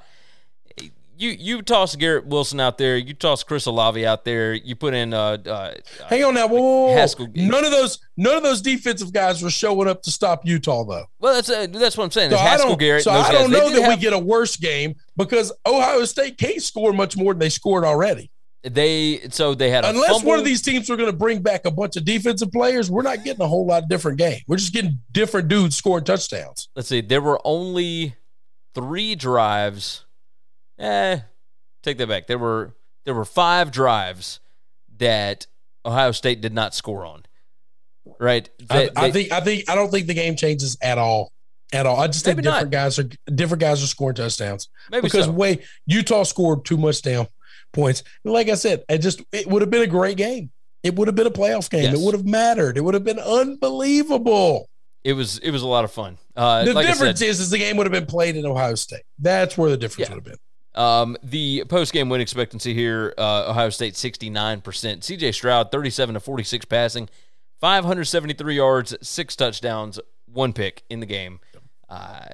You 1.21 1.29
you 1.39 1.61
toss 1.61 1.95
Garrett 1.95 2.25
Wilson 2.25 2.59
out 2.59 2.77
there, 2.79 2.97
you 2.97 3.13
toss 3.13 3.43
Chris 3.43 3.67
Olave 3.67 4.03
out 4.05 4.25
there, 4.25 4.53
you 4.53 4.75
put 4.75 4.93
in 4.95 5.13
uh, 5.13 5.37
uh 5.45 5.73
Hang 6.09 6.23
on 6.23 6.33
now. 6.33 6.47
Whoa, 6.47 6.59
whoa, 6.61 6.87
whoa. 6.87 6.93
Haskell- 6.95 7.27
None 7.35 7.63
of 7.63 7.69
those 7.71 7.99
none 8.17 8.35
of 8.37 8.43
those 8.43 8.61
defensive 8.61 9.13
guys 9.13 9.43
were 9.43 9.51
showing 9.51 9.87
up 9.87 10.01
to 10.03 10.11
stop 10.11 10.45
Utah 10.45 10.83
though. 10.83 11.05
well 11.19 11.35
that's 11.35 11.49
uh, 11.49 11.67
that's 11.71 11.95
what 11.95 12.05
I'm 12.05 12.11
saying. 12.11 12.31
So 12.31 12.37
I 12.37 12.41
Haskell 12.41 12.69
don't, 12.69 12.79
Garrett. 12.79 13.03
so 13.03 13.11
I 13.11 13.31
don't 13.31 13.51
They 13.51 13.59
know 13.59 13.69
that 13.69 13.87
we 13.89 13.97
get 13.97 14.13
a 14.13 14.19
worse 14.19 14.55
game 14.57 14.95
because 15.15 15.51
Ohio 15.65 16.03
State 16.05 16.37
can't 16.39 16.61
score 16.61 16.91
much 16.91 17.15
more 17.15 17.33
than 17.33 17.39
they 17.39 17.49
scored 17.49 17.83
already. 17.83 18.31
they 18.63 19.19
so 19.29 19.53
they 19.53 19.69
had 19.69 19.85
a 19.85 19.89
Unless 19.89 20.09
fumble. 20.11 20.29
one 20.29 20.39
of 20.39 20.45
these 20.45 20.61
teams 20.63 20.89
were 20.89 20.97
going 20.97 21.11
to 21.11 21.15
bring 21.15 21.41
back 21.43 21.65
a 21.65 21.71
bunch 21.71 21.97
of 21.97 22.05
defensive 22.05 22.51
players, 22.51 22.89
we're 22.89 23.01
not 23.03 23.23
getting 23.23 23.41
a 23.43 23.47
whole 23.47 23.67
lot 23.67 23.83
of 23.83 23.89
different 23.89 24.17
game. 24.17 24.39
We're 24.47 24.57
just 24.57 24.73
getting 24.73 24.97
different 25.11 25.49
dudes 25.49 25.75
scoring 25.75 26.03
touchdowns. 26.03 26.69
let's 26.75 26.87
see, 26.89 27.01
there 27.01 27.21
were 27.21 27.39
only 27.45 28.15
three 28.73 29.13
drives. 29.15 30.05
Eh, 30.81 31.19
take 31.83 31.97
that 31.97 32.07
back. 32.07 32.27
There 32.27 32.37
were 32.39 32.73
there 33.05 33.13
were 33.13 33.25
five 33.25 33.71
drives 33.71 34.39
that 34.97 35.47
Ohio 35.85 36.11
State 36.11 36.41
did 36.41 36.53
not 36.53 36.73
score 36.75 37.05
on. 37.05 37.23
Right? 38.19 38.49
I, 38.69 38.73
That- 38.85 38.91
I 38.97 39.09
they- 39.09 39.11
think 39.23 39.31
I 39.31 39.39
think 39.41 39.69
I 39.69 39.75
don't 39.75 39.91
think 39.91 40.07
the 40.07 40.13
game 40.13 40.35
changes 40.35 40.77
at 40.81 40.97
all. 40.97 41.31
At 41.73 41.85
all. 41.85 41.97
I 41.99 42.07
just 42.07 42.25
think 42.25 42.41
different 42.41 42.69
guys 42.71 42.99
are 42.99 43.07
different 43.33 43.61
guys 43.61 43.81
are 43.81 43.87
scoring 43.87 44.15
touchdowns. 44.15 44.67
maybe 44.89 45.03
because 45.03 45.25
so. 45.25 45.31
way 45.31 45.59
Utah 45.85 46.23
scored 46.23 46.65
too 46.65 46.75
much 46.77 47.01
down 47.01 47.27
points. 47.71 48.03
Like 48.25 48.49
I 48.49 48.55
said, 48.55 48.83
it 48.89 48.97
just 48.97 49.21
it 49.31 49.47
would 49.47 49.61
have 49.61 49.69
been 49.71 49.81
a 49.83 49.87
great 49.87 50.17
game. 50.17 50.51
It 50.83 50.95
would 50.97 51.07
have 51.07 51.15
been 51.15 51.27
a 51.27 51.31
playoff 51.31 51.69
game. 51.69 51.83
Yes. 51.83 51.93
It 51.93 52.03
would 52.03 52.13
have 52.13 52.25
mattered. 52.25 52.75
It 52.77 52.81
would 52.81 52.93
have 52.95 53.05
been 53.05 53.19
unbelievable. 53.19 54.67
it 55.03 55.13
was 55.13 55.37
it 55.39 55.51
was 55.51 55.61
a 55.61 55.67
lot 55.67 55.83
of 55.85 55.91
fun. 55.91 56.17
Uh, 56.35 56.65
the 56.65 56.73
like 56.73 56.85
I 56.87 56.91
difference 56.91 57.19
said, 57.19 57.29
is, 57.29 57.39
is 57.39 57.49
the 57.49 57.57
game 57.57 57.77
would 57.77 57.85
have 57.85 57.91
been 57.93 58.05
played 58.05 58.35
in 58.35 58.45
Ohio 58.45 58.75
State. 58.75 59.03
That's 59.19 59.57
where 59.57 59.69
the 59.69 59.77
difference 59.77 60.09
Yeah. 60.09 60.15
would 60.15 60.25
have 60.25 60.33
been. 60.33 60.39
Um, 60.73 61.17
the 61.21 61.65
post 61.67 61.91
game 61.91 62.09
win 62.09 62.21
expectancy 62.21 62.73
here, 62.73 63.13
uh, 63.17 63.49
Ohio 63.49 63.69
State 63.69 63.95
69%. 63.95 64.61
CJ 64.61 65.33
Stroud, 65.33 65.71
37 65.71 66.13
to 66.13 66.19
46 66.19 66.65
passing, 66.65 67.09
573 67.59 68.55
yards, 68.55 68.95
six 69.01 69.35
touchdowns, 69.35 69.99
one 70.25 70.53
pick 70.53 70.83
in 70.89 70.99
the 70.99 71.05
game. 71.05 71.39
Uh, 71.89 72.25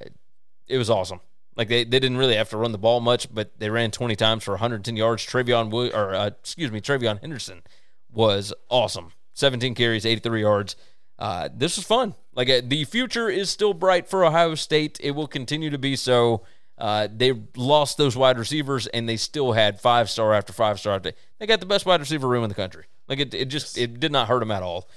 it 0.68 0.78
was 0.78 0.90
awesome. 0.90 1.20
Like 1.56 1.70
they, 1.70 1.84
they 1.84 2.00
didn't 2.00 2.18
really 2.18 2.36
have 2.36 2.50
to 2.52 2.58
run 2.58 2.72
the 2.72 2.78
ball 2.78 3.00
much, 3.00 3.34
but 3.34 3.60
they 3.60 3.72
ran 3.72 3.90
20 3.90 4.16
times 4.16 4.44
for 4.44 4.52
110 4.52 4.96
yards. 4.96 5.26
TreVeyon 5.26 5.74
or 5.94 6.14
uh, 6.14 6.28
excuse 6.28 6.72
me, 6.72 6.80
TreVeyon 6.80 7.20
Henderson 7.22 7.64
was 8.12 8.54
awesome. 8.70 9.12
17 9.34 9.74
carries, 9.74 10.06
83 10.06 10.42
yards. 10.42 10.76
Uh, 11.18 11.50
this 11.52 11.78
was 11.78 11.86
fun. 11.86 12.14
Like 12.36 12.50
uh, 12.50 12.62
the 12.64 12.84
future 12.84 13.28
is 13.28 13.50
still 13.50 13.74
bright 13.74 14.08
for 14.08 14.24
Ohio 14.24 14.54
State. 14.54 15.00
It 15.02 15.12
will 15.12 15.28
continue 15.28 15.72
to 15.72 15.80
be 15.80 15.96
so. 15.96 16.44
Uh, 16.78 17.08
they 17.12 17.34
lost 17.56 17.98
those 17.98 18.16
wide 18.16 18.38
receivers, 18.38 18.88
and 18.88 19.10
they 19.10 19.18
still 19.18 19.54
had 19.54 19.82
five 19.82 20.10
star 20.10 20.34
after 20.34 20.54
five 20.54 20.80
star. 20.80 20.96
After, 20.96 21.14
they 21.40 21.48
got 21.48 21.60
the 21.60 21.66
best 21.66 21.86
wide 21.86 22.00
receiver 22.00 22.28
room 22.28 22.44
in 22.44 22.50
the 22.50 22.56
country. 22.56 22.86
Like 23.08 23.20
it, 23.20 23.34
it 23.34 23.46
just 23.46 23.78
it 23.78 24.00
did 24.00 24.12
not 24.12 24.28
hurt 24.28 24.40
them 24.40 24.52
at 24.52 24.64
all. 24.64 24.88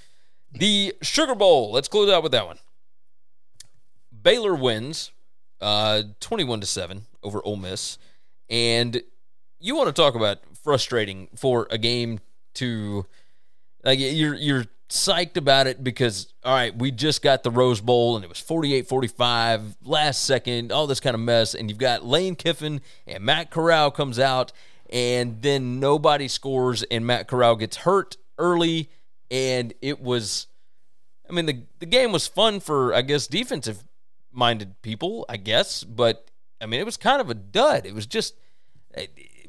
The 0.53 0.95
Sugar 1.01 1.35
Bowl. 1.35 1.73
Let's 1.73 1.89
close 1.89 2.11
out 2.11 2.23
with 2.23 2.33
that 2.33 2.47
one. 2.47 2.59
Baylor 4.23 4.55
wins, 4.55 5.13
uh, 5.61 6.03
twenty-one 6.21 6.61
to 6.61 6.67
seven 6.67 7.07
over 7.23 7.41
Ole 7.45 7.57
Miss, 7.57 7.97
and 8.51 9.01
you 9.59 9.75
want 9.75 9.89
to 9.89 9.93
talk 9.93 10.15
about 10.15 10.39
frustrating 10.63 11.29
for 11.37 11.67
a 11.71 11.79
game 11.79 12.21
to 12.55 13.07
like 13.85 13.99
you're 13.99 14.35
you're 14.35 14.67
psyched 14.91 15.37
about 15.37 15.67
it 15.67 15.83
because 15.83 16.33
all 16.45 16.55
right 16.55 16.77
we 16.77 16.91
just 16.91 17.23
got 17.23 17.43
the 17.43 17.51
rose 17.51 17.81
bowl 17.81 18.17
and 18.17 18.25
it 18.25 18.29
was 18.29 18.39
48-45 18.39 19.77
last 19.85 20.25
second 20.25 20.73
all 20.73 20.87
this 20.87 21.01
kind 21.01 21.15
of 21.15 21.21
mess. 21.21 21.55
And 21.55 21.71
you've 21.71 21.79
got 21.79 22.05
lane 22.05 22.35
kiffin 22.35 22.81
and 23.07 23.25
matt 23.25 23.51
corral 23.51 23.91
comes 23.91 24.19
out 24.19 24.53
and 24.91 25.41
then 25.43 25.81
nobody 25.81 26.29
scores 26.29 26.83
and 26.85 27.07
matt 27.07 27.29
corral 27.29 27.57
gets 27.57 27.79
hurt 27.79 28.17
early. 28.39 28.91
And 29.31 29.73
it 29.81 30.01
was 30.01 30.47
i 31.29 31.33
mean 31.33 31.47
the, 31.47 31.63
the 31.79 31.87
game 31.87 32.13
was 32.13 32.27
fun 32.27 32.61
for 32.61 32.93
i 32.93 33.03
guess 33.03 33.27
defensive 33.27 33.85
minded 34.33 34.83
people 34.83 35.25
i 35.29 35.37
guess. 35.37 35.85
But 35.85 36.31
i 36.61 36.67
mean 36.67 36.81
it 36.81 36.87
was 36.87 36.97
kind 36.97 37.21
of 37.21 37.31
a 37.31 37.35
dud. 37.35 37.87
It 37.87 37.95
was 37.95 38.07
just 38.07 38.35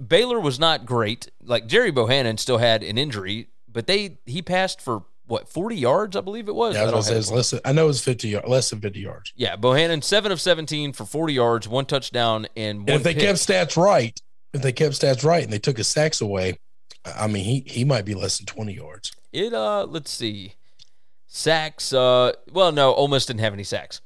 Baylor 0.08 0.40
was 0.40 0.60
not 0.60 0.86
great. 0.86 1.30
Like 1.44 1.68
Gerry 1.68 1.92
Bohanon 1.92 2.38
still 2.38 2.58
had 2.58 2.84
an 2.84 2.98
injury, 2.98 3.48
but 3.68 3.88
they 3.88 4.18
he 4.26 4.42
passed 4.42 4.82
for 4.82 5.04
what 5.32 5.50
forty 5.50 5.76
yards, 5.78 6.16
I 6.16 6.22
believe 6.22 6.48
it 6.48 6.54
was. 6.56 6.76
Yeah, 6.76 6.84
I 6.84 6.90
I 6.90 6.96
was 6.96 7.08
say 7.08 7.16
it's 7.18 7.32
it. 7.32 7.34
less 7.36 7.50
than, 7.52 7.60
I 7.66 7.72
know 7.72 7.90
it's 7.90 8.02
fifty 8.02 8.28
yard, 8.30 8.48
less 8.48 8.70
than 8.70 8.82
fifty 8.82 9.00
yards. 9.00 9.34
yeah, 9.36 9.56
Bohanon 9.56 10.02
seven 10.04 10.32
of 10.32 10.40
seventeen 10.40 10.94
for 10.94 11.06
forty 11.06 11.34
yards, 11.34 11.68
one 11.68 11.86
touchdown, 11.86 12.48
and 12.56 12.80
one. 12.82 12.90
And 12.90 12.98
if 12.98 13.04
they 13.04 13.14
pick. 13.14 13.24
kept 13.24 13.40
stats 13.40 13.76
right, 13.82 14.20
if 14.54 14.62
they 14.62 14.72
kept 14.72 14.94
stats 14.96 15.24
right 15.24 15.44
and 15.44 15.52
they 15.52 15.58
took 15.60 15.78
his 15.78 15.88
sacks 15.88 16.22
away, 16.22 16.60
I 17.06 17.26
mean 17.28 17.46
he 17.46 17.64
he 17.66 17.84
might 17.84 18.06
be 18.06 18.14
less 18.14 18.38
than 18.38 18.46
twenty 18.46 18.74
yards. 18.74 19.12
it, 19.32 19.54
uh, 19.54 19.86
let's 19.90 20.12
see, 20.12 20.54
sacks. 21.28 21.94
Uh, 21.94 22.34
well, 22.52 22.72
no, 22.72 23.08
Miss 23.08 23.26
didn't 23.26 23.40
have 23.40 23.54
any 23.54 23.64
sacks, 23.64 24.02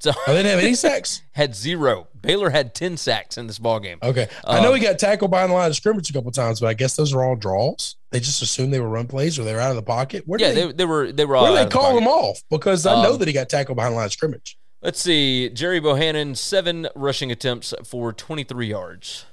so 0.00 0.12
Oh, 0.26 0.32
they 0.32 0.42
didn't 0.42 0.50
have 0.50 0.60
any 0.60 0.74
sacks. 0.74 1.22
had 1.32 1.54
zero. 1.54 2.08
Baylor 2.20 2.50
had 2.50 2.74
ten 2.74 2.96
sacks 2.96 3.38
in 3.38 3.46
this 3.46 3.58
ball 3.58 3.80
game. 3.80 3.98
Okay, 4.02 4.28
I 4.44 4.60
know 4.60 4.70
Um, 4.70 4.74
he 4.76 4.80
got 4.82 4.98
tackled 4.98 5.30
behind 5.30 5.50
the 5.50 5.54
line 5.54 5.70
of 5.70 5.76
scrimmage 5.76 6.10
a 6.10 6.12
couple 6.12 6.30
times, 6.32 6.60
but 6.60 6.66
I 6.68 6.74
guess 6.74 6.96
those 6.96 7.12
are 7.14 7.22
all 7.22 7.36
draws. 7.36 7.96
They 8.10 8.20
just 8.20 8.42
assumed 8.42 8.72
they 8.72 8.80
were 8.80 8.88
run 8.88 9.06
plays 9.06 9.38
or 9.38 9.44
they 9.44 9.54
were 9.54 9.60
out 9.60 9.70
of 9.70 9.76
the 9.76 9.82
pocket. 9.82 10.24
Where 10.26 10.40
Yeah, 10.40 10.52
they, 10.52 10.66
they, 10.66 10.72
they 10.72 10.84
were 10.84 11.12
they 11.12 11.24
were 11.24 11.36
all 11.36 11.44
where 11.44 11.52
do 11.52 11.56
out 11.58 11.62
they 11.62 11.64
the 11.68 11.70
call 11.70 11.90
pocket. 11.92 11.98
him 12.02 12.08
off? 12.08 12.42
Because 12.50 12.86
I 12.86 13.02
know 13.02 13.12
Um, 13.12 13.18
that 13.18 13.28
he 13.28 13.34
got 13.34 13.48
tackled 13.48 13.76
behind 13.76 13.92
the 13.92 13.96
line 13.96 14.06
of 14.06 14.12
scrimmage. 14.12 14.58
Let's 14.82 15.00
see. 15.00 15.48
Gerry 15.50 15.80
Bohanon, 15.80 16.34
seven 16.36 16.88
rushing 16.94 17.32
attempts 17.32 17.74
for 17.84 18.12
23 18.12 18.68
yards. 18.68 19.26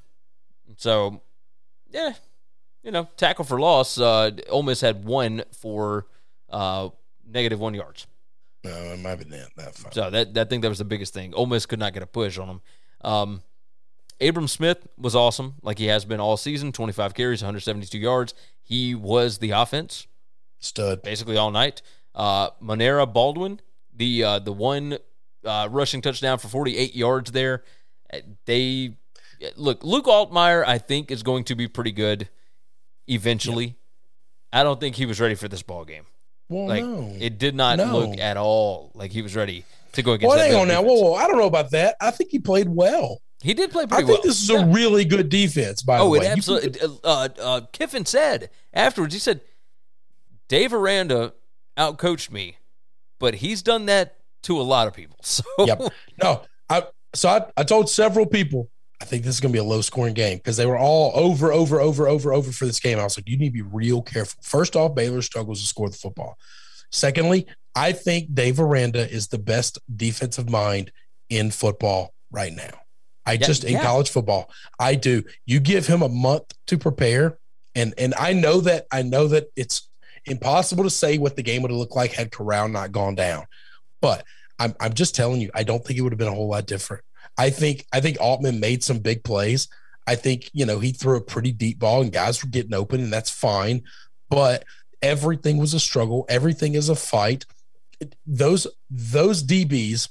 So, 0.77 1.21
yeah, 1.89 2.13
you 2.83 2.91
know, 2.91 3.07
tackle 3.17 3.45
for 3.45 3.59
loss. 3.59 3.99
Uh, 3.99 4.31
Ole 4.49 4.63
Miss 4.63 4.81
had 4.81 5.05
one 5.05 5.43
for 5.55 6.07
uh, 6.49 6.89
negative 7.27 7.59
one 7.59 7.73
yards. 7.75 8.07
No, 8.65 8.93
it 8.93 8.99
might 8.99 9.09
have 9.11 9.19
been 9.19 9.29
that. 9.29 9.49
that 9.55 9.75
fine. 9.75 9.91
So 9.91 10.09
that, 10.09 10.33
that 10.33 10.47
I 10.47 10.49
think 10.49 10.61
that 10.63 10.69
was 10.69 10.77
the 10.79 10.85
biggest 10.85 11.13
thing. 11.13 11.33
Ole 11.33 11.45
Miss 11.45 11.65
could 11.65 11.79
not 11.79 11.93
get 11.93 12.03
a 12.03 12.07
push 12.07 12.37
on 12.37 12.47
them. 12.47 12.61
Um, 13.01 13.41
Abram 14.21 14.47
Smith 14.47 14.87
was 14.97 15.15
awesome, 15.15 15.55
like 15.61 15.77
he 15.77 15.87
has 15.87 16.05
been 16.05 16.19
all 16.19 16.37
season. 16.37 16.71
25 16.71 17.13
carries, 17.13 17.41
172 17.41 17.97
yards. 17.97 18.33
He 18.63 18.95
was 18.95 19.37
the 19.39 19.51
offense 19.51 20.07
Stud. 20.59 21.01
basically 21.01 21.37
all 21.37 21.51
night. 21.51 21.81
Uh, 22.13 22.51
Monaray 22.63 23.11
Baldwin, 23.11 23.59
the 23.93 24.23
uh, 24.23 24.39
the 24.39 24.53
one 24.53 24.97
uh, 25.43 25.67
rushing 25.69 26.01
touchdown 26.01 26.37
for 26.39 26.47
48 26.47 26.95
yards 26.95 27.31
there. 27.31 27.63
Uh, 28.13 28.19
They 28.45 28.95
look 29.57 29.83
Luke 29.83 30.05
Altmaier, 30.05 30.63
I 30.65 30.77
think, 30.77 31.11
is 31.11 31.21
going 31.23 31.43
to 31.45 31.55
be 31.55 31.67
pretty 31.67 31.91
good 31.91 32.29
eventually. 33.07 33.75
I 34.53 34.63
don't 34.63 34.79
think 34.79 34.95
he 34.95 35.05
was 35.05 35.19
ready 35.19 35.35
for 35.35 35.49
this 35.49 35.61
ball 35.61 35.83
game. 35.83 36.05
Well, 36.49 36.67
Like 36.67 36.83
no. 36.83 37.13
it 37.19 37.37
did 37.39 37.55
not 37.55 37.77
No. 37.77 37.97
look 37.97 38.19
at 38.19 38.37
all 38.37 38.91
like 38.93 39.11
he 39.11 39.21
was 39.21 39.35
ready 39.35 39.65
to 39.93 40.01
go 40.03 40.13
against. 40.13 40.35
well, 40.35 40.45
hang 40.45 40.55
on 40.55 40.67
now. 40.67 40.81
Whoa, 40.83 40.93
whoa. 41.01 41.13
I 41.15 41.27
don't 41.27 41.37
know 41.37 41.47
about 41.47 41.71
that. 41.71 41.95
I 42.01 42.11
think 42.11 42.29
he 42.31 42.39
played 42.39 42.69
well. 42.69 43.21
He 43.41 43.53
did 43.53 43.71
play 43.71 43.85
pretty 43.85 44.03
well. 44.05 44.13
I 44.13 44.15
think 44.15 44.23
well. 44.25 44.31
this 44.31 44.41
is 44.41 44.49
Yeah. 44.49 44.61
a 44.63 44.67
really 44.67 45.05
good 45.05 45.29
defense. 45.29 45.81
By 45.83 45.97
the 45.99 46.05
way. 46.05 46.19
Oh, 46.19 46.21
it 46.21 46.25
absolutely. 46.27 46.79
Uh, 47.03 47.29
uh, 47.39 47.61
Kiffin 47.71 48.05
said 48.05 48.49
afterwards, 48.73 49.13
he 49.13 49.19
said, 49.19 49.41
Dave 50.47 50.73
Aranda 50.73 51.33
outcoached 51.77 52.31
me, 52.31 52.57
but 53.19 53.35
he's 53.35 53.61
done 53.61 53.85
that 53.87 54.17
to 54.43 54.59
a 54.59 54.63
lot 54.63 54.87
of 54.87 54.93
people. 54.93 55.17
So 55.23 55.43
Yep. 55.59 55.81
No, 56.21 56.41
I 56.69 56.83
so 57.13 57.29
I, 57.29 57.45
I 57.57 57.63
told 57.63 57.89
several 57.89 58.25
people 58.25 58.69
I 59.01 59.05
think 59.05 59.23
this 59.23 59.35
is 59.35 59.41
going 59.41 59.51
to 59.51 59.55
be 59.57 59.59
a 59.59 59.63
low 59.63 59.81
scoring 59.81 60.13
game 60.13 60.37
because 60.37 60.57
they 60.57 60.65
were 60.65 60.77
all 60.77 61.11
over, 61.15 61.51
over, 61.51 61.81
over, 61.81 62.07
over, 62.07 62.33
over 62.33 62.51
for 62.51 62.65
this 62.65 62.79
game. 62.79 62.99
I 62.99 63.03
was 63.03 63.17
like, 63.17 63.27
you 63.27 63.37
need 63.37 63.49
to 63.49 63.53
be 63.53 63.61
real 63.61 64.01
careful. 64.01 64.39
First 64.41 64.75
off, 64.75 64.95
Baylor 64.95 65.21
struggles 65.21 65.61
to 65.61 65.67
score 65.67 65.89
the 65.89 65.97
football. 65.97 66.37
Secondly, 66.91 67.45
I 67.75 67.91
think 67.91 68.33
Dave 68.33 68.59
Aranda 68.59 69.09
is 69.09 69.27
the 69.27 69.37
best 69.37 69.79
defensive 69.93 70.49
mind 70.49 70.91
in 71.29 71.51
football 71.51 72.13
right 72.31 72.53
now. 72.53 72.81
I 73.25 73.33
Yeah, 73.33 73.47
just 73.47 73.63
in 73.63 73.73
yeah. 73.73 73.83
college 73.83 74.09
football, 74.09 74.49
I 74.79 74.95
do. 74.95 75.23
You 75.45 75.59
give 75.59 75.87
him 75.87 76.01
a 76.01 76.09
month 76.09 76.53
to 76.67 76.77
prepare, 76.77 77.37
and 77.73 77.93
and 77.97 78.13
I 78.15 78.33
know 78.33 78.61
that 78.61 78.85
I 78.91 79.01
know 79.01 79.27
that 79.27 79.47
it's 79.55 79.89
impossible 80.25 80.83
to 80.83 80.89
say 80.89 81.17
what 81.17 81.35
the 81.35 81.43
game 81.43 81.61
would 81.63 81.71
have 81.71 81.79
looked 81.79 81.95
like 81.95 82.11
had 82.11 82.31
Corral 82.31 82.67
not 82.67 82.91
gone 82.91 83.15
down. 83.15 83.45
But 83.99 84.25
I'm 84.59 84.75
I'm 84.79 84.93
just 84.93 85.15
telling 85.15 85.41
you, 85.41 85.49
I 85.53 85.63
don't 85.63 85.83
think 85.83 85.97
it 85.97 86.03
would 86.03 86.11
have 86.11 86.19
been 86.19 86.27
a 86.27 86.35
whole 86.35 86.49
lot 86.49 86.67
different. 86.67 87.03
I 87.37 87.49
think 87.49 87.85
I 87.91 87.99
think 88.01 88.17
Altmaier 88.17 88.57
made 88.57 88.83
some 88.83 88.99
big 88.99 89.23
plays. 89.23 89.67
I 90.07 90.15
think 90.15 90.49
you 90.53 90.65
know 90.65 90.79
he 90.79 90.91
threw 90.91 91.17
a 91.17 91.21
pretty 91.21 91.51
deep 91.51 91.79
ball 91.79 92.01
and 92.01 92.11
guys 92.11 92.43
were 92.43 92.49
getting 92.49 92.73
open, 92.73 93.01
and 93.01 93.13
that's 93.13 93.29
fine. 93.29 93.83
But 94.29 94.63
everything 95.01 95.57
was 95.57 95.73
a 95.73 95.79
struggle. 95.79 96.25
Everything 96.29 96.75
is 96.75 96.89
a 96.89 96.95
fight. 96.95 97.45
Those 98.25 98.67
those 98.89 99.43
DBs 99.43 100.09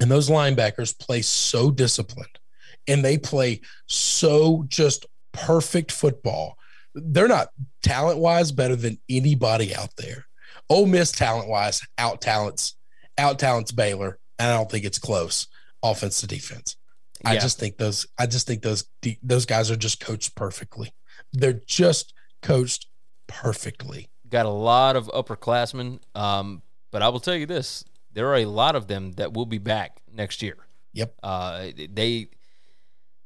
and 0.00 0.10
those 0.10 0.28
linebackers 0.28 0.98
play 0.98 1.22
so 1.22 1.70
disciplined, 1.70 2.38
and 2.86 3.04
they 3.04 3.18
play 3.18 3.60
so 3.86 4.64
just 4.68 5.06
perfect 5.32 5.92
football. 5.92 6.56
They're 6.94 7.28
not 7.28 7.48
talent 7.82 8.18
wise 8.18 8.50
better 8.50 8.76
than 8.76 8.98
anybody 9.08 9.74
out 9.74 9.94
there. 9.96 10.26
Ole 10.68 10.86
Miss 10.86 11.12
talent 11.12 11.48
wise 11.48 11.80
out 11.96 12.20
talents 12.20 12.76
out 13.16 13.38
talents 13.38 13.72
Baylor, 13.72 14.18
and 14.38 14.50
I 14.50 14.56
don't 14.56 14.70
think 14.70 14.84
it's 14.84 14.98
close. 14.98 15.46
Offense 15.82 16.20
to 16.20 16.26
defense. 16.26 16.76
I 17.24 17.36
just 17.38 17.58
think 17.58 17.78
those. 17.78 18.06
I 18.18 18.26
just 18.26 18.46
think 18.46 18.62
those 18.62 18.84
those 19.22 19.44
guys 19.46 19.70
are 19.70 19.76
just 19.76 20.00
coached 20.00 20.34
perfectly. 20.34 20.92
They're 21.32 21.60
just 21.66 22.14
coached 22.42 22.86
perfectly. 23.26 24.08
got 24.28 24.46
a 24.46 24.50
lot 24.50 24.96
of 24.96 25.06
upperclassmen. 25.08 26.00
Um, 26.14 26.62
but 26.90 27.02
I 27.02 27.08
will 27.08 27.20
tell 27.20 27.34
you 27.34 27.46
this: 27.46 27.84
there 28.12 28.28
are 28.28 28.36
a 28.36 28.46
lot 28.46 28.76
of 28.76 28.86
them 28.86 29.12
that 29.12 29.32
will 29.32 29.46
be 29.46 29.58
back 29.58 30.00
next 30.12 30.42
year. 30.42 30.56
Yep. 30.92 31.14
Uh, 31.22 31.66
they 31.90 32.28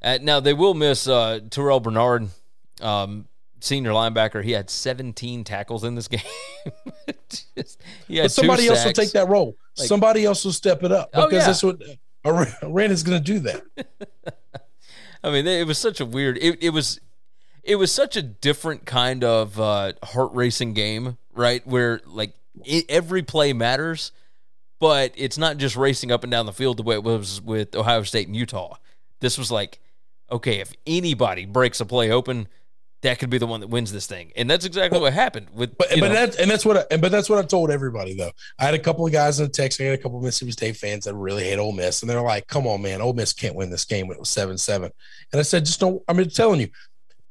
uh, 0.03 0.19
now 0.23 0.41
they 0.41 0.55
will 0.55 0.75
miss 0.75 1.07
uh, 1.07 1.41
Terrell 1.51 1.81
Bernard, 1.81 2.29
um, 2.81 3.27
senior 3.61 3.91
linebacker. 3.93 4.43
He 4.43 4.53
had 4.53 4.69
17 4.71 5.45
tackles 5.45 5.85
in 5.85 5.95
this 5.95 6.09
game. 6.09 6.21
Just- 7.57 7.81
he 8.09 8.17
had 8.17 8.25
But 8.25 8.33
somebody 8.33 8.67
else 8.69 8.85
will 8.85 8.93
take 8.93 9.13
that 9.13 9.29
role. 9.29 9.57
Like- 9.79 9.87
somebody 9.89 10.25
else 10.25 10.45
will 10.45 10.53
step 10.53 10.83
it 10.83 10.93
up 10.93 11.11
Oh, 11.15 11.27
because 11.29 11.43
yeah. 11.43 11.47
that's 11.47 11.63
what 11.63 11.81
Aranda's 12.25 13.03
going 13.03 13.23
to 13.23 13.25
do. 13.25 13.39
That 13.41 13.63
I 15.25 15.31
mean, 15.31 15.47
it 15.47 15.67
was 15.67 15.79
such 15.79 16.01
a 16.01 16.07
weird. 16.07 16.39
It, 16.39 16.63
it 16.63 16.71
was, 16.71 17.01
it 17.63 17.77
was 17.77 17.93
such 17.93 18.17
a 18.17 18.23
different 18.23 18.87
kind 18.87 19.23
of 19.25 19.61
uh, 19.61 19.93
heart 20.03 20.31
racing 20.33 20.75
game, 20.75 21.19
right? 21.33 21.67
Where 21.67 22.01
like 22.07 22.35
i 22.67 22.85
every 22.89 23.23
play 23.23 23.53
matters, 23.53 24.13
but 24.79 25.13
it's 25.17 25.39
not 25.39 25.57
just 25.57 25.77
racing 25.77 26.11
up 26.11 26.23
and 26.25 26.31
down 26.31 26.47
the 26.47 26.53
field 26.53 26.77
the 26.77 26.83
way 26.83 26.97
it 26.97 27.05
was 27.05 27.41
with 27.41 27.75
Ohio 27.75 28.03
State 28.03 28.27
and 28.27 28.37
Utah. 28.37 28.77
This 29.21 29.39
was 29.39 29.51
like, 29.51 29.79
okay, 30.31 30.61
if 30.61 30.73
anybody 30.87 31.45
breaks 31.45 31.81
a 31.81 31.87
play 31.87 32.11
open, 32.11 32.49
that 33.03 33.19
could 33.19 33.31
be 33.31 33.39
the 33.39 33.47
one 33.47 33.61
that 33.61 33.67
wins 33.67 33.93
this 33.93 34.07
thing, 34.07 34.33
and 34.37 34.49
that's 34.49 34.65
exactly 34.65 35.01
what 35.01 35.13
happened 35.13 35.49
with. 35.53 35.77
But 35.77 35.89
but 35.99 36.13
that's 36.13 36.37
and 36.37 36.51
that's 36.51 36.65
what 36.65 36.77
I, 36.77 36.85
and 36.91 37.03
but 37.03 37.11
that's 37.11 37.29
what 37.29 37.39
I 37.39 37.43
told 37.47 37.71
everybody 37.71 38.15
though. 38.15 38.31
I 38.59 38.65
had 38.65 38.75
a 38.75 38.79
couple 38.79 39.05
of 39.05 39.13
guys 39.13 39.41
in 39.41 39.47
the 39.47 39.53
text. 39.53 39.81
I 39.81 39.85
had 39.85 39.99
a 39.99 40.03
couple 40.03 40.19
of 40.19 40.25
Mississippi 40.25 40.53
State 40.53 40.77
fans 40.77 41.05
that 41.05 41.15
really 41.15 41.45
hate 41.45 41.59
Ole 41.59 41.73
Miss, 41.73 42.03
and 42.03 42.09
they're 42.11 42.23
like, 42.23 42.47
"Come 42.47 42.67
on, 42.67 42.81
man, 42.81 43.01
Ole 43.01 43.13
Miss 43.13 43.33
can't 43.33 43.57
win 43.57 43.71
this 43.71 43.85
game 43.85 44.07
when 44.07 44.17
it 44.17 44.21
was 44.21 44.29
seven 44.31 44.57
seven." 44.57 44.91
And 45.33 45.41
I 45.41 45.43
said, 45.43 45.65
"Just 45.67 45.81
don't." 45.81 46.03
I'm 46.09 46.25
telling 46.31 46.61
you, 46.61 46.69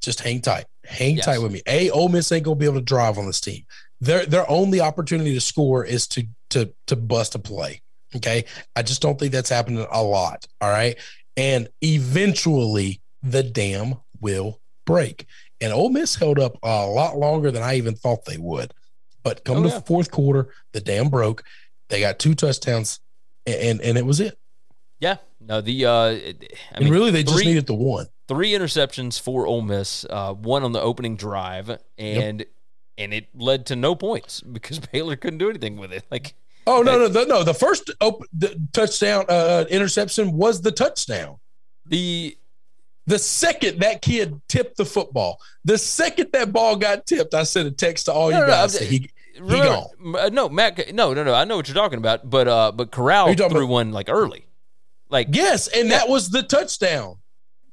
just 0.02 0.20
hang 0.20 0.42
tight, 0.42 0.66
hang 0.86 1.16
Yes. 1.18 1.26
tight 1.26 1.38
with 1.42 1.52
me. 1.54 1.62
A, 1.68 1.90
Ole 1.90 2.10
Miss 2.10 2.32
ain't 2.32 2.44
gonna 2.44 2.56
be 2.56 2.66
able 2.66 2.76
to 2.76 2.82
drive 2.82 3.18
on 3.18 3.26
this 3.26 3.40
team. 3.42 3.64
Their 4.02 4.26
their 4.26 4.50
only 4.50 4.82
opportunity 4.82 5.34
to 5.34 5.42
score 5.42 5.86
is 5.86 6.06
to 6.10 6.26
to 6.50 6.74
to 6.88 6.96
bust 6.96 7.36
a 7.36 7.40
play. 7.40 7.82
Okay, 8.14 8.44
I 8.76 8.82
just 8.82 9.02
don't 9.02 9.18
think 9.18 9.32
that's 9.32 9.50
happening 9.50 9.86
a 9.90 10.04
lot. 10.04 10.46
All 10.60 10.70
right, 10.70 10.98
and 11.38 11.70
eventually 11.82 13.00
the 13.24 13.44
dam 13.44 13.96
will 14.20 14.60
break. 14.86 15.26
And 15.62 15.72
Ole 15.72 15.90
Miss 15.90 16.16
held 16.16 16.40
up 16.40 16.58
a 16.64 16.86
lot 16.88 17.18
longer 17.18 17.52
than 17.52 17.62
I 17.64 17.76
even 17.76 17.96
thought 17.96 18.26
they 18.26 18.38
would. 18.38 18.74
But 19.24 19.46
come 19.46 19.58
Oh, 19.58 19.64
to 19.64 19.70
yeah. 19.70 19.76
the 19.76 19.82
fourth 19.82 20.10
quarter, 20.10 20.50
the 20.72 20.82
dam 20.82 21.10
broke. 21.10 21.44
They 21.90 22.00
got 22.00 22.18
two 22.20 22.34
touchdowns, 22.34 23.00
a- 23.46 23.70
and 23.70 23.80
and 23.82 23.98
it 23.98 24.06
was 24.06 24.20
it. 24.20 24.38
yeah, 25.00 25.18
no, 25.40 25.62
the 25.62 25.86
uh, 25.86 25.92
I 25.92 26.34
and 26.72 26.84
mean, 26.86 26.92
really, 26.94 27.12
they 27.12 27.24
just 27.24 27.46
needed 27.46 27.68
the 27.68 27.74
one. 27.76 28.08
three 28.28 28.52
interceptions 28.52 29.20
for 29.22 29.46
Ole 29.46 29.62
Miss, 29.62 30.06
uh, 30.10 30.34
one 30.34 30.64
on 30.64 30.72
the 30.72 30.82
opening 30.82 31.16
drive, 31.18 31.78
and 31.98 32.46
and 32.98 33.14
it 33.14 33.28
led 33.36 33.66
to 33.68 33.76
no 33.76 33.94
points 33.94 34.42
because 34.42 34.80
Baylor 34.92 35.16
couldn't 35.16 35.40
do 35.40 35.50
anything 35.50 35.78
with 35.78 35.92
it. 35.94 36.04
Like, 36.10 36.34
Oh 36.66 36.82
no, 36.82 36.98
no, 36.98 37.08
the, 37.08 37.26
no! 37.26 37.44
The 37.44 37.54
first 37.54 37.92
op- 38.02 38.24
the 38.34 38.60
touchdown 38.74 39.26
uh, 39.30 39.66
interception 39.70 40.32
was 40.34 40.62
the 40.62 40.72
touchdown. 40.72 41.38
the 41.86 42.38
The 43.12 43.20
second 43.20 43.80
that 43.82 44.02
kid 44.02 44.40
tipped 44.48 44.78
the 44.78 44.86
football, 44.86 45.42
the 45.66 45.78
second 45.78 46.30
that 46.32 46.54
ball 46.54 46.78
got 46.78 47.06
tipped, 47.06 47.34
I 47.34 47.44
sent 47.44 47.68
a 47.68 47.72
text 47.72 48.06
to 48.06 48.14
all 48.14 48.30
No, 48.32 48.38
you 48.38 48.42
no, 48.44 48.48
no, 48.48 48.52
guys. 48.54 48.80
That 48.80 48.88
he, 48.88 49.10
remember, 49.38 50.18
uh, 50.18 50.30
no 50.32 50.48
Matt, 50.48 50.94
no, 50.96 51.14
no, 51.14 51.24
no. 51.26 51.34
I 51.34 51.44
know 51.44 51.58
what 51.58 51.68
you're 51.68 51.76
talking 51.76 51.98
about, 51.98 52.30
but 52.30 52.48
uh, 52.48 52.72
but 52.72 52.90
Corral 52.92 53.34
threw 53.34 53.46
about- 53.48 53.68
one 53.68 53.92
like 53.92 54.08
early, 54.10 54.46
like 55.10 55.28
yes, 55.32 55.68
and 55.68 55.92
that 55.92 56.08
was 56.08 56.30
the 56.30 56.42
touchdown. 56.42 57.18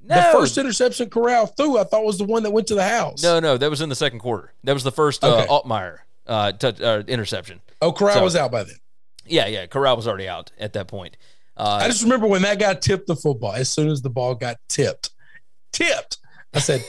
no, 0.02 0.16
The 0.16 0.22
first 0.36 0.58
interception 0.58 1.08
Corral 1.08 1.46
threw, 1.46 1.78
I 1.78 1.84
thought 1.84 2.04
was 2.04 2.18
the 2.18 2.24
one 2.24 2.42
that 2.42 2.50
went 2.50 2.66
to 2.66 2.74
the 2.74 2.82
house. 2.88 3.22
no, 3.22 3.38
no, 3.38 3.56
that 3.56 3.70
was 3.70 3.80
in 3.80 3.88
the 3.90 3.94
second 3.94 4.18
quarter. 4.18 4.52
That 4.64 4.72
was 4.74 4.82
the 4.82 4.90
first 4.92 5.22
uh, 5.22 5.36
Okay. 5.36 5.46
Altmaier 5.46 5.98
uh, 6.26 6.50
touch, 6.50 6.80
uh, 6.80 7.04
interception. 7.06 7.60
oh, 7.80 7.92
Corral 7.92 8.14
So- 8.16 8.24
was 8.24 8.34
out 8.34 8.50
by 8.50 8.64
then. 8.64 8.74
Yeah, 9.24 9.46
yeah, 9.46 9.66
Corral 9.66 9.94
was 9.94 10.08
already 10.08 10.26
out 10.28 10.50
at 10.58 10.72
that 10.72 10.88
point. 10.88 11.16
Uh, 11.56 11.78
I 11.82 11.86
just 11.86 12.02
remember 12.02 12.26
when 12.26 12.42
that 12.42 12.58
guy 12.58 12.74
tipped 12.74 13.06
the 13.06 13.14
football. 13.14 13.52
As 13.52 13.68
soon 13.68 13.88
as 13.88 14.02
the 14.02 14.10
ball 14.10 14.34
got 14.34 14.56
tipped, 14.68 15.10
tipped, 15.78 16.18
I 16.54 16.58
said, 16.60 16.84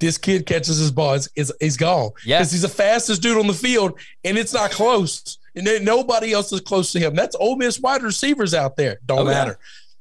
"This 0.00 0.18
kid 0.18 0.46
catches 0.46 0.78
his 0.78 0.90
ball, 0.90 1.14
is 1.14 1.52
he's 1.60 1.76
gone." 1.76 2.10
Yeah. 2.24 2.38
because 2.38 2.52
he's 2.52 2.62
the 2.62 2.68
fastest 2.68 3.22
dude 3.22 3.38
on 3.38 3.46
the 3.46 3.54
field, 3.54 3.98
and 4.24 4.36
it's 4.38 4.52
not 4.52 4.70
close, 4.70 5.38
and 5.54 5.66
nobody 5.84 6.32
else 6.32 6.52
is 6.52 6.60
close 6.60 6.92
to 6.92 7.00
him. 7.00 7.14
That's 7.14 7.34
Ole 7.36 7.56
Miss 7.56 7.80
wide 7.80 8.02
receivers 8.02 8.54
out 8.54 8.76
there. 8.76 8.98
Don't 9.06 9.20
Oh, 9.20 9.22
yeah. 9.24 9.30
matter. 9.30 9.58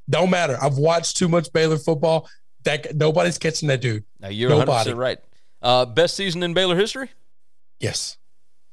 Don't 0.10 0.30
matter. 0.30 0.58
I've 0.62 0.78
watched 0.78 1.18
too 1.18 1.28
much 1.28 1.52
Baylor 1.52 1.78
football. 1.78 2.30
That 2.64 2.96
nobody's 2.96 3.38
catching 3.38 3.68
that 3.70 3.82
dude. 3.82 4.04
no, 4.20 4.28
you're 4.30 4.50
100 4.50 4.66
nobody. 4.66 4.84
percent 4.84 4.98
right. 4.98 5.18
Uh, 5.62 5.86
best 5.86 6.16
season 6.16 6.44
in 6.44 6.54
Baylor 6.54 6.76
history. 6.76 7.10
Yes. 7.80 8.18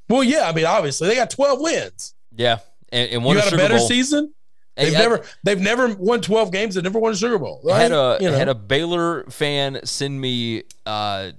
Well, 0.08 0.22
yeah. 0.24 0.48
I 0.48 0.52
mean, 0.52 0.66
obviously 0.66 1.08
they 1.08 1.14
got 1.16 1.30
twelve 1.30 1.60
wins. 1.60 2.14
Yeah, 2.36 2.58
and, 2.90 3.10
and 3.10 3.24
won 3.24 3.36
you 3.36 3.42
got 3.42 3.52
a 3.52 3.56
better 3.56 3.76
Bowl. 3.78 3.88
season. 3.88 4.34
Hey, 4.76 4.86
They've 4.86 4.96
I- 4.96 4.98
never 4.98 5.24
they've 5.44 5.60
never 5.60 5.94
won 5.94 6.20
twelve 6.20 6.50
games. 6.52 6.74
They've 6.74 6.82
never 6.84 6.98
won 6.98 7.12
a 7.12 7.16
Sugar 7.16 7.38
Bowl. 7.38 7.60
Right? 7.64 7.80
had 7.80 7.92
a 7.92 8.18
You 8.20 8.30
know. 8.30 8.36
had 8.36 8.48
a 8.48 8.54
Baylor 8.54 9.24
fan 9.30 9.80
send 9.84 10.20
me 10.20 10.64
uh, 10.84 11.30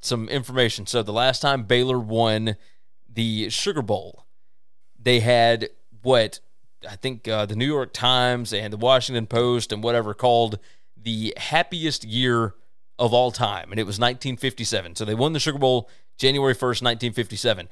some 0.00 0.28
information. 0.28 0.86
So 0.86 1.02
the 1.02 1.12
last 1.12 1.40
time 1.42 1.64
Baylor 1.64 1.98
won 1.98 2.56
the 3.12 3.48
Sugar 3.50 3.82
Bowl, 3.82 4.26
they 5.00 5.20
had 5.20 5.68
what 6.02 6.38
I 6.88 6.96
think 6.96 7.26
uh, 7.26 7.46
the 7.46 7.56
New 7.56 7.66
York 7.66 7.92
Times 7.92 8.52
and 8.52 8.72
the 8.72 8.76
Washington 8.76 9.26
Post 9.26 9.72
and 9.72 9.82
whatever 9.82 10.14
called 10.14 10.58
the 10.96 11.34
happiest 11.36 12.04
year 12.04 12.54
of 12.98 13.12
all 13.12 13.30
time, 13.32 13.70
and 13.72 13.80
it 13.80 13.84
was 13.84 13.98
1957. 13.98 14.94
So 14.94 15.04
they 15.04 15.14
won 15.14 15.32
the 15.32 15.40
Sugar 15.40 15.58
Bowl 15.58 15.88
January 16.16 16.54
1st, 16.54 16.80
1957. 16.82 17.68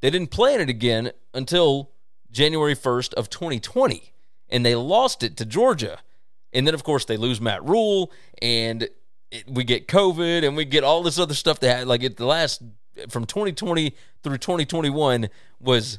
They 0.00 0.08
didn't 0.10 0.30
play 0.30 0.54
in 0.54 0.60
it 0.62 0.68
again 0.70 1.12
until 1.34 1.90
January 2.30 2.74
1st 2.74 3.12
of 3.14 3.28
2020, 3.28 4.11
and 4.52 4.64
they 4.64 4.76
lost 4.76 5.24
it 5.24 5.36
to 5.38 5.46
Georgia. 5.46 5.98
And 6.52 6.66
then, 6.66 6.74
of 6.74 6.84
course, 6.84 7.06
they 7.06 7.16
lose 7.16 7.40
Matt 7.40 7.64
Rhule, 7.64 8.12
and 8.40 8.88
it, 9.30 9.48
we 9.48 9.64
get 9.64 9.88
COVID, 9.88 10.46
and 10.46 10.54
we 10.54 10.66
get 10.66 10.84
all 10.84 11.02
this 11.02 11.18
other 11.18 11.34
stuff 11.34 11.58
that, 11.60 11.78
had 11.78 11.88
like, 11.88 12.02
it, 12.04 12.18
the 12.18 12.26
last 12.26 12.62
from 13.08 13.24
2020 13.24 13.96
through 14.22 14.36
2021 14.38 15.30
was 15.58 15.98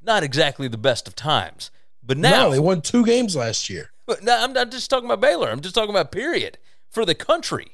not 0.00 0.22
exactly 0.22 0.68
the 0.68 0.78
best 0.78 1.08
of 1.08 1.16
times. 1.16 1.72
But 2.02 2.16
now, 2.16 2.44
no, 2.44 2.50
they 2.52 2.60
won 2.60 2.80
two 2.80 3.04
games 3.04 3.34
last 3.34 3.68
year. 3.68 3.90
but 4.06 4.22
no, 4.22 4.38
I'm 4.38 4.52
not 4.52 4.70
just 4.70 4.88
talking 4.88 5.06
about 5.06 5.20
Baylor. 5.20 5.50
I'm 5.50 5.60
just 5.60 5.74
talking 5.74 5.90
about 5.90 6.12
period 6.12 6.56
for 6.88 7.04
the 7.04 7.16
country. 7.16 7.72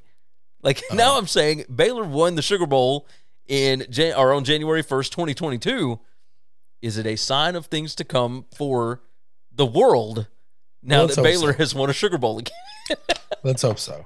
Like 0.62 0.82
now, 0.92 1.10
uh-huh. 1.10 1.18
I'm 1.18 1.26
saying 1.26 1.66
Baylor 1.72 2.05
won 2.05 2.34
the 2.34 2.42
Sugar 2.42 2.66
Bowl 2.66 3.06
in 3.46 3.86
Jan- 3.90 4.16
or 4.16 4.32
on 4.32 4.42
January 4.42 4.82
1st, 4.82 5.10
2022. 5.10 6.01
Is 6.80 6.96
it 6.98 7.06
a 7.06 7.16
sign 7.16 7.55
of 7.55 7.66
things 7.66 7.94
to 7.94 8.05
come 8.05 8.46
for 8.55 9.02
the 9.55 9.66
world 9.66 10.26
now 10.82 11.02
Let's 11.02 11.16
that 11.16 11.22
Baylor 11.22 11.52
so. 11.52 11.59
has 11.59 11.74
won 11.74 11.90
a 11.90 11.93
Sugar 11.93 12.18
Bowl 12.18 12.39
again? 12.39 12.55
Let's 13.43 13.62
hope 13.62 13.78
so. 13.78 14.05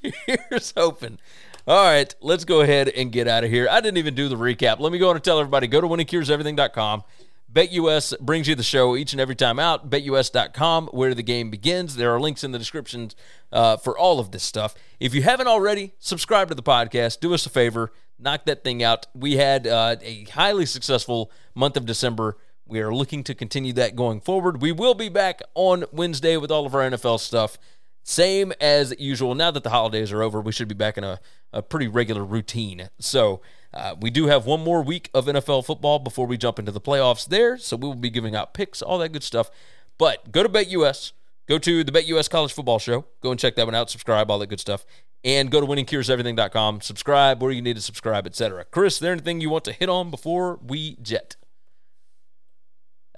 Here's 0.00 0.72
hoping. 0.76 1.18
All 1.66 1.84
right, 1.84 2.14
let's 2.22 2.46
go 2.46 2.62
ahead 2.62 2.88
and 2.88 3.12
get 3.12 3.28
out 3.28 3.44
of 3.44 3.50
here. 3.50 3.68
I 3.70 3.82
didn't 3.82 3.98
even 3.98 4.14
do 4.14 4.28
the 4.28 4.36
recap. 4.36 4.80
Let 4.80 4.90
me 4.90 4.98
go 4.98 5.10
on 5.10 5.16
and 5.16 5.24
tell 5.24 5.38
everybody 5.38 5.66
go 5.66 5.82
to 5.82 5.86
winningcureseverything.com. 5.86 7.04
BetUS 7.52 8.18
brings 8.20 8.48
you 8.48 8.54
the 8.54 8.62
show 8.62 8.96
each 8.96 9.12
and 9.12 9.20
every 9.20 9.34
time 9.34 9.58
out. 9.58 9.90
BetUS.com, 9.90 10.86
where 10.88 11.14
the 11.14 11.22
game 11.22 11.50
begins. 11.50 11.96
There 11.96 12.14
are 12.14 12.20
links 12.20 12.42
in 12.42 12.52
the 12.52 12.58
description 12.58 13.10
uh, 13.52 13.76
for 13.76 13.98
all 13.98 14.18
of 14.18 14.30
this 14.30 14.42
stuff. 14.42 14.74
If 14.98 15.14
you 15.14 15.22
haven't 15.22 15.46
already, 15.46 15.94
subscribe 15.98 16.48
to 16.48 16.54
the 16.54 16.62
podcast. 16.62 17.20
Do 17.20 17.34
us 17.34 17.44
a 17.44 17.50
favor, 17.50 17.92
knock 18.18 18.46
that 18.46 18.64
thing 18.64 18.82
out. 18.82 19.06
We 19.14 19.36
had 19.36 19.66
uh, 19.66 19.96
a 20.02 20.24
highly 20.24 20.64
successful 20.66 21.30
month 21.54 21.76
of 21.76 21.84
December. 21.86 22.38
We 22.68 22.80
are 22.80 22.94
looking 22.94 23.24
to 23.24 23.34
continue 23.34 23.72
that 23.74 23.96
going 23.96 24.20
forward. 24.20 24.60
We 24.60 24.72
will 24.72 24.94
be 24.94 25.08
back 25.08 25.40
on 25.54 25.84
Wednesday 25.90 26.36
with 26.36 26.50
all 26.50 26.66
of 26.66 26.74
our 26.74 26.82
NFL 26.82 27.20
stuff. 27.20 27.58
Same 28.02 28.52
as 28.60 28.94
usual. 28.98 29.34
Now 29.34 29.50
that 29.50 29.64
the 29.64 29.70
holidays 29.70 30.12
are 30.12 30.22
over, 30.22 30.40
we 30.40 30.52
should 30.52 30.68
be 30.68 30.74
back 30.74 30.98
in 30.98 31.04
a, 31.04 31.20
a 31.52 31.62
pretty 31.62 31.88
regular 31.88 32.24
routine. 32.24 32.90
So, 32.98 33.40
uh, 33.72 33.94
we 34.00 34.10
do 34.10 34.26
have 34.26 34.46
one 34.46 34.62
more 34.62 34.82
week 34.82 35.10
of 35.12 35.26
NFL 35.26 35.64
football 35.66 35.98
before 35.98 36.26
we 36.26 36.38
jump 36.38 36.58
into 36.58 36.72
the 36.72 36.80
playoffs 36.80 37.26
there, 37.26 37.58
so 37.58 37.76
we 37.76 37.86
will 37.86 37.94
be 37.94 38.10
giving 38.10 38.34
out 38.34 38.54
picks, 38.54 38.80
all 38.80 38.98
that 38.98 39.10
good 39.10 39.22
stuff. 39.22 39.50
But 39.98 40.32
go 40.32 40.42
to 40.42 40.48
BetUS, 40.48 41.12
go 41.46 41.58
to 41.58 41.84
the 41.84 41.92
BetUS 41.92 42.30
College 42.30 42.52
Football 42.52 42.78
Show, 42.78 43.04
go 43.20 43.30
and 43.30 43.38
check 43.38 43.56
that 43.56 43.66
one 43.66 43.74
out, 43.74 43.90
subscribe, 43.90 44.30
all 44.30 44.38
that 44.38 44.46
good 44.46 44.60
stuff, 44.60 44.86
and 45.22 45.50
go 45.50 45.60
to 45.60 45.66
winningcureseverything.com, 45.66 46.80
subscribe 46.80 47.42
where 47.42 47.50
you 47.50 47.60
need 47.60 47.76
to 47.76 47.82
subscribe, 47.82 48.26
etc. 48.26 48.64
Chris, 48.64 48.94
is 48.94 49.00
there 49.00 49.12
anything 49.12 49.40
you 49.40 49.50
want 49.50 49.64
to 49.64 49.72
hit 49.72 49.88
on 49.88 50.10
before 50.10 50.58
we 50.66 50.96
jet? 51.02 51.36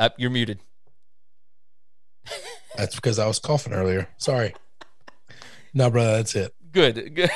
Uh, 0.00 0.08
you're 0.16 0.30
muted. 0.30 0.60
That's 2.74 2.94
because 2.94 3.18
I 3.18 3.26
was 3.26 3.38
coughing 3.38 3.74
earlier. 3.74 4.08
Sorry. 4.16 4.54
No, 5.74 5.90
brother, 5.90 6.16
that's 6.16 6.34
it. 6.34 6.54
Good. 6.72 7.14
Good. 7.14 7.30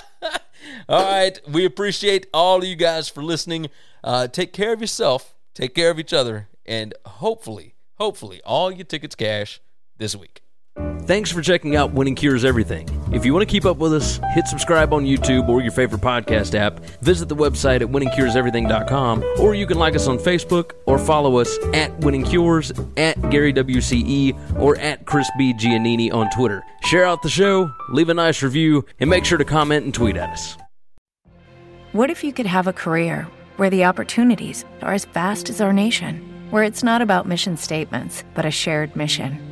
all 0.88 1.02
right. 1.02 1.40
We 1.48 1.64
appreciate 1.64 2.26
all 2.34 2.58
of 2.58 2.64
you 2.64 2.76
guys 2.76 3.08
for 3.08 3.22
listening. 3.22 3.70
Uh, 4.04 4.28
take 4.28 4.52
care 4.52 4.74
of 4.74 4.82
yourself, 4.82 5.34
take 5.54 5.74
care 5.74 5.90
of 5.90 5.98
each 5.98 6.12
other, 6.12 6.48
and 6.66 6.92
hopefully, 7.06 7.74
hopefully, 7.94 8.42
all 8.44 8.70
your 8.70 8.84
tickets 8.84 9.14
cash 9.14 9.58
this 9.96 10.14
week. 10.14 10.42
Thanks 11.02 11.30
for 11.32 11.42
checking 11.42 11.76
out 11.76 11.92
Winning 11.92 12.14
Cures 12.14 12.44
Everything. 12.44 12.88
If 13.12 13.26
you 13.26 13.34
want 13.34 13.46
to 13.46 13.52
keep 13.52 13.66
up 13.66 13.76
with 13.76 13.92
us, 13.92 14.20
hit 14.30 14.46
subscribe 14.46 14.94
on 14.94 15.04
YouTube 15.04 15.48
or 15.48 15.60
your 15.60 15.72
favorite 15.72 16.00
podcast 16.00 16.54
app. 16.54 16.80
Visit 17.02 17.28
the 17.28 17.36
website 17.36 17.82
at 17.82 17.88
winningcureseverything.com, 17.88 19.22
or 19.40 19.54
you 19.54 19.66
can 19.66 19.78
like 19.78 19.94
us 19.94 20.06
on 20.06 20.18
Facebook 20.18 20.72
or 20.86 20.98
follow 20.98 21.38
us 21.38 21.58
at 21.74 21.96
Winning 21.98 22.24
Cures, 22.24 22.72
at 22.96 23.20
Gary 23.30 23.52
WCE, 23.52 24.58
or 24.58 24.78
at 24.78 25.04
Chris 25.04 25.28
B. 25.36 25.52
Giannini 25.52 26.12
on 26.12 26.30
Twitter. 26.30 26.62
Share 26.84 27.04
out 27.04 27.20
the 27.22 27.28
show, 27.28 27.70
leave 27.90 28.08
a 28.08 28.14
nice 28.14 28.42
review, 28.42 28.84
and 29.00 29.10
make 29.10 29.24
sure 29.24 29.38
to 29.38 29.44
comment 29.44 29.84
and 29.84 29.92
tweet 29.92 30.16
at 30.16 30.30
us. 30.30 30.56
What 31.92 32.08
if 32.08 32.24
you 32.24 32.32
could 32.32 32.46
have 32.46 32.66
a 32.66 32.72
career 32.72 33.26
where 33.56 33.68
the 33.68 33.84
opportunities 33.84 34.64
are 34.80 34.94
as 34.94 35.04
vast 35.04 35.50
as 35.50 35.60
our 35.60 35.72
nation, 35.72 36.46
where 36.50 36.62
it's 36.62 36.82
not 36.82 37.02
about 37.02 37.28
mission 37.28 37.58
statements, 37.58 38.24
but 38.34 38.46
a 38.46 38.50
shared 38.50 38.96
mission? 38.96 39.51